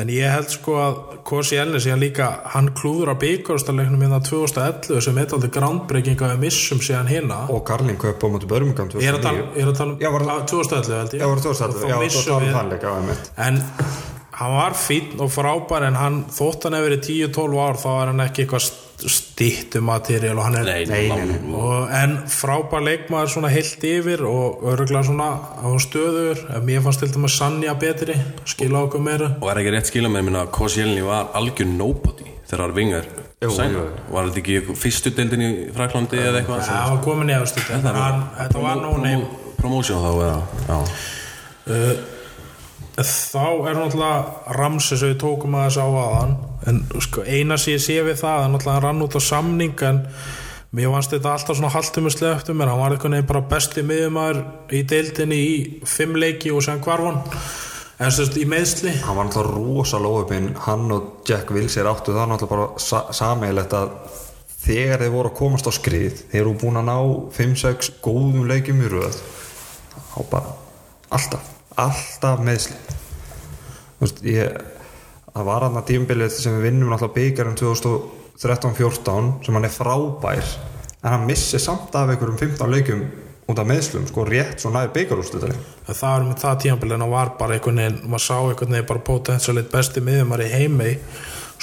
En 0.00 0.08
ég 0.10 0.32
held 0.32 0.48
sko 0.50 0.72
að 0.82 0.94
Kosi 1.28 1.56
Elnis, 1.60 1.84
ég 1.86 1.98
líka 2.00 2.30
hann 2.54 2.72
klúður 2.74 3.12
að 3.12 3.20
byggarstalegnum 3.22 4.00
hérna 4.02 4.18
2011 4.26 5.00
sem 5.04 5.18
er 5.22 5.34
aldrei 5.36 5.50
groundbreaking 5.54 6.18
að 6.24 6.32
við 6.34 6.40
missum 6.46 6.80
síðan 6.82 7.06
hérna 7.12 7.42
og 7.52 7.62
Karlin 7.68 7.96
kaup 8.00 8.24
á 8.24 8.26
mútið 8.32 8.50
Börmingam 8.50 8.90
ég 8.98 9.12
er 9.12 9.20
að 9.20 9.22
tala, 9.22 9.92
um 9.92 10.00
Já, 10.00 10.10
var- 10.10 10.26
að 10.34 10.46
2011 10.50 10.98
held 10.98 11.14
ég. 11.14 11.20
Já, 11.20 11.26
var 11.28 11.36
það 11.36 11.38
Og 11.38 11.44
stóðstætt, 11.44 11.78
þá 11.84 11.88
já, 11.92 11.98
missum 12.02 12.24
það 12.24 12.34
var 12.34 12.42
við- 12.48 12.56
þann 12.58 12.70
leika 12.74 12.86
á 12.90 12.94
einmitt. 12.98 13.30
En 13.36 13.62
hann 14.38 14.54
var 14.56 14.74
fín 14.78 15.20
og 15.22 15.30
frábær 15.32 15.86
en 15.88 15.98
hann 15.98 16.24
þótt 16.32 16.66
hann 16.66 16.76
hefur 16.78 16.90
verið 16.90 17.04
10-12 17.06 17.60
ár 17.62 17.78
þá 17.78 17.90
er 17.92 18.10
hann 18.10 18.24
ekki 18.24 18.44
eitthvað 18.44 18.66
stýttumaterial 19.04 20.38
og 20.38 20.46
hann 20.46 20.56
er 20.60 20.68
Nei, 20.68 20.84
Nei, 20.86 21.08
nei, 21.10 21.38
og, 21.58 21.90
en 21.94 22.14
frábær 22.30 22.84
leikmaður 22.86 23.32
svona 23.34 23.50
heilt 23.52 23.84
yfir 23.88 24.22
og 24.28 24.62
öruglega 24.70 25.04
svona 25.08 25.28
á 25.58 25.68
stöður 25.82 26.44
en 26.54 26.64
mér 26.66 26.84
fannst 26.84 27.02
til 27.02 27.10
dæmis 27.14 27.36
Sanja 27.38 27.74
betri 27.78 28.16
skila 28.48 28.84
okkur 28.86 29.02
meira. 29.02 29.32
Og 29.40 29.50
er 29.50 29.62
ekki 29.62 29.74
rétt 29.74 29.90
skila 29.90 30.12
með 30.12 30.28
minna 30.30 30.44
að 30.46 30.54
Koscielny 30.56 31.02
var 31.06 31.30
algjör 31.36 31.70
nobody 31.74 32.30
þegar 32.44 32.54
það 32.54 32.64
var 32.64 32.76
vingar 32.78 33.10
jú. 33.44 33.84
var 34.14 34.30
þetta 34.30 34.42
ekki 34.44 34.78
fyrstu 34.78 35.14
deildin 35.18 35.44
í 35.44 35.52
Fraklandi 35.74 36.22
eða 36.22 36.40
eitthvað? 36.40 36.66
Það 36.70 36.90
var 36.94 37.04
komin 37.04 37.32
í 37.32 37.38
aðstu 37.38 37.66
þetta 37.68 38.64
var 38.64 38.82
nú 38.82 38.96
nefn 39.02 39.28
promotion 39.58 40.02
þá 40.04 40.10
eða? 40.14 40.40
Já, 40.68 40.78
þá 42.94 43.68
er 43.68 43.78
náttúrulega 43.78 44.54
Ramses 44.54 45.00
sem 45.00 45.10
við 45.10 45.20
tókum 45.24 45.56
að 45.58 45.66
þess 45.66 45.82
á 45.82 45.88
aðan 45.88 46.34
en 46.70 46.80
sko, 47.02 47.24
eina 47.26 47.58
sem 47.58 47.74
ég 47.74 47.82
sé 47.82 47.98
við 48.06 48.20
það 48.22 48.44
er 48.44 48.52
náttúrulega 48.52 48.76
hann 48.76 48.86
rann 48.86 49.04
út 49.06 49.18
á 49.18 49.22
samning 49.24 49.84
en 49.88 50.00
mér 50.74 50.94
fannst 50.94 51.14
þetta 51.14 51.34
alltaf 51.34 51.58
svona 51.58 51.74
haltumislega 51.74 52.38
eftir 52.38 52.56
mér. 52.58 52.70
Hann 52.70 52.82
var 52.82 52.94
eitthvað 52.94 53.14
nefn 53.16 53.30
bara 53.30 53.44
besti 53.50 53.82
miðumæður 53.86 54.40
í 54.74 54.82
deildinni 54.90 55.38
í 55.38 55.54
fimm 55.86 56.18
leiki 56.18 56.54
og 56.54 56.62
sem 56.66 56.82
hvarfan 56.82 57.22
en 58.02 58.14
sérst 58.14 58.38
í 58.40 58.46
meðsli 58.50 58.94
hann 59.04 59.18
var 59.18 59.28
náttúrulega 59.28 59.54
rosa 59.54 60.00
lóðupinn 60.02 60.52
hann 60.66 60.90
og 60.94 61.26
Jack 61.28 61.52
Wilshere 61.54 61.90
áttu 61.90 62.14
það 62.14 62.30
náttúrulega 62.32 62.54
bara 62.54 62.82
sa 62.82 63.04
sameigilegt 63.14 63.76
að 63.78 63.92
þegar 64.64 65.04
þeir 65.04 65.14
voru 65.14 65.30
að 65.30 65.38
komast 65.38 65.68
á 65.70 65.72
skrið 65.76 66.24
þeir 66.32 66.40
eru 66.40 66.54
búin 66.58 66.80
að 66.80 66.88
ná 66.88 66.96
5-6 67.36 67.92
góðum 68.04 68.48
leikjum 68.50 68.82
í 68.82 68.90
röð 68.90 69.18
þá 70.14 70.18
bara 70.30 70.54
alltaf, 71.14 71.50
alltaf 71.80 72.42
meðsli 72.44 72.76
það 75.34 75.46
var 75.48 75.66
hann 75.66 75.78
að 75.80 75.88
tímbilið 75.90 76.34
sem 76.36 76.54
við 76.58 76.68
vinnum 76.68 76.92
náttúrulega 76.92 77.16
byggarum 77.18 77.58
2013-14 77.58 79.30
sem 79.46 79.58
hann 79.58 79.66
er 79.66 79.74
frábær 79.74 80.50
en 81.04 81.10
hann 81.10 81.28
missi 81.28 81.60
samt 81.62 81.94
af 81.98 82.12
einhverjum 82.12 82.38
15 82.40 82.74
leikjum 82.74 83.04
út 83.44 83.58
af 83.60 83.66
meðslum, 83.68 84.06
sko 84.08 84.24
rétt 84.24 84.62
svo 84.62 84.70
næði 84.72 84.92
byggarústlutaleg 84.94 85.58
það 85.88 86.02
var 86.04 86.26
með 86.28 86.38
það 86.44 86.60
tímabilið 86.64 86.96
en 86.96 87.04
hann 87.04 87.12
var 87.12 87.32
bara 87.40 87.56
einhvern 87.58 87.80
veginn 87.82 87.98
maður 88.06 88.24
sá 88.24 88.36
einhvern 88.38 88.76
veginn 88.76 88.90
bara 88.92 89.06
potensialit 89.10 89.72
besti 89.72 90.04
miðumæður 90.04 90.44
í 90.46 90.52
heimi 90.54 90.92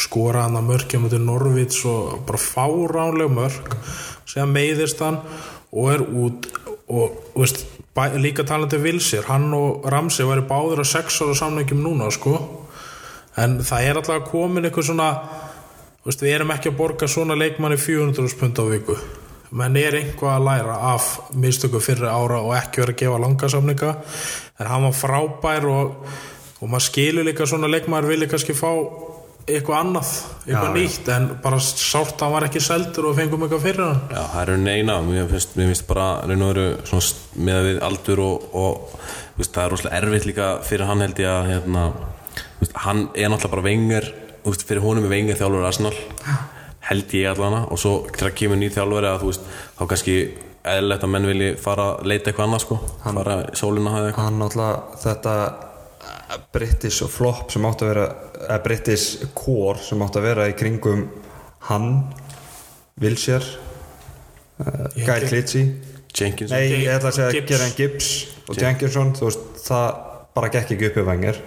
skora 0.01 0.45
hann 0.45 0.59
að 0.59 0.67
mörkja 0.69 1.01
mútið 1.01 1.25
Norvíts 1.25 1.81
og 1.89 2.21
bara 2.27 2.41
fáránleg 2.41 3.33
mörk 3.33 3.75
sem 4.29 4.53
meiðist 4.53 5.01
hann 5.01 5.21
og 5.71 5.89
er 5.93 6.03
út 6.05 6.51
og 6.91 7.17
veist, 7.37 7.63
bæ, 7.95 8.17
líka 8.17 8.43
talandi 8.47 8.79
Vilsir 8.81 9.27
hann 9.27 9.53
og 9.53 9.85
Ramsey 9.91 10.25
væri 10.27 10.45
báður 10.47 10.83
að 10.83 10.91
sex 10.91 11.21
ára 11.21 11.37
samlengjum 11.37 11.83
núna 11.83 12.11
sko. 12.11 12.35
En 13.37 13.59
það 13.63 13.87
er 13.87 13.99
alltaf 13.99 14.29
komin 14.31 14.67
eitthvað 14.67 14.89
svona 14.91 15.09
veist, 16.05 16.21
við 16.21 16.35
erum 16.35 16.53
ekki 16.55 16.71
að 16.71 16.77
borga 16.79 17.09
svona 17.09 17.37
leikmanni 17.39 17.77
400 17.79 18.37
pund 18.39 18.59
á 18.59 18.65
viku. 18.71 18.97
Menn 19.51 19.75
er 19.75 19.97
einhvað 19.99 20.35
að 20.37 20.45
læra 20.47 20.75
af 20.93 21.07
mistöku 21.35 21.81
fyrir 21.83 22.07
ára 22.07 22.39
og 22.39 22.53
ekki 22.55 22.83
verið 22.83 22.95
að 22.95 23.01
gefa 23.01 23.23
langasamninga 23.25 23.95
en 24.59 24.69
hann 24.69 24.85
var 24.87 24.95
frábær 24.95 25.67
og, 25.67 26.05
og 26.61 26.69
maður 26.71 26.85
skilur 26.87 27.27
líka 27.27 27.47
svona 27.49 27.67
leikmaður 27.71 28.13
vilja 28.13 28.29
kannski 28.31 28.55
fá 28.55 28.71
eitthvað 29.47 29.77
annað, 29.79 30.13
eitthvað 30.45 30.67
Já, 30.67 30.73
nýtt 30.77 31.11
en 31.15 31.27
bara 31.43 31.59
sárt 31.63 32.15
að 32.15 32.25
hann 32.25 32.35
var 32.35 32.45
ekki 32.47 32.61
seldur 32.63 33.09
og 33.09 33.17
fengum 33.17 33.45
eitthvað 33.45 33.65
fyrir 33.65 33.83
hann. 33.85 34.01
Já, 34.11 34.21
það 34.33 34.41
eru 34.43 34.57
neina, 34.61 34.97
mér 35.05 35.29
finnst, 35.31 35.57
mér 35.57 35.71
finnst 35.71 35.87
bara 35.89 36.07
veru 36.27 36.65
svona 36.89 37.45
með 37.49 37.67
við 37.69 37.81
aldur 37.87 38.23
og, 38.25 38.47
og 38.61 38.95
veist, 39.37 39.53
það 39.53 39.63
er 39.63 39.73
rosalega 39.75 40.01
erfitt 40.01 40.27
líka 40.29 40.49
fyrir 40.67 40.89
hann 40.89 41.03
held 41.05 41.21
ég 41.21 41.31
að 41.31 41.49
hérna, 41.51 41.85
veist, 42.59 42.77
hann 42.85 43.07
er 43.15 43.31
náttúrulega 43.31 43.55
bara 43.55 43.67
vengar 43.67 44.11
veist, 44.45 44.67
fyrir 44.67 44.85
honum 44.85 45.07
er 45.07 45.13
vengar 45.15 45.39
þjálfur 45.39 45.67
Arsenal 45.67 45.95
held 46.91 47.17
ég 47.17 47.31
allana 47.31 47.65
og 47.71 47.79
svo 47.81 47.97
þegar 48.09 48.37
kemur 48.37 48.61
nýð 48.61 48.77
þjálfur 48.77 49.09
að 49.09 49.19
þú 49.23 49.31
veist, 49.31 49.51
þá 49.77 49.83
kannski 49.91 50.15
eðlilegt 50.71 51.05
að 51.05 51.13
menn 51.15 51.27
vilji 51.29 51.51
fara 51.61 51.87
að 51.95 52.07
leita 52.11 52.29
eitthvað 52.29 52.47
annað 52.47 52.63
sko, 52.65 52.79
fara 53.01 53.37
í 53.47 53.57
sólina 53.57 53.93
eða 53.97 54.09
eitthvað. 54.11 54.27
hann 54.27 54.41
náttúrulega 54.41 55.01
þetta 55.01 55.35
British 56.53 57.05
flop 57.11 57.51
sem 57.53 57.65
átt 57.67 57.83
að 57.83 57.91
vera 57.93 58.05
eða 58.45 58.59
British 58.65 59.25
core 59.37 59.81
sem 59.83 60.01
átt 60.05 60.19
að 60.19 60.27
vera 60.29 60.47
í 60.51 60.55
kringum 60.57 61.05
hann 61.69 61.89
Wilshere 63.01 63.45
uh, 64.61 64.87
Ég 64.95 65.07
Guy 65.07 65.27
Klitsi 65.27 65.63
Jenkins 66.11 66.51
nei, 66.51 66.67
ég 66.83 66.91
ætla 66.91 67.11
að 67.11 67.17
segja. 67.17 67.43
Geran 67.47 67.75
Gibbs 67.77 68.11
og 68.49 68.57
Jenkinson, 68.59 69.13
þú 69.15 69.29
veist, 69.29 69.43
það 69.63 69.85
bara 70.35 70.51
gekk 70.51 70.75
ekki 70.75 70.89
upp 70.89 70.99
í 70.99 71.05
vengir 71.07 71.41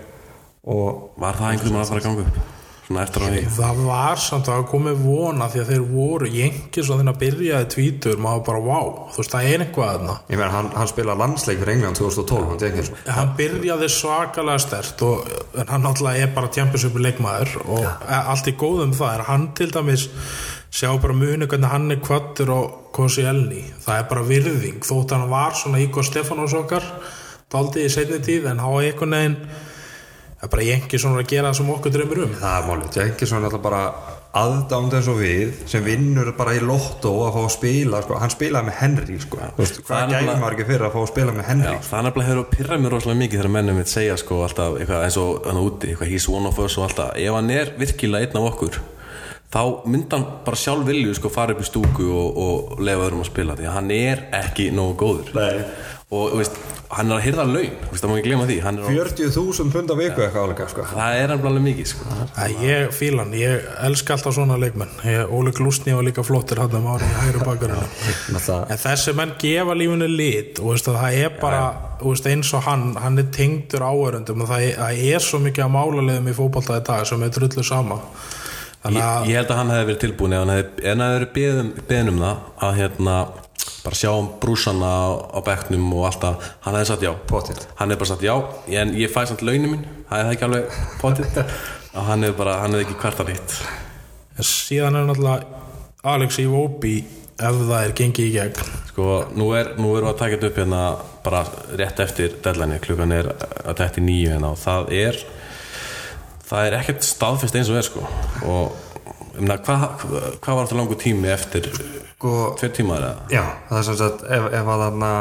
og 0.64 1.16
var 1.20 1.37
það 1.37 1.51
einhvern 1.51 1.75
veginn 1.75 1.83
að 1.83 1.90
fara 1.92 2.03
að 2.03 2.07
ganga 2.09 2.29
upp 2.29 2.63
svona 2.85 3.05
eftir 3.05 3.25
á 3.25 3.27
því. 3.33 3.42
Það 3.57 3.81
var 3.88 4.20
samt 4.20 4.51
að 4.53 4.64
komið 4.70 5.03
vona 5.05 5.49
því 5.53 5.62
að 5.62 5.70
þeir 5.73 5.85
voru 5.90 6.31
jengis 6.31 6.90
og 6.90 7.01
þeirna 7.01 7.14
byrjaði 7.23 7.68
tvítur 7.75 8.20
maður 8.20 8.42
bara 8.49 8.62
vá, 8.64 8.81
þú 9.14 9.23
veist 9.23 9.35
það 9.35 9.49
er 9.51 9.64
eitthvað 9.64 9.90
þarna. 9.94 10.16
Ég 10.29 10.40
meina 10.40 10.51
hann, 10.53 10.70
hann 10.75 10.90
spila 10.90 11.16
landsleik 11.20 11.62
fyrir 11.62 11.75
England 11.75 12.01
2012, 12.01 12.51
hann 12.53 13.16
hann 13.18 13.35
byrjaði 13.38 13.90
svakalega 13.97 14.64
stert 14.64 15.05
og 15.07 15.35
hann 15.62 15.87
náttúrulega 15.87 16.27
er 16.27 16.35
bara 16.37 16.53
championship 16.53 16.99
leikmaður 17.01 17.57
og 17.64 17.85
e- 17.88 18.23
allt 18.35 18.53
í 18.53 18.57
góðum 18.61 18.94
það 18.97 19.18
er 19.18 19.27
hann 19.31 19.51
til 19.57 19.70
dæmis 19.73 20.09
sjá 20.75 20.90
bara 21.01 21.14
muni 21.16 21.47
hvernig 21.47 21.70
hann 21.70 21.92
er 21.94 22.01
kvattur 22.03 22.51
og 22.51 22.81
Kosi 22.94 23.25
Elni, 23.27 23.62
það 23.83 24.01
er 24.01 24.09
bara 24.11 24.27
virðing. 24.29 24.81
Þótt 24.87 25.14
hann 25.16 25.31
var 25.31 25.55
svona 25.59 25.81
Ígo 25.83 26.03
Stefanós 26.07 26.55
okkar 26.55 26.85
daldið 27.51 27.87
í 27.87 27.92
seinni 27.92 28.18
tíð 28.23 28.51
en 28.51 28.62
var 28.62 28.83
einhvern 28.83 29.14
veginn 29.16 29.38
það 30.35 30.49
er 30.49 30.53
bara 30.57 30.66
jengi 30.68 31.01
svona 31.01 31.23
að 31.23 31.31
gera 31.33 31.51
það 31.51 31.59
sem 31.61 31.73
okkur 31.77 31.94
drömmur 31.94 32.23
um 32.27 32.37
það 32.40 32.59
er 32.59 32.68
málið, 32.68 33.01
Jenkinson 33.01 33.40
er 33.40 33.49
alltaf 33.49 33.64
bara 33.64 33.83
aðdánd 34.35 34.94
eins 34.99 35.09
og 35.12 35.20
við 35.20 35.53
sem 35.70 35.85
vinnur 35.87 36.33
bara 36.35 36.57
í 36.57 36.62
lottó 36.64 37.12
að 37.23 37.37
fá 37.37 37.40
að 37.44 37.53
spila 37.55 38.01
sko. 38.03 38.16
hann 38.18 38.33
spilaði 38.35 38.66
með 38.66 38.79
Henry 38.81 39.18
sko. 39.23 39.38
Það 39.38 39.77
hvað 39.87 40.14
gæði 40.14 40.35
maður 40.40 40.57
ekki 40.57 40.66
fyrir 40.73 40.87
að 40.88 40.97
fá 40.97 40.99
að 41.05 41.12
spila 41.12 41.35
með 41.37 41.47
Henry 41.53 41.68
Já, 41.70 41.79
það 41.87 42.01
er 42.01 42.09
nefnilega 42.09 42.31
hefur 42.33 42.42
að 42.42 42.51
pyrra 42.57 42.81
mér 42.83 42.97
rosalega 42.97 43.20
mikið 43.20 43.40
þegar 43.40 43.53
mennum 43.59 43.79
mitt 43.79 43.92
segja 43.92 44.16
sko 44.18 44.40
alltaf 44.49 44.81
eitthvað 44.81 45.07
eins 45.07 45.20
og 45.23 45.47
hann 45.47 45.62
úti, 45.62 45.92
eitthvað 45.92 46.11
he's 46.11 46.27
one 46.33 46.51
of 46.51 46.59
us 46.66 46.79
og 46.81 46.88
alltaf, 46.88 47.14
ef 47.14 47.38
hann 47.38 47.55
er 47.55 47.73
virkilega 47.79 48.27
einn 48.27 48.42
af 48.42 48.51
okkur 48.51 48.81
þá 49.55 49.87
myndi 49.87 50.16
hann 50.16 50.27
bara 50.42 50.59
sjálf 50.59 50.87
vilju 50.88 51.14
sko 51.14 51.31
fara 51.31 51.55
upp 51.55 51.62
í 51.62 51.68
stúku 51.68 52.09
og, 52.11 52.38
og 52.44 52.83
lefa 52.83 53.07
öðrum 53.07 53.23
að 53.23 53.31
spila 53.31 53.55
því 53.59 53.68
að 53.70 53.77
hann 53.79 53.92
er 53.94 54.25
ekki 54.40 54.70
nógu 54.75 54.97
góður 55.05 55.31
Nei. 55.38 55.66
Og 56.12 56.35
þú 56.35 56.38
veist, 56.38 56.59
hann 56.95 57.11
er 57.11 57.17
að 57.17 57.25
hyrða 57.25 57.45
laun 57.49 57.71
þú 57.81 57.90
veist, 57.95 58.03
það 58.05 58.11
má 58.11 58.17
ekki 58.19 58.29
glema 58.29 58.45
því. 58.49 58.57
Hann 58.64 58.79
er 58.79 58.85
á, 58.85 58.88
40.000 58.93 59.73
pund 59.73 59.90
á 59.90 59.97
viku 59.99 60.23
eitthvað 60.25 60.45
álega 60.45 60.67
sko. 60.71 60.85
það 60.90 61.17
er 61.23 61.33
hann 61.33 61.47
alveg 61.49 61.64
mikið 61.64 61.88
sko. 61.90 62.19
Æ, 62.37 62.45
ég 62.61 62.93
fíla 62.95 63.25
hann, 63.25 63.33
ég 63.38 63.64
elska 63.88 64.14
alltaf 64.14 64.37
svona 64.37 64.59
leikmenn. 64.61 64.93
Ég, 65.09 65.33
Óli 65.33 65.55
Glúsni 65.57 65.97
var 65.97 66.07
líka 66.07 66.23
flottir 66.27 66.61
hann 66.62 66.77
um 66.79 66.87
árið 66.93 67.09
í 67.09 67.17
hægri 67.23 67.43
Náttúrulega- 68.35 68.71
en 68.71 68.79
þessi 68.85 69.14
menn 69.17 69.35
gefa 69.40 69.75
lífinu 69.75 70.09
lit 70.17 70.61
og 70.61 70.75
veist, 70.75 70.88
að 70.88 71.01
það 71.01 71.19
er 71.25 71.35
bara 71.40 71.64
þú 72.01 72.12
veist, 72.12 72.27
eins 72.27 72.55
og 72.55 72.62
hann, 72.69 72.95
hann 73.01 73.19
er 73.19 73.29
tengdur 73.33 73.81
áörundum 73.81 74.43
og 74.45 74.49
það 74.49 74.69
er, 74.69 74.77
það 74.79 75.05
er 75.14 75.19
svo 75.25 75.38
mikið 75.40 75.64
að 75.64 75.75
í 76.29 76.35
fótbolta 76.37 76.79
í 76.81 76.85
dag 76.85 77.07
sem 77.07 77.23
er 77.23 77.29
drullu 77.35 77.64
sama 77.64 78.01
ég, 78.92 79.01
að 79.01 79.31
ég 79.31 79.40
held 79.40 79.55
að 79.55 79.61
hann 79.61 79.73
hefði 79.73 79.88
verið 79.90 80.03
tilbúin 80.05 80.37
ef 80.37 80.44
hann 80.44 80.55
hefði, 80.55 80.85
en 80.90 81.05
það 81.05 81.14
hefði 81.14 81.31
beðin, 81.38 81.70
beðin 81.88 82.12
um 82.12 82.20
það 82.25 82.66
að 82.68 82.77
hérna 82.83 83.16
bara 83.85 84.01
sjá 84.01 84.11
brúsana 84.40 84.90
á, 84.90 85.05
á 85.37 85.38
bekknum 85.44 85.87
og 85.92 86.09
alltaf, 86.09 86.51
hann 86.64 86.77
hefði 86.77 86.90
sagt 86.90 87.07
já. 87.07 87.12
Pottþétt. 87.31 87.68
hann 87.79 87.92
hefði 87.92 88.03
bara 88.03 88.12
sagt 88.12 88.27
já, 88.27 88.35
en 88.83 88.92
ég 88.99 89.12
fæ 89.12 89.25
samt 89.29 89.47
launin 89.47 89.73
mín. 89.77 89.88
Það 90.11 90.20
er 90.20 90.35
ekki 90.35 90.47
alveg 90.49 90.77
potið 91.01 91.40
og 91.97 92.05
hann 92.11 92.27
hefði 92.29 92.38
bara, 92.42 92.61
hann 92.64 92.77
hefði 92.77 92.88
ekki 92.88 93.01
kvartan 93.01 93.33
hitt 93.33 93.59
síðan 94.42 94.99
er 94.99 95.07
náttúrulega 95.07 95.62
Alex 96.14 96.38
Iwobi 96.42 96.97
ef 97.35 97.61
það 97.61 97.79
er 97.79 97.92
gengið 97.99 98.27
í 98.27 98.33
gegn. 98.35 98.73
Sko, 98.90 99.07
nú, 99.35 99.49
er, 99.59 99.73
nú 99.79 99.94
erum 99.97 100.09
við 100.09 100.12
að 100.12 100.18
taka 100.20 100.37
þetta 100.37 100.51
upp 100.51 100.59
hérna 100.61 100.83
bara 101.25 101.40
rétt 101.81 102.03
eftir 102.05 102.37
deadline 102.44 102.81
klukkan 102.83 103.14
er 103.14 103.31
að 103.33 103.79
þetta 103.81 104.03
í 104.03 104.05
nýju 104.05 104.35
hérna 104.35 104.53
og 104.55 104.61
það 104.61 104.92
er 104.99 105.20
það 106.48 106.66
er 106.68 106.78
ekkert 106.80 107.07
staðfest 107.07 107.59
eins 107.59 107.70
og 107.72 107.78
er 107.80 107.87
sko. 107.87 108.02
Og 108.48 109.38
meina, 109.38 109.59
hvað 109.64 109.87
hva 110.40 110.57
var 110.57 110.66
þetta 110.66 110.78
langu 110.78 110.98
tími 111.00 111.30
eftir? 111.33 111.70
Sko- 112.14 112.54
tveir 112.59 112.72
tímar 112.72 113.02
eða? 113.04 113.24
Já, 113.35 113.44
það 113.68 113.78
er 113.78 113.87
sem 113.88 113.96
sagt 114.00 114.22
ef, 114.24 114.44
ef 114.61 114.68
að 114.74 114.85
þarna 114.85 115.12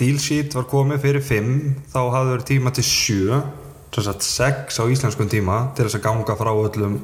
deal 0.00 0.18
sheet 0.20 0.56
var 0.58 0.66
komið 0.68 1.04
fyrir 1.04 1.24
5 1.24 1.52
þá 1.94 2.00
hafði 2.12 2.32
verið 2.34 2.48
tíma 2.50 2.72
til 2.76 2.84
7 2.88 3.42
sem 3.94 4.06
sagt 4.08 4.26
6 4.26 4.80
á 4.82 4.84
íslenskum 4.90 5.30
tíma 5.30 5.60
til 5.76 5.86
þess 5.86 6.00
að 6.00 6.04
ganga 6.08 6.36
frá 6.36 6.50
öllum 6.52 6.98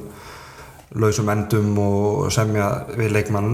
lausum 1.01 1.29
endum 1.31 1.71
og 1.79 2.27
semja 2.35 2.67
við 2.99 3.13
leikmann 3.15 3.53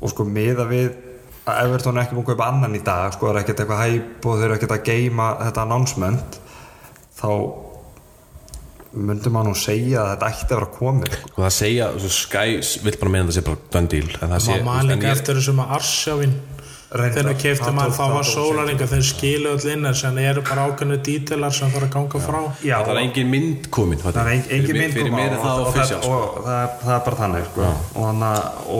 og 0.00 0.12
sko 0.12 0.26
miða 0.28 0.66
við 0.68 0.90
að 1.48 1.62
Everton 1.64 1.96
er 1.96 2.04
ekki 2.04 2.18
búin 2.18 2.26
að 2.26 2.34
kaupa 2.34 2.48
annan 2.52 2.76
í 2.76 2.82
dag 2.84 3.14
sko 3.16 3.30
er 3.30 3.40
ekkert 3.40 3.62
eitthvað 3.64 3.82
hæp 3.86 4.28
og 4.28 4.36
þeir 4.36 4.46
eru 4.50 4.58
ekkert 4.58 4.76
að 4.76 4.84
geima 4.90 5.30
þetta 5.40 5.64
announcement 5.64 6.38
þá 7.16 7.30
myndum 8.92 9.34
maður 9.36 9.52
nú 9.52 9.58
segja 9.58 10.00
að 10.02 10.08
þetta 10.14 10.30
ætti 10.30 10.46
að 10.50 10.56
vera 10.58 10.70
komið 10.78 11.12
sko. 11.14 11.28
Sko 11.30 11.42
það 11.44 11.52
segja, 11.56 11.90
svo 12.02 12.08
Sky 12.16 12.56
vill 12.86 12.96
bara 13.00 13.10
meina 13.14 13.26
þetta 13.28 13.36
sé 13.36 13.44
bara 13.50 13.60
það 14.34 14.40
sé, 14.46 14.56
maður 14.66 14.88
ég- 15.04 15.12
eftir 15.12 15.38
þessum 15.38 15.62
að 15.62 15.76
Arsjávin 15.78 16.34
þegar 16.90 17.26
við 17.30 17.36
keftum 17.38 17.76
það 17.78 17.92
þá 17.94 17.98
það 18.00 18.12
var 18.16 18.26
sólaringa 18.26 18.86
þeir 18.90 19.04
skilu 19.06 19.50
öll 19.54 19.68
inn 19.70 19.86
en 19.86 19.94
sen 19.94 20.18
eru 20.18 20.42
bara 20.42 20.64
ákveðnu 20.66 20.96
dítilar 21.06 21.54
sem 21.54 21.70
þarf 21.70 21.86
að 21.86 21.92
ganga 21.94 22.22
frá 22.24 22.40
Já, 22.66 22.76
það 22.82 22.90
er 22.96 23.00
engin 23.04 23.30
mynd 23.30 23.68
komin 23.70 24.00
það 24.02 24.18
er 24.24 24.30
engin, 24.34 24.74
mynd 24.74 24.98
er 25.22 25.36
það 25.38 25.60
og, 25.60 25.66
og, 25.68 25.74
það, 25.76 25.92
sko. 25.92 26.10
og 26.10 26.42
það, 26.48 26.58
er- 26.64 26.74
það 26.82 26.94
er 26.96 27.04
bara 27.06 27.20
þannig 27.22 27.46
sko. 27.52 27.70
og, 27.94 28.22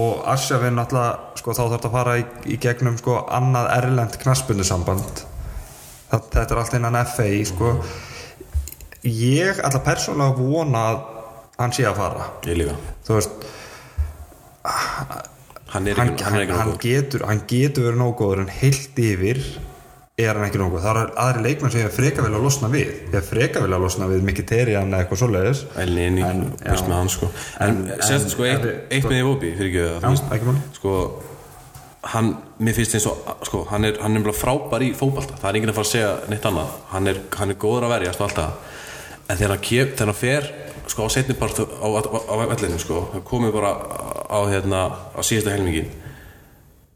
og 0.01 0.27
náttúrulega 0.81 1.39
sko, 1.39 1.55
þá 1.55 1.63
þarf 1.63 1.75
þetta 1.77 1.91
að 1.93 1.97
fara 2.01 2.19
í, 2.19 2.25
í 2.51 2.59
gegnum 2.67 2.99
sko, 2.99 3.19
annað 3.31 3.71
erlend 3.79 4.19
knaspunusamband 4.27 5.25
þetta 6.11 6.43
er 6.51 6.63
allt 6.65 6.75
innan 6.81 6.99
FA 7.07 7.29
sko. 7.47 7.77
Ég 9.07 9.61
ætla 9.65 9.81
persónulega 9.87 10.35
að 10.35 10.43
vona 10.51 10.85
að 10.91 11.01
hann 11.61 11.73
sé 11.77 11.85
að 11.89 11.97
fara. 12.01 12.29
Ég 12.49 12.57
líka. 12.61 12.77
Þú 13.07 13.17
veist 13.19 13.49
hann 15.71 15.87
er 15.87 15.97
hann, 15.97 16.09
ekki, 16.13 16.25
hann, 16.27 16.35
hann 16.35 16.43
er 16.43 16.55
hann, 16.59 16.77
getur, 16.83 17.23
hann 17.29 17.43
getur 17.49 17.87
verið 17.89 18.01
nóg 18.01 18.17
góður 18.19 18.43
en 18.45 18.51
heilt 18.53 18.99
yfir 19.01 19.39
er 20.21 20.35
hann 20.37 20.45
ekki 20.51 20.59
nógu 20.61 20.81
það 20.83 20.99
eru 21.01 21.15
aðri 21.23 21.43
leikmenn 21.47 21.73
sem 21.73 21.81
ég 21.87 21.95
freka 21.95 22.25
vilja 22.27 22.37
að 22.41 22.45
losna 22.45 22.69
við. 22.73 22.91
Ég 23.15 23.25
freka 23.25 23.63
vilja 23.65 23.79
að 23.79 23.85
losna 23.87 24.09
við 24.11 24.25
Mkhitaryan 24.27 24.91
eða 24.93 25.05
eitthvað 25.07 25.21
svoleiðis. 25.23 25.63
En, 25.81 27.09
sko. 27.15 27.31
En, 27.61 27.79
En- 27.87 28.03
sérst 28.05 28.27
en- 28.29 28.35
sko 28.35 28.45
eitt, 28.45 28.67
eitt 28.91 29.01
sko- 29.05 29.13
með 29.15 29.23
Iwobi 29.23 29.53
fyrir 29.57 29.71
ekki 30.37 30.51
máli. 30.51 30.61
sko 30.77 30.97
hann, 32.13 32.29
mér 32.61 32.75
finnst 32.77 32.95
eins 32.99 33.07
og 33.07 33.33
sko, 33.49 33.63
hann 33.71 33.85
er, 33.85 33.97
hann 34.03 34.17
er 34.17 34.33
frábær 34.37 34.85
í 34.85 34.93
fótbalta 34.97 35.39
það 35.41 35.49
er 35.51 35.57
enginn 35.61 35.73
að 35.73 35.79
fara 35.81 35.89
að 35.89 35.95
segja 35.95 36.13
neitt 36.29 36.45
annað. 36.51 36.77
Hann 36.93 37.07
er, 37.15 37.23
hann 37.39 37.51
er 37.51 37.61
góður 37.65 37.89
að 37.89 37.95
verjast 37.97 38.21
og 38.21 38.29
allt 38.29 38.41
það 38.43 38.53
en 39.31 39.39
þegar 39.39 39.55
hann, 39.55 39.65
kef, 39.65 39.95
þegar 39.95 40.11
hann 40.11 40.19
fer 40.19 40.49
sko, 40.91 41.07
á 41.07 41.09
setnipartu 41.15 41.67
á, 41.67 41.87
á, 41.87 42.01
á 42.03 42.35
vellinu 42.51 42.81
sko, 42.83 43.03
hann 43.15 43.27
komið 43.27 43.55
bara 43.57 43.73
á, 44.27 44.39
hérna, 44.51 44.81
á 45.15 45.21
síðustu 45.23 45.53
helmingin 45.55 45.91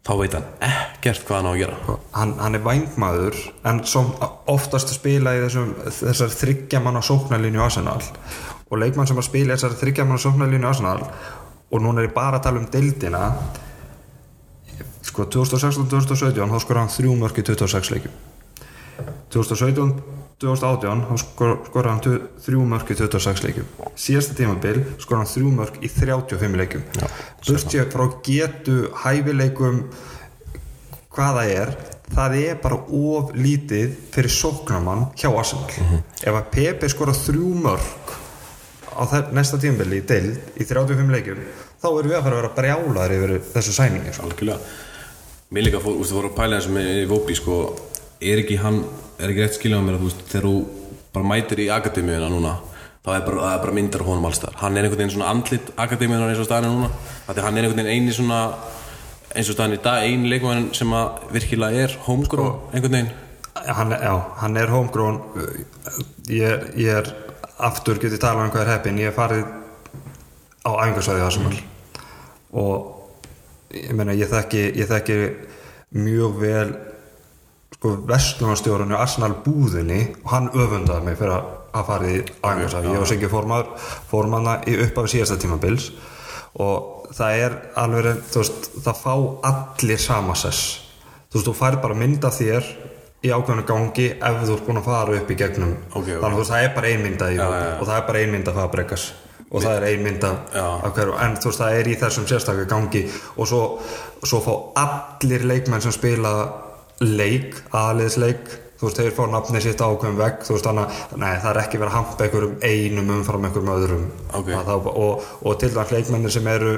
þá 0.05 0.13
veit 0.21 0.35
hann 0.37 0.49
ekkert 0.67 1.23
hvað 1.25 1.39
hann 1.39 1.49
á 1.49 1.53
að 1.55 1.61
gera. 1.63 1.99
Hann, 2.13 2.35
hann 2.43 2.59
er 2.59 2.65
vængmaður 2.67 3.39
en 3.71 3.81
som 3.89 4.11
oftast 4.53 4.93
spila 4.93 5.33
í 5.33 5.45
þessum, 5.47 5.71
þessar 6.03 6.35
þryggjaman 6.35 7.01
á 7.01 7.03
sóknarlinju 7.07 7.63
Arsenal. 7.65 8.03
Og 8.69 8.81
leikmann 8.83 9.09
sem 9.09 9.21
að 9.21 9.31
spila 9.31 9.55
í 9.55 9.57
þessar 9.57 9.79
þryggjaman 9.81 10.21
á 10.21 10.25
sóknarlinju 10.27 10.69
Arsenal 10.69 10.99
og 11.71 11.83
núna 11.83 12.03
er 12.03 12.11
ég 12.11 12.17
bara 12.17 12.39
að 12.39 12.47
tala 12.49 12.61
um 12.61 12.69
deildina 12.71 13.23
sko 15.05 15.27
2016-2017 15.31 16.53
þá 16.53 16.61
skor 16.63 16.81
hann 16.81 16.93
þrjú 16.93 17.17
mörg 17.19 17.41
í 17.41 17.45
26 17.47 17.91
leikum 17.95 18.15
2017 19.35 19.91
2018 20.45 21.23
skorði 21.25 21.91
hann 21.91 22.03
3 22.47 22.67
mörg 22.73 22.93
í 22.93 22.99
26 23.01 23.45
leikum 23.47 23.91
síðasta 24.07 24.37
tímabil 24.39 24.83
skorði 25.03 25.21
hann 25.23 25.33
3 25.35 25.55
mörg 25.61 25.81
í 25.81 25.91
35 25.93 26.61
leikum 26.63 26.87
búrstið 27.45 27.91
frá 27.95 28.07
getu 28.29 28.79
hæfileikum 29.05 29.83
hvaða 31.15 31.45
er 31.51 31.75
það 32.15 32.37
er 32.41 32.59
bara 32.63 32.79
of 32.79 33.33
lítið 33.37 33.95
fyrir 34.15 34.33
sóknamann 34.33 35.09
hjá 35.19 35.31
Arsenal. 35.31 35.71
Mm 35.79 35.87
-hmm. 35.89 36.03
ef 36.23 36.35
að 36.35 36.51
Pepe 36.51 36.89
skorða 36.89 37.15
3 37.15 37.39
mörg 37.67 38.13
á 38.95 39.03
þær, 39.11 39.33
næsta 39.33 39.59
tímabil 39.59 39.99
í 39.99 40.07
deild 40.07 40.39
í 40.57 40.65
35 40.65 41.11
leikum 41.11 41.39
þá 41.83 41.89
erum 41.99 42.11
við 42.11 42.17
að 42.17 42.23
fara 42.25 42.37
að 42.37 42.41
vera 42.43 42.57
brjálar 42.59 43.13
yfir 43.13 43.41
þessu 43.55 43.73
sæningi 43.73 44.13
sko. 44.13 44.23
Algjörlega, 44.27 44.59
mér 45.51 45.65
líka 45.65 45.81
fór, 45.81 45.99
ústu, 46.01 46.15
fór 46.15 46.31
að 46.31 46.37
pæla 46.37 46.57
eins 46.57 46.67
og 46.67 46.73
með 46.73 47.09
Vóbi 47.09 47.35
sko 47.35 47.57
er 48.21 48.45
ekki 48.45 48.61
hann 48.63 48.85
er 49.19 49.31
ekki 49.31 49.45
rétt 49.45 49.59
skiljað 49.59 49.85
mér 49.87 49.99
að 49.99 50.05
þú 50.05 50.11
veist, 50.11 50.23
þegar 50.31 50.47
þú 50.49 50.55
bara 51.15 51.31
mætir 51.31 51.65
í 51.65 51.71
akademíuna 51.73 52.31
núna 52.33 52.55
þá 53.05 53.11
er 53.15 53.27
bara, 53.27 53.41
það 53.41 53.53
er 53.57 53.65
bara 53.65 53.77
myndar 53.79 54.07
honum 54.07 54.29
allstar 54.31 54.57
hann 54.61 54.77
er 54.77 54.87
einhvern 54.87 55.03
veginn 55.03 55.15
svona 55.17 55.33
andlit 55.33 55.75
akademíuna 55.77 56.31
eins 56.31 56.41
og 56.43 56.49
staðinu 56.49 56.73
núna 56.79 56.91
af 56.95 57.35
því 57.35 57.45
hann 57.47 57.59
er 57.59 57.67
einhvern 57.67 57.85
veginn 57.85 57.95
eini 57.95 58.17
svona 58.17 58.41
eins 59.35 59.51
og 59.51 59.57
staðinu 59.57 59.79
í 59.79 59.83
dag, 59.83 60.07
eini 60.07 60.31
leikmann 60.31 60.71
sem 60.77 60.93
að 60.95 61.29
virkilega 61.35 61.85
er 61.85 61.95
homegrown 62.07 62.71
einhvern 62.73 62.97
veginn. 62.99 63.13
hann, 63.67 63.91
já, 63.91 64.15
hann 64.41 64.57
er 64.57 64.71
homegrown. 64.71 65.21
Ég, 66.29 66.67
ég 66.77 67.01
er 67.01 67.11
aftur 67.59 67.99
getið 67.99 68.21
talað 68.23 68.49
um 68.49 68.53
hvað 68.55 68.65
er 68.65 68.73
heppin. 68.75 68.99
Ég 68.99 69.11
er 69.11 69.17
farið 69.17 69.45
á 70.65 70.71
æfingarsvæði 70.71 71.25
Arsenal 71.25 71.57
og 72.55 73.75
ég 73.75 73.95
meina 73.99 74.15
ég 74.15 74.31
þekki, 74.31 74.65
ég 74.79 74.91
þekki 74.91 75.19
mjög 75.99 76.39
vel 76.41 76.69
sko 77.85 77.99
vestlunarstjórunni 78.09 78.97
Arsenal 78.97 79.35
búðinni 79.45 80.01
og 80.25 80.31
hann 80.33 80.47
öfundaði 80.57 81.05
mig 81.05 81.19
fyrir 81.21 81.35
að 81.37 81.83
farið 81.85 82.15
í 82.15 82.21
æfingarsvæði 82.41 82.93
ég 82.95 83.03
var 83.03 83.11
sengi 83.11 83.29
formaður 83.29 83.91
formanna 84.09 84.55
í 84.71 84.77
upphafi 84.87 85.13
síðasta 85.13 85.37
tímabils 85.43 85.91
og 86.65 87.11
það 87.13 87.43
er 87.45 87.57
alveg 87.83 88.23
þú 88.33 88.41
veist, 88.41 88.71
það 88.87 89.03
fá 89.03 89.15
allir 89.51 90.01
samasess 90.01 90.63
þú 91.29 91.37
veist, 91.37 91.51
þú 91.51 91.55
fær 91.59 91.77
bara 91.83 91.99
mynd 91.99 92.25
af 92.25 92.39
þér 92.39 92.71
í 93.25 93.33
ákveðinu 93.37 93.67
gangi 93.69 94.09
ef 94.17 94.41
þú 94.49 94.57
ert 94.57 94.65
búin 94.71 94.81
að 94.81 94.89
fara 94.89 95.19
upp 95.21 95.31
í 95.35 95.39
gegnum 95.43 95.77
Ok, 95.93 96.09
ok. 96.09 96.11
þannig 96.25 96.41
að 96.41 96.51
það 96.55 96.65
er 96.65 96.75
bara 96.79 96.89
ein 96.95 97.05
mynda 97.05 97.31
í 97.35 97.37
Já, 97.37 97.45
hópi 97.45 97.61
já, 97.61 97.69
já. 97.69 97.77
og 97.81 97.87
það 97.91 97.97
er 98.01 98.09
bara 98.09 98.25
ein 98.25 98.35
mynd 98.35 98.49
af 98.49 98.59
Fabregas 98.63 99.07
og 99.55 99.63
það 99.63 99.77
er 99.77 99.87
ein 99.91 100.03
mynd 100.09 100.25
af, 100.25 100.39
Já. 100.57 100.65
af 100.89 100.97
hverju 100.97 101.17
en 101.25 101.37
þú 101.37 101.51
veist, 101.53 101.61
það 101.61 101.79
er 101.83 101.89
í 101.93 101.97
þessum 102.01 102.29
sérstaklega 102.33 102.71
gangi 102.73 103.03
og 103.37 103.49
svo, 103.53 103.61
svo 104.25 104.41
fá 104.45 104.53
allir 104.87 105.45
leikmenn 105.53 105.85
sem 105.85 105.93
spila 105.95 106.33
leik, 107.03 107.57
aðliðsleik 107.75 108.45
þú 108.79 108.89
veist, 108.89 108.99
þeir 109.01 109.15
fá 109.17 109.23
nafnið 109.31 109.65
sitt 109.65 109.83
ákveðum 109.83 110.19
vegg 110.19 110.43
þú 110.47 110.57
veist, 110.57 110.67
þannig 110.69 111.29
að 111.29 111.41
það 111.45 111.49
er 111.51 111.61
ekki 111.63 111.81
verið 111.81 111.91
að 111.91 111.97
hampa 111.99 112.27
einhverjum 112.27 112.57
einum 112.63 113.15
umfram 113.17 113.47
einhverjum 113.49 113.73
öðrum 113.75 114.05
Ok. 114.35 114.51
Að 114.51 114.69
það, 114.69 114.91
og, 114.91 115.31
og 115.43 115.57
til 115.61 115.71
dæmis 115.75 115.95
leikmennir 115.95 116.35
sem 116.35 116.51
eru 116.51 116.75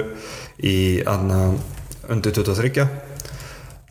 í 0.63 0.77
anna, 1.09 1.41
undir 2.13 2.37
23 2.37 2.87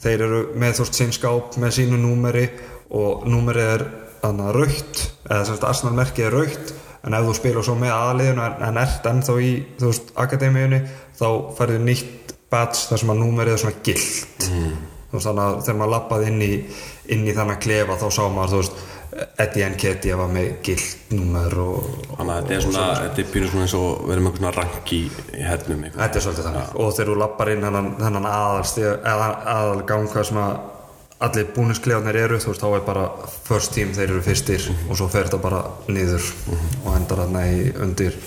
þeir 0.07 0.27
eru 0.29 0.41
með 0.59 0.79
þú 0.79 0.87
veist 0.87 0.99
sinn 1.01 1.15
skáp 1.15 1.61
með 1.61 1.79
sínu 1.81 2.01
númeri 2.01 2.49
og 2.97 3.27
númeri 3.29 3.69
er 3.75 3.87
annað 4.27 4.61
raukt 4.61 5.07
eða 5.27 5.45
sem 5.45 5.55
sagt 5.55 5.69
Arsenal 5.69 5.97
merkið 5.99 6.29
er 6.29 6.37
raukt 6.41 6.75
en 7.07 7.15
ef 7.15 7.27
þú 7.29 7.39
spila 7.39 7.63
svo 7.67 7.77
með 7.79 7.95
aðliðinu 7.95 8.45
en, 8.47 8.61
en 8.69 8.83
ert 8.83 9.09
ennþá 9.11 9.39
í 9.43 9.53
þú 9.79 9.91
veist, 9.91 10.13
akademíunni 10.27 10.83
þá 11.19 11.29
færðu 11.59 11.81
nýtt 11.87 12.37
badge 12.51 12.87
þar 12.91 13.03
sem 13.03 13.13
að 13.13 13.23
númerið 13.23 13.57
er 13.57 13.63
svona 13.63 13.83
gilt 13.87 14.47
mm. 14.51 14.77
Veist, 15.17 15.31
þannig 15.31 15.47
að 15.47 15.65
þegar 15.65 15.81
maður 15.81 15.95
lappaði 15.95 16.29
inn 16.33 16.45
í 16.47 16.53
inn 17.17 17.25
í 17.27 17.35
þannig 17.37 17.65
klefa 17.65 17.99
þá 18.01 18.07
sá 18.11 18.23
maður 18.35 18.53
þú 18.53 18.61
veist, 18.63 18.85
Eddie 19.41 19.69
Nketi 19.73 20.13
var 20.19 20.31
með 20.33 20.49
gilt 20.67 21.13
númer 21.17 21.55
og, 21.63 21.91
Þannig 22.17 22.33
að 22.33 22.41
þetta 22.41 22.57
er 22.57 22.65
svona, 22.67 22.87
þetta 23.03 23.23
er 23.23 23.29
pyrur 23.33 23.53
svona 23.53 23.67
eins 23.67 23.75
og 23.79 24.11
erum 24.13 24.29
eitthvað 24.29 24.43
svona 24.43 24.55
rank 24.57 24.93
í, 24.93 25.03
hernum 25.37 25.85
eitthvað. 25.87 26.03
Þetta 26.03 26.19
er 26.19 26.25
svolítið 26.27 26.49
þannig. 26.49 26.73
Og 26.83 26.91
þegar 26.97 27.11
þú 27.11 27.19
lappar 27.23 27.53
inn 27.53 27.67
hennan 27.67 28.29
aðal, 28.31 29.85
ganga 29.89 30.25
sem 30.27 30.41
að 30.43 30.57
allir 31.27 31.47
búnisklefanir 31.57 32.19
eru 32.27 32.39
þú 32.41 32.53
veist 32.53 32.61
þá 32.63 32.69
er 32.77 32.83
bara 32.85 33.05
first 33.47 33.73
team 33.73 33.95
þeir 33.97 34.11
eru 34.11 34.25
fyrstir 34.25 34.67
og 34.75 34.99
svo 34.99 35.07
fer 35.09 35.31
þetta 35.31 35.41
bara 35.41 35.63
niður 35.89 36.27
og 36.85 36.91
endar 36.93 37.23
þarna 37.23 37.45
í 37.49 37.63
undir 37.87 38.19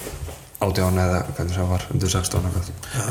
átján 0.60 1.00
eða 1.00 1.20
hvernig 1.38 1.56
það 1.56 1.70
var 1.72 1.84
undir 1.94 2.12
16 2.12 2.48
eitthvað. 2.48 2.70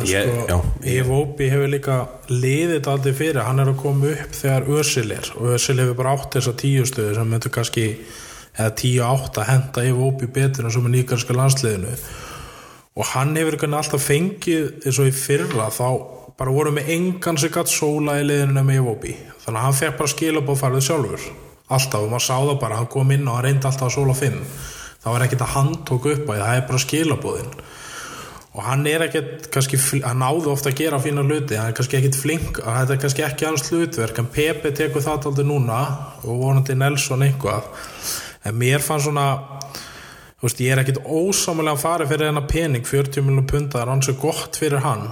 Ég, 0.08 0.32
já, 0.50 0.56
Evópi 0.98 1.48
hefur 1.48 1.72
líka 1.72 1.96
liðið 2.28 2.90
aldrei 2.92 3.14
fyrir, 3.16 3.40
hann 3.46 3.62
er 3.62 3.70
að 3.72 3.80
koma 3.80 4.12
upp 4.12 4.36
þegar 4.36 4.68
Ösil 4.78 5.08
er. 5.16 5.30
Og 5.38 5.54
Ösil 5.56 5.78
hefur 5.80 5.96
bara 5.96 6.12
átt 6.16 6.36
þessa 6.36 6.54
tíu 6.60 6.84
stöðu 6.88 7.16
sem 7.16 7.32
myndur 7.32 7.54
kannski 7.54 7.86
eða 8.52 8.70
tíu 8.82 9.02
átt 9.06 9.40
að 9.40 9.50
henda 9.54 9.86
Evópi 9.88 10.28
betur 10.28 10.68
en 10.68 10.76
svo 10.76 10.84
með 10.84 10.98
nýkarska 10.98 11.36
landsliðinu. 11.38 11.96
Og 12.98 13.12
hann 13.14 13.36
hefur 13.38 13.60
kannar 13.62 13.84
alltaf 13.84 14.04
fengið 14.04 14.84
eins 14.84 15.00
og 15.00 15.08
í 15.08 15.16
fyrra 15.16 15.72
þá 15.72 15.88
bara 16.38 16.54
voru 16.54 16.74
með 16.74 16.92
engan 16.94 17.38
sem 17.40 17.52
gatt 17.54 17.70
sóla 17.72 18.20
í 18.20 18.26
liðinu 18.28 18.64
með 18.64 18.82
Evópi 18.82 19.16
þannig 19.44 19.60
að 19.62 19.64
hann 19.64 19.78
fekk 19.78 20.00
bara 20.02 20.12
skilabóð 20.12 20.60
farið 20.60 20.90
sjálfur. 20.90 21.30
Alltaf 21.68 22.02
og 22.04 22.10
maður 22.12 22.24
sá 22.24 22.34
það 22.36 22.58
bara, 22.60 22.76
hann 22.80 22.90
kom 22.92 23.10
inn 23.12 23.28
og 23.28 23.38
hann 23.38 23.46
reyndi 23.48 23.68
alltaf 23.68 23.88
að 23.88 23.96
sóla 23.96 24.16
fimm 24.16 24.42
það 25.08 25.16
var 25.16 25.26
ekkert 25.26 25.44
að 25.46 25.54
hann 25.56 25.74
tók 25.88 26.08
upp 26.12 26.24
á 26.28 26.30
því, 26.30 26.40
það 26.44 26.54
er 26.54 26.64
bara 26.68 26.84
skilabóðin 26.84 27.52
og 28.58 28.64
hann 28.66 28.86
er 28.90 29.04
ekkert 29.06 29.46
kannski, 29.54 29.78
hann 30.02 30.18
náðu 30.18 30.50
ofta 30.50 30.72
að 30.72 30.80
gera 30.80 30.98
fína 31.02 31.22
hluti, 31.22 31.54
hann 31.58 31.70
er 31.70 31.76
kannski 31.78 32.00
ekkert 32.00 32.18
flink 32.18 32.58
þetta 32.58 32.94
er 32.94 33.00
kannski 33.04 33.24
ekki 33.26 33.46
hans 33.46 33.68
hlutverk 33.70 34.18
en 34.18 34.30
Pepe 34.34 34.72
tekur 34.74 35.04
það 35.04 35.28
aldrei 35.30 35.46
núna 35.46 35.78
og 36.24 36.40
vonandi 36.42 36.74
Nelson 36.74 37.22
eitthvað. 37.26 37.68
En 38.48 38.56
mér 38.58 38.82
fann 38.82 39.02
svona 39.04 39.28
veist, 40.42 40.58
ég 40.62 40.74
er 40.74 40.82
ekkert 40.82 41.04
ósámulega 41.04 41.76
að 41.76 41.84
fara 41.84 42.08
fyrir 42.10 42.32
hennar 42.32 42.48
pening 42.50 42.86
40 42.86 43.26
miljonum 43.26 43.46
punda, 43.46 43.76
það 43.76 43.84
er 43.84 43.92
hans 43.94 44.10
gott 44.22 44.58
fyrir 44.58 44.82
hann. 44.82 45.06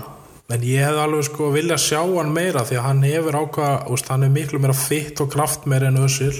En 0.51 0.62
ég 0.66 0.82
hefði 0.86 1.03
alveg 1.03 1.26
sko 1.26 1.51
vilja 1.55 1.78
sjá 1.82 2.01
hann 2.01 2.34
meira 2.34 2.62
því 2.66 2.80
að 2.80 2.86
hann 2.86 3.07
hefur 3.07 3.38
ákvað 3.44 4.11
hann 4.11 4.26
er 4.26 4.34
miklu 4.34 4.62
meira 4.62 4.74
fitt 4.78 5.22
og 5.22 5.30
kraft 5.32 5.66
meira 5.70 5.90
en 5.90 6.03
Ösil 6.03 6.34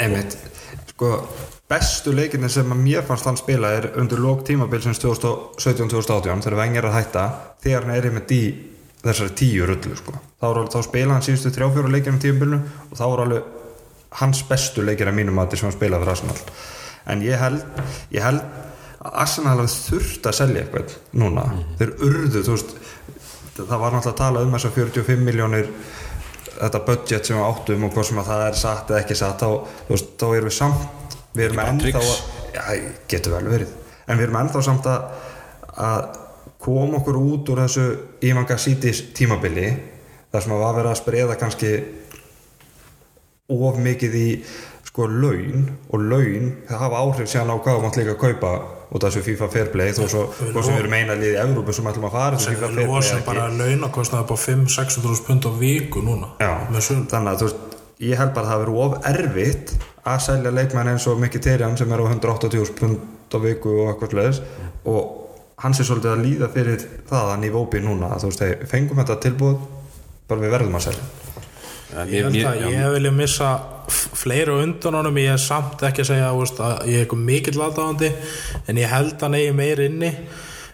Einmitt, 0.00 0.36
sko 0.94 1.18
bestu 1.70 2.12
leikinni 2.14 2.50
sem 2.50 2.72
að 2.72 2.82
mér 2.82 3.06
fannst 3.06 3.28
hann 3.28 3.38
spila 3.38 3.70
er 3.76 3.92
undir 4.00 4.18
lók 4.22 4.42
tímabilsins 4.48 4.98
2017-2018 5.04 6.42
þegar 6.44 6.58
Wenger 6.58 6.82
er 6.82 6.90
að 6.90 6.98
hætta 6.98 7.24
þegar 7.62 7.86
hann 7.86 7.96
er 7.96 8.08
í 8.34 8.42
þessari 9.00 9.36
tíu 9.38 9.68
rullu 9.68 9.96
sko. 9.96 10.12
þá, 10.40 10.46
þá 10.74 10.80
spila 10.84 11.16
hann 11.16 11.24
síðustu 11.24 11.52
þrjá-fjóra 11.54 11.92
leikinu 11.94 12.16
um 12.16 12.22
tímabilinu 12.24 12.58
og 12.90 12.98
þá 12.98 13.04
er 13.06 13.22
alveg 13.24 13.56
hans 14.20 14.42
bestu 14.48 14.84
leikir 14.84 15.08
að 15.08 15.18
mínum 15.20 15.38
mati 15.38 15.56
sem 15.56 15.68
hann 15.68 15.76
spilaði 15.76 16.02
fyrir 16.02 16.16
Arsenal. 16.16 16.58
En 17.10 17.22
ég 17.24 17.40
held, 17.40 17.80
ég 18.12 18.26
held 18.26 18.42
að 19.00 19.18
Arsenal 19.24 19.56
hafi 19.62 19.74
þurft 19.86 20.28
að 20.28 20.38
selja 20.40 20.64
eitthvað 20.64 20.96
núna, 21.22 21.46
þeir 21.78 21.94
urðu 22.08 22.44
veist, 22.50 22.74
það 23.56 23.76
var 23.78 23.94
náttúrulega 23.94 24.12
að 24.12 24.20
tala 24.20 24.44
um 24.44 24.56
þessar 24.56 24.74
45 24.76 25.26
miljónir 25.30 25.70
þetta 26.60 26.82
budget 26.90 27.28
sem 27.28 27.38
við 27.38 27.46
áttum 27.46 27.86
og 27.86 27.94
hvað 27.94 28.08
sem 28.10 28.20
að 28.20 28.32
það 28.32 28.48
er 28.48 28.58
satt 28.60 28.90
eða 28.90 29.04
ekki 29.04 29.16
satt 29.16 29.44
þá, 29.44 29.76
veist, 29.88 30.10
þá 30.20 30.26
erum 30.34 30.50
við 30.50 30.58
samt 30.58 30.99
við 31.36 31.46
erum 31.48 31.62
ennþá 31.64 32.02
að, 32.02 32.88
getur 33.10 33.36
vel 33.36 33.46
verið. 33.52 33.76
En 34.06 34.18
við 34.18 34.26
erum 34.26 34.40
ennþá 34.42 34.64
samt 34.66 34.88
að, 34.90 35.28
að 35.76 36.00
koma 36.60 37.00
okkur 37.00 37.20
út 37.20 37.52
úr 37.52 37.62
þessu 37.64 37.86
Ivan 38.26 38.48
Gassítis 38.48 39.04
tímabili 39.16 39.70
þar 40.30 40.44
sem 40.44 40.54
að 40.54 40.64
var 40.64 40.76
verið 40.78 40.92
að 40.92 41.00
spreða 41.00 41.38
kannski 41.40 41.70
of 43.50 43.78
mikið 43.82 44.18
í 44.18 44.26
sko 44.90 45.06
laun 45.06 45.70
og 45.90 46.02
laun 46.02 46.52
það 46.68 46.82
hafa 46.84 47.00
áhrif 47.04 47.30
síðan 47.30 47.52
á 47.54 47.56
hvað 47.62 47.82
mátt 47.84 47.98
líka 47.98 48.14
að 48.16 48.22
kaupa 48.24 48.52
út 48.90 49.04
af 49.04 49.12
þessu 49.12 49.22
FIFA 49.28 49.48
Fairplay 49.54 49.94
þó 49.94 50.02
svo, 50.10 50.22
þó 50.34 50.58
sem 50.58 50.74
við 50.74 50.80
erum 50.82 50.96
eina 50.98 51.16
liðið 51.18 51.36
í 51.36 51.40
Evrópu 51.44 51.74
sem 51.76 51.90
ætlum 51.90 52.08
að 52.08 52.16
fara 52.16 52.38
þessu 52.38 52.54
FIFA 52.56 52.70
Fairplay 52.74 53.02
ekki. 53.14 53.26
bara 53.28 53.44
launakostnaði 53.54 54.24
upp 54.24 54.32
á 54.34 54.38
5-600 54.44 55.22
pund 55.28 55.46
á 55.46 55.50
viku 55.60 56.02
núna 56.02 56.32
Já, 56.42 56.52
þannig 56.74 57.30
að 57.30 57.42
þú 57.42 57.50
veist 57.50 57.78
ég 58.10 58.20
held 58.20 58.34
bara 58.34 58.48
að 58.48 58.50
það 58.50 58.62
verið 58.64 58.80
of 58.84 59.10
erfitt 59.12 59.74
að 60.08 60.20
selja 60.24 60.50
leikmenn 60.54 60.88
eins 60.94 61.06
og 61.10 61.18
Mkhitaryan 61.20 61.76
sem 61.78 61.92
er 61.92 62.00
á 62.00 62.04
180.000 62.08 62.76
pund 62.78 62.98
á 63.34 63.38
viku 63.42 63.74
og 63.82 63.90
eitthvað 63.92 64.14
sliðis 64.14 64.40
og 64.88 65.16
hann 65.60 65.74
sé 65.76 65.84
svolítið 65.84 66.12
að 66.14 66.22
líða 66.24 66.48
fyrir 66.54 66.84
það 67.10 67.32
að 67.34 67.40
nýfa 67.44 67.60
ópi 67.60 67.82
núna 67.84 68.14
að 68.14 68.22
þú 68.24 68.30
veist, 68.30 68.44
hey, 68.46 68.54
fengum 68.70 69.00
þetta 69.02 69.18
tilbúð 69.26 69.58
bara 70.30 70.40
við 70.40 70.54
verðum 70.56 70.78
að 70.78 70.86
selja. 70.88 71.08
Ja, 71.90 72.04
Ég 72.06 72.22
held 72.30 72.46
að 72.46 72.60
ég 72.70 72.76
hef 72.78 72.92
viljað 72.94 73.16
missa 73.18 73.48
fleiri 73.90 74.54
á 74.54 74.62
undan 74.62 74.94
honum, 75.00 75.16
ég 75.18 75.32
er 75.34 75.42
samt 75.42 75.82
ekki 75.88 76.04
að 76.04 76.08
segja 76.12 76.28
veist, 76.38 76.60
að 76.62 76.84
ég 76.86 77.00
er 77.00 77.04
eitthvað 77.04 77.24
mikill 77.26 77.58
aðdáðandi 77.66 78.10
en 78.70 78.78
ég 78.80 78.92
held 78.94 79.24
hann 79.26 79.36
eigi 79.40 79.52
meir 79.58 79.82
inni. 79.88 80.12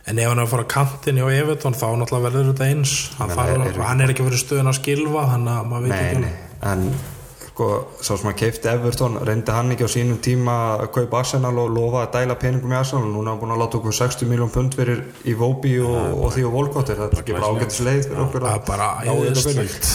En 0.06 0.20
ef 0.22 0.28
hann 0.30 0.38
er 0.38 0.44
að 0.46 0.52
fara 0.52 0.66
kantin 0.70 1.16
hjá 1.18 1.26
Evertón 1.34 1.74
þá 1.74 1.86
náttúrulega 1.98 2.28
verður 2.28 2.50
þetta 2.52 2.68
eins. 2.70 2.92
Hann, 3.18 3.32
Menna, 3.32 3.40
fara, 3.42 3.64
er- 3.72 3.80
hann 3.88 4.04
er 4.04 4.12
ekki 4.12 4.26
verið 4.28 4.44
stöðun 4.44 4.70
að 4.70 4.76
skilfa 4.78 5.24
þannig 5.32 5.54
að 5.56 5.70
maður 5.72 5.88
veit 5.88 5.96
ekki 5.98 7.15
sko, 7.56 7.68
svo 8.04 8.18
sem 8.20 8.28
að 8.28 8.36
keifti 8.42 8.68
Everton 8.68 9.16
reyndi 9.24 9.54
hann 9.54 9.72
ekki 9.72 9.86
á 9.88 9.90
sínum 9.90 10.18
tíma 10.20 10.56
að 10.74 10.90
kaupa 10.98 11.22
Arsenal 11.22 11.54
og 11.62 11.70
lofa 11.72 12.02
að 12.04 12.18
dæla 12.18 12.36
peningum 12.40 12.74
í 12.74 12.76
Arsenal. 12.76 13.06
Og 13.08 13.14
núna 13.14 13.30
er 13.30 13.32
hann 13.32 13.40
búin 13.40 13.54
að 13.54 13.62
láta 13.62 13.78
okkur 13.78 13.96
60 13.96 14.28
miljón 14.28 14.52
pund 14.52 14.76
fyrir 14.76 15.00
í 15.24 15.32
Vóbi 15.40 15.72
og, 15.80 15.96
og 16.20 16.34
því 16.34 16.44
og 16.50 16.56
Volkottir 16.58 17.00
það 17.00 17.16
er 17.16 17.22
ekki 17.22 17.36
bara 17.38 17.50
ágættis 17.54 17.80
leið 17.86 18.02
fyrir 18.10 18.24
okkur 18.26 18.46
það 18.46 18.58
er 18.58 18.64
bara 18.68 18.88
þetta 19.00 19.16
æðislegt. 19.24 19.90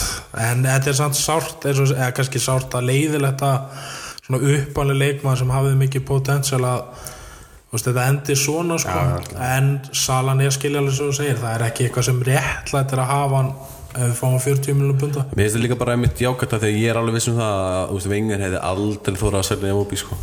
en 0.47 0.65
þetta 0.65 0.91
er 0.93 0.99
samt 1.03 1.19
sárt 1.21 1.67
eða 1.69 2.11
kannski 2.17 2.41
sárt 2.41 2.77
að 2.79 2.89
leiðilegt 2.89 3.45
að 3.45 3.89
svona 4.25 4.41
uppálega 4.55 5.01
leikmann 5.03 5.37
sem 5.37 5.53
hafið 5.53 5.77
mikið 5.83 6.05
potensial 6.07 6.63
að 6.65 6.81
veist, 7.71 7.85
þetta 7.87 8.07
endir 8.09 8.39
svona 8.39 8.79
sko, 8.81 9.03
en 9.45 9.69
salan 9.93 10.41
er 10.41 10.55
skiljaðlega 10.55 10.97
svo 10.97 11.11
þú 11.11 11.17
segir, 11.19 11.37
það 11.43 11.53
er 11.53 11.67
ekki 11.69 11.87
eitthvað 11.87 12.09
sem 12.09 12.25
réttlætt 12.31 12.95
er 12.95 13.03
að 13.03 13.13
hafa 13.13 13.41
hann 13.41 13.53
ef 13.91 14.03
við 14.03 14.13
fáum 14.19 14.37
40 14.39 14.77
miljonum 14.77 14.99
punda 15.01 15.25
Mér 15.31 15.45
finnst 15.45 15.57
það 15.57 15.65
líka 15.65 15.79
bara 15.79 15.95
einmitt 15.95 16.21
jákvæmt 16.21 16.55
að 16.57 16.67
þegar 16.67 16.81
ég 16.81 16.91
er 16.93 17.01
alveg 17.01 17.17
viss 17.17 17.31
um 17.31 17.39
það 17.39 17.57
að 17.63 17.81
þú 17.89 17.97
veist, 17.97 18.11
Wenger 18.13 18.45
hefði 18.45 18.61
aldrei 18.71 19.19
þóra 19.23 19.41
að 19.41 19.49
selja 19.51 19.73
Emobi 19.75 19.99
sko. 19.99 20.19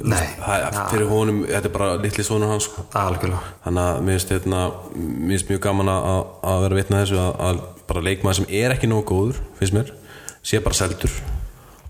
Nei. 0.00 0.22
það, 0.40 0.78
fyrir 0.90 1.10
honum, 1.10 1.42
þetta 1.44 1.68
er 1.68 1.72
bara 1.74 1.88
litli 2.00 2.24
sonur 2.24 2.48
hans 2.48 2.70
sko. 2.70 2.86
algjörlega 2.96 3.42
þannig 3.66 3.82
að 3.84 3.98
mér 4.06 4.16
finnst, 4.16 4.30
hérna, 4.32 4.62
mér 4.96 5.34
finnst 5.34 5.50
mjög 5.52 5.60
gaman 5.66 5.90
að, 5.92 6.22
að 6.52 6.62
vera 6.64 6.78
vitna 6.78 7.02
þessu 7.02 7.18
að, 7.20 7.34
að 7.48 7.60
bara 7.90 8.04
leikmaður 8.06 8.38
sem 8.40 8.48
er 8.62 8.74
ekki 8.74 8.88
nógu 8.88 9.04
góður 9.12 9.42
finnst 9.58 9.76
mér, 9.76 9.92
sé 10.40 10.62
bara 10.64 10.78
seldur 10.78 11.12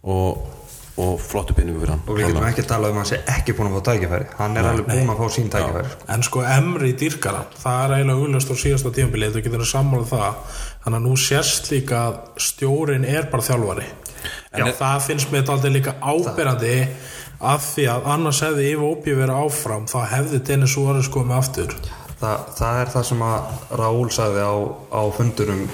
og, 0.02 0.42
og 1.00 1.14
flottu 1.22 1.54
pinningu 1.56 1.84
fyrir 1.84 1.94
hann 1.94 2.02
og 2.02 2.18
við 2.18 2.28
getum 2.28 2.48
ekki 2.48 2.64
að 2.64 2.70
tala 2.72 2.90
um 2.90 2.98
að 2.98 3.04
hann 3.04 3.10
sé 3.12 3.20
ekki 3.36 3.54
búin 3.56 3.70
að 3.70 3.78
fá 3.78 3.86
tækifæri 3.92 4.28
hann 4.40 4.58
er 4.58 4.70
alveg 4.72 4.90
búin 4.90 5.14
að 5.14 5.22
fá 5.22 5.36
sín 5.36 5.50
tækifæri 5.54 5.94
sko. 5.94 6.08
en 6.16 6.26
sko 6.28 6.44
Emri 6.56 6.92
dýrkara 6.98 7.46
það 7.62 7.80
er 7.86 7.96
eiginlega 7.98 8.26
auðlust 8.26 8.52
á 8.52 8.54
síðasta 8.64 8.94
tímabili 8.98 9.30
þú 9.30 9.44
getur 9.46 9.64
að 9.64 9.70
sammála 9.70 10.10
það 10.10 10.60
þannig 10.84 10.98
að 10.98 11.04
nú 11.06 11.16
sérst 11.18 11.70
líka 11.72 12.00
að 12.08 12.16
stjórin 12.44 13.06
er 13.08 13.28
bara 13.32 13.46
þjálfari. 13.46 13.86
En 14.54 14.70
það 14.76 15.04
finnst 15.08 15.30
mér 15.32 15.42
þetta 15.42 15.56
aldrei 15.56 15.74
líka 15.74 15.94
ábyrrandi 16.00 16.74
af 17.44 17.66
því 17.74 17.86
að 17.92 18.08
annars 18.14 18.40
hefði 18.44 18.70
Yvo 18.72 18.90
Óbí 18.94 19.14
verið 19.16 19.40
áfram 19.44 19.88
þá 19.90 19.98
hefði 20.12 20.40
Dennis 20.48 20.74
Suárez 20.76 21.10
komið 21.12 21.36
aftur. 21.38 21.74
Þa, 22.20 22.30
það 22.56 22.80
er 22.80 22.92
það 22.94 23.06
sem 23.10 23.24
að 23.26 23.54
Raúl 23.80 24.10
sagði 24.14 24.44
á, 24.46 24.54
á 24.94 25.02
fundurum 25.16 25.64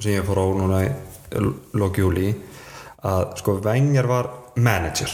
sem 0.00 0.14
ég 0.14 0.28
fór 0.28 0.40
á 0.40 0.46
núna 0.56 0.82
í 0.86 0.90
lokjúli 1.76 2.30
að 3.06 3.24
sko 3.40 3.56
Wenger 3.64 4.08
var 4.08 4.30
manager. 4.56 5.12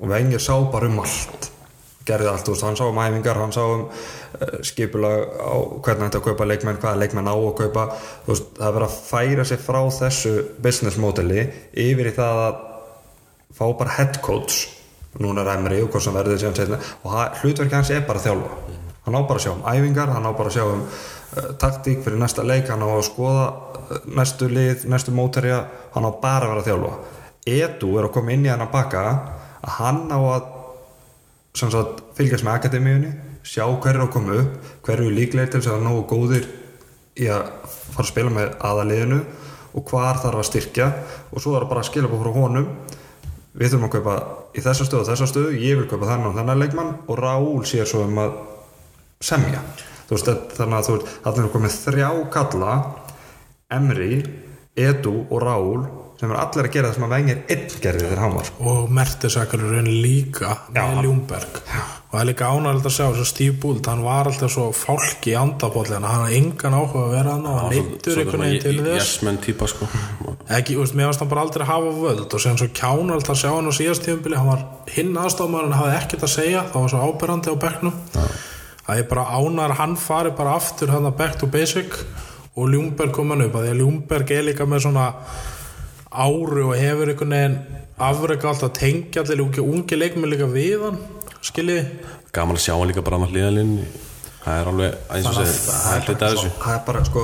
Og 0.00 0.08
Wenger 0.10 0.42
sá 0.42 0.56
bara 0.72 0.90
um 0.90 1.02
allt 1.04 1.50
gerði 2.04 2.28
allt, 2.30 2.48
veist, 2.50 2.64
hann 2.66 2.76
sá 2.78 2.84
um 2.88 3.00
æfingar 3.00 3.40
hann 3.40 3.54
sá 3.54 3.62
um 3.64 3.86
uh, 3.88 4.58
skipulag 4.66 5.24
á 5.40 5.54
hvernig 5.84 6.08
þetta 6.08 6.20
að 6.20 6.26
kaupa 6.28 6.48
leikmenn, 6.48 6.78
hvaða 6.82 7.00
leikmenn 7.00 7.30
á 7.30 7.34
að 7.34 7.50
kaupa. 7.62 7.86
Veist, 8.28 8.52
það 8.58 8.68
er 8.68 8.76
verið 8.78 8.88
að 8.88 9.00
færa 9.08 9.48
sig 9.48 9.62
frá 9.64 9.80
þessu 9.98 10.34
business 10.64 11.00
modeli 11.00 11.46
yfir 11.72 12.10
í 12.10 12.14
það 12.16 12.42
að 12.44 12.62
fá 13.54 13.66
bara 13.78 13.96
head 13.98 14.20
coach 14.24 14.64
núna 15.22 15.44
Emri 15.52 15.78
og 15.82 15.92
hvað 15.92 16.06
sem 16.08 16.16
verður 16.16 16.40
síðan 16.42 16.56
setna 16.58 16.78
og 17.06 17.36
hlutverki 17.40 17.76
hans 17.76 17.92
er 17.94 18.06
bara 18.06 18.20
að 18.20 18.28
þjálfa. 18.28 18.56
Hann 19.04 19.18
á 19.20 19.20
bara 19.28 19.38
að 19.38 19.44
sjá 19.44 19.52
um 19.52 19.66
æfingar, 19.68 20.10
hann 20.10 20.26
á 20.26 20.32
bara 20.32 20.50
að 20.50 20.56
sjá 20.56 20.64
um 20.64 20.82
uh, 20.84 21.50
taktík 21.60 22.02
fyrir 22.04 22.18
næsta 22.20 22.44
leik 22.46 22.70
hann 22.72 22.82
á 22.82 22.88
að 22.88 23.04
skoða 23.10 23.46
uh, 23.46 23.94
næstu 24.18 24.48
lið 24.50 24.88
næstu 24.90 25.14
móterja, 25.14 25.60
hann 25.94 26.08
á 26.08 26.12
bara 26.18 26.48
að 26.48 26.54
vera 26.54 26.64
að 26.64 26.70
þjálfa. 26.70 26.92
Edu 27.54 27.94
er 28.00 28.08
að 28.08 28.14
koma 28.16 28.34
inn 28.34 28.46
í 28.48 28.50
hann 28.50 28.64
að 28.64 28.74
baka 28.74 29.04
að 29.60 29.74
hann 29.78 30.02
á 30.10 30.18
að 30.18 30.53
sagt, 31.54 32.02
fylgjast 32.18 32.46
með 32.46 32.58
akademíunni 32.58 33.14
sjá 33.44 33.64
hver 33.68 33.98
er 33.98 34.04
að 34.06 34.12
koma 34.14 34.36
upp 34.40 34.68
hver 34.86 35.00
eru 35.00 35.12
líklegir 35.14 35.52
til 35.52 35.60
þess 35.60 35.70
að 35.70 35.76
vera 35.76 35.88
nógu 35.88 36.04
góðir 36.10 36.46
í 37.20 37.28
að 37.30 37.50
fara 37.94 38.04
að 38.04 38.10
spila 38.10 38.32
með 38.34 38.54
aðaliðinu 38.64 39.20
og 39.74 39.90
hvar 39.90 40.20
þarf 40.22 40.40
að 40.40 40.48
styrkja. 40.48 40.88
Og 41.34 41.42
svo 41.42 41.54
er 41.54 41.64
það 41.64 41.72
bara 41.72 41.82
að 41.84 41.88
skila 41.90 42.10
upp 42.10 42.22
frá 42.22 42.34
honum. 42.34 42.68
Við 43.54 43.70
þurfum 43.70 43.88
að 43.88 43.94
kaupa 43.94 44.14
í 44.54 44.62
þessa 44.64 44.86
stöðu 44.88 45.04
og 45.04 45.08
þessa 45.10 45.28
stöðu, 45.30 45.58
ég 45.62 45.78
vil 45.78 45.88
kaupa 45.90 46.08
þennan 46.08 46.30
og 46.30 46.38
þennan 46.38 46.62
leikmann 46.62 46.94
og 47.06 47.18
Raúl 47.20 47.66
sér 47.68 47.86
svo 47.90 48.02
um 48.06 48.18
að 48.22 48.38
semja. 49.22 49.60
Veist, 50.08 50.30
þannig 50.58 50.78
að 50.78 50.88
þú 50.88 50.96
veist, 50.96 51.12
þannig 51.24 51.44
er 51.44 51.52
komið 51.54 51.76
þrjá 51.84 52.08
kalla 52.34 52.72
Emri, 53.74 54.18
Edu 54.74 55.14
og 55.28 55.38
Raúl 55.42 55.84
sem 56.24 56.32
er 56.32 56.40
allir 56.40 56.68
að 56.68 56.72
gera 56.78 56.90
það 56.90 56.96
sem 56.98 57.06
að 57.08 57.14
vengir 57.18 57.42
einn 57.54 57.66
gerði 57.84 58.06
þegar 58.06 58.22
hann 58.24 58.38
var 58.38 58.48
sko. 58.48 58.70
og 58.72 58.94
Mertesakur 58.98 59.64
er 59.64 59.76
raun 59.76 59.90
líka 60.04 60.54
með 60.72 60.80
Já. 60.80 61.02
Ljúmberg 61.04 61.60
og 62.14 62.14
það 62.14 62.20
er 62.22 62.28
líka 62.30 62.48
ánægilegt 62.54 62.86
að 62.88 62.94
sjá 62.94 63.04
þess 63.10 63.22
að 63.24 63.28
Steve 63.28 63.54
Búld 63.62 63.88
hann 63.90 64.02
var 64.04 64.28
alltaf 64.30 64.52
svo 64.54 64.66
fálki 64.78 65.32
í 65.32 65.36
andapólli 65.38 65.96
hann 65.96 66.06
hafði 66.06 66.36
engan 66.38 66.76
áhuga 66.78 67.00
að 67.04 67.14
vera 67.16 67.32
hann 67.34 67.48
og 67.50 67.56
hann 67.58 67.72
neittur 67.74 68.20
einhvern 68.22 68.44
veginn 68.44 68.62
til 68.62 68.74
þess. 68.84 69.00
Jesmen 69.00 69.40
típa 69.42 69.68
sko. 69.72 69.88
Ekki, 70.54 70.76
þú 70.76 70.84
veist, 70.84 70.94
mér 70.94 71.10
varst 71.10 71.24
hann 71.24 71.30
bara 71.32 71.42
aldrei 71.42 71.64
hafa 71.66 71.90
völd. 71.98 72.26
Og 72.28 72.42
séðan 72.44 72.60
svo 72.60 72.68
kjánald 72.78 73.30
að 73.32 73.40
sjá 73.40 73.50
hann 73.50 73.66
á 73.66 73.72
síðast 73.74 74.06
tíðumbili 74.06 74.38
hann 74.38 74.50
var 74.52 74.62
hinn 74.94 75.10
aðstofmaður 75.24 75.66
hann 75.66 75.78
hafði 75.80 75.96
ekkert 75.98 76.26
að 76.28 76.32
segja. 76.36 76.62
Það 76.70 76.84
var 76.84 76.92
svo 76.94 77.08
áberandi 77.08 77.50
á 77.50 77.56
bekknum. 77.64 77.98
Það 78.84 79.00
er 79.00 79.08
bara 79.10 79.26
að 79.40 79.74
hann 79.80 79.96
fari 79.98 80.34
bara 80.38 80.54
aftur 80.60 80.94
hann 80.94 81.08
að 81.10 81.18
back 81.18 81.40
to 81.40 81.50
basic 81.50 81.98
og 82.54 82.70
Ljúmberg 82.70 83.10
kom 83.16 83.34
hann 83.34 83.42
upp. 83.48 83.58
Að 83.58 83.66
því 83.66 83.74
að 83.74 83.82
Ljúmberg 83.82 84.34
er 84.36 84.46
líka 84.52 84.68
með 84.70 84.84
svona 84.86 85.08
áru 86.14 86.68
og 86.70 86.76
hefur 86.78 87.08
einhvern 87.12 87.34
veginn 87.36 87.58
afrega 87.98 88.48
alltaf 88.50 88.72
tengja 88.78 89.22
allir 89.22 89.40
ungi 89.42 89.96
leikmenn 89.98 90.30
líka 90.30 90.46
við 90.50 90.82
hann 90.86 90.98
skiljið 91.44 91.86
Gaman 92.34 92.56
að 92.56 92.64
sjá 92.64 92.74
hann 92.78 92.88
líka 92.90 93.02
bara 93.06 93.18
hann 93.18 93.28
á 93.28 93.32
hliðalinn 93.32 93.76
Það 94.44 94.58
er 94.60 94.68
alveg, 94.68 94.94
eins 95.14 95.26
og 95.26 95.34
segir, 95.38 95.60
það 95.72 95.94
er 95.96 96.02
hluti 96.04 96.24
af 96.24 96.32
þessu. 96.34 96.48
það 96.60 96.74
er 96.74 96.80
bara 96.84 97.04
sko 97.08 97.22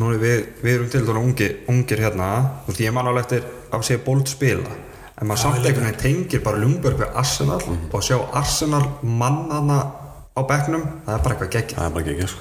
nú 0.00 0.06
er 0.14 0.20
við, 0.22 0.38
við 0.62 0.72
erum 0.72 0.86
til 0.94 1.02
dæla 1.04 1.20
ungi, 1.20 1.48
ungir 1.68 2.00
hérna. 2.00 2.28
Þú 2.64 2.70
veist, 2.72 2.80
ég 2.80 2.94
man 2.96 3.10
alveg 3.10 3.26
eftir 3.26 3.42
að 3.76 3.82
sé 3.84 3.98
bold 4.06 4.30
spila. 4.30 4.70
En 5.20 5.28
maður 5.28 5.42
samt 5.42 5.66
einhvern 5.66 5.84
veginn 5.90 6.00
tengir 6.00 6.40
bara 6.46 6.62
Ljungberg 6.62 7.02
við 7.02 7.12
Arsenal 7.14 7.58
Mhm. 7.60 7.90
og 7.92 8.00
sjá 8.06 8.16
Arsenal 8.32 8.84
mannana 9.02 9.78
á 10.32 10.40
bekknum. 10.48 10.86
Það 11.04 11.14
er 11.18 11.22
bara 11.26 11.34
eitthvað 11.34 11.52
geggjað. 11.58 11.76
Það 11.76 11.84
er 11.86 11.90
bara 11.98 12.04
ekki 12.14 12.28
sko 12.28 12.40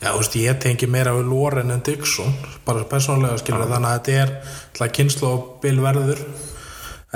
Já, 0.00 0.14
þú 0.14 0.20
veist, 0.22 0.36
ég 0.40 0.60
tengi 0.64 0.86
meira 0.88 1.12
við 1.12 1.26
Loren 1.28 1.74
en 1.74 1.82
Dixon, 1.84 2.32
bara 2.64 2.86
persónlega 2.88 3.36
skilur 3.42 3.68
þannig 3.68 3.90
að 3.90 3.98
þetta 3.98 4.14
er 4.22 4.30
alltaf 4.40 4.94
kynslu 4.96 5.26
og 5.28 5.42
bilverður 5.60 6.22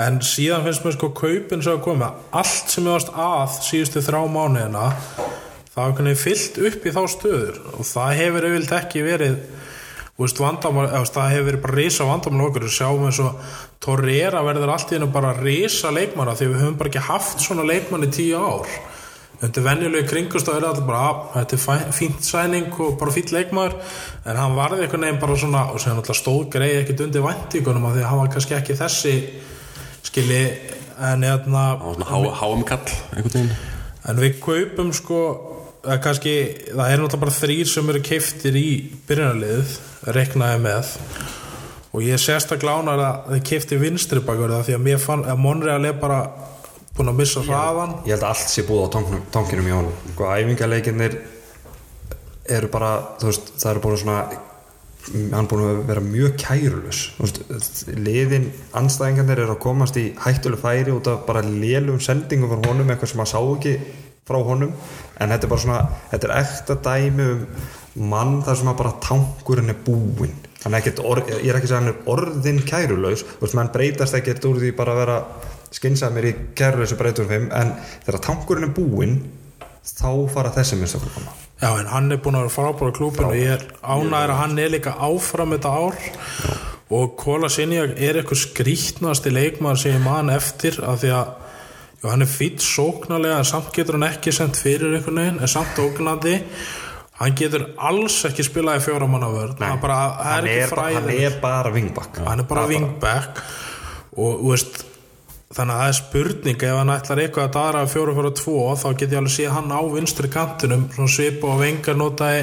en 0.05 0.19
síðan 0.21 0.65
finnst 0.67 0.83
mér 0.85 0.93
sko 0.93 1.09
kaupin 1.17 1.63
sem 1.65 1.77
að 1.77 1.85
koma 1.87 2.11
allt 2.35 2.69
sem 2.69 2.85
ég 2.85 2.93
varst 2.93 3.09
að 3.15 3.55
síðustu 3.65 4.03
þrá 4.05 4.19
mánuðina 4.29 4.89
það 5.71 5.85
einhvern 5.85 6.09
veginn 6.11 6.21
fyllt 6.21 6.59
upp 6.69 6.85
í 6.85 6.93
þá 6.93 7.01
stöður 7.15 7.61
og 7.71 7.87
það 7.89 8.17
hefur 8.19 8.47
auðvilt 8.49 8.73
ekki 8.77 9.05
verið 9.07 9.37
veist, 10.19 10.41
vandamál, 10.43 10.85
eða, 10.85 11.03
það 11.15 11.33
hefur 11.33 11.47
verið 11.49 11.63
bara 11.65 11.77
risa 11.79 12.09
vandamál 12.11 12.49
okkur, 12.49 12.67
við 12.67 12.75
sjáum 12.77 13.07
eins 13.09 13.21
og 13.23 13.55
Torreira 13.83 14.43
verður 14.45 14.75
allt 14.75 14.93
í 14.93 14.99
hennu 14.99 15.09
bara 15.15 15.33
risa 15.39 15.89
leikmanna 15.95 16.37
því 16.37 16.51
við 16.51 16.61
höfum 16.61 16.77
bara 16.83 16.93
ekki 16.93 17.07
haft 17.09 17.41
svona 17.43 17.65
leikmann 17.65 18.05
í 18.05 18.11
tíu 18.13 18.37
ár 18.37 18.69
undir 19.45 19.65
venjulegu 19.65 20.07
kringustöð 20.09 20.57
er 20.59 20.67
allir 20.69 20.85
bara 20.87 21.01
að 21.11 21.35
þetta 21.35 21.75
er 21.75 21.91
fínt 21.95 22.25
sæning 22.25 22.69
og 22.81 22.95
bara 23.01 23.13
fínt 23.15 23.33
leikmaður. 23.35 23.75
En 24.25 24.39
hann 24.39 24.55
varði 24.57 24.85
einhvern 24.85 25.05
veginn 25.07 25.21
bara 25.21 25.37
svona 25.41 25.63
og 25.71 25.81
séðan 25.83 26.01
alltaf 26.01 26.19
stóð 26.19 26.47
greið 26.55 26.79
ekkert 26.83 27.03
undir 27.07 27.25
væntíkunum 27.25 27.85
af 27.89 27.95
því 27.97 28.03
að 28.03 28.09
hann 28.11 28.21
var 28.23 28.31
kannski 28.35 28.57
ekki 28.57 28.77
þessi 28.79 29.15
skilji 30.05 30.43
en 31.05 31.25
hérna 31.27 31.65
Það 31.75 31.85
var 31.85 31.97
svona 31.99 32.09
há- 32.11 32.37
háum 32.41 32.63
kall 32.67 32.85
einhvern 33.15 33.33
veginn. 33.33 33.55
En 34.07 34.21
við 34.21 34.39
kaupum 34.39 34.93
sko 34.93 35.21
kannski, 36.01 36.33
það 36.73 36.91
er 36.91 36.97
náttúrulega 37.01 37.21
bara 37.21 37.35
þrýr 37.39 37.67
sem 37.69 37.89
eru 37.89 38.01
keiftir 38.01 38.55
í 38.57 38.67
byrjunarliðið 39.07 39.75
reknaði 40.15 40.61
með. 40.63 40.93
Og 41.95 42.01
ég 42.03 42.17
er 42.17 42.21
sérstaklega 42.21 42.81
ánægður 42.81 43.03
að 43.05 43.29
þið 43.35 43.43
keifti 43.49 43.77
vinstri 43.79 44.19
bakur 44.25 44.51
það 44.51 44.65
því 44.67 44.75
að 44.95 45.03
fann 45.05 45.25
að 45.29 45.37
Monreal 45.45 45.85
er 45.85 45.93
bara 46.01 46.19
búin 46.95 47.11
að 47.11 47.19
missa 47.19 47.43
hraðan 47.43 47.95
ég 48.07 48.15
held 48.15 48.23
að 48.23 48.31
allt 48.31 48.51
sé 48.51 48.65
búið 48.67 48.85
á 48.87 48.89
tónkinum 49.35 49.69
í 49.69 49.75
honum. 49.75 49.95
Sko, 50.13 50.27
æfingarleikinnir 50.31 51.17
eru 52.55 52.69
bara, 52.71 52.91
veist, 53.23 53.55
það 53.59 53.71
eru 53.73 53.83
búin 53.83 54.01
svona 54.03 54.19
hann 55.05 55.49
búin 55.49 55.65
að 55.67 55.81
vera 55.85 56.01
mjög 56.01 56.37
kærulus 56.41 57.01
liðin 57.93 58.47
anstæðingarnir 58.77 59.43
eru 59.43 59.53
að 59.53 59.61
komast 59.65 59.99
í 60.01 60.07
hættuleg 60.23 60.61
færi 60.61 60.93
út 60.95 61.09
af 61.11 61.25
bara 61.27 61.43
lélum 61.45 61.99
sendingum 62.01 62.49
frá 62.49 62.71
honum, 62.71 62.89
eitthvað 62.89 63.11
sem 63.11 63.21
maður 63.21 63.33
sá 63.33 63.41
ekki 63.43 63.75
frá 64.25 64.39
honum, 64.41 64.71
en 65.21 65.33
þetta 65.33 65.45
er 65.45 65.51
bara 65.51 65.63
svona 65.65 65.81
þetta 66.13 66.29
er 66.29 66.35
ekta 66.39 66.77
dæmi 66.87 67.27
um 67.35 67.43
mann 68.11 68.39
þar 68.43 68.59
sem 68.59 68.71
að 68.71 68.79
bara 68.81 68.95
tankurinn 69.03 69.71
er 69.71 69.77
búinn. 69.85 70.33
Hann 70.63 70.73
er 70.73 70.81
ekkert, 70.81 71.03
orð, 71.05 71.29
ég 71.29 71.51
er 71.51 71.59
ekki 71.59 71.69
að 71.69 71.71
segja 71.71 71.81
hann 71.83 71.91
er 71.91 72.09
orðin 72.11 72.63
kærulaus, 72.65 73.23
veist, 73.39 73.55
mann 73.55 73.69
breytast 73.71 74.17
ekkert 74.17 74.47
úr 74.49 74.57
því 74.63 74.73
bara 74.75 74.95
að 74.95 75.01
vera 75.03 75.19
skynnsamir 75.75 76.29
í 76.29 76.35
kærulausu 76.57 76.97
breytum 76.99 77.27
fimm, 77.29 77.49
en 77.51 77.73
þegar 78.05 78.23
tankurinn 78.29 78.69
er 78.69 78.75
búinn 78.75 79.17
þá 79.85 80.11
fara 80.33 80.53
þessi 80.53 80.79
minnst 80.79 80.97
að 80.97 81.09
koma. 81.13 81.33
Já, 81.61 81.69
en 81.79 81.87
hann 81.87 82.11
er 82.11 82.19
búin 82.19 82.35
að 82.35 82.47
vera 82.47 82.55
frábæra 82.55 82.95
klúpin 82.95 83.27
og 83.29 83.35
ég 83.37 83.53
er 83.55 83.65
ánægður 83.79 84.33
að 84.33 84.39
hann 84.41 84.57
er 84.59 84.71
líka 84.73 84.95
áfram 85.07 85.53
þetta 85.55 85.71
ár. 85.71 85.99
Og 86.95 87.15
Kola 87.17 87.49
Sinjak 87.49 87.95
er 87.97 88.19
eitthvað 88.19 88.41
skrítnasti 88.43 89.31
leikmaður 89.33 89.81
sem 89.81 89.95
ég 89.95 90.03
man 90.03 90.29
eftir 90.33 90.77
af 90.85 90.99
því 91.01 91.13
að 91.15 91.29
já, 92.01 92.09
hann 92.11 92.25
er 92.25 92.29
fýtt 92.29 92.65
sóknarlega 92.65 93.39
en 93.41 93.47
samt 93.49 93.71
getur 93.73 93.97
hann 93.97 94.09
ekki 94.09 94.33
sendt 94.35 94.59
fyrir 94.61 94.97
einhvern 94.97 95.21
veginn 95.21 95.39
en 95.41 95.53
samt 95.53 95.79
ógnandi. 95.81 96.35
Hann 97.15 97.37
getur 97.39 97.69
alls 97.79 98.19
ekki 98.27 98.43
spilað 98.43 98.81
í 98.81 98.83
fjóramanna 98.89 99.29
vörð 99.31 99.63
hann, 99.63 99.79
bara, 99.81 100.01
það 100.19 100.33
hann, 100.33 100.49
er 100.51 100.65
er, 100.65 100.81
hann 100.97 101.13
er 101.15 101.39
bara 101.39 101.71
vingbakk 101.71 102.19
hann 102.25 102.43
er 102.43 102.49
bara 102.49 102.67
wingback. 102.69 103.39
Og 104.19 104.41
þú 104.43 104.51
veist 104.51 104.83
þannig 105.55 105.75
að 105.75 105.81
það 105.81 105.91
er 105.91 105.99
spurning 105.99 106.65
ef 106.67 106.79
hann 106.79 106.95
ætlar 106.95 107.21
eitthvað 107.23 107.45
að 107.47 107.53
dara 107.55 107.83
fjóra 107.91 108.15
fjóra 108.17 108.31
tvo 108.39 108.63
þá 108.81 108.87
get 108.91 109.13
ég 109.13 109.19
alveg 109.21 109.35
séð 109.35 109.53
hann 109.55 109.71
á 109.71 109.81
vinstri 109.93 110.31
kantinum 110.31 110.89
svona 110.95 111.13
svipa 111.15 111.53
og 111.53 111.61
vengar 111.63 111.99
notaði 111.99 112.41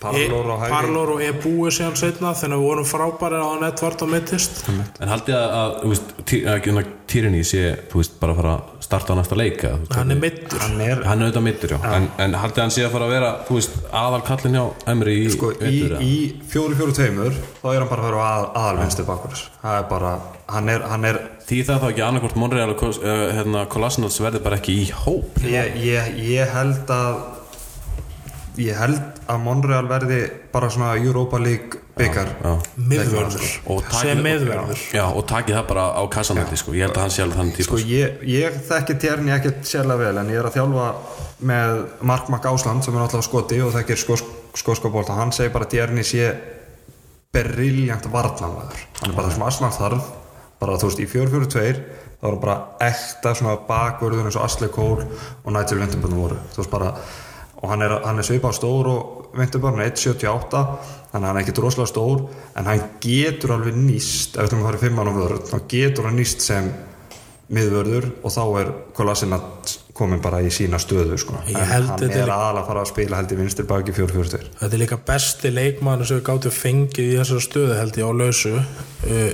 Parlor 0.00 1.10
og 1.12 1.20
e-búi 1.20 1.68
síðan 1.76 1.98
setna 2.00 2.30
þegar 2.32 2.56
við 2.56 2.62
vorum 2.64 2.86
frábæri 2.88 3.36
á 3.36 3.44
hann 3.44 3.66
Edvard 3.68 4.04
og 4.06 4.12
mittist 4.14 4.62
En 4.70 5.10
haldið 5.12 5.36
að, 5.36 5.56
að, 5.60 6.06
að 6.40 6.62
hérna, 6.64 6.84
Tyranny 7.10 7.42
sé, 7.44 7.64
bara 7.92 8.32
að 8.32 8.40
fara 8.40 8.54
að 8.54 8.79
starta 8.90 9.14
á 9.14 9.18
næsta 9.20 9.38
leik 9.38 9.62
eða, 9.62 9.78
þú 9.78 9.86
veist, 9.86 9.96
hann 10.00 10.10
er 10.14 10.20
mittur 10.24 10.64
hann 10.64 10.80
er 10.82 11.02
Hann 11.06 11.22
er 11.22 11.28
auðvitað 11.30 11.44
mittur, 11.46 11.74
já, 11.76 11.78
En, 11.96 12.08
en 12.24 12.36
haldið 12.42 12.62
hann 12.64 12.74
sé 12.74 12.84
að 12.86 12.94
fara 12.96 13.06
að 13.06 13.14
vera, 13.14 13.30
þú 13.46 13.58
veist, 13.60 13.76
aðal 14.02 14.22
kallin 14.26 14.58
hjá 14.58 14.64
Emri 14.92 15.16
í 15.20 15.28
sko, 15.34 15.52
í, 15.54 15.60
vetur, 15.62 15.94
eða? 15.94 16.00
í 16.02 16.16
fjóru 16.50 16.78
fjóru 16.80 16.96
tveimur 16.98 17.38
þá 17.60 17.66
er 17.70 17.78
hann 17.84 17.90
bara 17.92 18.02
að 18.04 18.08
vera 18.10 18.28
að, 18.30 18.46
aðalvinstu 18.64 19.06
bakkur 19.08 19.42
það 19.62 19.78
er 19.78 19.88
bara, 19.94 20.14
hann 20.56 20.72
er, 20.74 20.86
hann 20.90 21.10
er 21.12 21.20
Því 21.50 21.64
það 21.66 21.80
þá 21.82 21.86
ekki 21.88 22.02
annarkvort 22.06 22.36
Monreal 22.38 22.72
og 22.76 22.82
uh, 22.86 23.22
hérna, 23.34 23.64
Kolasinac 23.70 24.18
verði 24.22 24.42
bara 24.44 24.58
ekki 24.60 24.76
í 24.84 24.88
hóp 25.04 25.40
ég, 25.46 25.78
ég, 25.82 26.12
ég 26.30 26.52
held 26.54 26.92
að 26.94 27.22
ég 28.64 28.76
held 28.78 29.20
að 29.30 29.38
Monreal 29.44 29.86
verði 29.90 30.18
bara 30.52 30.68
svona 30.72 30.92
Europa 30.98 31.38
League 31.42 31.80
byggar 32.00 32.30
taki- 33.84 33.98
sem 34.00 34.22
miðvörður. 34.24 34.84
Já, 34.96 35.04
og 35.12 35.26
takið 35.28 35.56
það 35.58 35.66
bara 35.68 35.84
á 35.96 36.02
kassanætti, 36.08 36.56
sko. 36.56 36.72
Ég 36.72 36.86
held 36.86 36.96
að 36.96 37.02
hann 37.04 37.10
sé 37.14 37.22
alveg 37.22 37.38
þannig 37.40 37.56
típa 37.58 37.68
sko, 37.68 37.80
ég, 37.90 38.22
ég 38.24 38.60
þekki 38.68 38.98
Tjerni 39.02 39.34
ekkert 39.36 39.64
sérlega 39.68 39.98
vel 40.04 40.18
en 40.22 40.30
ég 40.32 40.40
er 40.40 40.48
að 40.48 40.56
þjálfa 40.56 40.86
með 41.50 41.84
Mark 42.02 42.28
Mack 42.32 42.44
Ásland 42.50 42.84
sem 42.84 42.96
er 42.96 43.04
alltaf 43.04 43.24
skoti 43.24 43.60
og 43.64 43.72
þekkir 43.74 44.00
skóskobólta 44.60 45.16
hann 45.18 45.32
segir 45.32 45.52
bara 45.52 45.64
að 45.68 45.74
Tjerni 45.76 46.04
sé 46.04 46.30
briljant 47.32 48.08
varnanvæður 48.10 48.80
hann 49.00 49.12
er 49.12 49.16
bara 49.16 49.46
Aslan 49.46 49.70
þarf 49.76 50.08
bara 50.60 50.76
þú 50.80 50.90
veist 50.90 51.00
í 51.00 51.06
4-4-2 51.08 51.82
þá 52.20 52.26
er 52.28 52.34
hann 52.34 52.40
bara 52.42 52.56
ekta 52.84 53.32
svona 53.38 53.56
bakvörður 53.68 54.26
eins 54.28 54.36
og 54.36 54.44
Asli 54.44 54.68
Kól 54.72 55.00
og 55.00 55.52
Nigel 55.54 55.80
Vinterburn 55.80 56.18
voru. 56.18 56.36
Þú 56.52 56.60
veist 56.60 56.72
bara 56.72 56.90
og 57.60 57.68
hann 57.68 57.84
er, 57.84 57.96
hann 58.04 58.20
er 58.20 58.26
svipað 58.26 58.56
stór 58.56 58.88
og 58.90 59.34
Vinterburn 59.36 59.82
1.78 59.84 60.60
þannig 61.10 61.12
að 61.12 61.26
hann 61.26 61.36
er 61.36 61.42
ekkert 61.42 61.62
rosalega 61.64 61.90
stór 61.92 62.22
en 62.56 62.70
hann 62.70 62.86
getur 63.02 63.56
alveg 63.56 63.76
nýst 63.76 64.36
ef 64.36 64.44
við 64.44 64.48
ætlum 64.48 64.62
að 64.62 64.70
fara 64.70 64.80
í 64.80 64.84
fimmann 64.84 65.10
og 65.12 65.18
vörð 65.20 65.50
þá 65.50 65.58
getur 65.74 66.08
hann 66.08 66.18
nýst 66.18 66.46
sem 66.46 66.70
miðvörður 67.50 68.06
og 68.22 68.32
þá 68.32 68.42
er 68.60 68.72
Kolasinac 68.94 69.74
komin 70.00 70.22
bara 70.22 70.38
í 70.44 70.50
sína 70.54 70.78
stöðu 70.80 71.18
sko. 71.18 71.40
En 71.50 71.58
hann 71.66 71.90
er 72.06 72.14
er- 72.22 72.30
aðalega 72.30 72.62
að 72.62 72.68
fara 72.70 72.84
að 72.84 72.90
spila 72.92 73.18
held 73.18 73.32
í 73.34 73.38
vinstir 73.40 73.66
baki 73.68 73.92
4-4-2 73.96 74.40
þetta 74.60 74.70
er 74.70 74.82
líka 74.84 74.98
besti 75.10 75.50
leikmann 75.50 76.04
sem 76.06 76.20
við 76.20 76.26
gáttum 76.30 76.54
fengið 76.54 77.10
í 77.10 77.18
þessar 77.18 77.44
stöðu 77.44 77.78
held 77.80 77.98
ég 77.98 78.06
á 78.06 78.12
lausu. 78.14 78.54
Uh, 79.04 79.32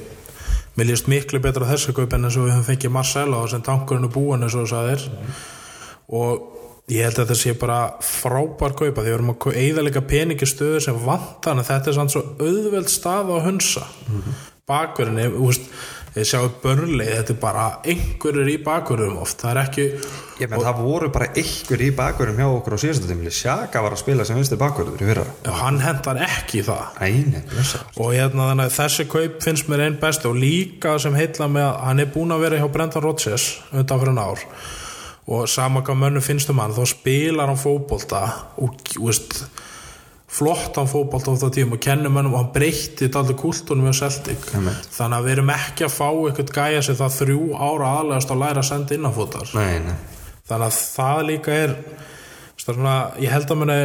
mér 0.77 0.91
líst 0.91 1.11
miklu 1.13 1.41
betra 1.45 1.69
þessu 1.69 1.93
kaup 1.97 2.17
en 2.17 2.25
og 2.25 2.33
við 2.33 2.55
höfum 2.55 2.69
fengið 2.71 2.95
Marcelo 2.97 3.47
sem 3.49 3.63
tankurinn 3.63 4.09
er 4.09 4.15
búin 4.17 4.43
eins 4.43 4.57
og 4.57 4.65
þú 4.65 4.73
sagðir. 4.73 5.07
Og 6.09 6.56
ég 6.93 7.03
held 7.03 7.19
að 7.19 7.25
þetta 7.25 7.39
sé 7.41 7.55
bara 7.59 7.79
frábær 8.05 8.77
kaupa 8.79 9.03
því 9.03 9.09
við 9.09 9.17
erum 9.17 9.33
að 9.35 9.61
eðalega 9.63 10.05
peningi 10.07 10.47
stöðu 10.47 10.83
sem 10.85 10.99
vantar 11.03 11.57
en 11.57 11.67
þetta 11.67 11.91
er 11.91 11.99
sann 11.99 12.13
svo 12.13 12.23
auðveld 12.39 12.93
stað 12.93 13.33
á 13.35 13.39
hunsa. 13.47 13.87
Bakverðinni, 14.67 15.29
þú 15.35 15.49
veist 15.51 15.67
ég 16.17 16.27
sjáu 16.27 16.47
börnlið, 16.63 17.11
þetta 17.13 17.35
er 17.35 17.41
bara 17.43 17.65
einhverjur 17.85 18.49
í 18.49 18.57
bakverðum 18.65 19.19
oft, 19.21 19.43
það 19.43 19.51
er 19.53 19.61
ekki 19.67 19.85
Ég 20.37 20.51
menn 20.53 20.61
það 20.61 20.81
voru 20.85 21.11
bara 21.13 21.29
ykkur 21.41 21.83
í 21.85 21.91
bakverðum 21.97 22.41
hjá 22.41 22.47
okkur 22.49 22.77
á 22.77 22.79
síðastu 22.81 23.09
tímili 23.09 23.33
Sjaka 23.33 23.81
var 23.85 23.95
að 23.97 24.03
spila 24.03 24.25
sem 24.29 24.37
vinstri 24.37 24.59
bakverður 24.61 25.05
í 25.05 25.09
fyrra. 25.09 25.27
Já, 25.47 25.53
hann 25.63 25.79
hendar 25.81 26.21
ekki 26.27 26.65
það. 26.67 27.05
Blessa 27.53 27.83
og 27.97 28.11
hérna 28.13 28.51
þannig 28.51 28.67
að 28.69 28.75
þessi 28.77 29.07
kaup 29.13 29.39
finnst 29.45 29.71
mér 29.73 29.87
einn 29.87 30.01
besti 30.01 30.29
og 30.29 30.41
líka 30.41 30.97
sem 31.01 31.17
heitla 31.17 31.49
með 31.53 31.69
að 31.69 31.79
hann 31.89 32.05
er 32.05 32.11
búin 32.17 32.37
að 32.37 32.45
vera 32.47 32.61
hjá 32.61 32.69
Brendan 32.75 33.07
Rodgers 33.07 33.49
undan 33.73 34.03
fyrir 34.03 34.19
og 35.27 35.49
sama 35.51 35.83
hvað 35.83 36.03
mönnum 36.03 36.23
finnst 36.23 36.51
um 36.53 36.61
hann 36.63 36.75
þá 36.77 36.85
spilar 36.87 37.51
hann 37.51 37.59
fótbolta 37.59 38.21
og 38.63 38.77
veist 38.95 39.41
flottan 40.37 40.89
fótbolta 40.91 41.33
ofta 41.33 41.51
tíma 41.55 41.77
og 41.77 41.83
kennum 41.83 42.15
mönnum 42.15 42.35
og 42.35 42.43
hann 42.43 42.53
breytti 42.55 43.07
þetta 43.07 43.23
aldrei 43.23 43.39
kultúnum 43.41 43.89
með 43.89 43.99
Celtic. 44.01 44.51
Þannig 44.53 45.17
að 45.17 45.27
við 45.27 45.35
erum 45.37 45.53
ekki 45.55 45.87
að 45.87 45.95
fá 45.97 46.09
eitthvað 46.11 46.53
gæja 46.59 46.85
sem 46.85 46.99
það 46.99 47.17
þrjú 47.21 47.41
ára 47.57 47.93
aðlegast 48.01 48.35
að 48.35 48.43
læra 48.43 48.63
að 48.63 48.69
senda 48.71 48.97
innanfótar. 48.97 49.53
Nei, 49.57 49.81
nei. 49.87 49.97
Þannig 50.47 50.67
að 50.69 50.81
það 50.83 51.23
líka 51.31 51.59
er 51.65 51.75
svona, 52.61 52.97
ég 53.23 53.35
held 53.35 53.51
að 53.51 53.61
muni 53.63 53.79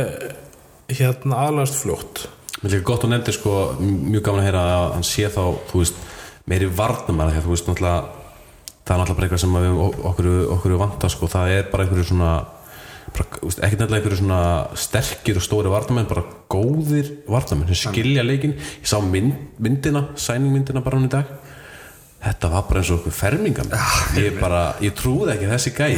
hérna 0.92 1.44
aðlegast 1.48 1.78
fljótt. 1.82 2.26
Mér 2.62 2.76
líka 2.76 2.89
gott 2.92 3.06
að 3.08 3.14
nefndi 3.16 3.36
sko 3.38 3.54
mjög 3.82 4.26
gaman 4.28 4.44
að 4.44 4.50
heyra 4.50 4.66
að 4.76 4.88
hann 4.98 5.08
sé 5.08 5.30
þá 5.32 5.44
veist, 5.72 6.02
meiri 6.50 6.68
varnum 6.70 7.22
að 7.24 7.32
því 7.32 7.39
að 7.39 7.48
þú 7.48 7.56
veist 7.56 7.70
náttúrulega 7.70 8.21
það 8.86 8.96
er 8.96 9.02
náttúrulega 9.02 9.28
eitthvað 9.28 9.44
sem 9.44 9.60
við, 9.60 9.78
okkur, 10.12 10.32
okkur 10.58 10.80
vantar 10.82 11.14
sko, 11.14 11.30
það 11.32 11.54
er 11.58 11.70
bara 11.72 11.86
einhverju 11.86 12.10
svona 12.12 12.34
ekki 13.12 13.78
nefnilega 13.78 13.98
einhverju 13.98 14.20
svona 14.22 14.42
sterkir 14.80 15.40
og 15.40 15.46
stóri 15.46 15.72
varnamenn, 15.72 16.10
bara 16.10 16.24
góðir 16.52 17.10
varnamenn 17.30 17.72
sem 17.72 17.92
skilja 17.92 18.24
leikin 18.26 18.56
ég 18.56 18.88
sá 18.88 18.98
mynd, 19.04 19.58
myndina, 19.62 20.08
sæningmyndina 20.16 20.84
bara 20.86 21.00
hann 21.00 21.10
í 21.10 21.12
dag. 21.12 21.34
Þetta 22.22 22.52
var 22.54 22.68
bara 22.70 22.82
eins 22.84 22.92
og 22.94 23.00
okkur 23.00 23.16
fermingan 23.18 23.72
ég 24.22 24.36
bara, 24.38 24.76
ég 24.86 24.94
trúði 24.94 25.34
ekki 25.34 25.50
þessi 25.50 25.72
gæi 25.74 25.96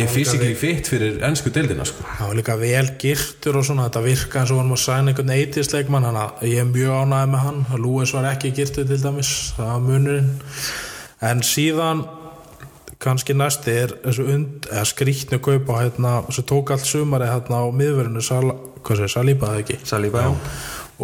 ég 0.00 0.08
fysikli 0.08 0.54
fitt 0.56 0.88
fyrir 0.88 1.18
ennsku 1.28 1.52
deildina 1.52 1.84
sko. 1.84 2.06
Það 2.08 2.30
var 2.30 2.38
líka 2.38 2.56
vel 2.56 2.86
girtur 3.02 3.60
og 3.60 3.66
svona 3.68 3.90
þetta 3.90 4.04
virka 4.06 4.40
eins 4.40 4.54
og 4.54 4.62
varum 4.62 4.72
að 4.78 4.82
sæna 4.86 5.12
einhvern 5.12 5.34
eitisleikmann 5.36 6.08
hann 6.08 6.20
að 6.22 6.46
ég 6.48 6.62
er 6.64 6.70
mjög 6.70 7.02
ánægð 7.02 7.32
með 7.34 7.44
hann. 7.44 7.62
Lúis 7.84 8.16
var 8.16 8.30
ekki 8.32 8.54
girtur 8.56 8.88
til 8.88 9.00
dæmis 9.02 9.32
það 9.58 9.72
var 9.74 9.84
munurinn 9.90 10.32
en 11.24 11.42
síðan 11.46 12.04
kannski 13.02 13.36
næsti 13.36 13.74
er 13.76 13.92
þessu 14.04 14.24
und, 14.32 14.68
eða 14.70 14.86
skrýtnu 14.88 15.40
kaupa 15.44 15.82
hérna, 15.82 16.14
sem 16.32 16.46
tók 16.48 16.72
allt 16.72 16.88
sumari 16.88 17.28
hérna 17.28 17.60
á 17.60 17.66
miðverðinu 17.68 18.24
Sal, 18.24 18.48
hvað 18.82 19.02
sé, 19.02 19.10
Salíba 19.12 19.52
það 19.52 19.62
ekki? 19.64 19.78
Salíba, 19.84 20.24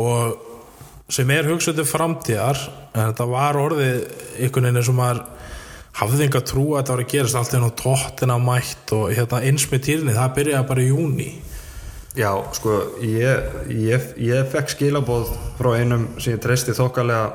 og 0.01 1.13
sem 1.13 1.31
er 1.35 1.49
hugsað 1.51 1.81
til 1.81 1.89
framtíðar 1.89 2.61
en 2.95 3.11
þetta 3.11 3.29
var 3.29 3.61
orðið 3.61 4.03
einhvern 4.41 4.69
veginn 4.69 4.81
eins 4.81 4.91
og 4.93 4.99
maður 4.99 5.23
hafði 6.01 6.27
enga 6.27 6.41
trú 6.49 6.67
að 6.71 6.79
þetta 6.79 6.95
var 6.95 7.03
að 7.05 7.13
gerast 7.13 7.39
allt 7.39 7.57
inn 7.59 7.69
á 7.69 7.79
tóttina 7.83 8.37
mætt 8.41 8.93
og 8.97 9.11
hérna 9.13 9.43
eins 9.45 9.67
með 9.69 9.83
týrni 9.89 10.17
það 10.17 10.37
byrjaði 10.39 10.69
bara 10.71 10.85
í 10.85 10.93
júni 10.93 11.33
Já, 12.13 12.29
sko, 12.53 12.75
ég, 13.01 13.53
ég, 13.73 14.09
ég 14.21 14.49
fekk 14.53 14.73
skilabóð 14.75 15.31
frá 15.57 15.71
einum 15.81 16.11
sem 16.21 16.35
ég 16.35 16.43
treysti 16.45 16.75
þokkalega 16.77 17.31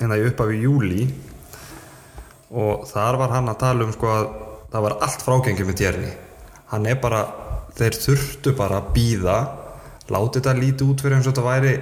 hérna 0.00 0.18
í 0.18 0.24
upphafi 0.26 0.62
júli 0.64 1.06
og 2.56 2.86
þar 2.88 3.20
var 3.20 3.34
hann 3.36 3.50
að 3.52 3.60
tala 3.62 3.86
um 3.86 3.92
sko 3.94 4.12
að 4.12 4.26
það 4.72 4.86
var 4.86 4.96
allt 5.06 5.26
frágengjum 5.26 5.70
með 5.70 5.78
tjerni 5.82 6.12
hann 6.72 6.88
er 6.90 6.98
bara, 7.02 7.22
þeir 7.76 8.00
þurftu 8.02 8.54
bara 8.58 8.80
að 8.80 8.90
býða 8.96 9.36
láti 10.12 10.40
þetta 10.40 10.56
lítið 10.58 10.90
út 10.92 11.04
fyrir 11.04 11.18
eins 11.18 11.28
og 11.28 11.34
þetta 11.34 11.46
væri 11.46 11.74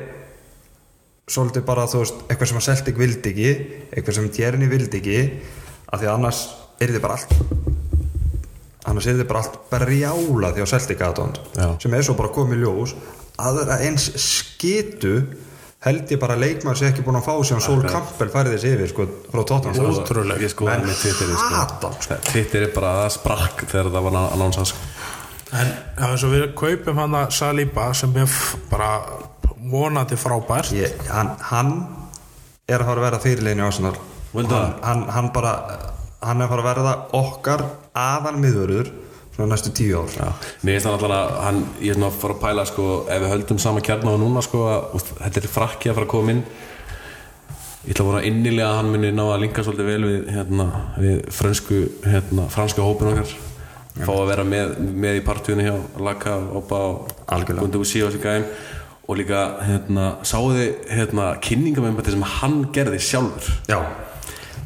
svolítið 1.31 1.65
bara 1.69 1.87
þú 1.89 2.03
veist 2.03 2.27
eitthvað 2.27 2.51
sem 2.51 2.61
að 2.61 2.67
Celtic 2.69 3.01
vildi 3.01 3.33
ekki 3.33 3.51
eitthvað 3.91 4.19
sem 4.19 4.33
tjerni 4.35 4.69
vildi 4.69 5.01
ekki 5.01 5.21
af 5.89 6.01
því 6.01 6.09
að 6.09 6.15
annars 6.19 6.45
er 6.83 6.93
þið 6.93 7.05
bara 7.05 7.19
allt 7.19 7.73
annars 8.85 9.09
er 9.09 9.19
þið 9.19 9.29
bara 9.31 9.43
allt 9.45 9.59
berjála 9.71 10.53
því 10.55 10.65
á 10.65 10.73
Celtic 10.75 11.05
aðdónd 11.05 11.41
sem 11.83 11.97
er 11.97 12.05
svo 12.05 12.17
bara 12.19 12.33
komið 12.35 12.65
ljós. 12.65 12.95
Aðra 13.41 13.81
eins 13.83 14.07
skitu 14.21 15.17
held 15.85 16.13
ég 16.15 16.21
bara 16.21 16.37
að 16.39 16.45
leikmaður 16.47 16.81
sé 16.81 16.89
ekki 16.91 17.05
búin 17.05 17.19
að 17.19 17.27
fá 17.27 17.35
sem 17.49 17.61
Sol 17.63 17.83
Campbell 17.85 18.31
færði 18.33 18.55
þessi 18.55 18.73
yfir 18.77 18.93
sko, 18.93 19.07
frá 19.33 19.43
Tottenham 19.51 19.77
sko. 19.77 20.05
Ótrúlegt. 20.05 20.45
Ég 20.45 20.53
skoði 20.53 20.79
Menn 20.81 20.97
Twitterið 21.03 21.35
sko. 21.37 21.51
hata 21.59 21.91
sko. 22.07 22.19
Twitter 22.31 22.67
er 22.69 22.73
bara 22.77 22.95
það 23.03 23.11
sprakk 23.19 23.67
þegar 23.69 23.91
það 23.93 24.09
var 24.09 24.19
annonsað 24.23 24.71
sko. 24.73 24.89
en 25.55 25.75
eins 26.09 26.25
og 26.27 26.33
við 26.35 26.47
kaupum 26.59 27.03
hann 27.03 27.19
að 27.21 27.37
Salíba 27.37 27.91
sem 27.95 28.17
er 28.19 28.39
bara 28.71 28.91
vonandi 29.71 30.17
frábært 30.21 30.73
ég, 30.75 30.97
hann, 31.09 31.31
hann 31.51 31.71
er 32.69 32.81
að 32.81 32.89
fara 32.89 33.01
að 33.01 33.07
verða 33.07 33.23
fyrirlegin 33.23 33.63
í 33.63 33.67
Arsenal 33.69 33.95
Vildu 34.35 34.57
hann, 34.57 34.75
hann, 34.83 35.05
hann 35.15 35.31
bara 35.37 35.53
hann 36.25 36.41
er 36.41 36.49
að 36.49 36.53
fara 36.55 36.65
að 36.65 36.69
verða 36.71 36.95
okkar 37.21 37.65
aðal 37.95 38.35
miðvörður 38.41 38.91
svona 39.35 39.51
næstu 39.51 39.73
tíu 39.75 39.99
ár. 39.99 40.11
Já. 40.15 40.29
Mér 40.63 40.77
finnst 40.77 40.87
það 40.87 40.95
náttúrulega 40.95 41.41
hann, 41.45 41.65
ég 41.81 41.91
er 41.91 41.99
svona 41.99 42.11
að 42.11 42.21
fara 42.21 42.35
að 42.35 42.45
pæla 42.45 42.67
sko, 42.71 42.85
ef 43.11 43.25
við 43.25 43.33
höldum 43.33 43.59
sama 43.63 43.83
kjarn 43.85 44.11
á 44.11 44.15
núna 44.21 44.45
sko, 44.45 44.61
að, 44.71 45.09
þetta 45.23 45.43
er 45.43 45.49
frakki 45.51 45.91
að 45.91 45.99
fara 45.99 46.07
að 46.07 46.13
koma 46.15 46.35
inn. 46.35 46.45
Ég 47.85 47.91
ætla 47.93 48.05
að 48.05 48.11
voru 48.11 48.23
innilega 48.29 48.69
að 48.69 48.79
hann 48.79 48.93
muni 48.95 49.11
ná 49.13 49.25
að 49.27 49.43
linka 49.43 49.65
svolítið 49.67 49.91
vel 49.91 50.07
við, 50.07 50.31
hérna, 50.37 50.69
við 50.97 51.19
fransku, 51.35 51.81
hérna, 52.07 52.47
franska 52.55 52.87
hópin 52.87 53.11
okkar. 53.11 53.35
Fá 53.95 54.15
að 54.15 54.31
vera 54.31 54.47
með, 54.47 54.73
með 55.05 55.21
í 55.21 55.27
partíunni 55.27 55.67
hjá 55.69 55.77
Laka, 56.03 56.39
Opa 56.59 56.81
og 56.97 57.69
Bussi 57.75 58.03
og 58.03 58.11
þessi 58.11 58.23
gæm 58.25 58.49
og 59.05 59.19
líka, 59.21 59.43
hérna, 59.61 60.07
sáðu 60.25 60.57
þið 60.57 60.97
hérna, 60.97 61.29
kynningamembati 61.45 62.15
sem 62.15 62.25
hann 62.39 62.63
gerði 62.75 63.03
sjálfur? 63.05 63.53
Já 63.69 63.79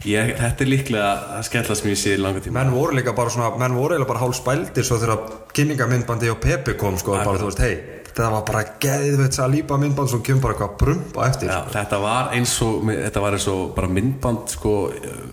ég, 0.06 0.34
þetta 0.38 0.64
er 0.64 0.72
líklega 0.72 1.12
að 1.38 1.46
skella 1.48 1.78
sem 1.78 1.90
ég 1.92 2.00
sé 2.00 2.16
í 2.16 2.22
langa 2.22 2.42
tíma. 2.44 2.60
Menn 2.60 2.74
voru 2.74 2.98
líka 2.98 3.14
bara 3.16 3.32
svona 3.34 3.50
menn 3.58 3.76
voru 3.78 3.96
eiginlega 3.96 4.12
bara 4.12 4.24
hálf 4.24 4.38
spældir 4.38 4.86
svo 4.86 5.00
þegar 5.02 5.38
kynningamindbandi 5.56 6.30
og 6.32 6.42
Pepe 6.42 6.76
kom 6.78 6.98
sko 7.00 7.16
bara 7.18 7.40
veist 7.42 7.64
hei 7.64 7.98
það 8.18 8.34
var 8.34 8.44
bara 8.48 8.62
geðveit 8.82 9.38
að 9.38 9.52
lípa 9.52 9.78
myndband 9.80 10.10
svo 10.10 10.20
kemur 10.26 10.42
bara 10.46 10.56
eitthvað 10.56 10.74
brump 10.80 11.18
á 11.18 11.22
eftir 11.28 11.52
Já, 11.52 11.58
þetta 11.74 12.00
var 12.02 12.32
eins 12.34 12.54
og 12.64 12.88
þetta 12.88 13.22
var 13.22 13.36
eins 13.36 13.46
og 13.52 13.62
bara 13.76 13.90
myndband 13.92 14.54
sko, 14.54 14.74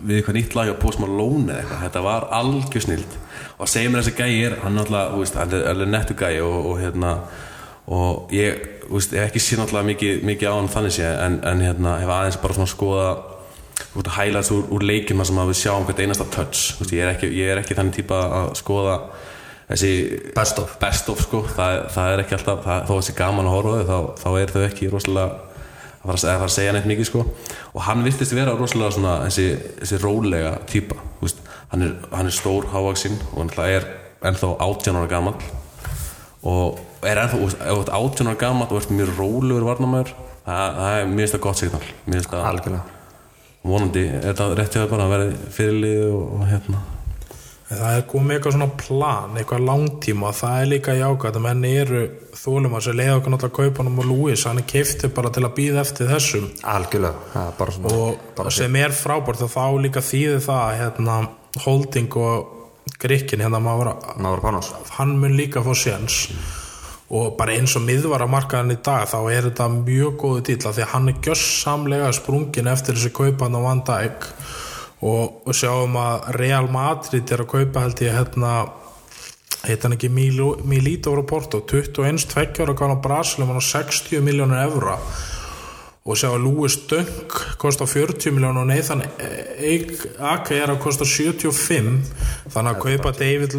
við 0.06 0.20
eitthvað 0.20 0.38
nýtt 0.40 0.58
lag 0.58 0.72
Post 0.82 1.02
Malone 1.02 1.50
eða 1.50 1.64
eitthvað, 1.64 1.84
þetta 1.86 2.06
var 2.06 2.28
algjör 2.40 2.86
snild. 2.86 3.18
Og 3.56 3.72
segja 3.72 3.92
mér 3.92 4.04
þessi 4.04 4.16
gæi 4.20 4.46
er, 4.46 4.58
hann 4.64 4.78
er 4.78 4.96
alltaf 4.96 5.54
alveg 5.72 5.92
nettu 5.92 6.18
gæi 6.20 6.40
og, 6.44 6.58
og 6.72 6.82
hérna 6.84 7.16
og 7.96 8.34
ég, 8.34 8.62
veist, 8.90 9.14
hef 9.14 9.30
ekki 9.30 9.42
séð 9.42 9.62
náttúrulega 9.62 9.90
mikið, 9.92 10.22
mikið 10.26 10.50
á 10.50 10.54
hann 10.58 10.72
þannig 10.74 10.96
sé 10.96 11.10
en, 11.10 11.40
en 11.46 11.62
hérna, 11.62 11.98
hef 12.02 12.14
aðeins 12.16 12.40
bara 12.42 12.58
svona 12.58 12.72
skoða 12.72 13.10
highlights 14.18 14.52
úr, 14.56 14.66
úr 14.76 14.84
leikjum 14.86 15.24
sem 15.26 15.40
að 15.40 15.52
við 15.52 15.62
sjáum 15.62 15.88
hvert 15.88 16.02
einasta 16.04 16.28
touch, 16.32 16.76
veist, 16.80 16.94
ég 16.94 17.06
er 17.06 17.14
ekki, 17.14 17.32
ég 17.36 17.52
er 17.52 17.62
ekki 17.62 17.78
þannig 17.78 18.00
típa 18.00 18.22
að 18.42 18.52
skoða 18.60 19.00
þessi 19.70 19.92
Best 20.36 20.62
of. 20.62 20.78
best 20.82 21.10
of 21.10 21.24
sko, 21.26 21.42
það, 21.56 21.82
það 21.96 22.14
er 22.14 22.24
ekki 22.24 22.38
alltaf 22.38 22.64
það, 22.66 22.86
þó 22.86 22.94
að 22.94 23.02
þessi 23.02 23.18
gaman 23.18 23.50
að 23.50 23.56
horfa 23.56 23.76
þau 23.76 23.90
þá, 23.90 24.22
þá 24.22 24.30
er 24.42 24.54
þau 24.54 24.64
ekki 24.68 24.90
rosalega 24.94 25.26
að 26.06 26.10
fara 26.12 26.18
að, 26.36 26.46
að, 26.46 26.54
segja 26.54 26.74
neitt 26.76 26.90
mikið 26.90 27.10
sko. 27.10 27.26
Og 27.74 27.86
hann 27.88 28.04
virtist 28.06 28.36
vera 28.38 28.56
rosalega 28.58 28.94
svona 28.94 29.16
þessi, 29.26 29.48
þessi 29.82 30.02
rólega 30.04 30.56
típa 30.70 31.00
veist, 31.22 31.42
hann, 31.72 31.88
er, 31.88 31.96
hann 32.14 32.30
er 32.30 32.36
stór 32.36 32.70
hávaksinn 32.74 33.18
og 33.32 33.40
hann 33.42 33.54
er 33.66 33.88
ennþá 34.26 34.52
18 34.54 35.00
ára 35.02 35.10
gamall. 35.10 35.40
Og 36.46 36.82
er 37.06 37.24
ennþá, 37.24 37.42
veist, 37.42 37.58
ef 37.58 37.72
þú 37.72 37.86
ert 37.88 37.96
18 37.98 38.30
ára 38.30 38.42
gamall 38.46 38.70
og 38.70 38.84
ert 38.84 38.94
mjög 38.94 39.16
rólegur 39.18 39.70
varnamæður 39.72 40.14
það, 40.46 40.84
það 40.84 41.00
er 41.00 41.16
mjög 41.16 41.40
gott 41.48 41.64
signal. 41.64 41.88
Algjörlega 42.46 42.95
vonandi 43.66 44.04
er 44.08 44.36
það 44.38 44.92
bara 44.92 45.08
að 45.08 45.16
vera 45.16 45.32
fyrirlið 45.56 46.04
og, 46.10 46.28
og 46.38 46.46
hérna. 46.50 46.82
En 47.66 47.80
það 47.80 47.96
er 47.98 48.04
komið 48.06 48.36
eitthvað 48.36 48.54
svona 48.54 48.74
plan, 48.78 49.38
eitthvað 49.40 49.64
langtíma. 49.66 50.28
Og 50.30 50.36
það 50.38 50.58
er 50.60 50.68
líka 50.70 50.94
jákvæmt 51.00 51.40
að 51.40 51.46
menn 51.48 51.64
eru 51.66 52.02
þólum 52.38 52.76
að 52.78 52.84
sér 52.86 52.98
leiða 53.00 53.16
okkur 53.20 53.34
náttúrulega 53.34 53.56
kaupanum 53.58 54.02
og 54.04 54.10
Lewis, 54.12 54.44
hann 54.46 54.62
er 54.62 54.68
keiftið 54.70 55.16
bara 55.18 55.32
til 55.34 55.46
að 55.48 55.56
býða 55.58 55.82
eftir 55.82 56.12
þessum. 56.12 56.46
Algjörlega 56.76 57.32
það 57.32 57.48
er 57.50 57.56
bara 57.62 57.78
svona 57.78 57.96
og 58.04 58.28
bara 58.38 58.54
sem 58.54 58.78
er 58.84 58.94
frábært 58.94 59.42
og 59.48 59.52
þá 59.56 59.64
líka 59.82 60.06
þýðir 60.06 60.46
það 60.46 60.76
hérna, 60.84 61.18
holding 61.66 62.20
og 62.22 62.54
grikkin 63.02 63.42
hérna 63.42 63.64
maður, 63.64 63.96
maður 64.22 64.62
hann 65.00 65.18
mun 65.18 65.34
líka 65.34 65.66
fá 65.66 65.74
séns 65.74 66.28
og 67.14 67.36
bara 67.38 67.54
eins 67.54 67.76
og 67.78 67.84
miðvara 67.86 68.26
markaðan 68.30 68.74
í 68.74 68.80
dag 68.86 69.06
þá 69.12 69.20
er 69.30 69.50
þetta 69.50 69.68
mjög 69.76 70.16
góðu 70.24 70.46
dýla 70.48 70.72
því 70.74 70.86
að 70.86 70.94
hann 70.94 71.12
er 71.12 71.20
gjössamlega 71.28 72.14
sprungin 72.18 72.72
eftir 72.72 72.98
þessi 72.98 73.14
kaupan 73.14 73.58
á 73.58 73.62
Van 73.62 73.84
Dijk. 73.86 74.26
Og, 75.06 75.44
og 75.46 75.54
sjáum 75.54 76.00
að 76.02 76.32
Real 76.40 76.72
Madrid 76.72 77.30
er 77.30 77.44
að 77.44 77.52
kaupa 77.52 77.84
held 77.84 78.02
ég 78.02 78.16
hérna 78.16 78.54
heit 79.66 79.84
hann 79.86 79.96
ekki 79.98 80.10
Milito 80.10 81.14
Porto 81.28 81.62
21 81.62 82.26
tveggjára 82.32 82.74
gána 82.78 82.98
Brasilum 83.02 83.54
á 83.54 83.62
60 83.62 84.24
miljónur 84.26 84.62
evra 84.64 84.98
og 86.06 86.20
sjá 86.20 86.28
að 86.30 86.44
Louis 86.46 86.76
Dunk 86.86 87.34
kostar 87.58 87.90
40 87.90 88.36
miljónur 88.36 88.62
og 88.62 88.70
Nathan 88.70 89.02
Ake 89.06 90.60
er 90.60 90.70
að 90.70 90.82
kosta 90.84 91.08
75 91.10 92.12
þannig 92.54 92.72
að 92.72 92.82
kaupa 92.84 93.14
David 93.18 93.56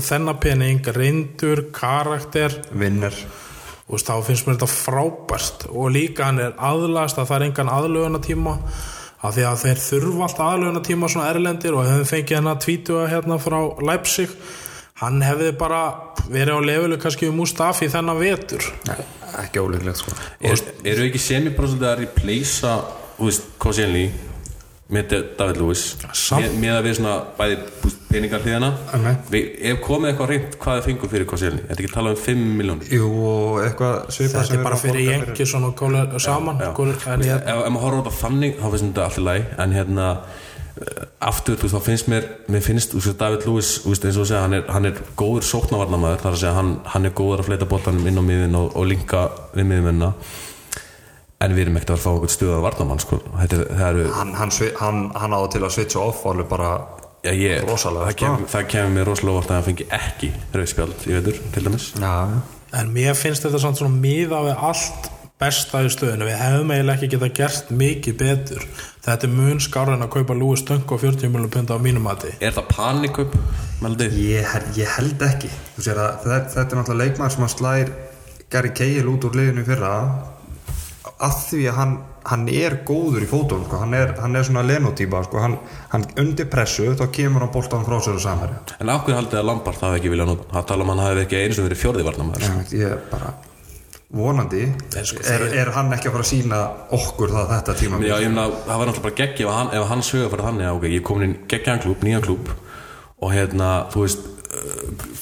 þennan 0.00 0.40
pening, 0.40 0.80
reyndur, 0.96 1.66
karakter. 1.76 2.56
Vinner 2.72 3.16
og 3.92 4.00
þá 4.00 4.14
finnst 4.24 4.48
mér 4.48 4.56
þetta 4.56 4.70
frábært. 4.72 5.68
Og 5.68 5.92
líka 5.92 6.30
hann 6.30 6.40
er 6.40 6.56
aðlast 6.56 7.20
að 7.20 7.28
það 7.28 7.38
er 7.38 7.46
engan 7.50 7.72
aðlögunatíma 7.76 8.56
af 9.22 9.36
því 9.36 9.46
að 9.46 9.62
þeir 9.62 9.82
þurfa 9.86 10.26
alltaf 10.26 10.46
aðlöfuna 10.48 10.84
tíma 10.86 11.10
svona 11.12 11.30
erlendir 11.30 11.76
og 11.76 11.86
hefum 11.86 12.08
fengið 12.08 12.38
hennar 12.38 12.62
tvítuga 12.62 13.08
hérna 13.10 13.38
frá 13.42 13.58
Leipzig. 13.84 14.32
Hann 15.02 15.20
hefði 15.22 15.52
bara 15.58 15.82
verið 16.30 16.56
á 16.56 16.60
levelu 16.64 16.98
kannski 17.02 17.28
um 17.28 17.36
Mustafi 17.42 17.90
þennan 17.92 18.20
vetur. 18.22 18.64
Nei, 18.88 19.02
ekki 19.42 19.62
ólíklegt 19.62 20.02
sko. 20.02 20.16
Er, 20.40 20.66
eru 20.92 21.06
ekki 21.08 21.22
semi-prosentið 21.22 21.88
að 21.88 22.04
replacea 22.04 22.76
Koscielny 23.62 24.06
með 24.92 25.12
David 25.38 25.60
Lewis? 25.60 25.82
Með, 26.36 26.54
með 26.60 26.76
að 26.76 26.86
við 26.88 26.96
svona 26.98 27.16
bæði 27.38 27.58
peningar 28.12 28.42
hlýðana 28.44 28.70
við, 29.32 29.46
ef 29.70 29.80
komið 29.84 30.10
eitthvað 30.10 30.30
reynd 30.32 30.56
hvað 30.60 30.78
þið 30.78 30.88
fengur 30.88 31.12
fyrir 31.12 31.28
Koscielny 31.30 31.62
þetta 31.62 31.76
er 31.76 31.82
ekki 31.84 31.92
talað 31.94 32.16
um 32.16 32.22
5 32.26 32.42
miljónir 32.58 32.92
Jú, 32.92 33.08
og 33.30 33.58
eitthvað 33.62 33.98
svipað 34.12 34.34
þetta 34.34 34.44
sem 34.48 34.58
er 34.58 34.66
bara 34.66 34.80
fyrir 34.82 35.08
Jenkins 35.08 35.54
og 35.56 36.16
saman 36.26 36.62
Góler, 36.76 36.98
en 37.14 37.24
ef, 37.24 37.28
ég, 37.30 37.44
ef 37.54 37.72
maður 37.72 37.86
horfður 37.86 38.02
á 38.02 38.02
þetta 38.02 38.18
þannig 38.18 38.58
þá 38.58 38.66
finnst 38.66 38.88
þetta 38.88 39.06
allt 39.06 39.20
í 39.22 39.26
lagi. 39.28 39.46
En 39.64 39.76
hérna 39.76 40.08
aftur, 41.22 41.56
þú 41.60 41.66
veist, 41.66 41.74
þá 41.76 41.84
finnst 41.86 42.08
mér 42.08 42.24
mér 42.52 42.62
finnst, 42.64 42.94
þú 42.94 43.00
veist, 43.02 43.18
David 43.20 43.44
Lewis 43.46 43.72
þú 43.84 43.92
veist, 43.92 44.06
eins 44.08 44.16
og 44.16 44.24
þú 44.24 44.28
segja, 44.30 44.44
hann 44.46 44.56
er, 44.56 44.62
hann 44.72 44.88
er 44.88 45.02
góður 45.20 45.44
sóknarvarnamaður 45.50 46.22
þar 46.24 46.32
að 46.32 46.40
segja, 46.40 46.54
hann, 46.56 46.72
hann 46.94 47.08
er 47.10 47.14
góður 47.18 47.42
að 47.42 47.50
fleita 47.50 47.68
boltanum 47.68 48.08
inn 48.08 48.18
á 48.18 48.24
miðin 48.24 48.56
og, 48.58 48.72
og 48.80 48.88
linka 48.88 49.26
við 49.52 49.68
miðumennina 49.68 50.12
en 51.42 51.54
við 51.56 51.64
erum 51.66 51.76
ekkert 51.80 51.94
að 51.96 52.02
fá 52.04 52.10
einhvern 52.14 52.32
stuðað 52.36 52.64
varnamann 52.64 53.00
sko. 53.02 53.20
þetta 53.40 53.56
er, 53.58 53.64
það 53.76 53.86
eru 53.92 54.08
hann, 54.16 54.34
hann, 54.40 54.52
svi- 54.54 54.74
hann, 54.80 55.00
hann 55.18 55.36
áður 55.36 55.52
til 55.56 55.62
að 55.66 55.72
switcha 55.76 56.02
off 56.06 56.24
alveg 56.30 56.48
bara 56.52 56.72
já, 57.26 57.32
ég, 57.34 57.64
Rosalega, 57.68 58.08
það, 58.08 58.16
sko. 58.16 58.24
kem, 58.24 58.44
það 58.56 58.68
kemur 58.74 58.94
mér 58.96 59.10
rosalega 59.10 59.36
óvart 59.36 59.50
að 59.52 59.58
hann 59.60 59.66
fengi 59.70 59.88
ekki 59.98 60.32
rauðspjald 60.54 61.08
í 61.10 61.16
veitur, 61.18 61.40
til 61.54 61.64
dæmis 61.66 61.88
Já, 61.98 62.14
en 62.80 62.92
mér 62.94 63.18
finnst 63.18 63.44
þetta 63.48 63.60
samt 63.66 63.82
svona 63.82 63.98
miða 64.06 64.44
við 64.46 64.62
allt 64.70 65.10
besta 65.42 65.82
í 65.84 65.90
stöðinu 65.92 66.28
við 66.30 66.38
hefum 66.40 66.70
eiginlega 66.72 66.96
ekki 67.00 67.10
geta 67.16 67.28
gert 67.40 67.70
mikið 67.82 68.16
betur. 68.22 68.66
Þetta 69.02 69.26
er 69.28 69.32
mun 69.34 69.60
skára 69.62 69.96
en 69.98 70.04
að 70.06 70.12
kaupa 70.16 70.36
Lúi 70.38 70.56
Stöng 70.60 70.84
og 70.86 71.00
40 71.02 71.28
miljonar 71.34 71.50
punda 71.56 71.74
á 71.74 71.80
mínum 71.82 72.04
mati. 72.06 72.30
Er 72.40 72.54
það 72.54 72.68
panikaup, 72.76 73.34
meldið? 73.82 74.14
ég, 74.22 74.54
ég 74.78 74.92
held 74.96 75.24
ekki. 75.26 75.50
Þú 75.76 75.86
sér 75.88 75.98
að 76.04 76.20
þetta, 76.28 76.52
þetta 76.54 76.68
er 76.76 76.80
náttúrulega 76.80 77.02
leikmaður 77.10 77.34
sem 77.36 77.46
að 77.48 77.54
slær 77.56 77.92
Gary 78.52 78.70
Cahill 78.78 79.10
út 79.10 79.26
úr 79.28 79.36
liðinu 79.40 79.64
í 79.64 79.68
fyrra. 79.68 79.92
Að 81.22 81.36
því 81.48 81.60
að 81.70 81.76
hann, 81.78 81.92
hann 82.30 82.44
er 82.50 82.74
góður 82.86 83.22
í 83.24 83.28
fótum 83.30 83.62
sko. 83.66 83.78
hann, 83.82 83.92
er, 83.94 84.12
hann 84.22 84.34
er 84.38 84.46
svona 84.46 84.62
lenotýpa 84.66 85.20
sko. 85.26 85.38
hann, 85.42 85.54
hann 85.92 86.06
undir 86.18 86.48
pressu 86.50 86.88
þá 86.98 87.04
kemur 87.14 87.44
hann 87.44 87.52
boltan 87.54 87.84
frá 87.86 87.98
sér 88.02 88.18
og 88.18 88.22
samherja. 88.24 88.58
En 88.82 88.90
ákveð 88.90 89.18
haldið 89.20 89.38
að 89.42 89.46
Lampard 89.50 89.78
það 89.78 89.92
hafi 89.92 90.00
ekki 90.02 90.12
viljað 90.14 90.30
nota 90.32 90.48
það 90.56 90.66
tala 90.72 90.86
um 90.86 90.92
hann 90.94 91.02
hafi 91.06 91.24
ekki 91.26 91.40
einu 91.42 91.56
sem 91.58 91.66
verið 91.68 91.82
fjórði 91.82 92.06
varnamaður 92.08 92.46
Ég- 92.48 92.74
ég 92.82 93.04
bara 93.12 93.30
vonandi 94.12 94.66
sko, 95.08 95.22
er, 95.24 95.44
er 95.62 95.70
hann 95.72 95.92
ekki 95.96 96.10
að 96.10 96.16
fara 96.18 96.26
að 96.26 96.30
sína 96.32 96.58
okkur 96.98 97.30
það 97.32 97.52
þetta 97.54 97.74
tíma 97.80 98.00
Já, 98.04 98.14
ég 98.20 98.28
meina, 98.32 98.44
það 98.66 98.78
var 98.82 98.90
náttúrulega 98.90 99.06
bara 99.08 99.18
geggi 99.22 99.46
ef, 99.46 99.52
hann, 99.56 99.70
ef 99.78 99.88
hans 99.88 100.10
sögur 100.12 100.30
fyrir 100.34 100.44
þannig 100.50 100.68
að 100.68 100.76
ok, 100.80 100.86
ég 100.92 101.02
komin 101.08 101.28
inn 101.30 101.36
geggjaðan 101.48 101.82
klúb, 101.86 102.04
nýjan 102.04 102.26
klúb 102.26 102.50
og 103.22 103.32
hérna, 103.32 103.68
þú 103.94 104.04
veist 104.04 104.24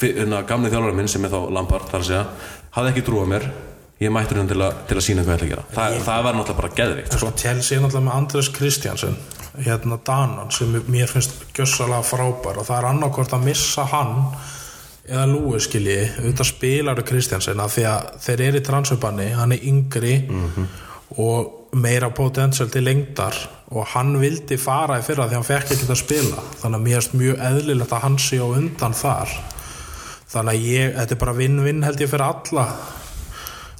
fi- 0.00 0.14
hérna, 0.16 0.42
gamli 0.48 0.70
þjálfara 0.72 0.96
minn 0.98 1.08
sem 1.12 1.24
er 1.28 1.30
þá 1.34 1.40
Lampard 1.54 1.86
þar 1.92 2.00
að 2.02 2.08
segja, 2.10 2.22
hafði 2.74 2.92
ekki 2.94 3.04
trúað 3.10 3.28
mér. 3.34 3.50
Ég 4.00 4.08
mættur 4.14 4.38
hann 4.40 4.48
til, 4.48 4.56
að- 4.64 4.78
til 4.88 4.96
að 4.96 5.04
sína 5.04 5.22
hvað 5.26 5.34
ég 5.34 5.40
ætla 5.42 5.46
að 5.46 5.50
gera. 5.52 5.64
Þa, 5.76 6.04
það 6.06 6.22
var 6.24 6.36
náttúrulega 6.38 6.60
bara 6.62 6.70
geðvikt 6.78 7.12
sko. 7.12 7.18
sko, 7.20 7.32
Chelsea 7.42 7.76
er 7.76 7.82
náttúrulega 7.84 8.06
með 8.06 8.16
Andres 8.16 8.48
Kristjansen 8.56 9.16
hérna 9.66 9.98
Danan 10.08 10.50
sem 10.56 10.72
mér 10.88 11.10
finnst 11.12 11.34
gjössalega 11.52 12.00
frábær 12.08 12.62
og 12.62 12.64
það 12.70 12.78
er 12.78 12.88
annarkvort 12.94 13.34
að 13.36 13.44
missa 13.44 13.84
hann 13.92 14.14
eða 15.10 15.26
Lúi 15.26 15.60
skilji 15.62 15.98
auðvitað 16.20 16.48
spilaru 16.52 17.04
Kristjansen 17.06 17.62
af 17.62 17.74
því 17.74 17.86
að 17.90 18.10
þeir 18.24 18.42
eru 18.46 18.60
í 18.60 18.66
transferbanni, 18.66 19.30
hann 19.34 19.54
er 19.56 19.64
yngri 19.70 20.14
og 21.18 21.74
meira 21.80 22.10
potential 22.14 22.70
til 22.70 22.84
lengdar 22.86 23.36
og 23.70 23.86
hann 23.92 24.16
vildi 24.18 24.58
fara 24.58 24.98
í 24.98 25.04
fyrra 25.06 25.28
því 25.28 25.38
hann 25.38 25.46
fekk 25.46 25.74
ekki 25.74 25.88
að 25.90 26.00
spila. 26.00 26.44
Þannig 26.62 26.78
að 26.78 26.86
mér 26.86 26.96
finnst 26.98 27.18
mjög 27.18 27.42
eðlilegt 27.48 27.94
að 27.94 28.04
hann 28.06 28.18
sé 28.18 28.38
á 28.42 28.46
undan 28.46 28.96
þar. 28.98 29.34
Þannig 30.30 30.56
að 30.56 30.66
ég, 30.70 30.94
þetta 30.96 31.14
er 31.14 31.20
bara 31.20 31.36
vinn-vinn 31.38 31.84
held 31.86 32.02
ég 32.02 32.10
fyrir 32.10 32.26
alla. 32.26 32.66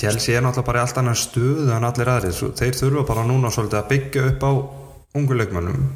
Chelsea 0.01 0.39
er 0.39 0.45
náttúrulega 0.47 0.67
bara 0.71 0.81
í 0.81 0.85
allt 0.87 1.01
annar 1.03 1.19
stuðu 1.19 1.71
en 1.75 1.87
allir 1.87 2.11
aðrir. 2.11 2.35
Svo 2.35 2.51
þeir 2.57 2.79
þurfa 2.79 3.07
bara 3.11 3.27
núna 3.29 3.51
svolítið 3.55 3.81
að 3.83 3.91
byggja 3.91 4.27
upp 4.31 4.47
á 4.47 4.53
ungu 5.21 5.39
leikmönnum. 5.39 5.89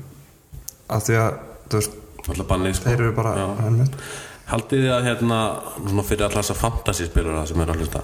Af 0.95 1.07
því 1.07 1.21
að 1.23 1.39
veist, 1.75 1.99
sko. 2.25 2.85
þeir 2.85 3.01
eru 3.01 3.15
bara 3.17 3.35
Já. 3.39 3.47
Haldið 4.45 4.85
þið 4.85 4.93
að 4.93 5.07
hérna, 5.09 5.39
svona 5.81 6.05
fyrir 6.05 6.27
alltaf 6.27 6.43
þessa 6.43 6.59
fantasy-spilura 6.61 7.47
sem 7.49 7.61
er 7.65 7.73
að 7.73 7.81
hlusta 7.81 8.03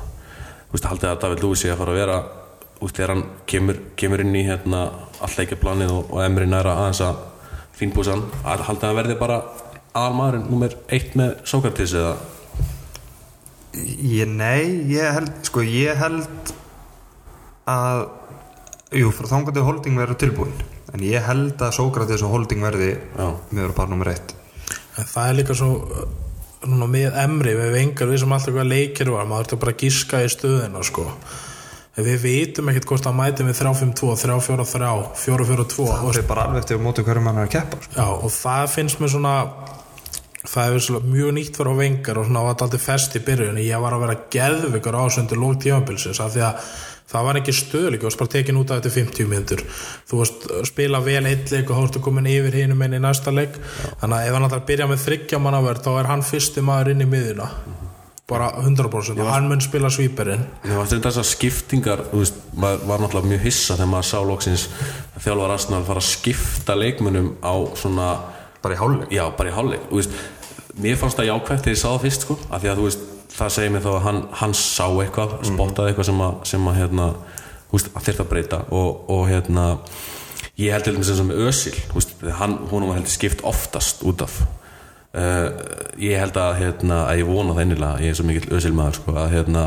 haldið 0.71 1.03
þið 1.03 1.11
að 1.11 1.23
David 1.25 1.43
Lewis 1.45 1.65
sé 1.65 1.73
að 1.73 1.81
fara 1.83 1.93
að 1.95 1.99
vera 2.01 2.19
veist, 2.81 2.97
þegar 2.97 3.13
hann 3.15 3.25
kemur, 3.51 3.81
kemur 3.99 4.23
inn 4.25 4.37
í 4.39 4.45
hérna 4.47 4.85
allleikjaplanið 5.27 5.95
og, 5.95 6.13
og 6.15 6.23
Emri 6.25 6.47
næra 6.49 6.77
aðeins 6.79 7.03
að 7.05 7.25
fínbúsan 7.77 8.25
að 8.45 8.65
haldið 8.69 8.87
að 8.87 8.91
hann 8.91 9.01
verði 9.01 9.19
bara 9.21 9.41
aðalmaðurinn 9.91 10.47
nummer 10.49 10.77
eitt 10.95 11.17
með 11.19 11.35
Sókratis 11.51 11.95
eða 11.99 12.15
ég, 13.75 14.31
nei, 14.31 14.87
ég 14.95 15.13
held 15.17 15.33
sko 15.47 15.65
ég 15.67 15.99
held 15.99 16.55
að 17.71 18.07
jú, 18.97 19.11
frá 19.15 19.31
þangandi 19.35 19.67
holding 19.67 19.99
verður 19.99 20.21
tilbúin 20.23 20.55
en 20.95 21.05
ég 21.07 21.27
held 21.27 21.61
að 21.63 21.77
Sókrates 21.77 22.25
og 22.27 22.35
holding 22.35 22.63
verði 22.65 22.95
Já. 22.97 23.27
meður 23.51 23.77
bara 23.77 23.93
nummer 23.93 24.15
eitt 24.15 24.37
En 24.99 25.07
það 25.07 25.29
er 25.29 25.37
líka 25.39 25.55
svo 25.57 25.71
núna 26.69 26.89
með 26.91 27.17
emri, 27.23 27.55
við 27.57 27.71
vengar 27.77 28.11
við 28.11 28.23
sem 28.23 28.35
alltaf 28.37 28.57
hvað 28.57 28.69
leikir 28.69 29.13
var, 29.15 29.29
maður 29.29 29.49
þurfti 29.49 29.61
bara 29.63 29.75
að 29.75 29.85
gíska 29.85 30.21
í 30.25 30.31
stöðina 30.33 30.83
sko. 30.87 31.07
Við 32.01 32.23
vitum 32.23 32.71
ekkert 32.71 32.87
hvort 32.89 33.05
það 33.05 33.17
mæti 33.19 33.45
með 33.45 33.59
3-5-2, 33.61 34.13
3-4-3 34.23 34.91
4-4-2 35.21 35.85
og, 35.85 36.05
það 36.07 36.21
er 36.21 36.29
bara 36.29 36.47
alveg 36.47 36.63
eftir 36.63 36.81
móti 36.81 37.05
hverju 37.05 37.25
mann 37.25 37.41
er 37.43 37.49
að 37.49 37.55
keppa 37.57 37.81
sko. 37.83 37.97
já, 37.97 38.07
og 38.09 38.31
það 38.33 38.69
finnst 38.77 39.03
mér 39.03 39.13
svona 39.13 39.35
það 40.49 40.79
svona 40.87 41.01
mjög 41.05 41.35
nýtt 41.37 41.59
fyrir 41.59 41.73
á 41.77 41.81
vengar 41.81 42.21
og 42.21 42.29
svona 42.29 42.45
var 42.47 42.55
þetta 42.55 42.69
aldrei 42.69 42.85
fest 42.87 43.19
í 43.19 43.25
byrjun 43.27 43.61
ég 43.61 43.83
var 43.83 43.97
að 43.97 44.05
vera 44.07 44.21
geðvikur 44.33 44.97
ásöndur 45.03 45.43
lók 45.43 45.59
tímabilsins 45.61 46.23
af 46.23 46.33
því 46.33 46.47
að 46.47 46.71
það 47.11 47.27
var 47.27 47.39
ekki 47.41 47.55
stöðleik 47.57 48.03
þú 48.03 48.09
varst 48.09 48.21
bara 48.23 48.33
tekin 48.37 48.61
út 48.61 48.71
af 48.71 48.81
þetta 48.81 48.95
50 48.97 49.29
minntur 49.31 49.65
þú 50.09 50.21
varst 50.21 50.47
að 50.51 50.65
spila 50.71 51.03
vel 51.05 51.27
eitt 51.31 51.53
leik 51.53 51.71
og 51.75 51.83
ertu 51.85 52.03
komin 52.05 52.31
yfir 52.31 52.59
hinum 52.63 52.87
enn 52.87 52.97
í 52.99 53.03
næsta 53.03 53.35
leik. 53.35 53.59
Þannig 54.01 54.17
að 54.17 54.31
ef 54.31 54.39
hann 54.39 54.49
að 54.49 54.67
byrja 54.71 54.89
með 54.91 55.05
þryggja 55.05 55.43
mannaverð 55.43 55.85
þá 55.87 55.93
er 55.93 56.11
hann 56.15 56.27
fyrsti 56.27 56.65
maður 56.65 56.95
inn 56.95 57.07
í 57.07 57.11
miðuna 57.11 57.51
bara 58.31 58.53
100% 58.63 59.19
og 59.19 59.27
hann 59.27 59.49
mun 59.51 59.63
spila 59.65 59.89
svíperinn. 59.91 60.45
Mér 60.63 60.77
fannst 60.79 60.95
þetta 60.95 61.11
þessar 61.11 61.27
skiptingar 61.27 62.03
þú 62.13 62.21
veist, 62.21 62.37
maður 62.55 62.85
var 62.87 63.03
náttúrulega 63.03 63.33
mjög 63.33 63.47
hissa 63.49 63.75
þegar 63.75 63.91
maður 63.91 64.07
sá 64.07 64.19
loksins 64.29 64.67
að 65.17 65.25
þjálfar 65.25 65.55
Arsenal 65.57 65.81
fara 65.89 66.05
að 66.05 66.11
skipta 66.13 66.77
leikmunum 66.79 67.33
á 67.43 67.55
svona 67.81 68.11
bara 68.63 68.77
í 68.77 68.79
hálfleik? 68.79 69.11
Já, 69.17 69.25
bara 69.35 69.51
í 69.51 69.57
hálfleik. 69.57 69.89
Þú 69.91 69.99
veist, 69.99 70.15
Mér 70.81 70.97
fannst 70.97 71.19
það 71.19 71.29
jákvæmt 71.29 71.65
þegar 71.65 71.75
ég 71.75 71.81
sá 71.81 71.89
það 71.89 72.05
fyrst 72.05 72.25
sko, 72.25 72.37
af 72.49 72.63
því 72.63 72.71
að 72.71 72.79
þú 72.79 72.85
veist, 72.87 73.01
það 73.35 73.53
segir 73.57 73.75
mér 73.75 73.85
þá 73.85 73.91
að 73.95 74.05
hann, 74.07 74.23
hann 74.41 74.55
sá 74.59 74.87
eitthvað, 74.89 75.37
spottaði 75.49 75.93
eitthvað 75.93 76.09
sem 76.11 76.23
að, 76.27 76.39
sem 76.53 76.71
að 76.71 76.81
hérna, 76.81 77.11
þú 77.71 77.79
veist, 77.79 77.93
að 78.13 78.31
breyta 78.31 78.63
og, 78.77 79.05
og 79.13 79.27
hérna 79.31 79.67
ég 80.61 80.75
held 80.75 80.87
til 80.87 80.97
dæmis 80.97 81.13
eins 81.13 81.23
og 81.23 81.29
með 81.31 81.45
Ösil 81.51 81.77
veist, 81.95 82.17
hann, 82.41 82.57
hún 82.71 82.89
var 82.89 82.99
heldur 82.99 83.15
skipt 83.15 83.45
oftast 83.49 84.03
út 84.07 84.25
af. 84.25 84.41
Uh, 85.11 85.49
ég 85.99 86.21
held 86.21 86.37
að, 86.39 86.61
hérna, 86.61 87.05
að 87.11 87.23
ég 87.23 87.31
vona 87.31 87.55
það 87.57 87.65
einnilega 87.65 88.05
ég 88.05 88.13
er 88.13 88.19
svo 88.19 88.27
mikill 88.29 88.53
Ösil 88.55 88.75
maður 88.77 89.01
sko, 89.01 89.15
að 89.19 89.33
hérna 89.35 89.65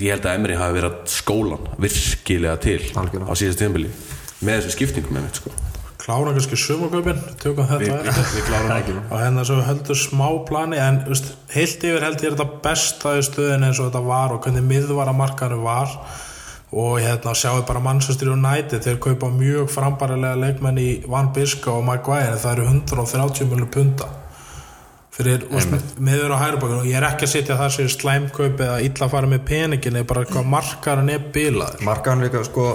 ég 0.00 0.12
held 0.12 0.26
að 0.26 0.40
Emri 0.40 0.56
hafi 0.58 0.76
verið 0.80 0.96
skólan 1.12 1.68
virkilega 1.78 2.56
til 2.64 2.80
Algjörlega. 2.98 3.30
á 3.30 3.38
síðast 3.38 3.62
tíðanbili 3.62 3.92
með 4.42 4.58
þessu 4.58 4.74
skiptingum 4.74 5.14
með 5.16 5.28
mitt 5.28 5.40
sko 5.40 5.54
klára 6.06 6.32
kannski 6.36 6.56
sumaköpin 6.60 7.18
tökum 7.42 7.66
þetta. 7.66 7.96
Við, 8.06 8.10
við, 8.14 8.50
við 8.86 8.98
og 9.10 9.16
hérna 9.18 9.42
svo 9.46 9.56
heldur 9.66 9.98
smá 9.98 10.28
plani 10.46 10.78
en 10.78 11.00
veist, 11.08 11.32
heilt 11.50 11.82
yfir 11.82 12.06
held 12.06 12.22
ég 12.22 12.30
er 12.30 12.36
þetta 12.36 12.60
besta 12.62 13.16
í 13.18 13.24
stöðin 13.26 13.66
eins 13.66 13.80
og 13.80 13.88
þetta 13.88 14.02
var 14.06 14.36
og 14.36 14.44
hvernig 14.44 14.62
miðvara 14.68 15.14
markaður 15.16 15.64
var. 15.64 15.96
Og 16.76 17.00
hérna 17.00 17.32
sjáu 17.38 17.62
bara 17.66 17.82
Manchester 17.82 18.30
United 18.34 18.84
þeir 18.84 19.00
kaupa 19.02 19.30
mjög 19.34 19.70
frambarilega 19.72 20.38
leikmenn 20.38 20.78
í 20.82 20.88
Van 21.10 21.32
Biska 21.34 21.72
og 21.74 21.84
Maguire 21.86 22.38
það 22.38 22.52
eru 22.52 22.68
130 22.70 23.50
miljonar 23.50 23.70
punta 23.74 24.08
fyrir 25.16 25.46
miður 26.02 26.34
á 26.36 26.42
hærubakun 26.42 26.82
og 26.82 26.88
ég 26.90 26.98
er 26.98 27.06
ekki 27.08 27.24
að 27.24 27.32
setja 27.32 27.56
það 27.56 27.70
sér 27.72 27.92
slæmkaup 27.94 28.60
eða 28.60 28.82
illa 28.84 29.06
að 29.06 29.14
fara 29.14 29.30
með 29.30 29.46
peningin 29.48 29.96
eða 29.96 30.08
bara 30.10 30.26
hvað 30.28 30.50
markaðurinn 30.52 31.14
er 31.14 31.30
bilaður. 31.32 31.86
Markaðan 31.88 32.26
líka 32.26 32.42
sko 32.44 32.66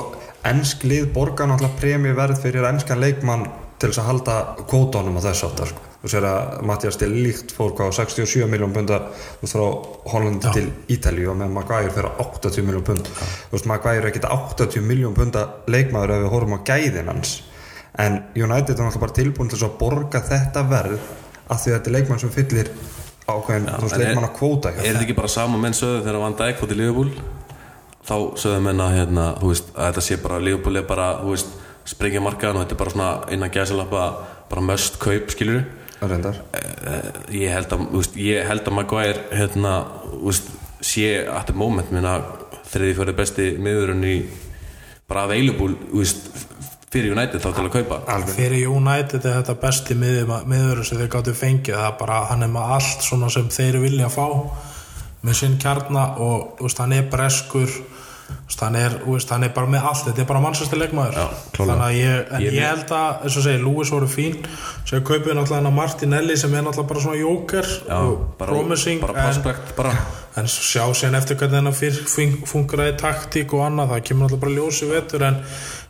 ennsk 0.48 0.86
lið 0.90 1.12
borgar 1.14 1.50
náttúrulega 1.50 1.80
premi 1.80 2.12
verð 2.18 2.42
fyrir 2.42 2.66
ennskan 2.70 3.02
leikmann 3.02 3.46
til 3.82 3.90
þess 3.90 4.02
að 4.02 4.10
halda 4.10 4.36
kvótanum 4.70 5.18
á 5.18 5.22
þess 5.26 5.46
áttar 5.48 5.72
sko. 5.72 5.88
þú 6.02 6.10
sér 6.10 6.26
að 6.26 6.62
Mattias 6.66 6.98
til 6.98 7.10
líkt 7.14 7.54
fór 7.54 7.76
hvað 7.78 7.92
á 7.94 7.98
67 8.02 8.48
miljón 8.50 8.74
veist, 8.74 9.54
frá 9.54 9.66
Holland 10.14 10.46
til 10.54 10.68
Ítalíu 10.90 11.30
og 11.34 11.38
með 11.38 11.54
Maguire 11.58 11.94
fyrir 11.94 12.10
80 12.24 12.66
miljón 12.66 12.86
pund. 12.86 13.06
Þú 13.06 13.54
veist 13.54 13.70
Maguire 13.70 14.02
er 14.02 14.10
ekkert 14.10 14.26
80 14.30 14.82
miljón 14.82 15.14
punda 15.14 15.48
leikmaður 15.68 16.16
ef 16.16 16.24
við 16.24 16.34
horfum 16.34 16.58
á 16.58 16.66
gæðin 16.66 17.12
hans. 17.14 17.36
En 18.02 18.18
United 18.34 18.74
er 18.74 18.82
náttúrulega 18.82 19.04
bara 19.06 19.18
tilbúin 19.20 19.52
til 19.52 19.60
þess 19.60 19.70
að 19.70 19.78
borga 19.78 20.24
þetta 20.26 20.66
verð 20.70 20.98
af 21.52 21.62
því 21.62 21.72
að 21.72 21.78
þetta 21.78 21.92
er 21.92 21.96
leikmann 21.98 22.22
sem 22.24 22.34
fyllir 22.34 22.74
ákveðin 23.30 23.70
þú 23.70 23.86
veist 23.86 24.02
leikmann 24.02 24.28
að 24.28 24.36
kvóta 24.40 24.74
Er 24.74 24.96
þetta 24.96 25.06
ekki 25.06 25.18
bara 25.18 25.32
sama 25.32 25.60
menn 25.62 25.78
sögðu 25.78 26.02
þegar 26.06 26.24
Van 26.24 26.38
Dijk 26.40 26.62
fótt 26.62 26.74
í 26.74 26.80
Liverpool 26.80 27.12
þá 28.08 28.16
sögðu 28.40 28.62
menn 28.66 28.84
að, 28.84 28.96
hérna, 29.00 29.28
þú 29.42 29.52
veist, 29.52 29.74
að 29.76 29.90
þetta 29.90 30.06
sé 30.08 30.18
bara 30.24 30.40
er 30.42 30.88
bara, 30.88 31.10
þú 31.22 31.36
veist, 31.36 31.54
sprengja 31.92 32.22
markaðan 32.22 32.60
og 32.60 32.66
þetta 32.66 32.76
er 32.76 32.82
bara 32.82 32.96
svona 32.96 33.12
innan 33.34 33.54
gæðsalappa 33.54 34.04
bara 34.52 34.62
must 34.62 35.00
kaup 35.02 35.32
skilur 35.34 35.64
reyndar. 36.02 36.40
Ég 37.30 37.54
held 37.54 37.74
að, 37.74 37.86
þú 37.92 38.02
veist, 38.02 38.16
ég 38.18 38.48
held 38.48 38.68
að 38.68 38.78
Maguire 38.78 39.26
hérna, 39.38 39.74
þú 40.10 40.24
veist, 40.30 40.50
sé 40.82 41.12
at 41.30 41.50
the 41.50 41.58
moment 41.58 41.92
minna 41.94 42.18
þriði 42.72 42.98
fyrir 42.98 43.18
besti 43.18 43.52
miðurinn 43.62 44.08
í 44.08 44.16
bara 45.10 45.28
available 45.28 45.76
þú 45.92 46.02
veist, 46.02 46.30
fyrir 46.92 47.14
United 47.16 47.44
þá 47.44 47.50
til 47.54 47.66
að 47.68 47.72
kaupa. 47.78 48.02
Alveg 48.12 48.36
fyrir 48.36 48.68
United 48.72 49.24
er 49.24 49.40
þetta 49.40 49.56
besti 49.62 49.96
miður, 50.00 50.34
miður 50.50 50.84
sem 50.88 51.00
þeir 51.00 51.14
gáttu 51.14 51.36
fengið. 51.38 51.78
Það 51.78 51.88
er 51.88 51.98
bara, 52.02 52.20
hann 52.32 52.46
er 52.46 52.52
með 52.52 52.76
allt 52.78 53.06
svona 53.06 53.32
sem 53.32 53.48
þeir 53.54 53.80
vilja 53.86 54.10
fá 54.12 54.28
með 55.22 55.38
sinn 55.38 55.58
kjarna 55.62 56.08
og 56.24 56.58
þú 56.58 56.68
veist, 56.68 56.82
hann 56.82 56.98
er 56.98 57.10
breskur 57.12 57.76
hann 58.62 58.76
er, 58.76 58.94
veist, 59.06 59.30
hann 59.34 59.44
er 59.44 59.50
bara 59.56 59.66
með 59.68 59.86
allt. 59.90 60.04
Þetta 60.06 60.22
er 60.22 60.28
bara 60.30 60.40
mannsæsti 60.44 60.78
leikmaður. 60.78 61.16
Já, 61.18 61.28
klárlega. 61.56 61.72
þannig 61.72 61.86
að 61.88 61.96
ég, 61.98 62.34
en 62.36 62.42
Ég- 62.46 62.54
ég, 62.54 62.66
held 62.68 62.92
að, 62.98 63.24
eins 63.26 63.38
og 63.38 63.44
segi, 63.48 63.62
Lewis 63.64 63.90
voru 63.92 64.08
fín. 64.08 64.36
Sem 64.86 65.04
kaupið 65.04 65.34
náttúrulega 65.38 65.64
hann 65.64 65.74
Martinelli 65.76 66.38
sem 66.38 66.54
er 66.54 66.62
náttúrulega 66.68 66.88
bara 66.92 67.00
svona 67.02 67.22
jóker 67.22 67.66
Já, 67.88 67.98
og 67.98 68.26
bara, 68.38 68.52
promising 68.52 69.02
bara 69.02 69.14
en, 69.14 69.26
prospect 69.42 69.76
bara. 69.76 69.94
en 70.38 70.46
sjá 70.46 70.86
sér 70.94 71.16
eftir 71.18 71.36
hvernig 71.38 71.58
hennar 71.62 71.74
fyrr 71.74 71.98
fun- 72.08 72.42
funkar 72.46 72.86
í 72.86 72.98
taktík 73.00 73.54
og 73.54 73.66
annað, 73.66 73.90
það 73.96 74.04
kemur 74.10 74.24
alltaf 74.30 74.40
bara 74.40 74.52
ljósi 74.56 74.90
vetur 74.92 75.24
en 75.28 75.40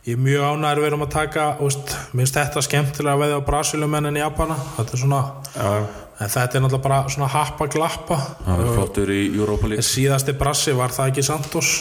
ég 0.06 0.14
er 0.16 0.22
mjög 0.22 0.46
ánæður 0.52 0.80
við 0.82 0.86
erum 0.92 1.02
að 1.06 1.10
taka, 1.14 1.44
úst, 1.60 1.96
minnst 2.12 2.34
þetta 2.34 2.62
skemmtilega 2.62 3.14
að 3.14 3.20
veðja 3.26 3.38
á 3.38 3.46
Brasilumenn 3.46 4.06
en 4.06 4.16
Japana. 4.16 4.56
Þetta 4.78 4.92
er 4.96 5.02
svona, 5.04 5.22
Já, 5.54 5.86
en 6.22 6.28
þetta 6.28 6.56
er 6.58 6.60
náttúrulega 6.64 6.82
bara 6.82 7.02
svona 7.08 7.28
happa 7.28 7.66
glappa 7.66 8.16
hann 8.46 8.60
er 8.60 8.72
flottur 8.76 9.10
í 9.14 9.22
Europa 9.36 9.66
League. 9.68 9.82
Síðasti 9.82 10.32
Brasi 10.38 10.72
var 10.74 10.90
það 10.90 11.12
ekki 11.12 11.22
Santos 11.26 11.72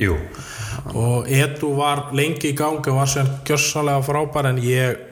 jú 0.00 0.16
og 0.94 1.28
Edu 1.28 1.74
var 1.76 2.08
lengi 2.16 2.52
í 2.52 2.56
gangi 2.58 2.90
og 2.90 3.00
var 3.02 3.10
sér 3.10 3.28
gjössalega 3.46 4.04
frábær 4.06 4.48
en 4.50 4.60
ég 4.64 5.08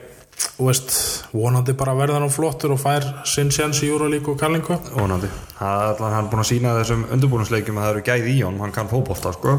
veist, 0.61 0.93
vonandi 1.33 1.75
bara 1.77 1.95
verða 1.97 2.21
hann 2.21 2.33
flottur 2.33 2.75
og 2.75 2.81
fær 2.81 3.05
sinn 3.29 3.51
séns 3.55 3.83
í 3.85 3.91
Júralík 3.91 4.29
og 4.31 4.39
Kallingu 4.41 4.79
Ónandi. 5.01 5.29
Það 5.59 6.01
er 6.07 6.15
hann 6.15 6.25
er 6.25 6.31
búin 6.33 6.43
að 6.45 6.49
sína 6.49 6.75
þessum 6.79 7.05
undirbúinsleikjum 7.17 7.81
að 7.81 7.87
það 7.87 7.95
eru 7.95 8.05
gæð 8.09 8.29
í 8.33 8.37
honum, 8.41 8.65
hann 8.65 8.75
kann 8.75 8.91
fótbolta 8.91 9.35
sko. 9.37 9.57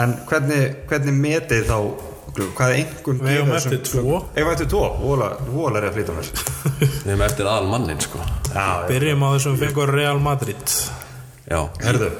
En 0.00 0.16
hvernig, 0.28 0.62
hvernig 0.88 1.18
metið 1.18 1.68
þá, 1.68 1.78
hvað 2.40 2.64
er 2.66 2.76
einhvern 2.80 3.20
Við 3.20 3.34
eigum 3.34 3.56
eftir 3.58 3.82
tvo. 3.84 4.20
Eigum 4.36 4.52
eftir 4.54 4.70
tvo, 4.72 4.84
vola 5.04 5.80
er 5.80 5.88
að 5.90 5.98
flýta 5.98 6.16
mér. 6.16 6.30
við 7.04 7.10
erum 7.12 7.26
eftir 7.28 7.50
aðal 7.50 7.72
mannin 7.72 8.00
sko 8.02 8.20
Já, 8.54 8.68
byrjum 8.88 9.26
á 9.26 9.28
þessum 9.36 9.58
fengur 9.60 9.92
Real 9.92 10.22
Madrid 10.22 10.78
já, 11.44 11.60
herðu. 11.84 12.10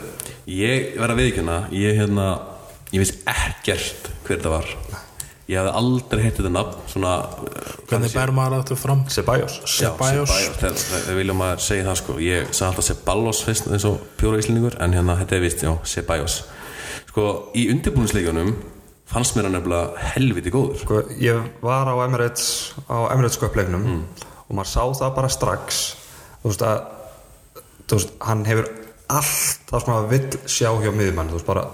Ég 0.51 0.95
verð 0.99 1.15
að 1.15 1.21
viðkjöna 1.23 1.59
ég 1.75 1.99
hérna, 2.01 2.29
ég 2.93 3.03
veist 3.03 3.23
ekkert 3.31 4.11
hver 4.25 4.39
þetta 4.39 4.53
var. 4.53 4.71
Ég 5.45 5.61
hafði 5.61 5.73
aldrei 5.77 6.23
heitt 6.25 6.39
þetta 6.39 6.51
nafn 6.55 6.87
svona 6.89 7.15
hvernig 7.91 8.15
ber 8.17 8.31
maður 8.33 8.63
þetta 8.63 8.77
fram? 8.81 9.03
Þegar 9.13 10.77
þegar 10.81 11.19
viljum 11.19 11.41
maður 11.43 11.65
segja 11.67 11.89
það 11.91 11.99
sko. 12.01 12.17
Ég 12.25 12.47
sagði 12.49 12.69
alltaf 12.71 12.87
Ceballos 12.89 13.43
fyrst 13.45 13.69
eins 13.69 13.85
og 13.89 13.99
pjóra 14.21 14.41
íslendingur 14.41 14.79
en 14.81 14.97
hérna 14.97 15.19
þetta 15.21 15.37
er 15.37 15.45
vist, 15.45 15.65
já, 15.67 15.75
Ceballos. 15.85 16.39
Sko, 17.11 17.27
í 17.53 17.67
undirbúinsleikunum 17.75 18.55
fannst 19.11 19.37
mér 19.37 19.51
hann 19.51 19.59
nefnilega 19.59 20.09
helviti 20.15 20.53
góður. 20.55 20.81
Sko, 20.81 21.03
ég 21.21 21.45
var 21.61 21.93
á 21.93 21.95
Emirates 22.07 22.73
á 22.89 23.13
Emirates 23.13 23.37
Cup-leiknum 23.43 23.85
og 24.49 24.57
maður 24.57 24.73
sá 24.73 25.05
það 25.05 25.15
bara 25.21 25.33
strax. 25.37 25.83
Þú 26.41 26.55
veist 26.55 26.65
að 26.65 26.81
þú 27.85 28.01
veist, 28.01 28.17
hann 28.25 28.49
hefur 28.49 28.73
allt 29.19 29.69
það 29.71 29.85
sem 29.85 29.93
maður 29.93 30.11
vill 30.13 30.41
sjá 30.57 30.71
hjá 30.83 30.91
miðjumann 30.95 31.31
þú 31.31 31.39
veist 31.39 31.49
bara 31.49 31.65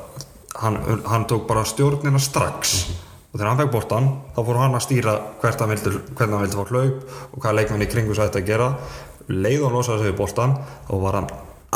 hann, 0.60 0.78
hann 1.06 1.26
tók 1.30 1.46
bara 1.48 1.64
stjórnina 1.64 2.20
strax. 2.22 2.80
Og 3.30 3.38
þegar 3.38 3.52
hann 3.52 3.60
fekk 3.62 3.74
boltan 3.74 4.08
þá 4.34 4.40
fór 4.46 4.58
hann 4.58 4.74
að 4.74 4.86
stýra 4.86 5.14
hvert 5.42 5.62
hann 5.62 5.70
vildi, 5.74 5.92
hvernig 6.18 6.36
hann 6.36 6.44
vildi 6.46 6.58
fá 6.58 6.72
hlaup 6.72 7.14
og 7.30 7.44
hvað 7.44 7.56
leikmenn 7.58 7.86
í 7.86 7.90
kringu 7.90 8.16
sætti 8.18 8.42
að 8.42 8.50
gera. 8.50 8.72
Leið 9.30 9.68
og 9.68 9.76
losaði 9.76 10.02
sig 10.02 10.10
við 10.10 10.18
boltan 10.18 10.56
þá 10.88 10.94
var 11.04 11.20
hann 11.20 11.30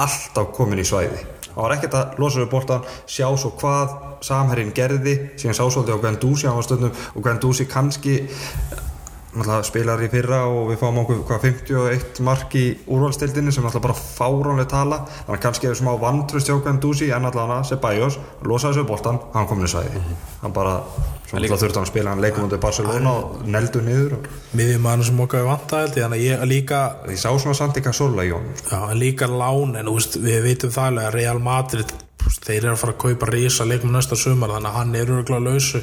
alltaf 0.04 0.50
komin 0.56 0.82
í 0.82 0.86
svæði. 0.88 1.22
Hann 1.54 1.62
var 1.62 1.76
ekkert 1.76 1.94
að 2.00 2.18
losa 2.18 2.40
sig 2.40 2.46
við 2.46 2.54
boltan 2.56 2.88
sjá 3.06 3.28
svo 3.38 3.52
hvað 3.60 3.94
samherrin 4.24 4.74
gerði 4.74 5.14
síðan 5.36 5.58
sá 5.58 5.62
svolítið 5.68 5.94
á 5.94 6.02
Gwen 6.02 6.18
Dúsi 6.22 6.48
hann 6.48 6.58
var 6.58 6.66
stundum 6.66 6.90
og 7.14 7.22
Gwen 7.22 7.40
Dúsi 7.42 7.68
kannski 7.70 8.16
náttúrulega 9.34 9.68
spilar 9.68 10.04
í 10.04 10.10
fyrra 10.12 10.44
og 10.50 10.70
við 10.70 10.80
fáum 10.82 11.02
okkur 11.02 11.24
hvað 11.28 11.46
51 11.48 12.22
mark 12.26 12.54
í 12.58 12.64
úrvalstildinni 12.86 13.54
sem 13.54 13.66
náttúrulega 13.66 13.88
bara 13.88 13.98
fáránlega 13.98 14.70
tala. 14.70 15.00
Þannig 15.24 15.38
að 15.38 15.44
kannski 15.48 15.68
hefur 15.70 15.80
smá 15.82 15.92
vantrust 16.00 16.50
hjá 16.50 16.56
Gwen 16.58 16.80
Dúsi 16.82 17.10
en 17.14 17.28
allavega 17.28 17.64
Ceballos 17.68 18.18
losaði 18.44 18.78
sig 18.78 18.84
við 18.84 18.90
boltan 18.90 19.20
hann 19.34 19.48
kom 19.48 19.60
inn 19.60 19.68
í 19.68 19.72
svæði 19.72 20.02
hann 20.42 20.54
bara 20.54 20.74
náttúrulega 21.30 21.58
þurfti 21.62 21.78
hann 21.78 21.86
að 21.86 21.90
spila 21.90 22.12
hann 22.12 22.22
leikum 22.24 22.46
undir 22.46 22.62
Barcelona 22.62 23.14
og 23.18 23.44
neldu 23.48 23.82
niður 23.84 24.16
og 24.18 24.28
miðjumann 24.58 25.04
sem 25.06 25.22
okkar 25.24 25.48
held 25.48 25.74
ég, 25.74 26.04
þannig 26.04 26.18
að 26.18 26.26
ég 26.26 26.44
líka 26.50 26.80
ég 27.10 27.20
sá 27.20 27.30
svona 27.32 27.56
Santi 27.58 27.82
Cazorla 27.84 28.26
í 28.26 28.32
honum 28.34 28.54
sko. 28.58 28.76
já, 28.76 28.98
líka 28.98 29.30
lán 29.30 29.74
en 29.80 29.90
úst, 29.90 30.18
við 30.20 30.42
vitum 30.48 30.74
það 30.74 31.00
að 31.06 31.16
Real 31.18 31.40
Madrid 31.42 31.94
þeir 32.44 32.60
eru 32.60 32.74
að 32.74 32.80
fara 32.82 32.94
að 32.94 33.02
kaupa 33.04 33.32
rísa 33.32 33.66
leikum 33.68 33.92
næsta 33.94 34.18
sumar 34.18 34.54
þannig 34.54 34.70
að 34.70 34.78
hann 34.78 34.94
er 35.00 35.14
örgulega 35.16 35.44
lausu 35.48 35.82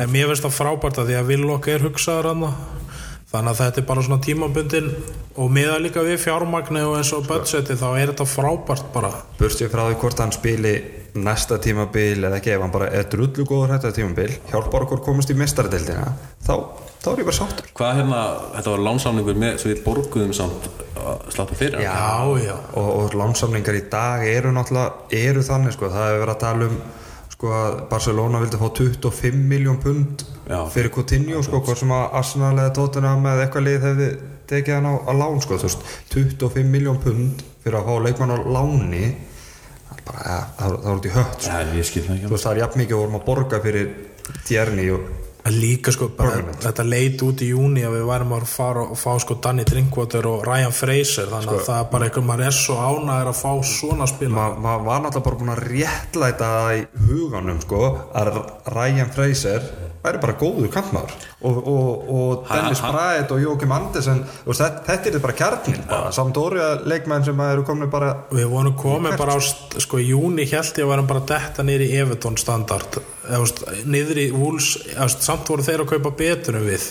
en 0.00 0.12
mér 0.12 0.30
finnst 0.30 0.46
það 0.46 0.56
frábært 0.56 1.00
að 1.00 1.10
því 1.10 1.18
að 1.18 1.32
Villok 1.34 1.68
er 1.70 1.84
hugsaður 1.84 2.30
hann 2.32 2.46
þannig 3.30 3.52
að 3.52 3.60
þetta 3.60 3.80
er 3.80 3.86
bara 3.86 4.02
svona 4.02 4.24
tímabundin 4.24 4.88
og 5.38 5.52
miða 5.54 5.76
líka 5.78 6.02
við 6.02 6.18
fjármagni 6.24 6.80
og 6.82 6.96
eins 6.98 7.12
og 7.14 7.28
budgeti 7.28 7.76
þá 7.78 7.86
er 7.92 8.10
þetta 8.10 8.26
frábært 8.26 8.88
bara. 8.94 9.12
Burst 9.38 9.62
ég 9.62 9.70
frá 9.70 9.84
því 9.84 9.98
hvort 10.02 10.22
hann 10.22 10.34
spili 10.34 10.74
næsta 11.14 11.58
tímabil 11.62 12.24
eða 12.24 12.38
ekki 12.40 12.54
ef 12.54 12.64
hann 12.64 12.74
bara 12.74 12.90
er 12.94 13.06
drullu 13.10 13.46
góður 13.46 13.76
þetta 13.76 13.92
tímabil 13.94 14.30
hjálpar 14.50 14.86
okkur 14.86 15.02
komast 15.06 15.30
í 15.30 15.36
mestaradildina 15.38 16.12
þá, 16.46 16.54
þá 17.02 17.08
er 17.12 17.22
ég 17.22 17.28
bara 17.30 17.38
sáttur. 17.38 17.70
Hvað 17.78 17.96
hérna, 18.00 18.22
þetta 18.56 18.74
var 18.74 18.84
lánsamningur 18.88 19.40
með 19.42 19.58
svo 19.62 19.72
við 19.72 19.84
borguðum 19.86 20.34
samt 20.38 20.70
að 21.00 21.28
slappa 21.34 21.58
fyrir 21.58 21.82
já, 21.82 21.94
já, 22.44 22.56
og, 22.78 22.88
og 22.88 23.18
lánsamningar 23.18 23.78
í 23.78 23.84
dag 23.90 24.26
eru 24.26 24.54
náttúrulega 24.54 25.22
eru 25.22 25.46
þannig 25.46 25.74
sko, 25.76 25.90
það 25.90 26.08
hefur 26.08 26.24
verið 26.24 26.34
að 26.34 26.42
tala 26.44 26.70
um 26.70 26.82
sko 27.40 27.54
að 27.56 27.76
Barcelona 27.88 28.40
vildi 28.42 28.58
fá 28.60 28.66
25 28.68 29.38
miljón 29.48 29.78
pund 29.80 30.26
fyrir 30.74 30.90
Coutinho 30.92 31.40
sko, 31.40 31.62
hvort 31.64 31.80
sem 31.80 31.92
að 31.96 32.18
Arsenal 32.20 32.52
eða 32.58 32.74
Tottenham 32.76 33.24
eða 33.30 33.46
eitthvað 33.46 33.64
lið 33.64 33.86
hefði 33.86 34.08
tekið 34.50 34.76
hann 34.76 34.88
á, 34.92 34.94
á 35.08 35.12
lán 35.16 35.40
sko, 35.40 35.56
þú 35.56 35.70
veist, 35.70 35.86
25 36.12 36.68
miljón 36.68 37.00
pund 37.00 37.40
fyrir 37.64 37.78
að 37.80 37.88
fá 37.88 38.04
leikmann 38.04 38.34
á 38.36 38.38
láni 38.44 39.06
það 39.88 40.04
bara, 40.10 40.26
ja, 40.26 40.38
það 40.58 40.76
er 40.76 40.92
út 41.00 41.08
í 41.08 41.14
hött 41.14 41.38
sko. 41.38 41.54
Það 41.54 41.72
ekki 41.80 42.04
þú 42.10 42.34
veist, 42.34 42.44
það 42.44 42.52
er 42.52 42.62
jafn 42.66 42.82
mikið 42.82 43.00
vorum 43.00 43.18
að 43.20 43.26
borga 43.30 43.62
fyrir 43.64 43.90
Tjerni 44.44 44.86
og 44.92 45.08
líka 45.48 45.92
sko, 45.94 46.10
bara, 46.16 46.42
þetta 46.60 46.84
leit 46.84 47.22
út 47.24 47.40
í 47.42 47.48
júni 47.50 47.80
að 47.86 47.94
við 47.96 48.04
værum 48.10 48.34
að 48.36 48.44
fara 48.50 48.82
og 48.92 48.98
fá 49.00 49.14
sko 49.22 49.38
Danny 49.42 49.64
Drinkwater 49.64 50.26
og 50.28 50.44
Ryan 50.46 50.74
Fraser 50.76 51.30
þannig 51.32 51.54
að 51.56 51.62
það 51.68 51.78
er 51.80 51.88
bara 51.94 52.08
eitthvað, 52.08 52.26
maður 52.28 52.46
er 52.50 52.56
svo 52.58 52.76
ánæður 52.76 53.30
að 53.32 53.38
fá 53.40 53.52
svona 53.72 54.06
spila. 54.10 54.34
Ma- 54.36 54.58
maður 54.66 54.84
var 54.90 55.00
náttúrulega 55.06 55.24
bara 55.30 55.40
búin 55.40 55.54
að 55.54 55.62
réttlæta 55.70 56.50
það 56.56 56.74
í 56.76 56.84
huganum 57.08 57.60
sko 57.64 57.82
að 58.20 58.32
Ryan 58.76 59.10
Fraser 59.16 59.70
væri 60.00 60.20
bara 60.22 60.36
góður 60.40 60.70
kantmaður 60.72 61.12
og, 61.44 61.56
og, 61.60 62.10
og 62.14 62.44
Dennis 62.48 62.80
Braet 62.80 63.32
og 63.34 63.42
Jókim 63.42 63.74
Andersen 63.76 64.22
og 64.46 64.56
þetta, 64.56 64.84
þetta 64.86 65.12
er 65.12 65.24
bara 65.24 65.36
kjarnin 65.36 65.82
bara, 65.90 66.12
Sampdoria 66.14 66.68
leikmenn 66.88 67.26
sem 67.26 67.42
eru 67.44 67.66
komin 67.68 67.90
bara 67.92 68.14
Við 68.30 68.46
vorum 68.50 68.76
komið 68.78 69.16
bara 69.20 69.34
á, 69.36 69.38
sko 69.82 69.98
í 70.00 70.10
júni 70.12 70.46
held 70.48 70.78
ég 70.78 70.86
að 70.86 70.92
varum 70.92 71.08
bara 71.10 71.24
detta 71.26 71.64
niður 71.66 71.86
í 71.86 71.90
Everton 72.00 72.38
standard. 72.40 73.00
Eða, 73.26 73.40
veist, 73.42 75.24
samt 75.24 75.50
voru 75.50 75.66
þeir 75.66 75.84
að 75.84 75.90
kaupa 75.94 76.14
betur 76.20 76.60
en 76.60 76.68
við. 76.68 76.86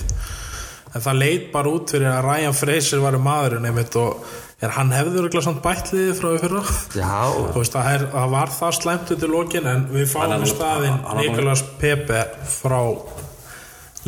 En 0.89 1.03
það 1.05 1.19
leit 1.21 1.49
bara 1.53 1.71
út 1.71 1.93
fyrir 1.93 2.09
að 2.11 2.25
Ryan 2.25 2.57
Fraser 2.57 3.03
var 3.03 3.17
maðurinn 3.21 3.69
einmitt 3.69 3.97
og 3.99 4.23
er 4.59 4.75
hann 4.75 4.91
hefður 4.91 5.29
ekki 5.29 5.41
samt 5.43 5.61
bætliði 5.63 6.15
frá 6.17 6.29
fyrra? 6.41 6.63
Já, 6.97 7.15
Þú 7.53 7.61
veist, 7.61 7.75
það, 7.75 7.89
er, 7.95 8.05
það 8.13 8.35
var 8.35 8.53
það 8.57 8.77
slæmt 8.79 9.13
í 9.15 9.31
lokin 9.31 9.71
en 9.71 9.87
við 9.93 10.07
fáum 10.11 10.35
í 10.43 10.53
er 10.53 11.19
Nikolas 11.19 11.65
Pepe 11.81 12.23
frá 12.59 12.81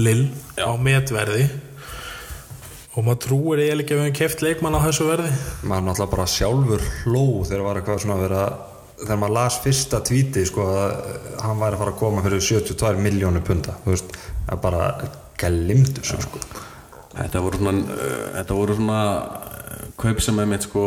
Lill 0.02 0.32
á 0.60 0.72
metverði. 0.80 1.49
Og 2.91 3.06
maður 3.08 3.22
trúir 3.24 3.62
eiginlega 3.64 3.86
ekki 3.86 3.95
að 3.95 3.99
við 3.99 4.06
hefum 4.06 4.18
keft 4.20 4.41
leikmann 4.43 4.76
á 4.76 4.84
þessu 4.84 5.08
verði. 5.08 5.32
Maður 5.64 5.86
náttúrulega 5.88 6.12
bara 6.12 6.28
sjálfur 6.28 6.86
hló 7.06 7.24
þegar 7.47 7.66
var 7.68 7.80
eitthvað 7.80 8.02
svona 8.04 8.18
að 8.18 8.24
vera 8.26 8.43
þegar 9.02 9.22
maður 9.22 9.36
las 9.38 9.60
fyrsta 9.64 10.02
tvíti 10.06 10.43
sko 10.47 10.66
að 10.68 10.97
hann 11.41 11.62
væri 11.62 11.78
að 11.78 11.84
fara 11.84 11.93
að 11.93 12.02
koma 12.02 12.26
fyrir 12.26 12.43
72 12.45 13.02
miljónu 13.02 13.41
punta 13.45 13.78
þú 13.86 13.93
veist, 13.93 14.18
er 14.52 14.60
bara 14.62 14.89
glimtur 15.41 16.06
svo 16.06 16.20
sko. 16.22 16.41
Þetta 17.12 17.41
voru 17.43 17.60
svona, 17.60 17.95
uh, 17.95 18.28
þetta 18.38 18.58
voru 18.60 18.78
svona 18.78 18.99
kaup 20.00 20.22
sem 20.24 20.40
er 20.40 20.50
mitt 20.50 20.68
sko 20.68 20.86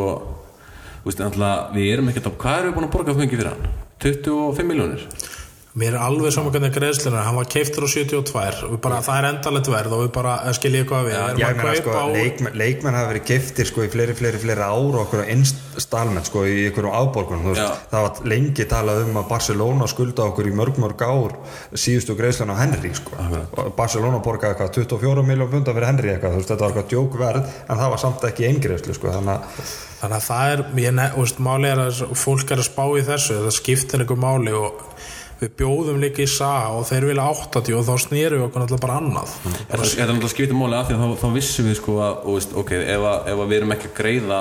náttúrulega, 1.05 1.71
við 1.75 1.91
erum 1.93 2.11
ekkert 2.11 2.29
á 2.29 2.33
hvað 2.33 2.59
erum 2.59 2.71
við 2.71 2.77
búin 2.79 2.87
að 2.89 2.95
borga 2.95 3.17
fengi 3.19 3.37
fyrir 3.37 3.51
hann? 3.53 3.73
25 4.05 4.69
miljónir? 4.69 5.03
Mér 5.75 5.97
er 5.97 6.03
alveg 6.07 6.31
saman 6.31 6.53
hvernig 6.55 6.71
greiðslunar, 6.71 7.25
hann 7.27 7.35
var 7.35 7.49
keiftur 7.51 7.83
á 7.83 7.91
72 7.91 8.67
og 8.69 8.75
bara, 8.79 9.01
það 9.03 9.17
er 9.19 9.27
endalegt 9.33 9.71
verð 9.73 9.95
og 9.97 10.03
við 10.05 10.11
bara, 10.15 10.35
eh, 10.47 10.53
skiljið 10.55 10.85
hvað 10.87 11.09
við, 11.09 11.15
erum 11.19 11.41
meina 11.41 11.65
að 11.65 11.79
sko, 11.81 11.89
kaupa 11.91 11.99
á 11.99 12.07
leikmenn, 12.15 12.59
leikmenn 12.61 12.95
hafa 12.95 13.09
verið 13.11 13.25
giftir 13.33 13.67
sko 13.67 13.83
í 13.83 13.89
fleiri, 13.91 14.15
fleiri, 14.15 14.39
fleiri 14.39 14.63
ára 14.63 15.01
okkur 15.03 15.25
á 15.27 15.33
instalment 15.35 16.29
sko 16.31 16.45
í 16.47 16.69
þú 16.71 16.85
veist, 16.95 17.59
Já. 17.59 17.73
það 17.91 18.07
var 18.07 18.31
lengi 18.31 18.67
talað 18.71 19.03
um 19.03 19.19
að 19.19 19.27
Barcelona 19.33 19.89
skulda 19.91 20.29
okkur 20.29 20.47
í 20.47 20.55
mörg 20.55 20.79
mörg 20.79 21.03
ár 21.03 21.35
síðustu 21.75 22.15
greiðslun 22.15 22.55
á 22.55 22.63
Henry 22.63 22.95
sko. 22.95 23.19
Og 23.59 23.75
Barcelona 23.75 24.23
borgaði 24.23 24.55
eitthvað 24.55 24.75
24 24.79 25.27
miljón 25.27 25.51
punda 25.51 25.75
fyrir 25.75 25.91
Henry 25.91 26.15
eitthvað, 26.15 26.37
þú 26.37 26.39
veist, 26.39 26.53
þetta 26.55 26.69
var 26.69 26.71
eitthvað 26.71 26.95
djókverð 26.95 27.51
en 27.67 27.83
það 27.83 27.91
var 27.91 27.99
samt 28.05 28.29
ekki 28.31 28.47
eingreiðslu 28.47 28.95
sko, 28.95 29.11
þannig 29.11 29.35
að 29.35 29.75
Þannig 30.05 30.21
að 30.21 30.25
það 30.29 30.51
er, 30.53 30.63
ég 30.85 30.93
ne, 30.93 31.05
veist, 31.17 31.39
máli 31.41 31.69
er 31.71 31.79
að 31.81 32.01
fólk 32.21 32.51
er 32.53 32.61
að 32.61 32.67
spá 32.67 32.83
í 32.93 33.05
þessu, 33.07 33.39
það 33.41 33.55
skiptir 33.57 34.03
einhver 34.05 34.19
máli 34.21 34.53
og 34.53 34.83
við 35.41 35.53
bjóðum 35.59 36.01
líka 36.03 36.25
í 36.25 36.29
saga 36.31 36.73
og 36.79 36.87
þeir 36.89 37.09
vilja 37.11 37.27
80 37.31 37.79
og 37.79 37.87
þá 37.89 37.95
snýrum 38.05 38.41
við 38.41 38.47
okkur 38.49 38.65
náttúrulega 38.65 38.85
bara 38.87 38.99
annað. 39.01 39.35
Þetta 39.45 39.81
þetta 39.83 40.05
er 40.05 40.13
náttúrulega 40.13 40.33
skiptir 40.35 40.59
máli 40.59 40.79
af 40.79 40.89
því 40.89 40.97
að 40.97 41.05
þá, 41.05 41.21
þá 41.23 41.29
vissum 41.35 41.69
við 41.69 41.79
sko 41.81 41.99
að, 42.05 42.17
og 42.33 42.59
ok, 42.63 42.75
ef, 42.81 43.07
að, 43.11 43.31
ef 43.33 43.45
að 43.45 43.53
við 43.53 43.61
erum 43.61 43.77
ekki 43.77 43.91
að 43.91 43.97
greiða 44.01 44.41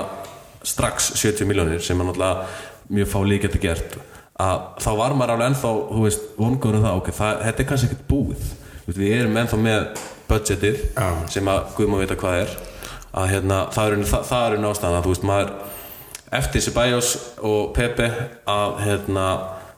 strax 0.64 1.12
70 1.20 1.50
miljónir 1.50 1.84
sem 1.84 2.00
er 2.00 2.10
náttúrulega 2.10 2.92
mjög 2.94 3.10
fá 3.12 3.18
líka 3.24 3.48
geta 3.48 3.62
gert 3.62 3.96
að 4.44 4.62
þá 4.82 4.90
var 4.98 5.14
maður 5.14 5.36
alveg 5.36 5.50
ennþá, 5.52 5.72
þú 5.94 6.04
veist, 6.04 6.24
vongur 6.38 6.78
um 6.78 6.84
það, 6.84 7.00
ok, 7.00 7.10
það, 7.14 7.42
þetta 7.46 7.62
er 7.62 7.68
kannski 7.70 7.88
ekkert 7.90 8.06
búið 8.10 8.46
við 8.88 9.12
erum 9.20 9.36
ennþá 9.40 9.58
með 9.62 9.84
budgetið 10.28 10.80
Já. 10.96 11.06
sem 11.32 11.48
að 11.48 11.68
Guð 11.76 11.92
má 11.92 11.98
vita 12.02 12.16
hvað 12.18 12.40
er 12.42 12.56
að 13.14 13.30
hérna, 13.30 13.60
það 13.74 13.92
er, 13.92 14.04
það, 14.10 14.26
það 14.30 14.46
er 14.46 14.62
nástaðan 14.64 14.98
að 14.98 15.06
þú 15.06 15.12
veist, 15.14 15.26
maður 15.30 15.52
eftir 16.34 16.64
Ceballos 16.64 17.12
og 17.46 17.70
Pepe 17.76 18.08
að 18.50 18.80
hérna, 18.82 19.26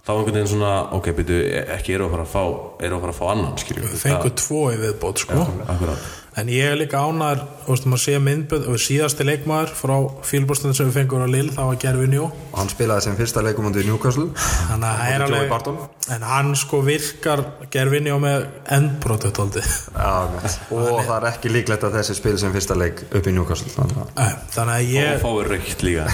þá 0.06 0.10
einhvern 0.14 0.36
veginn 0.36 0.50
svona 0.52 0.74
ok, 0.94 1.08
byrju, 1.18 1.38
ekki 1.74 1.96
eru 1.96 2.04
að 2.06 2.12
fara 2.14 2.26
að 2.28 2.34
fá 2.36 2.42
eru 2.86 2.94
að 2.98 3.02
fara 3.06 3.14
að 3.14 3.18
fá 3.18 3.24
annan, 3.32 3.56
skiljum 3.58 3.88
Við 3.90 3.98
fengum 4.04 4.34
tvo 4.38 4.60
í 4.70 4.76
viðbót, 4.84 5.18
sko. 5.24 5.40
Akkurát 5.66 6.02
En 6.36 6.50
ég 6.52 6.68
er 6.68 6.76
líka 6.76 7.00
ánæður, 7.00 7.46
þú 7.64 7.70
veist, 7.72 7.86
maður 7.88 8.00
sé 8.02 8.18
myndböð 8.20 8.66
og 8.68 8.76
síðasti 8.84 9.24
leikmaður 9.24 9.70
frá 9.72 9.94
fílbúrstunum 10.28 10.76
sem 10.76 10.84
við 10.90 10.98
fengum 10.98 11.22
á 11.24 11.32
Lill, 11.32 11.48
það 11.48 11.64
var 11.70 11.78
Gerfi 11.80 12.08
Njó. 12.12 12.26
og 12.28 12.58
hann 12.60 12.68
spilaði 12.68 13.00
sem 13.06 13.16
fyrsta 13.16 13.40
leikumundu 13.46 13.80
í 13.80 13.86
Newcastle 13.88 14.28
Þannig 14.36 14.84
að 14.90 14.98
það 15.00 15.08
er 15.14 15.22
alveg, 15.24 15.48
Barton. 15.48 15.78
en 16.12 16.20
hann 16.28 16.52
sko 16.60 16.76
virkar 16.84 17.40
Gerfi 17.72 18.04
Njó 18.04 18.20
með 18.20 18.44
endbrotu 18.76 19.32
tóldi. 19.32 19.64
Já, 19.64 20.28
og 20.76 21.00
það 21.08 21.16
er 21.16 21.24
ekki 21.30 21.48
líklegt 21.54 21.88
að 21.88 21.96
þessi 22.02 22.18
spil 22.20 22.36
sem 22.44 22.52
fyrsta 22.52 22.76
leik 22.76 23.00
upp 23.08 23.24
í 23.24 23.32
Newcastle 23.32 23.72
þannig 23.72 23.96
að 24.04 24.12
Þannig 24.58 24.74
að 24.74 24.84
og 24.84 24.92
ég, 24.92 25.16
fáið 25.24 25.48
raukt 25.54 25.80
líka 25.88 26.04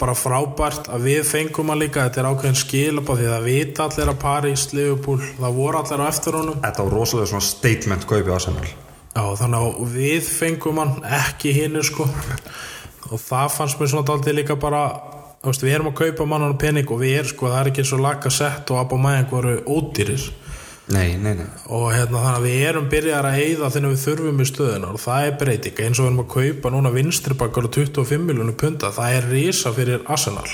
bara 0.00 0.14
frábært 0.16 0.90
að 0.92 1.06
við 1.08 1.22
fengum 1.28 1.72
að 1.72 1.82
líka, 1.84 2.04
þetta 2.06 2.22
er 2.22 2.28
ákveðin 2.30 2.58
skilabá 2.60 3.16
því 3.16 3.28
að 3.32 3.46
vita 3.48 3.86
allir 3.86 4.12
að 4.12 4.18
París, 4.22 4.66
Liverpool, 4.76 5.20
það 5.38 5.60
voru 5.60 5.80
allir 5.80 6.02
á 6.04 6.06
eftir 6.10 6.36
honum. 6.36 6.58
Þetta 6.64 6.86
var 6.86 6.96
rosalega 6.98 7.30
svona 7.32 7.46
statement 7.46 8.08
kaupi 8.10 8.34
Arsenal. 8.34 8.68
Já, 9.16 9.22
þannig 9.40 9.66
að 9.66 9.94
við 9.96 10.28
fengum 10.28 10.80
hann 10.82 10.96
ekki 11.22 11.54
hinnu 11.56 11.84
sko. 11.86 12.08
Og 13.06 13.20
það 13.22 13.52
fannst 13.54 13.80
mér 13.80 13.92
svona 13.92 14.08
daldið 14.10 14.40
líka 14.40 14.58
bara 14.60 14.82
veist, 15.46 15.62
við 15.64 15.76
erum 15.76 15.92
að 15.92 16.00
kaupa 16.02 16.26
mannan 16.28 16.58
pening 16.60 16.90
og 16.90 17.00
við 17.00 17.20
erum 17.20 17.30
sko, 17.30 17.50
það 17.52 17.60
er 17.60 17.70
ekki 17.72 17.86
svo 17.86 18.00
laga 18.02 18.32
sett 18.34 18.72
og 18.72 18.80
Abba 18.82 18.98
Mæðing 19.00 19.30
voru 19.32 19.54
ódýrir 19.64 20.26
Nei, 20.94 21.16
nei, 21.18 21.32
nei. 21.34 21.46
Og 21.74 21.88
hérna 21.90 22.20
þannig 22.22 22.36
að 22.38 22.44
við 22.46 22.64
erum 22.68 22.88
byrjar 22.92 23.26
að 23.26 23.40
eyða 23.42 23.70
þegar 23.74 23.90
við 23.90 24.02
þurfum 24.04 24.42
í 24.42 24.46
stöðuna 24.46 24.90
og 24.94 25.00
það 25.02 25.26
er 25.26 25.38
breyting. 25.40 25.80
Eins 25.82 25.98
og 25.98 26.06
við 26.06 26.10
erum 26.12 26.22
að 26.22 26.28
kaupa 26.36 26.72
núna 26.76 26.92
vinstribakkar 26.94 27.66
á 27.66 27.70
25 27.74 28.26
miljónu 28.28 28.54
punta, 28.60 28.92
það 28.94 29.16
er 29.16 29.30
risa 29.32 29.72
fyrir 29.74 30.04
Arsenal, 30.06 30.46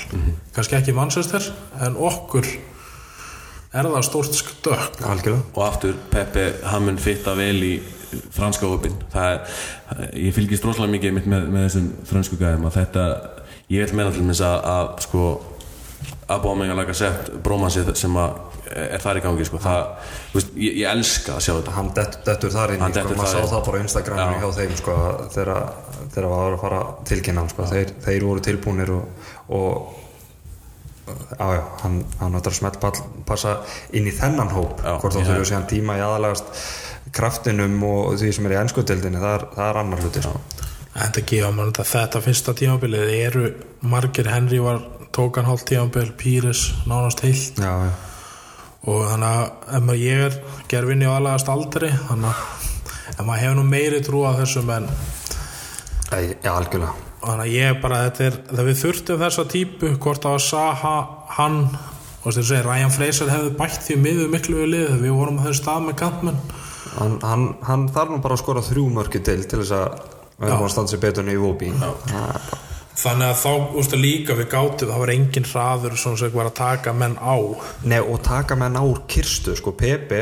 kannski 0.55 0.79
ekki 0.79 0.95
Manchester 0.97 1.51
en 1.85 1.99
okkur 2.01 2.49
er 3.73 3.89
það 3.89 4.05
stórt 4.05 4.37
stökk 4.37 4.99
og 5.33 5.61
aftur 5.65 5.95
Pepe, 6.13 6.49
hann 6.69 6.85
mun 6.85 6.99
fitta 7.01 7.33
vel 7.37 7.57
í 7.65 7.73
franska 8.33 8.69
hópin 8.69 8.93
það 9.13 9.31
er, 9.31 9.55
ég 10.27 10.35
fylgist 10.35 10.65
rosalega 10.67 10.93
mikið 10.93 11.15
með, 11.17 11.47
með 11.49 11.65
þessum 11.67 11.87
fransku 12.09 12.37
gæðum 12.37 12.67
að 12.69 12.77
þetta, 12.77 13.05
ég 13.73 13.87
vil 13.87 13.97
meina 13.97 14.13
til 14.13 14.27
þess 14.27 14.45
að, 14.45 14.59
að 14.75 14.91
sko 15.07 15.23
Abomeng 16.31 16.71
að 16.71 16.79
laga 16.79 16.95
sett 16.95 17.31
brómansið 17.43 17.93
sem 17.99 18.19
er 18.73 19.01
þar 19.03 19.19
í 19.19 19.23
gangi 19.25 19.47
sko. 19.47 19.59
það, 19.61 20.11
veist, 20.33 20.53
ég, 20.55 20.77
ég 20.81 20.87
elska 20.89 21.35
að 21.35 21.41
sjá 21.45 21.53
þetta 21.57 21.73
Hann 21.75 21.89
dett, 21.97 22.19
dettur 22.25 22.53
þar 22.53 22.75
inn 22.75 22.85
sko, 22.85 23.17
maður 23.17 23.33
sá 23.33 23.51
það 23.51 23.65
bara 23.67 23.81
á 23.81 23.83
Instagraminu 23.83 24.37
Já. 24.37 24.43
hjá 24.43 24.55
þeim 24.59 24.77
sko, 24.79 24.95
þegar 25.35 25.51
þegar 26.13 26.29
var 26.31 26.55
að 26.55 26.63
fara 26.63 26.79
tilkynna 27.09 27.43
sko. 27.51 27.67
þeir, 27.73 27.93
þeir 28.05 28.25
voru 28.29 28.45
tilbúnir 28.47 28.93
og, 28.95 29.27
og 29.59 29.99
já, 31.39 31.47
já, 31.57 31.61
hann, 31.83 31.99
að 32.23 32.51
smelt 32.55 32.79
passa 33.27 33.57
inn 33.91 34.07
í 34.07 34.15
þennan 34.15 34.53
hóp 34.55 34.79
Já, 34.79 34.95
hvort 35.01 35.15
þá 35.15 35.19
þurfum 35.19 35.41
við 35.41 35.49
síðan 35.51 35.69
tíma 35.71 35.99
í 35.99 36.03
aðalagast 36.05 36.53
kraftinum 37.13 37.75
og 37.85 38.15
því 38.21 38.31
sem 38.33 38.47
er 38.47 38.55
í 38.55 38.61
ennskudeldinni 38.63 39.21
það, 39.21 39.49
það 39.57 39.67
er 39.69 39.81
annar 39.83 40.03
hluti 40.03 40.23
sko. 40.23 40.39
Þetta 40.93 41.23
gefa 41.29 41.51
mann 41.53 41.71
þetta, 41.71 41.85
þetta 41.89 42.21
fyrsta 42.21 42.53
tímabilið 42.57 43.13
eru 43.17 43.45
margir 43.89 44.29
Henry 44.29 44.59
var 44.61 44.81
tókan 45.13 45.47
hálft 45.47 45.67
tímabil, 45.69 46.11
Píris 46.17 46.67
nánast 46.89 47.23
heilt. 47.25 47.57
Já, 47.57 47.73
já. 47.87 47.93
Og 48.83 49.05
þannig 49.07 49.69
að 49.73 49.87
maður 49.87 50.03
ég 50.03 50.25
er 50.27 50.37
gerfinni 50.69 51.07
og 51.07 51.15
aðlagast 51.17 51.49
aldrei 51.49 51.89
þannig 52.09 52.43
að 53.13 53.25
maður 53.25 53.43
hefur 53.45 53.57
nú 53.59 53.65
meiri 53.69 54.01
trú 54.03 54.25
að 54.27 54.43
þessum 54.43 54.73
en 54.75 54.89
Já, 56.13 56.51
algjörlega. 56.51 56.93
Þannig 57.23 57.45
að 57.47 57.53
ég 57.55 57.77
bara, 57.81 58.03
þetta 58.05 58.25
er 58.27 58.35
þegar 58.49 58.67
við 58.67 58.79
þurftum 58.83 59.21
þessa 59.23 59.45
típu, 59.49 59.91
hvort 60.03 60.27
var 60.27 60.43
Saha 60.43 60.95
hann, 61.39 61.61
og 62.23 62.31
þess 62.31 62.41
að 62.41 62.49
segja 62.49 62.65
Ryan 62.67 62.93
Fraser 62.93 63.31
hefði 63.31 63.53
bætt 63.59 63.85
því 63.87 63.97
miður 63.99 64.29
miklu 64.31 64.59
við 64.61 64.69
lið 64.73 64.91
við 65.01 65.15
vorum 65.17 65.39
á 65.41 65.45
þessu 65.47 65.59
stað 65.59 65.87
með 65.87 65.97
kantmenn 66.03 66.37
hann, 66.93 67.15
hann, 67.23 67.47
hann 67.67 67.87
þarf 67.95 68.13
nú 68.13 68.19
bara 68.23 68.37
að 68.37 68.43
skora 68.43 68.63
þrjú 68.63 68.85
mörki 68.95 69.23
til 69.25 69.39
til 69.43 69.63
þess 69.63 69.73
að 69.79 70.12
við 70.37 70.49
erum 70.49 70.67
að 70.67 70.75
standa 70.75 70.93
sér 70.93 71.03
betur 71.03 71.25
en 71.25 71.33
í 71.33 71.41
Vóbi 71.41 71.73
þannig 72.93 73.27
að 73.31 73.37
þá, 73.41 73.51
úrstu 73.79 73.99
líka 73.99 74.37
við 74.37 74.49
gátum 74.53 74.91
það 74.91 75.03
var 75.03 75.11
engin 75.13 75.49
hraður 75.49 75.99
sem 75.99 76.33
var 76.33 76.49
að 76.49 76.57
taka 76.59 76.93
menn 76.95 77.17
á. 77.17 77.35
Nei, 77.89 77.99
og 77.99 78.21
taka 78.25 78.57
menn 78.59 78.77
á 78.77 78.83
úr 78.85 79.03
kirstu 79.09 79.55
sko, 79.57 79.73
Pepe, 79.77 80.21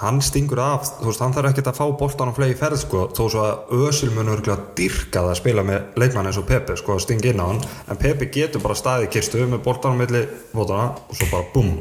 hann 0.00 0.22
stingur 0.24 0.62
af 0.62 0.88
þú 1.02 1.10
veist, 1.10 1.22
hann 1.24 1.36
þarf 1.36 1.52
ekkert 1.52 1.70
að 1.72 1.80
fá 1.80 1.86
boltan 2.00 2.32
á 2.32 2.36
flegi 2.36 2.58
ferð 2.58 2.82
sko, 2.84 3.06
þó 3.12 3.24
svo 3.28 3.44
að 3.44 3.72
Ösil 3.88 4.12
mun 4.14 4.32
örgulega 4.32 4.72
dyrka 4.78 5.24
það 5.24 5.32
að 5.34 5.40
spila 5.42 5.66
með 5.68 5.98
leikmann 6.00 6.30
eins 6.30 6.40
og 6.40 6.46
Pepe 6.48 6.78
sko, 6.80 6.96
að 6.96 7.04
stinga 7.06 7.32
inn 7.32 7.42
á 7.42 7.46
hann, 7.50 7.64
en 7.90 8.00
Pepe 8.00 8.30
getur 8.32 8.64
bara 8.64 8.78
staðið 8.78 9.10
kirstu 9.16 9.44
með 9.44 9.64
boltan 9.66 9.98
á 9.98 10.00
milli 10.00 10.22
fótana 10.54 10.92
og 11.02 11.18
svo 11.18 11.32
bara 11.34 11.50
búm, 11.54 11.74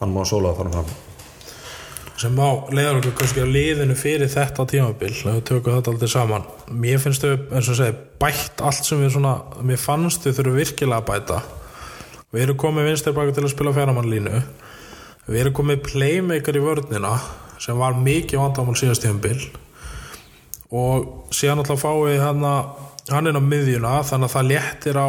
hann 0.00 0.14
má 0.14 0.22
sóla 0.24 0.54
að 0.54 0.62
fara 0.62 0.78
fram 0.78 1.03
sem 2.20 2.36
á 2.38 2.50
leiðar 2.70 3.00
okkur 3.00 3.16
kannski 3.18 3.42
á 3.42 3.48
liðinu 3.48 3.96
fyrir 3.98 4.30
þetta 4.30 4.66
tímabil 4.70 5.10
ef 5.10 5.24
við 5.26 5.40
tökum 5.50 5.74
þetta 5.76 5.94
aldrei 5.94 6.10
saman. 6.12 6.46
Mér 6.70 7.00
finnst 7.02 7.24
þau, 7.24 7.34
eins 7.50 7.70
og 7.72 7.78
segi, 7.80 7.96
bætt 8.22 8.62
allt 8.62 8.86
sem 8.86 9.02
við 9.02 9.16
svona, 9.16 9.34
mér 9.66 9.80
fannst 9.82 10.22
þau 10.22 10.36
þurfum 10.38 10.60
virkilega 10.60 11.00
að 11.02 11.08
bæta. 11.10 11.40
Við 12.34 12.46
erum 12.46 12.60
komið 12.62 12.88
vinstir 12.90 13.16
baka 13.16 13.34
til 13.34 13.44
að 13.44 13.52
spila 13.54 13.74
fjármannlínu 13.74 14.42
við 15.26 15.40
erum 15.40 15.56
komið 15.56 15.84
playmaker 15.86 16.58
í 16.58 16.62
vörnina 16.64 17.14
sem 17.62 17.78
var 17.78 17.96
mikið 17.96 18.42
vandamál 18.42 18.76
síðast 18.78 19.04
tímabil. 19.04 19.38
Og 20.74 21.32
síðan 21.34 21.62
alltaf 21.62 21.82
fáið 21.82 22.20
hann 22.22 22.44
hann 23.10 23.28
inn 23.28 23.36
á 23.36 23.42
miðjuna 23.44 23.96
þannig 24.06 24.30
að 24.30 24.34
það 24.34 24.50
léttir 24.50 24.98
á 25.00 25.08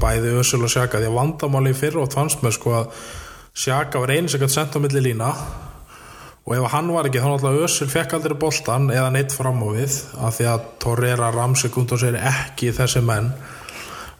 bæði 0.00 0.36
Ösul 0.40 0.62
og 0.64 0.72
Sjaka 0.72 1.00
því 1.00 1.10
að 1.10 1.18
vandamáli 1.18 1.74
fyrir 1.76 2.00
og 2.00 2.14
mér 2.40 2.54
sko 2.56 2.76
að 2.78 3.02
Sjaka 3.52 4.00
var 4.00 4.12
eins 4.14 4.36
ekkert 4.36 4.54
sent 4.54 4.76
á 4.76 4.78
milli 4.80 5.02
lína 5.04 5.34
og 6.50 6.56
ef 6.56 6.72
hann 6.72 6.88
var 6.90 7.06
ekki 7.06 7.20
þá 7.22 7.28
náttúrulega 7.30 7.66
Ösul 7.68 7.86
fekk 7.92 8.16
aldrei 8.16 8.34
boltan 8.42 8.88
eða 8.90 9.12
neitt 9.14 9.30
fram 9.30 9.60
á 9.62 9.70
við 9.70 10.00
af 10.18 10.34
því 10.34 10.46
að 10.50 10.64
Torreira, 10.82 11.28
Ramsekund 11.30 11.92
og 11.94 12.00
sér 12.02 12.16
ekki 12.18 12.72
þessi 12.74 13.02
menn. 13.06 13.28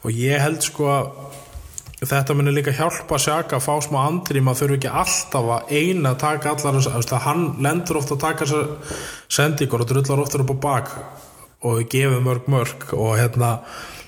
Og 0.07 0.15
ég 0.15 0.39
held 0.39 0.63
sko 0.63 0.87
að 0.95 2.07
þetta 2.07 2.37
muni 2.37 2.53
líka 2.55 2.71
hjálpa 2.73 3.19
Sjaka 3.19 3.59
að 3.59 3.65
fá 3.65 3.73
smá 3.83 3.97
andri 4.05 4.39
maður 4.39 4.61
þurfi 4.61 4.77
ekki 4.79 4.93
alltaf 5.01 5.49
að 5.57 5.73
eina 5.75 6.13
að 6.13 6.21
taka 6.23 6.53
allar 6.53 6.79
þess 6.79 7.11
að 7.11 7.25
hann 7.27 7.43
lendur 7.67 7.99
ofta 7.99 8.15
að 8.15 8.23
taka 8.23 8.47
þessar 8.47 8.95
sendingur 9.27 9.83
og 9.83 9.91
drullar 9.91 10.23
ofta 10.23 10.39
upp 10.41 10.55
á 10.55 10.57
bak 10.63 10.93
og 11.67 11.81
við 11.81 11.91
gefum 11.97 12.25
mörg 12.25 12.47
mörg 12.49 12.87
og 12.95 13.11
hérna 13.19 13.51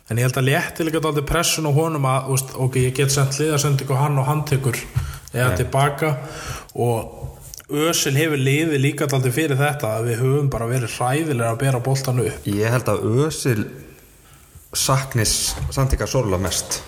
en 0.08 0.18
ég 0.18 0.26
held 0.26 0.40
að 0.40 0.48
létti 0.48 0.88
líka 0.88 1.04
aldrei 1.04 1.28
pressun 1.28 1.68
á 1.68 1.72
honum 1.76 2.08
að 2.08 2.34
ok, 2.56 2.80
ég 2.88 2.96
get 2.98 3.14
sendt 3.14 3.38
liðasendingu 3.44 4.00
hann 4.00 4.18
og 4.18 4.32
hann 4.32 4.42
tekur 4.48 4.80
eða 5.34 5.54
tilbaka 5.60 6.16
og 6.74 7.33
Ösil 7.74 8.14
hefur 8.14 8.38
liðið 8.38 8.82
líka 8.84 9.08
aldrei 9.10 9.32
fyrir 9.34 9.58
þetta 9.58 9.96
að 9.98 10.12
við 10.12 10.20
höfum 10.22 10.50
bara 10.54 10.68
verið 10.70 10.94
hræðilega 10.94 11.54
að 11.56 11.62
bera 11.64 11.80
boltan 11.82 12.22
upp. 12.22 12.46
Ég 12.46 12.70
held 12.70 12.92
að 12.92 13.08
Ösil 13.26 13.64
saknis 14.74 15.56
Sandika 15.74 16.06
Sorla 16.10 16.38
mest. 16.42 16.82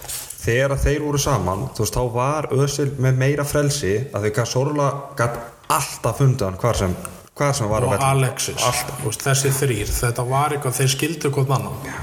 Þegar 0.45 0.77
þeir 0.77 1.01
voru 1.01 1.21
saman 1.21 1.65
þú 1.73 1.86
veist, 1.86 1.97
þá 1.97 2.13
var 2.13 2.49
Ösil 2.53 2.91
með 3.01 3.17
meira 3.23 3.47
frelsi 3.49 3.95
að 4.13 4.27
því 4.27 4.33
að 4.43 4.51
Sorla 4.51 4.89
gætt 5.17 5.41
alltaf 5.73 6.21
fundan 6.21 6.59
hvar 6.61 6.77
sem, 6.77 6.93
hvar 7.33 7.57
sem 7.57 7.71
var 7.71 7.88
og. 7.88 7.97
Alexis 7.97 8.69
Úst, 9.09 9.25
þessi 9.25 9.53
þrýr, 9.57 9.89
þetta 9.89 10.29
var 10.29 10.53
eitthvað 10.53 10.79
þeir 10.83 10.93
skildu 10.93 11.33
hvort 11.33 11.57
annan. 11.57 11.93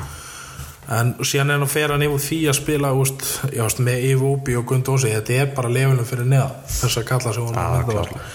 En 0.93 1.13
síðan 1.23 1.53
er 1.53 1.61
hann 1.61 1.69
að 1.69 1.77
fera 1.77 1.95
hann 1.95 2.03
yfir 2.03 2.25
því 2.27 2.39
að 2.51 2.57
spila 2.59 2.91
úst, 2.99 3.29
já, 3.55 3.63
úst, 3.63 3.79
með 3.87 4.09
Ivobi 4.11 4.57
og 4.59 4.67
Gundósi 4.67 5.13
þetta 5.15 5.37
er 5.39 5.53
bara 5.55 5.71
lefunum 5.71 6.09
fyrir 6.09 6.27
neða 6.27 6.49
þess 6.67 6.99
að 6.99 7.07
kalla 7.13 7.35
sig 7.37 7.47
Já, 7.47 7.85
klárlega. 7.87 8.33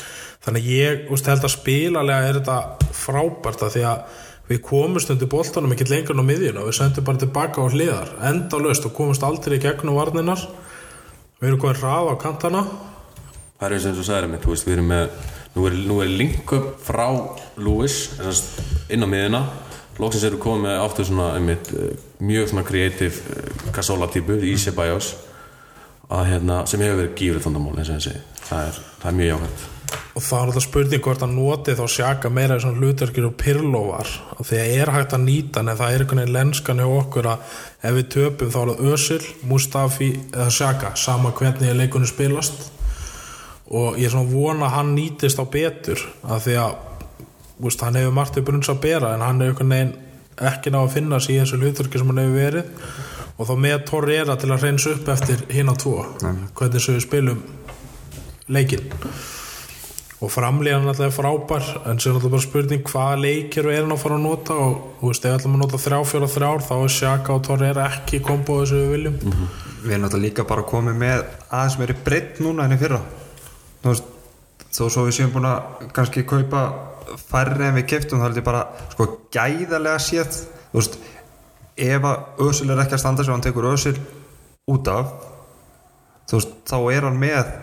Þannig 0.48 0.64
að 0.64 0.72
ég 0.72 1.12
úst, 1.12 1.28
held 1.28 1.44
að 1.44 1.54
spilalega 1.54 2.30
er 2.32 2.40
þetta 2.40 2.92
frábært 2.96 3.66
að 3.68 3.74
því 3.76 3.86
að 3.92 4.24
við 4.48 4.62
komumst 4.64 5.12
undir 5.12 5.28
boltanum 5.28 5.74
ekki 5.76 5.90
lengur 5.92 6.16
á 6.16 6.24
miðjuna 6.24 6.64
við 6.64 6.78
sendum 6.78 7.08
bara 7.08 7.20
tilbaka 7.20 7.68
á 7.68 7.68
hliðar 7.68 8.14
enda 8.30 8.62
löst 8.64 8.88
og 8.88 8.96
komumst 8.96 9.26
aldrei 9.28 9.58
í 9.58 9.64
gegnum 9.66 10.00
varninar 10.00 10.40
við 11.42 11.50
erum 11.50 11.60
komin 11.62 11.82
hrað 11.82 12.12
á 12.12 12.16
kantana. 12.22 12.64
Það 13.60 13.68
er 13.68 13.76
eins 13.76 13.88
og 13.92 14.08
þú 14.46 14.54
veist, 14.54 14.68
við 14.70 14.78
erum 14.78 14.92
með 14.94 15.12
nú 15.58 15.68
er, 15.68 15.78
nú 15.90 16.02
er 16.02 16.12
link 16.24 16.54
up 16.56 16.74
frá 16.86 17.08
Lewis 17.60 18.00
inn 18.88 19.04
á 19.04 19.08
miðina 19.10 19.44
loksins 19.98 20.28
eru 20.28 20.40
komið 20.42 20.68
með 20.68 20.84
aftur 20.84 21.08
svona 21.10 21.32
einmitt, 21.38 21.72
eh, 21.74 21.96
mjög 22.22 22.52
svona 22.52 22.66
kreatív 22.68 23.22
Casola 23.74 24.08
típu 24.08 24.38
í 24.38 24.54
að 26.08 26.28
hérna, 26.32 26.66
sem 26.68 26.80
hefur 26.80 27.02
verið 27.04 27.18
gífrið 27.20 28.22
það 28.48 28.68
er, 28.68 28.78
það 29.02 29.10
er 29.12 29.18
mjög 29.18 29.34
jákvæmt 29.34 29.77
og 30.18 30.24
það 30.24 30.40
er 30.40 30.50
alltaf 30.50 30.66
spurning 30.66 31.04
hvort 31.06 31.22
hann 31.22 31.36
noti 31.38 31.76
þá 31.78 31.84
sjaka 31.94 32.30
meira 32.34 32.58
í 32.58 32.64
svona 32.64 32.82
hlutverkir 32.82 33.28
og 33.28 33.36
Pirlo 33.38 33.84
var 33.92 34.10
og 34.34 34.48
því 34.48 34.62
að 34.62 34.72
er 34.82 34.92
hægt 34.96 35.14
að 35.14 35.26
nýta 35.28 35.62
en 35.62 35.70
það 35.70 35.94
er 35.94 36.04
einhvern 36.04 36.22
veginn 36.24 36.34
lenskan 36.34 36.82
hjá 36.82 36.88
okkur 36.88 37.30
að 37.34 37.60
ef 37.84 37.96
við 37.98 38.10
töpum 38.16 38.52
þá 38.54 38.58
er 38.62 38.72
það 38.72 38.90
Özil, 38.94 39.28
Mustafi 39.52 40.10
eða 40.34 40.50
sjaka, 40.58 40.92
sama 40.98 41.34
hvernig 41.38 41.78
leikunni 41.78 42.10
spilast. 42.10 42.72
Og 43.68 44.00
ég 44.00 44.08
er 44.08 44.14
svona 44.16 44.32
vona 44.32 44.68
að 44.68 44.76
hann 44.78 44.94
nýtist 44.96 45.42
á 45.44 45.46
betur 45.52 46.02
af 46.24 46.46
því 46.46 46.58
að 46.64 46.76
úst, 47.68 47.84
hann 47.84 48.00
hefur 48.00 48.16
margt 48.16 48.38
upp 48.40 48.48
brunns 48.48 48.72
að 48.72 48.84
bera 48.86 49.14
en 49.14 49.26
hann 49.26 49.42
er 49.42 49.52
einhvern 49.52 49.74
veginn 49.76 49.96
ekki 50.48 50.72
ná 50.72 50.80
að 50.84 50.94
finna 50.96 51.20
sig 51.20 51.36
í 51.36 51.40
þessu 51.42 51.60
hlutverki 51.62 52.00
sem 52.00 52.14
hann 52.14 52.24
hefur 52.24 52.38
verið. 52.42 52.76
Og 53.38 53.50
þá 53.50 53.56
með 53.62 53.80
Torreira 53.86 54.38
til 54.40 54.50
að 54.50 54.64
reynsa 54.66 54.94
upp 54.96 55.10
eftir 55.14 55.44
hinn 55.54 55.70
á 55.70 55.76
tvo 55.78 56.00
hvernig 56.58 56.82
sem 56.82 56.98
við 56.98 57.04
spilum 57.06 57.44
leikinn 58.50 58.88
og 60.18 60.32
framlíðan 60.34 60.88
alltaf 60.90 61.06
er 61.06 61.14
frábær 61.14 61.68
en 61.86 62.00
sér 62.02 62.16
alltaf 62.16 62.32
bara 62.34 62.42
spurning 62.42 62.88
hvaða 62.90 63.20
leikir 63.22 63.68
er 63.70 63.84
hann 63.84 63.94
að 63.94 64.02
fara 64.02 64.18
að 64.18 64.24
nota 64.26 64.58
og 64.58 64.78
þú 65.02 65.12
veist, 65.12 65.26
ef 65.26 65.30
við 65.30 65.38
ætlum 65.38 65.58
að 65.58 65.64
nota 65.64 65.80
þrjá, 65.84 66.00
fjóra, 66.12 66.30
þrjár 66.34 66.66
þá 66.66 66.74
er 66.78 66.94
Sjaka 66.96 67.36
og 67.36 67.44
Torreira 67.46 67.86
ekki 67.92 68.22
komboðu 68.26 68.70
sem 68.72 68.82
við 68.82 68.94
viljum. 68.96 69.20
Við 69.84 69.94
erum 69.94 70.06
náttúrulega 70.08 70.26
líka 70.26 70.48
bara 70.50 70.66
komið 70.72 70.98
með 71.04 71.24
aðeins 71.48 71.78
meiri 71.78 71.98
breytt 72.08 72.42
núna 72.42 72.66
enn 72.66 72.74
í 72.74 72.80
fyrra. 72.82 73.02
Þú 73.84 73.92
veist, 73.94 74.10
þó 74.74 74.84
svo 74.88 75.06
við 75.06 75.18
séum 75.20 75.36
búin 75.36 75.50
að 75.52 75.86
kannski 75.94 76.26
kaupa 76.28 76.64
færri 77.28 77.70
en 77.70 77.78
við 77.78 77.88
keftum 77.94 78.20
þá 78.20 78.28
held 78.28 78.42
ég 78.42 78.48
bara 78.48 78.66
sko 78.92 79.08
gæðarlega 79.34 80.02
séð 80.02 80.34
þú 80.34 80.82
veist, 80.82 80.98
ef 81.78 82.10
að 82.10 82.44
Ösul 82.48 82.72
er 82.74 82.82
ekki 82.84 82.98
að 82.98 83.04
standa 83.04 83.26
sem 83.26 83.36
hann 83.36 83.46
tekur 83.46 83.70
Ösul 83.70 83.96
út 84.68 84.92
af 84.92 85.14
þú 86.28 86.40
veist, 86.40 86.58
þá 86.68 86.78
er 86.98 87.08
hann 87.08 87.22
með 87.22 87.54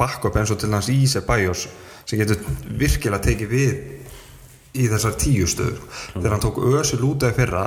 backup 0.00 0.36
eins 0.40 0.52
og 0.52 0.60
til 0.60 0.72
hans 0.72 0.90
Íse 0.92 1.22
Bajos 1.26 1.68
sem 2.08 2.18
getur 2.18 2.40
virkilega 2.80 3.22
tekið 3.28 3.50
við 3.52 4.80
í 4.80 4.86
þessar 4.90 5.16
tíu 5.20 5.48
stöður. 5.50 5.80
Þegar 6.14 6.34
hann 6.34 6.44
tók 6.44 6.60
af 6.62 6.94
í 6.94 7.34
fyrra 7.36 7.64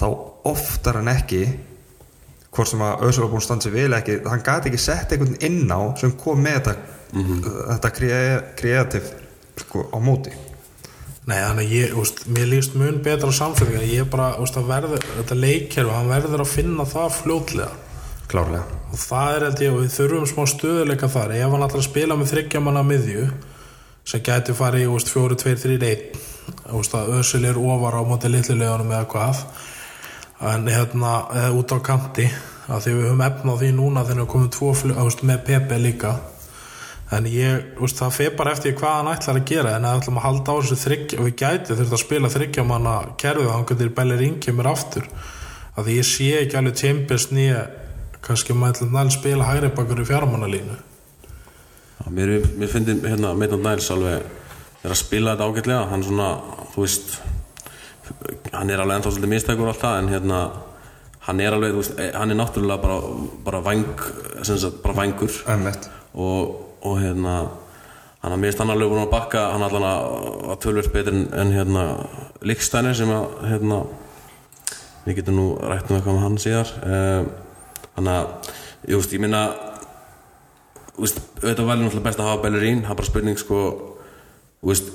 þá 0.00 0.06
oftar 0.48 1.00
en 1.00 1.10
ekki 1.12 1.42
hvort 2.50 2.70
sem 2.70 2.82
að 2.82 3.04
Ösur 3.06 3.24
var 3.24 3.32
búin 3.32 3.42
að 3.42 3.46
standa 3.46 3.66
sig 3.66 3.74
vel 3.74 3.94
ekki 3.94 4.20
hann 4.26 4.44
gæti 4.46 4.70
ekki 4.70 4.82
sett 4.82 5.12
einhvern 5.14 5.36
inn 5.46 5.70
á 5.70 5.80
sem 6.00 6.14
kom 6.18 6.40
með 6.42 6.56
þetta, 6.58 6.74
þetta 7.72 7.92
kreatív 8.58 9.12
sko, 9.60 9.86
á 9.94 9.98
móti. 10.02 10.34
Nei, 11.30 11.36
þannig 11.36 11.68
að 11.68 11.76
ég, 11.76 11.94
úst, 12.00 12.24
mér 12.32 12.48
líst 12.50 12.74
mun 12.80 12.98
betra 13.04 13.30
samfélagi 13.34 14.00
ég 14.00 14.10
bara, 14.10 14.32
úst, 14.42 14.56
að 14.58 14.70
verður, 14.72 15.06
þetta 15.20 15.38
leikkerfi 15.38 15.94
hann 15.94 16.10
verður 16.10 16.46
að 16.46 16.54
finna 16.56 16.88
það 16.88 17.16
fljótlega. 17.20 17.72
Klárlega 18.30 18.79
og 18.90 18.98
það 18.98 19.36
er 19.36 19.44
held 19.46 19.62
ég 19.62 19.74
og 19.74 19.80
við 19.84 19.92
þurfum 19.94 20.26
smá 20.26 20.42
stöðuleika 20.50 21.08
þar. 21.10 21.34
Ef 21.38 21.52
hann 21.54 21.64
ætlar 21.66 21.82
að 21.82 21.86
spila 21.86 22.16
með 22.18 22.32
þryggjamanna 22.32 22.82
miðju 22.86 23.26
sem 24.10 24.22
gæti 24.26 24.56
farið 24.56 24.86
í 24.86 24.90
úst, 24.90 25.10
fjóru, 25.12 25.36
tveir, 25.38 25.58
þrýr, 25.60 25.84
einn 25.86 26.78
úst, 26.78 26.94
að 26.96 27.12
Ösul 27.20 27.44
er 27.46 27.58
ofar 27.60 28.00
á 28.00 28.02
móti 28.06 28.30
litlulegunum 28.30 28.90
eða 28.90 29.06
hvað. 29.12 29.44
En 30.50 30.66
hérna, 30.72 31.12
eða 31.36 31.52
út 31.60 31.74
á 31.76 31.78
kanti 31.84 32.26
að 32.70 32.84
því 32.86 32.94
við 32.96 33.06
höfum 33.10 33.24
efna 33.26 33.54
á 33.54 33.60
því 33.60 33.70
núna 33.76 34.04
þegar 34.08 34.22
við 34.24 34.30
komum 34.34 34.52
tvo 34.56 34.72
úst, 35.06 35.24
með 35.26 35.42
Pepe 35.46 35.78
líka. 35.78 36.14
En 37.14 37.26
ég, 37.26 37.74
úst, 37.82 37.98
það 37.98 38.16
fer 38.16 38.34
bara 38.38 38.54
eftir 38.54 38.74
hvað 38.78 38.96
hann 38.96 39.12
ætlar 39.12 39.38
að 39.38 39.46
gera. 39.50 39.74
En 39.76 39.86
við 39.86 40.00
ætlum 40.00 40.18
að 40.18 40.26
halda 40.26 40.54
á 40.54 40.58
þessu 40.60 40.80
þryggja 40.84 41.20
og 41.20 41.28
við 41.28 41.36
gæti 41.42 41.76
þurft 41.76 41.94
að 41.94 42.02
spila 42.04 42.32
þryggjamanna 42.34 42.96
kerfið 43.20 43.52
hann 43.52 43.68
getur 43.70 43.94
Bellerín 43.94 44.40
kemur 44.42 44.70
aftur. 44.70 45.06
Að 45.76 45.86
því 45.86 45.96
ég 46.00 46.08
sé 46.08 46.30
ekki 46.40 46.58
alveg 46.58 46.78
Chambers 46.80 47.28
nýja 47.34 47.64
kannski 48.24 48.54
ætla 48.54 49.02
að 49.02 49.14
spila 49.16 49.48
hægri 49.48 49.72
bakur 49.74 50.00
í 50.00 50.08
fjármannalínu 50.08 50.76
Já, 52.00 52.10
Mér, 52.10 52.40
mér 52.56 52.68
finnir 52.68 53.02
hérna 53.04 53.34
Maitland 53.36 53.66
Niles 53.66 53.90
alveg 53.92 54.22
er 54.80 54.94
að 54.94 55.00
spila 55.00 55.34
þetta 55.34 55.48
ágætlega. 55.48 55.86
Hann 55.90 56.04
svona, 56.04 56.28
þú 56.72 56.84
veist 56.86 57.18
hann 58.54 58.70
er 58.72 58.82
alveg 58.82 58.98
ennþá 58.98 59.12
svolítið 59.12 59.32
mistækur 59.34 59.68
og 59.68 59.72
allt 59.74 59.82
það 59.84 59.98
en 59.98 60.12
hérna 60.14 60.38
hann 61.26 61.42
er 61.44 61.56
alveg, 61.56 61.74
þú 61.74 61.82
veist, 61.82 61.98
eh, 62.00 62.12
hann 62.16 62.32
er 62.32 62.38
náttúrulega 62.40 62.82
bara, 62.82 63.00
bara 63.44 63.60
væng 63.60 64.04
sem 64.42 64.58
sagt, 64.58 64.82
bara 64.82 64.94
vængur. 64.94 65.36
Og, 66.14 66.56
og 66.82 66.96
hérna 67.00 67.34
hann 68.22 68.32
að 68.32 68.40
mist 68.40 68.58
hann 68.58 68.72
alveg 68.72 68.90
búin 68.90 69.04
að 69.04 69.12
bakka 69.12 69.44
hann 69.52 69.62
allan 69.62 69.86
að, 69.86 70.08
að 70.50 70.58
tölvöld 70.64 70.92
betur 70.92 71.14
en, 71.14 71.28
en 71.32 71.52
hérna 71.52 71.84
líkstænir 72.40 72.96
sem 72.96 73.12
að 73.12 73.36
hérna 73.46 73.84
við 75.04 75.20
getum 75.20 75.36
nú 75.36 75.46
rætt 75.60 75.90
um 75.90 75.96
eitthvað 75.96 76.16
með 76.16 76.24
hann 76.24 76.40
síðar. 76.40 76.74
Um, 76.84 77.30
þannig 77.96 78.16
að, 78.16 78.54
ég 78.88 79.00
veist, 79.00 79.14
ég 79.16 79.24
minna 79.24 79.42
þú 80.94 81.04
veist, 81.06 81.20
auðvitað 81.40 81.70
væri 81.70 81.84
náttúrulega 81.84 82.06
best 82.08 82.22
að 82.22 82.30
hafa 82.30 82.42
Bellerín, 82.44 82.82
það 82.84 82.94
er 82.94 83.00
bara 83.00 83.10
spurning 83.10 83.40
sko, 83.40 83.60
þú 84.60 84.72
veist, 84.72 84.90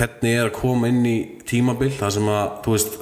hvernig 0.00 0.36
er 0.38 0.48
að 0.48 0.56
koma 0.60 0.90
inn 0.90 1.06
í 1.08 1.16
tímabil, 1.48 1.90
það 1.98 2.16
sem 2.18 2.28
að 2.30 2.58
þú 2.64 2.76
veist, 2.76 3.00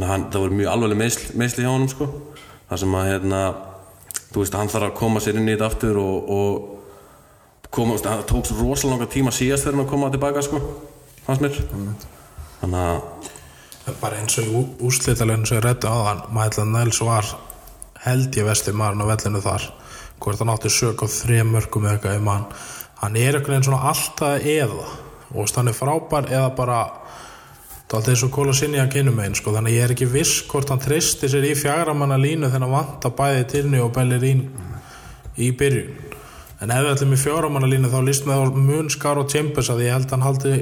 hann, 0.00 0.28
það 0.32 0.44
voru 0.46 0.60
mjög 0.60 0.72
alveg 0.72 1.00
meðsli, 1.02 1.34
meðsli 1.42 1.66
hjá 1.66 1.72
honum 1.72 1.90
sko 1.92 2.08
það 2.72 2.80
sem 2.80 2.94
að, 2.96 3.08
hérna, 3.10 3.40
þú 4.32 4.40
veist, 4.40 4.56
hann 4.56 4.72
þarf 4.72 4.88
að 4.88 4.96
koma 5.02 5.20
sér 5.20 5.38
inn 5.38 5.50
í 5.50 5.52
þetta 5.52 5.68
aftur 5.68 6.00
og, 6.00 6.30
og 6.32 7.68
koma, 7.72 7.98
það 8.00 8.24
tók 8.30 8.48
svo 8.48 8.58
rosalega 8.62 8.96
langa 8.96 9.12
tíma 9.12 9.34
síðast 9.34 9.66
þegar 9.66 9.76
hann 9.76 9.84
að 9.84 9.92
koma 9.92 10.10
tilbaka 10.12 10.44
sko, 10.46 10.60
fannst 11.26 11.44
mér. 11.44 11.60
Þannig 12.62 12.80
að 12.80 13.98
bara 14.00 14.20
eins 14.22 14.38
og 14.38 14.48
í 14.48 14.64
úrslitaleginu 14.86 15.48
sem 15.48 15.58
ég 15.58 15.64
reddi 15.66 15.90
á 15.90 15.96
þann 16.06 16.24
Mætland 16.36 16.76
Næls 16.76 17.00
var 17.04 17.28
held 18.04 18.36
ég 18.36 18.46
vesti 18.48 18.74
maðurinn 18.74 19.04
á 19.06 19.10
vellinu 19.12 19.42
þar. 19.44 19.66
Hvort 20.22 20.42
hann 20.42 20.52
átti 20.52 20.70
sök 20.70 21.02
á 21.02 21.06
þrejum 21.10 21.52
mörgum 21.56 21.86
eða 21.86 21.96
eitthvað 21.96 22.18
í 22.18 22.24
mann 22.26 22.46
hann 23.02 23.16
er 23.18 23.34
einhvern 23.34 23.56
veginn 23.56 23.66
svona 23.66 23.88
alltaf 23.90 24.44
eða. 24.46 24.90
Og 25.32 25.54
hann 25.56 25.70
er 25.70 25.76
frábær 25.76 26.28
eða 26.30 26.50
bara 26.56 26.82
það 27.88 27.96
er 27.96 27.98
alltaf 27.98 28.12
eins 28.12 28.22
og 28.26 28.32
kóla 28.32 28.54
sinni 28.56 28.78
að 28.80 28.92
kynum 28.94 29.18
einn 29.20 29.34
sko. 29.34 29.52
þannig 29.52 29.72
að 29.72 29.76
ég 29.76 29.84
er 29.84 29.94
ekki 29.96 30.08
viss 30.12 30.44
hvort 30.48 30.70
hann 30.70 30.80
treysti 30.80 31.28
sér 31.28 31.44
í 31.44 31.56
fjagramanna 31.58 32.16
línu 32.20 32.48
þegar 32.48 32.62
hann 32.62 32.76
vantar 32.76 33.16
bæði 33.18 33.48
tilni 33.50 33.82
og 33.82 33.92
Bellerín 33.96 34.46
í 35.36 35.50
byrjun. 35.50 35.98
En 36.62 36.70
ef 36.70 36.84
við 36.84 36.92
ætlum 36.92 37.16
í 37.16 37.18
fjóramanna 37.18 37.66
línu 37.66 37.90
þá 37.90 38.00
líst 38.06 38.28
með 38.28 38.54
mun 38.54 38.90
skar 38.90 39.18
og 39.18 39.28
Chambers 39.28 39.72
að 39.72 39.82
ég 39.88 39.96
held 39.96 40.14
hann 40.14 40.22
haldi 40.22 40.54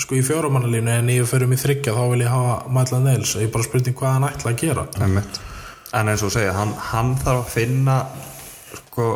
sko 0.00 0.16
í 0.16 0.24
fjóramannalínu 0.24 0.90
en 0.90 1.12
ég 1.12 1.28
fyrir 1.28 1.48
mig 1.50 1.60
þryggja 1.60 1.94
þá 1.94 2.02
vil 2.10 2.24
ég 2.24 2.32
hafa 2.32 2.72
Mætla 2.72 3.00
Neils 3.04 3.36
ég 3.36 3.46
er 3.46 3.54
bara 3.54 3.66
spurning 3.66 3.96
hvað 3.96 4.16
hann 4.16 4.28
ætla 4.30 4.52
að 4.52 4.60
gera. 4.64 4.86
Emmett. 5.06 5.40
En 5.96 6.10
eins 6.12 6.24
og 6.26 6.32
segja, 6.34 6.54
hann, 6.54 6.72
hann 6.90 7.14
þarf 7.18 7.44
að 7.44 7.52
finna 7.54 7.96
sko, 8.70 9.06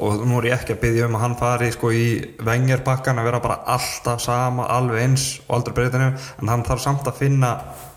og 0.00 0.24
nú 0.28 0.40
er 0.40 0.50
ég 0.50 0.56
ekki 0.60 0.76
að 0.76 0.82
byggja 0.84 1.08
um 1.08 1.18
að 1.18 1.24
hann 1.24 1.36
fari 1.40 1.70
sko, 1.74 1.92
í 1.92 2.06
vengjarbakkan 2.46 3.20
að 3.20 3.28
vera 3.30 3.42
bara 3.44 3.60
alltaf 3.76 4.22
sama, 4.24 4.68
alveg 4.72 5.04
eins 5.04 5.28
og 5.46 5.58
aldrei 5.58 5.76
breytinu, 5.80 6.10
en 6.40 6.52
hann 6.52 6.66
þarf 6.68 6.84
samt 6.84 7.08
að 7.08 7.20
finna 7.20 7.54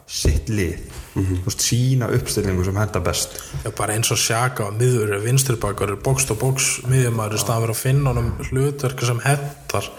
sitt 0.07 0.49
lið. 0.51 0.82
Mm 1.13 1.43
veist, 1.45 1.61
sína 1.61 2.09
uppstillingu 2.09 2.63
sem 2.65 2.78
henda 2.78 2.99
best. 2.99 3.38
Er 3.65 3.71
bara 3.78 3.93
eins 3.93 4.11
og 4.11 4.17
sjaka 4.17 4.67
og 4.67 4.80
miður 4.80 5.19
vinsturbakar, 5.24 5.95
box 6.03 6.26
to 6.26 6.35
box 6.35 6.81
miðjumæður 6.89 7.38
í 7.38 7.43
fyrir 7.45 7.69
að 7.69 7.80
finna 7.80 8.14
honum 8.14 8.34
hlutverk 8.49 9.06
sem 9.06 9.22
hendar 9.23 9.89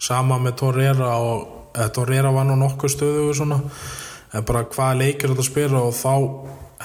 sama 0.00 0.38
með 0.38 0.56
Torreira 0.62 1.16
og 1.20 1.72
Torreira 1.94 2.32
var 2.32 2.46
nú 2.48 2.56
nokkuð 2.60 2.94
stöðu 2.94 3.28
og 3.30 3.36
svona 3.36 3.60
en 4.34 4.46
bara 4.46 4.64
hvað 4.70 4.98
leikir 5.00 5.32
þetta 5.32 5.44
að 5.44 5.50
spila 5.50 5.82
og 5.88 5.94
þá 5.94 6.14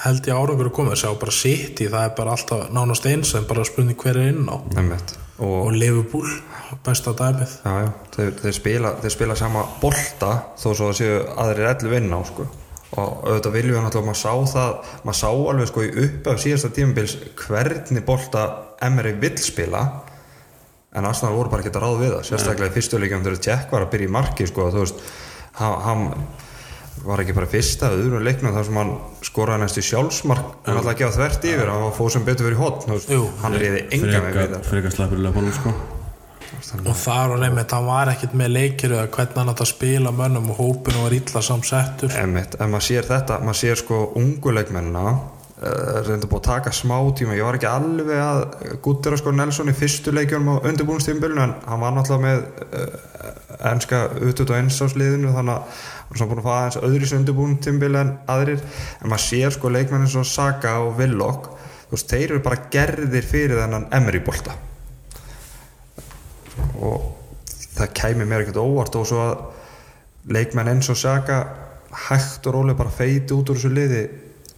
held 0.04 0.26
ég 0.28 0.36
árangur 0.36 0.68
að 0.68 0.74
koma 0.76 0.92
þess 0.92 1.06
að 1.08 1.16
bara 1.22 1.34
sitt 1.34 1.80
í 1.80 1.88
það 1.92 2.04
er 2.08 2.12
bara 2.18 2.34
alltaf 2.36 2.66
nánast 2.74 3.06
eins 3.08 3.32
en 3.38 3.46
bara 3.48 3.64
spurning 3.64 3.96
hver 4.00 4.18
er 4.20 4.34
inn 4.34 4.50
á. 4.50 4.56
Emmett. 4.76 5.16
og 5.38 5.54
og 5.66 5.72
Liverpool, 5.72 6.28
besta 6.84 7.12
dæmið. 7.16 7.56
Já, 7.64 7.72
já, 7.84 7.90
þeir, 8.16 8.30
þeir, 8.42 8.54
spila, 8.58 8.92
þeir 9.02 9.14
spila 9.14 9.36
sama 9.36 9.64
bolta 9.80 10.30
þó 10.56 10.68
svo 10.72 10.90
að 10.90 10.98
séu 11.00 11.18
aðrir 11.36 11.70
ellu 11.72 11.92
vinn 11.92 12.12
á 12.12 12.20
sko. 12.28 12.48
og 12.96 13.24
auðvitað 13.26 13.52
viljum 13.52 13.74
við 13.74 13.82
náttúrulega 13.84 14.06
maður 14.06 14.20
sá 14.20 14.52
það, 14.52 14.92
maður 15.04 15.18
sá 15.18 15.28
alveg 15.28 15.68
sko 15.68 15.82
í 15.82 15.88
upp 16.04 16.28
af 16.30 16.38
síðasta 16.40 16.68
tímabils 16.72 17.16
hvernig 17.42 18.04
bolta 18.06 18.44
Emery 18.80 19.12
vill 19.20 19.38
spila. 19.42 19.82
En 20.96 21.04
Arsenal 21.04 21.34
voru 21.34 21.50
bara 21.52 21.64
ekki 21.64 21.74
að 21.74 21.82
ráða 21.82 22.00
við 22.00 22.12
það 22.14 22.26
sérstaklega 22.30 22.70
í 22.70 22.76
fyrstu 22.76 23.00
leikjum 23.00 23.24
þegar 23.26 23.42
Jack 23.48 23.72
var 23.74 23.84
að 23.84 23.90
byrja 23.92 24.08
í 24.08 24.12
marki 24.16 24.46
sko, 24.48 24.70
þú 24.72 24.84
veist, 24.84 25.02
hann 25.58 26.06
var 27.04 27.22
ekki 27.22 27.34
bara 27.36 27.48
fyrsta 27.50 27.90
öðru 27.94 28.22
leiknum 28.24 28.54
þar 28.54 28.64
sem 28.68 28.78
hann 28.80 28.94
skoraði 29.26 29.62
næstu 29.64 29.84
sjálfsmark. 29.84 30.54
Hann 30.66 30.80
alltaf 30.80 30.94
ekki 30.94 31.08
á 31.08 31.16
þvert 31.16 31.46
yfir 31.50 31.70
hann 31.72 31.84
var 31.84 31.94
fóð 31.98 32.14
sem 32.16 32.24
betur 32.26 32.56
hotn 32.60 32.96
Jú. 32.96 33.28
hann 33.42 33.58
reyði 33.58 33.84
enga 33.90 34.22
með 34.24 34.26
við 34.26 34.40
frekar, 34.40 34.66
frekar 34.70 34.96
slappur 34.96 35.20
í 35.20 35.26
löpunum 35.26 35.54
sko. 35.56 35.74
Og 36.86 36.96
þar 36.98 37.36
og 37.36 37.40
nefnir 37.42 37.66
hann 37.70 37.86
var 37.86 38.10
ekkert 38.10 38.34
með 38.38 38.52
leikir 38.54 38.96
eða 38.96 39.08
hvernig 39.12 39.40
hann 39.40 39.52
átt 39.52 39.64
að 39.66 39.72
spila 39.74 40.12
mönnum 40.14 40.50
og 40.54 40.60
hópinu 40.60 41.04
var 41.04 41.16
illa 41.16 41.42
samsettur. 41.44 42.14
Einmitt, 42.16 42.56
ef 42.56 42.70
maður 42.70 42.86
sér 42.88 43.08
þetta, 43.10 43.40
maður 43.44 43.60
sér 43.60 43.82
sko 43.82 44.02
ungu 44.18 44.54
leikmennina 44.56 45.04
uh, 45.62 45.98
reynda 46.06 46.28
búið 46.28 46.40
að 46.40 46.46
taka 46.48 46.72
smá 46.74 46.96
tíma, 47.18 47.36
ég 47.36 47.46
var 47.46 47.58
ekki 47.58 47.70
alveg 47.70 48.22
að 48.22 48.42
guttir 48.84 49.16
að 49.16 49.22
sko 49.22 49.34
Nelson 49.36 49.72
í 49.72 49.76
fyrstu 49.76 50.14
leikjunum 50.14 50.56
á 50.56 50.64
undirbúinstímbilinu 50.70 51.44
en 51.44 51.54
hann 51.66 51.82
var 51.82 51.96
náttúrulega 51.96 52.24
með 52.26 52.40
uh, 52.66 53.36
enska 53.72 54.02
utut 54.20 54.50
og 54.50 54.58
einsásliðinu 54.58 55.32
þannig 55.36 55.56
að 55.56 55.84
er 56.10 56.20
svona 56.20 56.30
búin 56.30 56.42
að 56.42 56.46
fá 56.46 56.54
aðeins 56.56 56.80
öðris 56.86 57.14
undirbúinstímbili 57.16 58.00
en 58.00 58.12
aðrir. 58.30 58.62
En 59.02 59.10
maður 59.10 59.24
sér 59.26 59.54
sko 59.56 59.72
leikmennin 59.72 60.10
svo 60.10 60.24
Saka 60.26 60.78
og 60.84 60.96
Willock 61.00 61.50
þú 61.86 61.94
veist, 61.94 62.10
þeir 62.10 62.32
eru 62.32 62.42
bara 62.42 62.62
gerðir 62.72 63.26
fyrir 63.26 63.60
þennan 63.60 63.86
Emery 63.94 64.22
bolta 64.26 64.56
og 66.82 67.12
það 67.76 67.92
kæmi 67.96 68.26
mér 68.26 68.44
ekkert 68.44 68.62
óvart 68.62 68.96
og 68.98 69.06
svo 69.08 69.20
að 69.22 70.32
leikmenn 70.34 70.72
eins 70.72 70.88
og 70.90 70.98
Saka 70.98 71.42
hægt 72.08 72.48
og 72.48 72.56
rólega 72.56 72.80
bara 72.80 72.92
feiti 72.92 73.36
út 73.36 73.52
úr 73.52 73.60
þessu 73.60 73.70
liði 73.72 74.02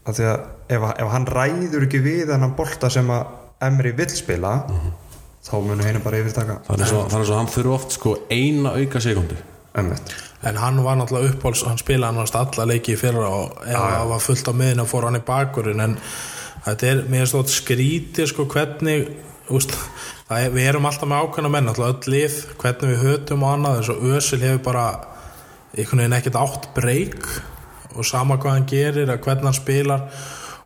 af 0.08 0.16
því 0.16 0.28
að 0.30 0.38
ef, 0.72 0.86
ef 1.04 1.12
hann 1.12 1.28
ræður 1.28 1.84
ekki 1.86 2.00
við 2.04 2.24
þennan 2.32 2.56
bolta 2.58 2.90
sem 2.92 3.12
að 3.12 3.36
Emri 3.68 3.92
vill 3.98 4.10
spila 4.14 4.54
þá 5.44 5.54
munum 5.58 5.84
henni 5.84 6.00
bara 6.02 6.22
svo, 6.22 7.04
það 7.10 7.20
er 7.20 7.28
svo 7.28 7.38
hann 7.38 7.50
fyrir 7.50 7.74
oft 7.74 7.94
sko 7.98 8.14
eina 8.30 8.76
auka 8.78 9.02
sekundu 9.02 9.36
Emmett 9.78 10.14
en 10.46 10.56
hann 10.56 10.82
var 10.84 10.98
náttúrulega 10.98 11.32
uppáls 11.34 11.64
hann 11.66 11.80
spilaði 11.80 12.20
hann 12.20 12.36
alla 12.40 12.66
leiki 12.70 12.94
í 12.94 12.98
fyrra 13.00 13.26
og 13.26 13.62
ef 13.66 13.78
það 13.78 14.10
var 14.12 14.22
fullt 14.22 14.50
á 14.50 14.54
miðin 14.60 14.82
og 14.84 14.90
fór 14.90 15.08
hann 15.08 15.18
í 15.18 15.24
bakurinn. 15.26 15.82
En 15.82 15.96
þetta 16.66 16.90
er 16.92 17.02
mér 17.10 17.30
stótt 17.30 17.50
skrítið 17.52 18.30
sko 18.30 18.46
hvernig 18.50 19.08
úst, 19.54 19.74
er, 20.30 20.50
við 20.54 20.70
erum 20.70 20.86
alltaf 20.88 21.10
með 21.10 21.24
ákveðna 21.26 21.52
menn 21.56 21.70
alltaf 21.72 21.90
öll 21.90 22.14
lið, 22.14 22.40
hvernig 22.62 22.94
við 22.94 23.04
hötum 23.06 23.46
og 23.46 23.54
annað. 23.56 23.78
Eins 23.80 23.92
og 23.94 24.10
Ösil 24.14 24.42
hefur 24.44 24.64
bara 24.70 24.88
einhvern 25.74 26.04
veginn 26.04 26.18
ekkert 26.20 26.40
átt 26.40 26.68
breyk 26.76 27.24
og 27.98 28.06
sama 28.06 28.38
hvað 28.38 28.54
hann 28.54 28.68
gerir 28.70 29.10
að 29.10 29.24
hvernig 29.24 29.48
hann 29.48 29.58
spilar 29.58 30.04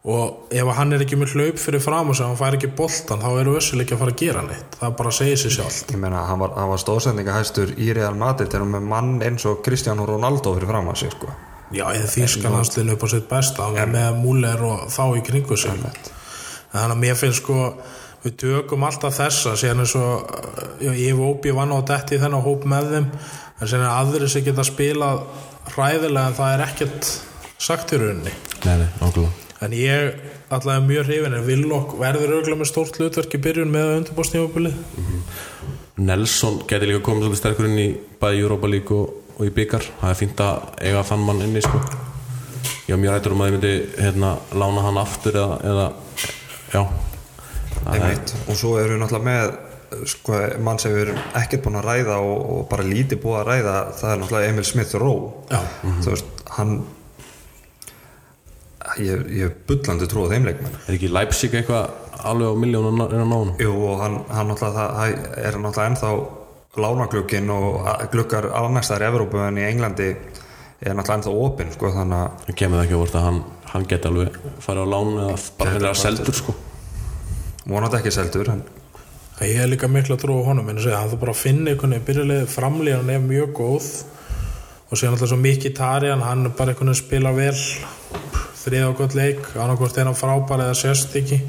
og 0.02 0.50
ef 0.50 0.70
hann 0.74 0.96
er 0.96 1.04
ekki 1.04 1.16
með 1.18 1.36
hlaup 1.36 1.60
fyrir 1.62 1.82
fram 1.82 2.10
og 2.10 2.16
sem 2.18 2.26
hann 2.26 2.38
fær 2.38 2.56
ekki 2.56 2.72
boltan 2.74 3.22
þá 3.22 3.28
er 3.38 3.50
Ösil 3.52 3.84
ekki 3.84 3.94
að 3.94 4.00
fara 4.00 4.14
að 4.14 4.22
gera 4.24 4.42
neitt. 4.42 4.76
Það 4.80 4.96
bara 4.98 5.14
segir 5.14 5.38
sér 5.38 5.54
sjálf 5.56 5.78
ég 5.92 6.00
meina 6.02 6.24
hann 6.26 6.40
var, 6.42 6.56
hann 6.58 6.70
var 6.72 6.82
stóðsendingahæstur 6.82 7.74
í 7.78 7.92
Real 7.94 8.18
Madrid 8.18 8.56
og 8.58 8.68
með 8.72 8.88
mann 8.90 9.12
eins 9.22 9.46
og 9.46 9.60
Cristiano 9.62 10.06
Ronaldo 10.08 10.56
fyrir 10.56 10.72
fram 10.72 10.90
að 10.90 11.04
sig 11.04 11.14
sko. 11.14 11.30
Já, 11.72 11.86
eða 11.94 12.08
þýskan 12.10 12.56
hanslinu 12.58 12.96
upp 12.96 13.06
á 13.06 13.08
sitt 13.14 13.28
besta 13.30 13.68
ja. 13.76 13.84
með 13.88 14.18
múler 14.18 14.64
og 14.66 14.88
þá 14.92 15.04
í 15.20 15.22
kringu 15.28 15.56
sig. 15.56 15.84
Þannig 16.72 16.96
að 16.96 17.00
mér 17.04 17.20
finnst 17.20 17.44
sko 17.44 17.60
við 18.24 18.36
tökum 18.42 18.86
alltaf 18.86 19.14
þessa 19.20 19.54
síðan 19.58 19.84
er 19.84 19.90
svo, 19.92 20.08
já, 20.82 20.90
ég 20.90 21.12
hef 21.12 21.22
óbí 21.22 21.54
vann 21.54 21.74
á 21.74 21.78
detti 21.92 22.18
í 22.18 22.22
þennan 22.22 22.42
hóp 22.42 22.66
með 22.70 22.90
þeim 22.96 23.08
en 23.12 23.70
síðan 23.70 23.86
er 23.86 23.94
aðri 23.94 24.30
sem 24.34 24.46
geta 24.46 24.66
spilað 24.66 25.22
hræðilega 25.76 26.26
en 26.26 26.38
það 26.40 26.56
er 26.56 26.66
ekkert 26.66 27.14
sagt 27.62 27.94
í 27.94 28.02
rauninni. 28.02 28.34
Nei, 28.66 28.76
nei, 28.82 28.90
nákvæmlega 28.98 29.41
en 29.62 29.74
ég 29.76 30.16
alltaf 30.52 30.72
er 30.74 30.84
mjög 30.86 31.06
hrifin 31.08 31.36
en 31.38 31.46
Villok 31.46 31.96
verður 32.00 32.36
auðvitað 32.36 32.60
með 32.62 32.70
stórt 32.72 32.98
hlutverk 33.00 33.36
í 33.38 33.42
byrjun 33.46 33.70
með 33.74 33.92
undirbúrstífabili 34.00 34.72
Nelson 36.02 36.62
geti 36.70 36.88
líka 36.88 37.02
komið 37.04 37.26
svolítið 37.28 37.40
sterkur 37.42 37.68
inn 37.68 37.78
í 37.82 37.88
bæði 38.22 38.42
Europa 38.46 38.70
League 38.72 38.96
og, 38.96 39.18
og 39.36 39.44
í 39.48 39.52
byggar 39.54 39.84
það 40.00 40.12
er 40.14 40.18
fínt 40.22 40.40
að 40.44 40.62
eiga 40.88 41.02
þann 41.10 41.26
mann 41.26 41.42
inni 41.44 41.62
sko. 41.64 41.80
ég 42.88 42.94
var 42.94 43.02
mjög 43.02 43.14
rættur 43.16 43.34
um 43.36 43.42
að 43.44 43.50
ég 43.50 43.56
myndi 43.58 43.74
hérna, 43.98 44.30
lána 44.56 44.86
hann 44.86 45.00
aftur 45.02 45.36
eða, 45.42 45.58
eða 45.72 45.86
já 46.72 46.80
er- 46.82 47.92
Einmitt. 47.98 48.34
og 48.48 48.56
svo 48.56 48.76
eru 48.80 48.94
við 48.96 49.02
náttúrulega 49.02 49.28
með 49.28 50.08
sko, 50.08 50.40
mann 50.64 50.78
sem 50.80 50.92
við 50.94 51.04
erum 51.06 51.22
ekkert 51.42 51.64
búin 51.66 51.78
að 51.80 51.86
ræða 51.90 52.16
og, 52.24 52.42
og 52.56 52.66
bara 52.72 52.86
lítið 52.88 53.20
búið 53.22 53.38
að 53.42 53.48
ræða 53.52 53.76
það 54.00 54.12
er 54.14 54.20
náttúrulega 54.22 54.52
Emil 54.52 54.64
Smith 54.68 54.94
Rowe 55.02 55.32
Já. 55.52 55.60
þú 55.84 56.14
veist, 56.14 56.44
hann 56.56 56.76
ég, 59.02 59.24
hef 59.42 59.52
bullandi 59.68 60.08
trú 60.10 60.26
á 60.26 60.32
þeim 60.32 60.46
leikmenn 60.48 60.76
er 60.88 60.96
ekki 60.96 61.10
Leipzig 61.12 61.54
eitthvað 61.54 61.90
alveg 62.22 62.50
á 62.50 62.54
miljónu 62.62 62.92
innan 62.94 63.30
nánu 63.32 63.56
Jú, 63.62 63.72
og 63.92 64.00
hann, 64.02 64.16
hann 64.30 64.50
náttúrulega 64.50 64.76
það, 64.78 64.94
það 64.98 65.46
er 65.46 65.58
náttúrulega 65.62 65.88
ennþá 65.92 66.12
lánaglugkin 66.82 67.50
og 67.52 67.86
a- 67.86 67.96
gluggar 68.12 68.46
alnæstar 68.56 69.02
í 69.04 69.08
Evrópu 69.10 69.40
en 69.46 69.58
í 69.60 69.66
Englandi 69.68 70.10
er 70.12 70.94
náttúrulega 70.96 71.18
ennþá 71.20 71.34
opinn 71.46 71.72
sko, 71.74 71.90
þannig 71.94 72.18
að 72.18 72.46
það 72.46 72.58
kemur 72.62 72.78
það 72.80 72.84
ekki 72.86 72.96
á 72.96 73.02
vort 73.02 73.18
að 73.20 73.26
hann, 73.28 73.40
hann 73.72 73.88
geti 73.92 74.08
alveg 74.12 74.38
farið 74.66 74.86
á 74.86 74.92
lán 74.94 75.10
eða 75.24 75.40
bara 75.58 75.74
henni 75.76 75.90
að 75.92 76.00
seldur 76.02 76.38
sko. 76.40 76.54
vonandi 77.68 77.98
ekki 78.00 78.14
seldur 78.18 78.50
en 78.56 78.64
ég 79.42 79.56
hef 79.58 79.68
líka 79.72 79.88
miklu 79.90 80.14
að 80.16 80.26
á 80.32 80.46
honum 80.48 80.68
en 80.70 80.78
að 80.78 80.84
segja, 80.86 80.98
hann 81.02 81.10
þú 81.12 81.18
bara 81.22 81.32
að 81.34 81.40
finna 81.42 81.70
einhvern 81.72 81.94
veginn 81.96 82.06
byrjulegði 82.08 82.50
framlíðan 82.52 83.10
er 83.14 83.22
mjög 83.26 83.52
góð 83.58 83.86
og 84.92 84.98
síðan 85.00 85.14
alltaf 85.16 85.30
svo 85.32 85.38
mikið 85.40 85.74
Tarian 85.78 86.22
hann 86.22 86.46
er 86.46 86.54
bara 86.56 86.72
einhvern 86.74 86.92
veginn 86.92 87.00
spila 87.04 87.32
vel 87.34 87.56
þrið 88.62 88.86
og 88.88 88.96
gott 89.02 89.14
leik 89.18 89.40
annarkvort 89.56 89.98
er 89.98 90.08
hann 90.10 90.18
frábær 90.18 90.62
eða 90.66 90.76
sérst 90.78 91.16
ekki 91.18 91.40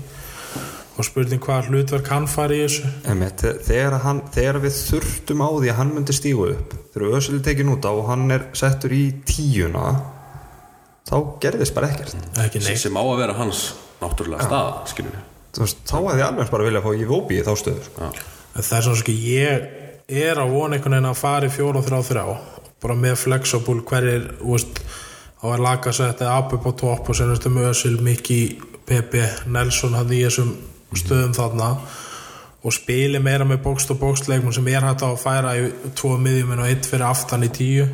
og 0.93 1.05
spurning 1.07 1.41
hvað 1.41 1.71
hlutverk 1.71 2.09
hann 2.13 2.27
fari 2.29 2.59
í 2.61 2.65
þessu. 2.67 2.89
Einmitt, 3.09 3.41
þe- 3.41 3.55
þegar, 3.65 3.95
hann, 4.03 4.19
þegar 4.35 4.59
við 4.61 4.75
þurftum 4.77 5.41
á 5.41 5.49
því 5.57 5.71
að 5.71 5.77
hann 5.79 5.93
myndi 5.95 6.13
stígu 6.13 6.49
upp 6.53 6.75
þegar 6.93 7.15
Ösel 7.17 7.37
er 7.39 7.45
tekin 7.47 7.71
út 7.73 7.87
á 7.89 7.91
og 7.97 8.03
hann 8.11 8.27
er 8.35 8.43
settur 8.53 8.93
í 8.93 9.03
tíuna 9.25 9.85
þá 11.09 11.15
gerðist 11.43 11.73
bara 11.75 11.89
ekkert. 11.89 12.13
Ekki 12.45 12.61
sem, 12.61 12.69
neitt. 12.73 12.81
sem 12.83 12.97
á 12.97 13.03
að 13.03 13.17
vera 13.23 13.37
hans 13.37 13.63
náttúrulega 14.03 14.45
stað 14.47 14.69
skilur 14.93 15.15
við 15.17 15.29
Þú 15.53 15.61
veist, 15.61 15.81
þá 15.85 15.97
hefði 16.01 16.23
alveg 16.25 16.47
bara 16.49 16.63
vilja 16.65 16.79
að 16.81 16.85
fá 16.87 16.93
Jóbi 17.03 17.35
í 17.37 17.43
þá 17.45 17.51
stöðu 17.61 17.83
sko. 17.85 18.07
En 18.53 18.63
það 18.65 18.77
er 18.77 18.85
svona 18.87 19.01
sko 19.03 19.13
ég 19.13 19.67
er 20.23 20.39
að 20.41 20.53
vona 20.53 20.77
einhvern 20.77 20.95
veginn 20.97 21.09
að 21.11 21.19
fara 21.19 21.49
í 21.49 21.53
fjóra 21.53 21.81
og 21.81 21.85
þrjá 21.85 21.99
þrjá 22.07 22.23
bara 22.83 22.95
með 22.99 23.19
flexible 23.21 23.83
hverjir 23.87 24.25
úst, 24.41 24.81
á 24.81 24.81
að 24.81 25.02
laga 25.59 25.91
setja 25.91 26.37
upp 26.39 26.53
upp 26.55 26.67
á 26.67 26.71
topp 26.79 27.09
og 27.09 27.15
senast 27.15 27.45
um 27.45 27.57
Ösil, 27.57 27.97
Miki 28.01 28.59
Pepe, 28.85 29.27
Nelson 29.45 29.95
hann 29.97 30.11
í 30.11 30.21
þessum 30.23 30.53
stöðum 30.95 31.33
þarna. 31.35 31.69
Og 32.63 32.71
spili 32.71 33.19
meira 33.19 33.43
með 33.43 33.65
bókst 33.65 33.91
og 33.91 33.99
bókstleikmun 33.99 34.55
sem 34.55 34.67
er 34.71 34.85
hægt 34.85 35.03
á 35.03 35.11
að 35.11 35.19
færa 35.19 35.55
í 35.59 35.65
tvo 35.99 36.15
miðjuminn 36.15 36.61
og 36.63 36.69
eitt 36.69 36.87
fyrir 36.87 37.09
aftan 37.09 37.43
í 37.43 37.51
tíu. 37.51 37.89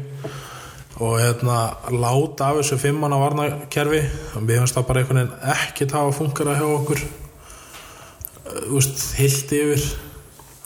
Og 0.99 1.15
hérna 1.17 1.57
láta 1.89 2.51
af 2.51 2.59
þessu 2.59 2.77
fimmanna 2.77 3.17
varnakerfi 3.17 4.03
og 4.35 4.45
mér 4.45 4.61
finnst 4.61 4.77
það 4.77 4.87
bara 4.91 5.01
einhvern 5.01 5.21
veginn 5.23 5.55
ekki 5.55 5.89
það 5.89 6.11
að 6.11 6.17
fungera 6.19 6.59
hjá 6.59 6.67
okkur. 6.67 7.03
Úst, 8.77 9.03
hilt 9.17 9.57
yfir 9.57 9.89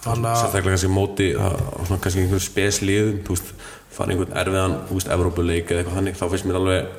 sérstaklega 0.03 0.73
kannski 0.73 0.91
móti 0.91 1.29
kannski 1.35 2.25
einhver 2.25 2.43
spesliðum 2.43 3.21
þú 3.23 3.37
veist, 3.37 3.53
fara 3.93 4.13
einhvern 4.13 4.35
erfiðan 4.41 4.75
þú 4.89 4.97
veist, 4.99 5.13
Evrópuleik 5.15 5.71
eða 5.71 5.83
eitthvað 5.83 5.99
þannig 5.99 6.19
þá 6.19 6.25
finnst 6.33 6.49
mér 6.49 6.59
alveg 6.59 6.91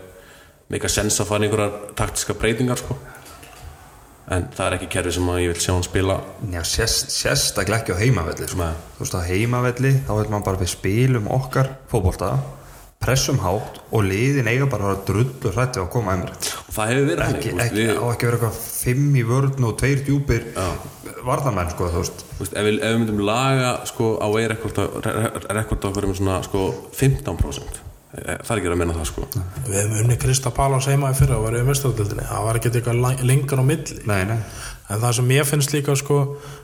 meika 0.72 0.90
sens 0.92 1.20
að 1.20 1.30
fara 1.30 1.46
einhverjar 1.46 1.76
taktiska 1.98 2.36
breytingar 2.40 2.80
sko. 2.80 2.96
En 4.34 4.46
það 4.56 4.66
er 4.66 4.74
ekki 4.78 4.90
kerfi 4.94 5.12
sem 5.12 5.26
ég 5.36 5.50
vil 5.52 5.60
sjá 5.60 5.74
hann 5.74 5.84
spila. 5.84 6.14
Já, 6.48 6.62
sérst, 6.64 7.12
sérstaklega 7.12 7.82
ekki 7.82 7.92
á 7.92 8.00
heimavelli 8.00 8.48
sko. 8.48 8.70
Þú 8.96 9.04
veist 9.04 9.16
á 9.20 9.28
heimavelli 9.28 9.92
þá 10.06 10.12
vil 10.16 10.28
maður 10.32 10.46
bara 10.48 10.62
við 10.62 10.70
spilum 10.72 11.28
okkar 11.36 11.74
fótbolta 11.92 12.30
pressum 13.04 13.38
hátt 13.44 13.80
og 13.94 14.08
liðin 14.08 14.50
eiga 14.50 14.68
bara 14.72 14.94
að 14.94 15.04
drullu 15.10 15.54
hrætti 15.54 15.82
að 15.82 15.88
koma 15.94 16.16
emri 16.18 16.34
og 16.34 16.74
það 16.74 16.92
hefur 16.92 17.08
verið 17.12 17.24
ekki, 17.28 17.54
þú 17.54 17.64
ekki, 17.66 17.86
veist, 17.86 18.02
á 18.02 18.04
ekki 18.10 18.28
vera 18.30 18.40
eitthvað 18.40 18.60
fimm 18.64 19.16
í 19.20 19.24
vörn 19.30 19.68
og 19.68 19.78
tveir 19.80 20.04
djúpir 20.08 20.46
varðamenn 21.24 21.72
sko, 21.72 21.88
þú 21.92 22.04
veist. 22.04 22.28
Þú 22.34 22.42
veist, 22.42 22.58
ef 22.58 22.68
við, 22.68 22.78
ef 22.82 22.92
við 22.92 23.00
myndum 23.00 23.24
laga 23.24 23.72
sko, 23.88 24.12
á 24.20 24.26
vegi 24.34 24.52
rekord 24.52 24.78
á 25.84 25.88
okkur 25.88 26.10
um 26.10 26.16
svona 26.18 26.42
sko, 26.44 26.68
15% 26.92 27.84
Eh, 28.14 28.36
það 28.46 28.52
er 28.52 28.60
ekki 28.60 28.70
að 28.70 28.78
menna 28.78 28.94
það 28.94 29.08
sko. 29.08 29.24
við 29.66 29.76
hefum 29.80 29.96
unni 30.04 30.16
Krista 30.22 30.50
Pálas 30.54 30.86
heima 30.86 31.10
í 31.10 31.16
fyrra 31.18 31.38
og 31.40 31.48
verið 31.48 31.64
í 31.64 31.66
mestardildinni, 31.66 32.26
það 32.28 32.44
var 32.46 32.58
ekki 32.60 32.70
eitthvað 32.70 33.24
lengur 33.26 33.62
á 33.62 33.64
milli. 33.66 33.96
Nei, 34.06 34.20
nei, 34.28 34.36
en 34.88 35.00
það 35.00 35.16
sem 35.18 35.32
ég 35.34 35.48
finnst 35.48 35.72
líka 35.74 35.96
sko 35.96 36.18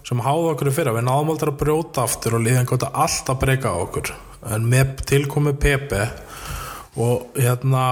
sem 0.07 0.21
háða 0.25 0.53
okkur 0.55 0.71
í 0.71 0.75
fyrra, 0.77 0.95
við 0.97 1.07
náðum 1.09 1.33
aldrei 1.35 1.53
að 1.55 1.61
brjóta 1.63 2.05
aftur 2.05 2.37
og 2.37 2.45
liðan 2.45 2.69
gott 2.69 2.85
að 2.89 3.01
alltaf 3.07 3.41
breyka 3.41 3.75
okkur. 3.81 4.13
En 4.51 4.69
með 4.69 5.01
tilkomi 5.09 5.57
Pepe 5.61 6.07
og 7.01 7.37
hérna 7.39 7.89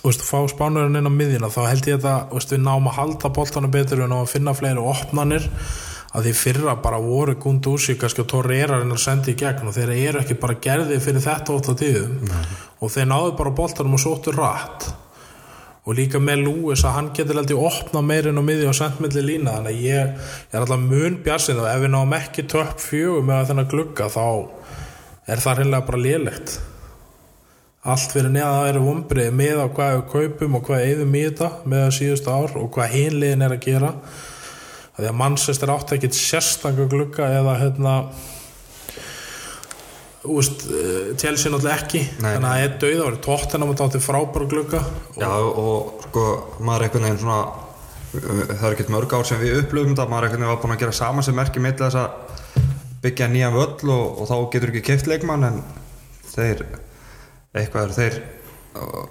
Veist, 0.00 0.22
fá 0.24 0.38
spánurinn 0.48 0.96
inn 0.96 1.04
á 1.04 1.12
miðjuna 1.12 1.50
þá 1.52 1.58
held 1.66 1.88
ég 1.90 2.04
að 2.08 2.30
veist, 2.32 2.52
við 2.54 2.62
náum 2.64 2.86
að 2.88 2.94
halda 2.96 3.30
boltanum 3.36 3.72
betur 3.74 4.00
að 4.06 4.30
finna 4.32 4.54
fleiri 4.56 4.80
opnanir 4.80 5.44
að 6.16 6.24
því 6.24 6.32
fyrra 6.38 6.74
bara 6.80 7.02
voru 7.04 7.34
Gundúsi 7.36 7.98
kannski 8.00 8.24
og 8.24 8.30
Torreirarinn 8.32 8.94
að 8.94 9.02
senda 9.02 9.28
í 9.28 9.36
gegn 9.38 9.68
og 9.68 9.76
þeir 9.76 9.92
eru 9.94 10.22
ekki 10.22 10.38
bara 10.40 10.56
gerði 10.64 10.96
fyrir 11.04 11.26
þetta 11.26 11.52
ótt 11.52 11.68
á 11.68 11.74
tíðum. 11.82 12.32
Og 12.80 12.94
þeir 12.94 13.10
náðu 13.12 13.36
bara 13.42 13.54
boltanum 13.60 13.98
og 13.98 14.02
sóttu 14.02 14.32
rætt 14.34 14.88
og 15.84 15.96
líka 15.96 16.20
með 16.20 16.44
Lewis 16.44 16.84
að 16.84 16.96
hann 16.96 17.10
getur 17.16 17.40
aldrei 17.40 17.56
opna 17.56 18.02
meirinn 18.04 18.40
á 18.40 18.44
miði 18.44 18.66
og 18.68 18.76
sendt 18.76 19.00
milli 19.00 19.22
lína. 19.24 19.56
Þannig 19.56 19.76
að 19.76 19.84
ég, 19.86 20.10
ég 20.50 20.56
er 20.56 20.64
alltaf 20.64 20.82
mun 20.82 21.20
bjarsinn 21.24 21.62
og 21.62 21.68
ef 21.70 21.80
við 21.84 21.94
náum 21.94 22.16
ekki 22.18 22.44
töpp 22.52 22.82
fjögum 22.84 23.30
með 23.30 23.46
þennan 23.50 23.70
glugga 23.70 24.10
þá 24.12 24.26
er 25.30 25.40
það 25.40 25.60
reynilega 25.60 25.88
bara 25.88 26.02
lélegt. 26.04 26.58
Allt 27.80 28.12
fyrir 28.12 28.32
neða 28.34 28.58
það 28.58 28.70
eru 28.74 28.82
vombrið 28.84 29.30
með 29.32 29.62
á 29.64 29.66
hvað 29.72 29.94
við 29.94 30.02
kaupum 30.12 30.58
og 30.58 30.66
hvað 30.66 30.82
eigðum 30.84 31.14
í 31.16 31.22
þetta 31.30 31.48
með 31.72 31.86
síðustu 31.96 32.34
ár 32.34 32.58
og 32.60 32.68
hvað 32.74 32.92
hinliðin 32.96 33.46
er 33.46 33.54
að 33.56 33.64
gera. 33.64 33.94
Því 34.98 35.08
að 35.08 35.16
mannsestir 35.16 35.72
átti 35.72 35.96
ekkit 35.96 36.18
sérstanga 36.18 36.84
glugga 36.92 37.30
eða 37.38 37.56
hérna 37.62 37.94
úst, 40.24 40.66
Chelsea 41.20 41.52
náttúrulega 41.52 41.78
ekki. 41.78 42.04
Nei, 42.20 42.34
þannig 42.34 42.48
að 42.50 42.54
það 42.54 42.64
er 42.66 42.76
dauð 42.84 43.02
ári 43.06 43.20
tóttina 43.24 43.68
múti 43.68 43.84
átti 43.86 44.02
frábæra 44.04 44.48
glugga. 44.50 44.82
Já, 45.16 45.30
og 45.30 46.06
sko, 46.08 46.24
maður 46.60 46.86
einhvern 46.86 47.08
veginn 47.08 47.22
svona 47.24 47.42
það 48.10 48.66
er 48.66 48.74
ekkert 48.74 48.92
mörg 48.92 49.14
ár 49.14 49.28
sem 49.28 49.40
við 49.40 49.60
upplöfum 49.62 49.94
þetta. 49.94 50.08
Maður 50.10 50.28
einhvern 50.28 50.42
veginn 50.42 50.52
var 50.52 50.62
búin 50.64 50.74
að 50.74 50.82
gera 50.84 50.98
saman 50.98 51.26
sem 51.26 51.36
merki 51.38 51.62
mitt 51.62 51.80
þess 51.80 52.00
að 52.00 52.10
byggja 53.04 53.30
nýjan 53.32 53.56
völl 53.56 53.92
og, 53.94 54.20
og 54.20 54.28
þá 54.28 54.36
getur 54.52 54.74
ekki 54.74 54.84
keift 54.90 55.08
leikmann 55.08 55.46
en 55.46 55.62
þeir 56.34 56.66
eitthvað 57.56 57.86
eru 57.86 57.96
þeir 57.96 58.18
uh, 58.76 59.06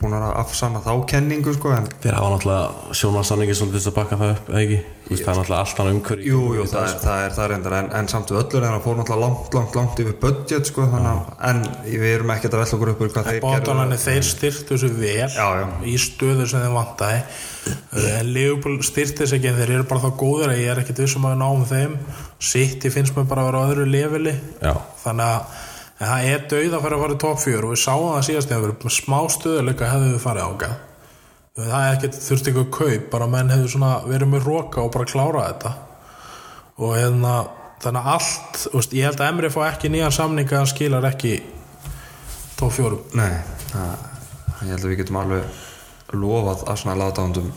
búin 0.00 0.14
að 0.18 0.28
afsanna 0.42 0.80
þá 0.84 0.92
kenningu 1.10 1.54
sko 1.56 1.72
en 1.76 1.88
Þeir 2.02 2.16
hafa 2.18 2.30
náttúrulega 2.34 2.94
sjónvarsanningi 3.00 3.56
svolítið 3.58 3.84
til 3.84 3.90
að 3.92 3.98
bakka 3.98 4.18
það 4.20 4.32
upp, 4.34 4.48
eða 4.52 4.62
ekki? 4.64 4.78
Veist, 5.08 5.22
það 5.24 5.30
er 5.32 5.38
náttúrulega 5.38 5.62
allt 5.64 5.78
annað 5.82 5.94
umhverju 5.96 6.24
Jú, 6.28 6.40
jú, 6.58 6.64
það 6.68 6.82
er 6.84 6.96
það, 7.02 7.18
er, 7.24 7.32
það 7.38 7.46
reyndar 7.52 7.76
en, 7.78 7.86
en 7.96 8.10
samt 8.12 8.32
við 8.32 8.40
öllur 8.42 8.66
en 8.68 8.74
það 8.74 8.84
fór 8.84 8.98
náttúrulega 8.98 9.24
langt, 9.24 9.54
langt, 9.56 9.78
langt 9.78 10.02
yfir 10.04 10.16
budget 10.24 10.68
sko, 10.68 10.84
þannig 10.92 11.10
að 11.12 11.20
en 11.48 11.62
við 11.88 12.08
erum 12.12 12.32
ekkert 12.34 12.56
að 12.56 12.62
velja 12.62 12.76
okkur 12.76 12.92
upp 12.92 13.00
hvað 13.14 13.30
þeir 13.30 13.40
bátanarnir 13.46 14.02
þeir 14.02 14.26
styrtu 14.28 14.76
þessu 14.76 14.90
vel 14.98 15.30
Já, 15.32 15.46
já. 15.62 15.66
í 15.88 15.96
stöðu 16.02 16.44
sem 16.50 16.66
þeim 16.66 16.76
vantaði. 16.76 17.20
En 17.98 18.30
Leopold 18.32 18.84
styrti 18.86 19.24
þessu 19.24 19.38
ekki 19.38 19.48
en 19.50 19.58
þeir 19.62 19.74
eru 19.78 19.88
bara 19.88 20.04
þá 20.04 20.10
góður 20.20 20.52
að 20.52 20.60
ég 20.60 20.68
er 20.74 20.82
ekkit 20.82 21.02
vissum 21.04 21.24
að 21.28 21.34
við 21.34 21.40
náum 21.42 21.64
þeim. 21.72 21.96
City 22.38 22.92
en 25.98 26.06
það 26.06 26.28
er 26.32 26.44
dauð 26.52 26.76
að 26.76 26.84
fara 26.84 26.98
að 26.98 27.04
fara 27.04 27.16
í 27.16 27.22
top 27.24 27.40
4 27.42 27.64
og 27.64 27.74
við 27.74 27.82
sáum 27.82 28.12
það 28.12 28.28
síðast 28.28 28.54
erum 28.58 28.94
smá 28.98 29.18
stöðuleika 29.34 29.90
hefðu 29.92 30.12
við 30.14 30.22
farið 30.24 30.46
ángað 30.48 30.76
það 31.58 31.84
er 31.84 31.96
ekkert 31.96 32.18
þurfti 32.22 32.52
ykkur 32.52 32.68
kaup 32.74 33.06
bara 33.12 33.28
menn 33.30 33.52
hefðu 33.52 33.70
svona 33.72 33.92
verið 34.06 34.32
með 34.32 34.44
roka 34.46 34.82
og 34.84 34.92
bara 34.94 35.08
klára 35.10 35.46
þetta. 35.48 35.72
Og 36.78 36.92
hérna 36.94 37.32
þannig 37.82 38.04
að 38.04 38.12
allt, 38.14 38.60
úst, 38.78 38.94
ég 38.94 39.08
held 39.08 39.22
að 39.22 39.32
Emri 39.32 39.50
fá 39.54 39.60
ekki 39.68 39.90
nýjan 39.90 40.14
samninga 40.14 40.54
að 40.54 40.62
hann 40.62 40.70
skilar 40.70 41.08
ekki 41.08 41.34
top 42.58 42.74
4 42.74 43.00
Nei, 43.18 43.32
það, 43.72 44.06
ég 44.62 44.72
held 44.72 44.80
að 44.80 44.88
við 44.90 45.00
getum 45.02 45.20
alveg 45.20 46.14
lofað 46.18 46.64
að 46.66 46.80
svona 46.82 46.96
látándum 46.98 47.52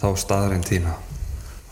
þá 0.00 0.08
staðarinn 0.20 0.66
tína 0.66 0.96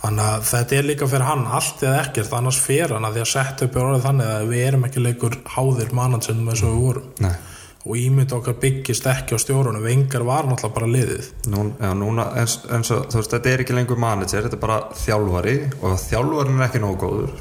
þannig 0.02 0.24
að 0.24 0.48
þetta 0.52 0.78
er 0.78 0.88
líka 0.88 1.10
fyrir 1.10 1.26
hann 1.26 1.44
allt 1.58 1.84
eða 1.84 2.00
ekkert, 2.04 2.34
annars 2.38 2.62
fer 2.62 2.94
hann 2.94 3.08
að 3.08 3.18
því 3.18 3.24
að 3.24 3.30
setja 3.32 3.68
upp 3.68 3.76
í 3.76 3.82
orðið 3.82 4.06
þannig 4.06 4.32
að 4.34 4.48
við 4.52 4.64
erum 4.68 4.88
ekki 4.88 5.04
leikur 5.04 5.38
háðir 5.56 5.94
mannansinnum 5.98 6.52
eins 6.52 6.62
og 6.62 6.74
við 6.74 6.84
vorum. 6.86 7.10
Nei, 7.24 7.34
og 7.88 7.96
ímynd 7.96 8.32
okkar 8.36 8.56
byggist 8.60 9.06
ekki 9.08 9.36
á 9.36 9.38
stjórunum 9.40 9.84
vengar 9.84 10.24
var 10.28 10.46
náttúrulega 10.46 10.76
bara 10.76 10.90
liðið. 10.92 11.28
Nún, 11.54 11.70
já, 11.80 11.92
núna 11.96 12.30
eins, 12.36 12.58
eins 12.68 12.90
og 12.94 13.06
þú 13.08 13.22
veist, 13.22 13.34
þetta 13.36 13.52
er 13.52 13.64
ekki 13.64 13.76
lengur 13.78 14.00
manager, 14.02 14.44
þetta 14.44 14.58
er 14.58 14.64
bara 14.64 14.80
þjálfari. 14.98 15.54
Og 15.80 15.94
ef 15.94 16.08
þjálfarin 16.10 16.58
er 16.60 16.66
ekki 16.68 16.82
nógu 16.84 17.00
góður 17.06 17.38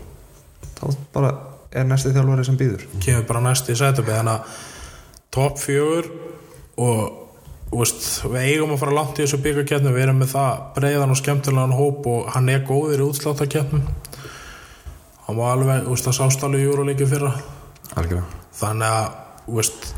þá 0.78 0.98
bara 1.14 1.32
er 1.74 1.88
næsti 1.88 2.14
þjálfari 2.16 2.46
sem 2.48 2.58
býður. 2.60 2.86
Kemur 3.04 3.30
bara 3.30 3.44
næst 3.50 3.70
í 3.72 3.78
setupi 3.78 4.14
þannig 4.14 4.38
að 4.38 4.60
top 5.36 5.60
fjögur 5.62 6.10
og 6.82 7.24
veist, 7.72 8.08
við 8.24 8.48
eigum 8.54 8.74
að 8.76 8.82
fara 8.86 8.96
langt 8.96 9.20
í 9.20 9.26
þessu 9.26 9.42
byggarkeppnum 9.44 9.96
við 9.96 10.08
erum 10.08 10.22
með 10.24 10.34
það 10.38 10.66
breiðan 10.78 11.14
og 11.14 11.22
skemmtilegan 11.22 11.78
hóp 11.78 12.10
og 12.10 12.34
hann 12.36 12.50
er 12.54 12.66
góður 12.68 13.04
í 13.04 13.08
útsláttarkeppnum. 13.12 13.86
Hann 15.28 15.40
var 15.40 15.58
alveg, 15.58 15.88
það 16.00 16.20
sást 16.22 16.44
alveg 16.48 16.64
í 16.64 16.68
júruleiki 16.70 17.08
fyrra. 17.10 17.34
Algjörða 18.00 18.38
þannig 18.58 18.90
að 18.90 19.56
veist, 19.58 19.90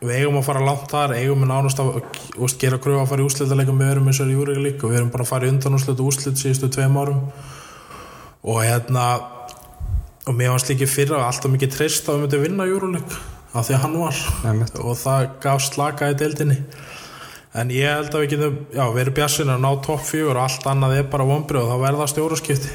við 0.00 0.14
eigum 0.18 0.38
að 0.40 0.46
fara 0.48 0.62
langt 0.64 0.92
þar 0.92 1.16
eigum 1.16 1.44
við 1.44 1.50
nánast 1.50 1.82
að 1.82 1.90
veist, 2.36 2.60
gera 2.60 2.80
kröfu 2.82 3.02
að 3.02 3.10
fara 3.12 3.22
í 3.22 3.26
úrslitaleikum 3.28 3.82
við 3.82 3.92
erum 3.94 4.08
eins 4.10 4.22
og 4.22 4.30
í 4.30 4.36
júruleik 4.36 4.84
og 4.84 4.92
við 4.92 5.00
erum 5.00 5.12
bara 5.14 5.26
að 5.26 5.32
fara 5.32 5.48
í 5.48 5.52
undan 5.54 5.76
úrslit 5.78 6.04
úrslit 6.04 6.40
síðustu 6.40 6.70
tveim 6.72 6.96
árum. 7.00 7.20
Og 8.40 8.62
hérna 8.64 9.04
og 10.28 10.36
mér 10.36 10.54
varst 10.54 10.70
líki 10.72 10.88
fyrra 10.88 11.20
alltaf 11.26 11.52
mikið 11.52 11.74
treyst 11.74 12.08
að 12.08 12.18
við 12.18 12.24
myndum 12.24 12.44
vinna 12.46 12.68
júruleik 12.70 13.14
af 13.50 13.66
því 13.66 13.76
að 13.76 13.84
hann 13.84 13.98
var. 14.00 14.22
Einmitt. 14.46 14.80
og 14.80 14.98
það 14.98 15.28
gaf 15.42 15.62
slaka 15.66 16.10
í 16.10 16.18
deildinni 16.18 16.58
en 17.58 17.72
ég 17.74 17.90
held 17.90 18.14
að 18.14 18.24
við 18.24 18.32
getum 18.34 18.60
já, 18.76 18.84
verið 18.94 19.16
bjassin 19.18 19.50
að 19.50 19.64
ná 19.64 19.70
topp 19.86 20.06
fjögur 20.06 20.38
og 20.38 20.46
allt 20.46 20.70
annað 20.70 20.96
er 21.00 21.10
bara 21.10 21.26
vombrið 21.26 21.64
og 21.64 21.72
þá 21.72 21.84
verða 21.86 22.08
stjóraskipti 22.12 22.70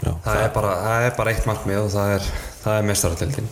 já. 0.00 0.10
Það, 0.24 0.40
er 0.40 0.50
bara, 0.56 0.74
það 0.86 1.08
er 1.10 1.16
bara 1.20 1.34
eitt 1.34 1.48
markmið 1.50 1.82
og 1.82 1.94
það 1.96 2.14
er, 2.16 2.28
það 2.62 2.78
er 2.80 2.90
mestaratildin 2.92 3.50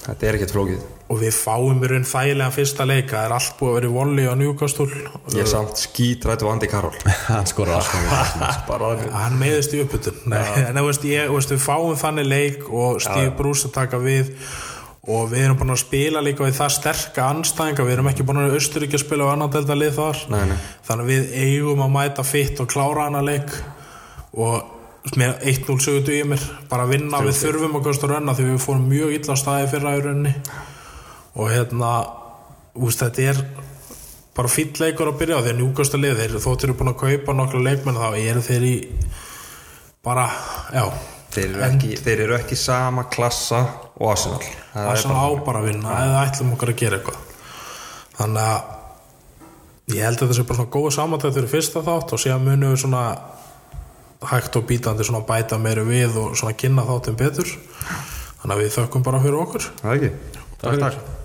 þetta 0.00 0.26
er 0.26 0.38
ekkert 0.38 0.54
flókið. 0.54 0.84
Og 1.10 1.18
við 1.20 1.34
fáum 1.34 1.82
í 1.84 1.88
raun 1.90 2.06
þægilega 2.06 2.54
fyrsta 2.54 2.86
leika 2.86 3.16
það 3.16 3.26
er 3.26 3.34
allt 3.36 3.54
búið 3.58 3.70
að 3.70 3.76
vera 3.76 3.88
í 3.88 3.94
volli 3.94 4.24
á 4.30 4.34
njúkastúl 4.38 4.88
ég 5.34 5.40
er 5.42 5.50
samt 5.50 5.82
skítrættu 5.82 6.48
Andi 6.50 6.70
Karol 6.70 6.94
Hann 7.28 7.44
alltaf 7.44 8.64
bara 8.68 8.92
hann 9.18 9.38
meðist 9.38 9.74
í 9.74 9.82
uppbytun. 9.84 10.22
En 10.68 10.78
þú 10.78 10.86
veist, 10.86 11.06
ég, 11.10 11.30
þú 11.30 11.38
veist, 11.38 11.54
við 11.54 11.62
fáum 11.66 11.98
þannig 11.98 12.30
leik 12.30 12.68
og 12.70 13.02
Steve 13.02 13.34
Bruce 13.38 13.68
að 13.68 13.76
taka 13.80 14.00
við 14.02 14.32
og 15.08 15.30
við 15.30 15.46
erum 15.46 15.56
búin 15.56 15.72
að 15.72 15.80
spila 15.80 16.20
líka 16.24 16.44
við 16.44 16.58
það 16.58 16.74
sterka 16.74 17.28
anstæðinga, 17.32 17.86
við 17.86 17.94
erum 17.94 18.10
ekki 18.10 18.26
búin 18.28 18.42
að 18.42 18.56
Östuríkja 18.58 19.00
spila 19.00 19.30
á 19.30 19.32
annan 19.32 19.52
delta 19.52 19.76
lið 19.76 19.94
þar. 19.96 20.18
Nei, 20.34 20.42
nei. 20.50 20.58
þannig 20.84 21.06
að 21.06 21.12
við 21.12 21.30
eigum 21.44 21.84
að 21.86 21.94
mæta 21.94 22.24
fitt 22.26 22.60
og 22.60 22.68
klára 22.68 23.06
hana 23.08 23.22
leik. 23.24 23.54
Og 24.36 25.16
með 25.16 25.46
1-0 25.54 25.78
sögutu 25.80 26.12
í 26.12 26.26
mér. 26.28 26.44
Bara 26.68 26.84
að 26.84 26.92
vinna, 26.94 27.22
við 27.24 27.38
þurfum 27.40 27.78
að 27.78 27.86
kosta 27.88 28.10
rönna 28.10 28.34
því 28.36 28.50
við 28.50 28.60
fórum 28.66 28.90
mjög 28.90 29.14
illa 29.16 29.36
staði 29.40 29.70
fyrra 29.72 29.94
í 29.96 30.02
rönni 30.04 30.34
og 31.30 31.48
hérna 31.48 31.92
úst, 32.74 33.00
þetta 33.00 33.30
er 33.30 33.40
bara 34.36 34.50
fýll 34.50 34.74
leikur 34.82 35.08
að 35.08 35.22
byrja 35.22 35.38
á 35.40 35.42
því 35.46 35.54
að 35.54 35.62
njúkasta 35.62 36.00
lið. 36.02 36.20
Þeir 36.20 36.36
þóttir 36.44 36.68
eru 36.68 36.76
búin 36.76 36.92
að 36.92 37.00
kaupa 37.06 37.36
nokkla 37.38 37.64
leikmenn 37.70 38.02
þá 38.02 38.08
eru 38.20 38.44
þeir 38.44 38.68
í 38.68 38.74
bara, 40.04 40.28
já 40.76 40.84
þeir 41.30 41.46
eru, 41.46 41.62
ekki, 41.66 41.90
þeir 42.00 42.22
eru 42.26 42.36
ekki 42.38 42.58
sama 42.58 43.06
klassa 43.12 43.60
og 43.96 44.12
Arsenal. 44.12 44.40
Það 44.72 44.88
það 44.88 45.00
svona 45.04 45.24
á 45.26 45.28
bara 45.46 45.62
að 45.62 45.68
vinna 45.70 45.98
eða 46.04 46.24
ætlum 46.26 46.54
okkar 46.56 46.72
að 46.72 46.80
gera 46.82 46.98
eitthvað. 46.98 47.20
Þannig 48.18 48.42
að 48.46 49.94
ég 49.94 50.06
held 50.06 50.16
að 50.16 50.24
þetta 50.24 50.38
sé 50.38 50.46
bara 50.48 50.60
svona 50.60 50.74
góða 50.76 50.96
samantætt 50.96 51.38
fyrir 51.38 51.52
fyrsta 51.54 51.84
þátt 51.86 52.16
og 52.16 52.24
síðan 52.24 52.44
munum 52.46 52.74
við 52.74 52.82
svona 52.84 53.04
hægt 54.30 54.58
og 54.60 54.66
bítandi 54.68 55.06
svona 55.06 55.22
bæta 55.28 55.60
meiri 55.62 55.86
við 55.88 56.18
og 56.20 56.34
svona 56.38 56.58
kynna 56.58 56.84
þáttum 56.88 57.20
betur. 57.20 57.54
Þannig 58.42 58.56
að 58.56 58.64
við 58.64 58.76
þökkum 58.76 59.06
bara 59.06 59.22
fyrir 59.24 59.40
okkur. 59.46 59.72
Það 59.80 59.94
er 59.94 59.98
ekki. 60.00 60.36
Takk, 60.60 60.84
takk 60.84 61.16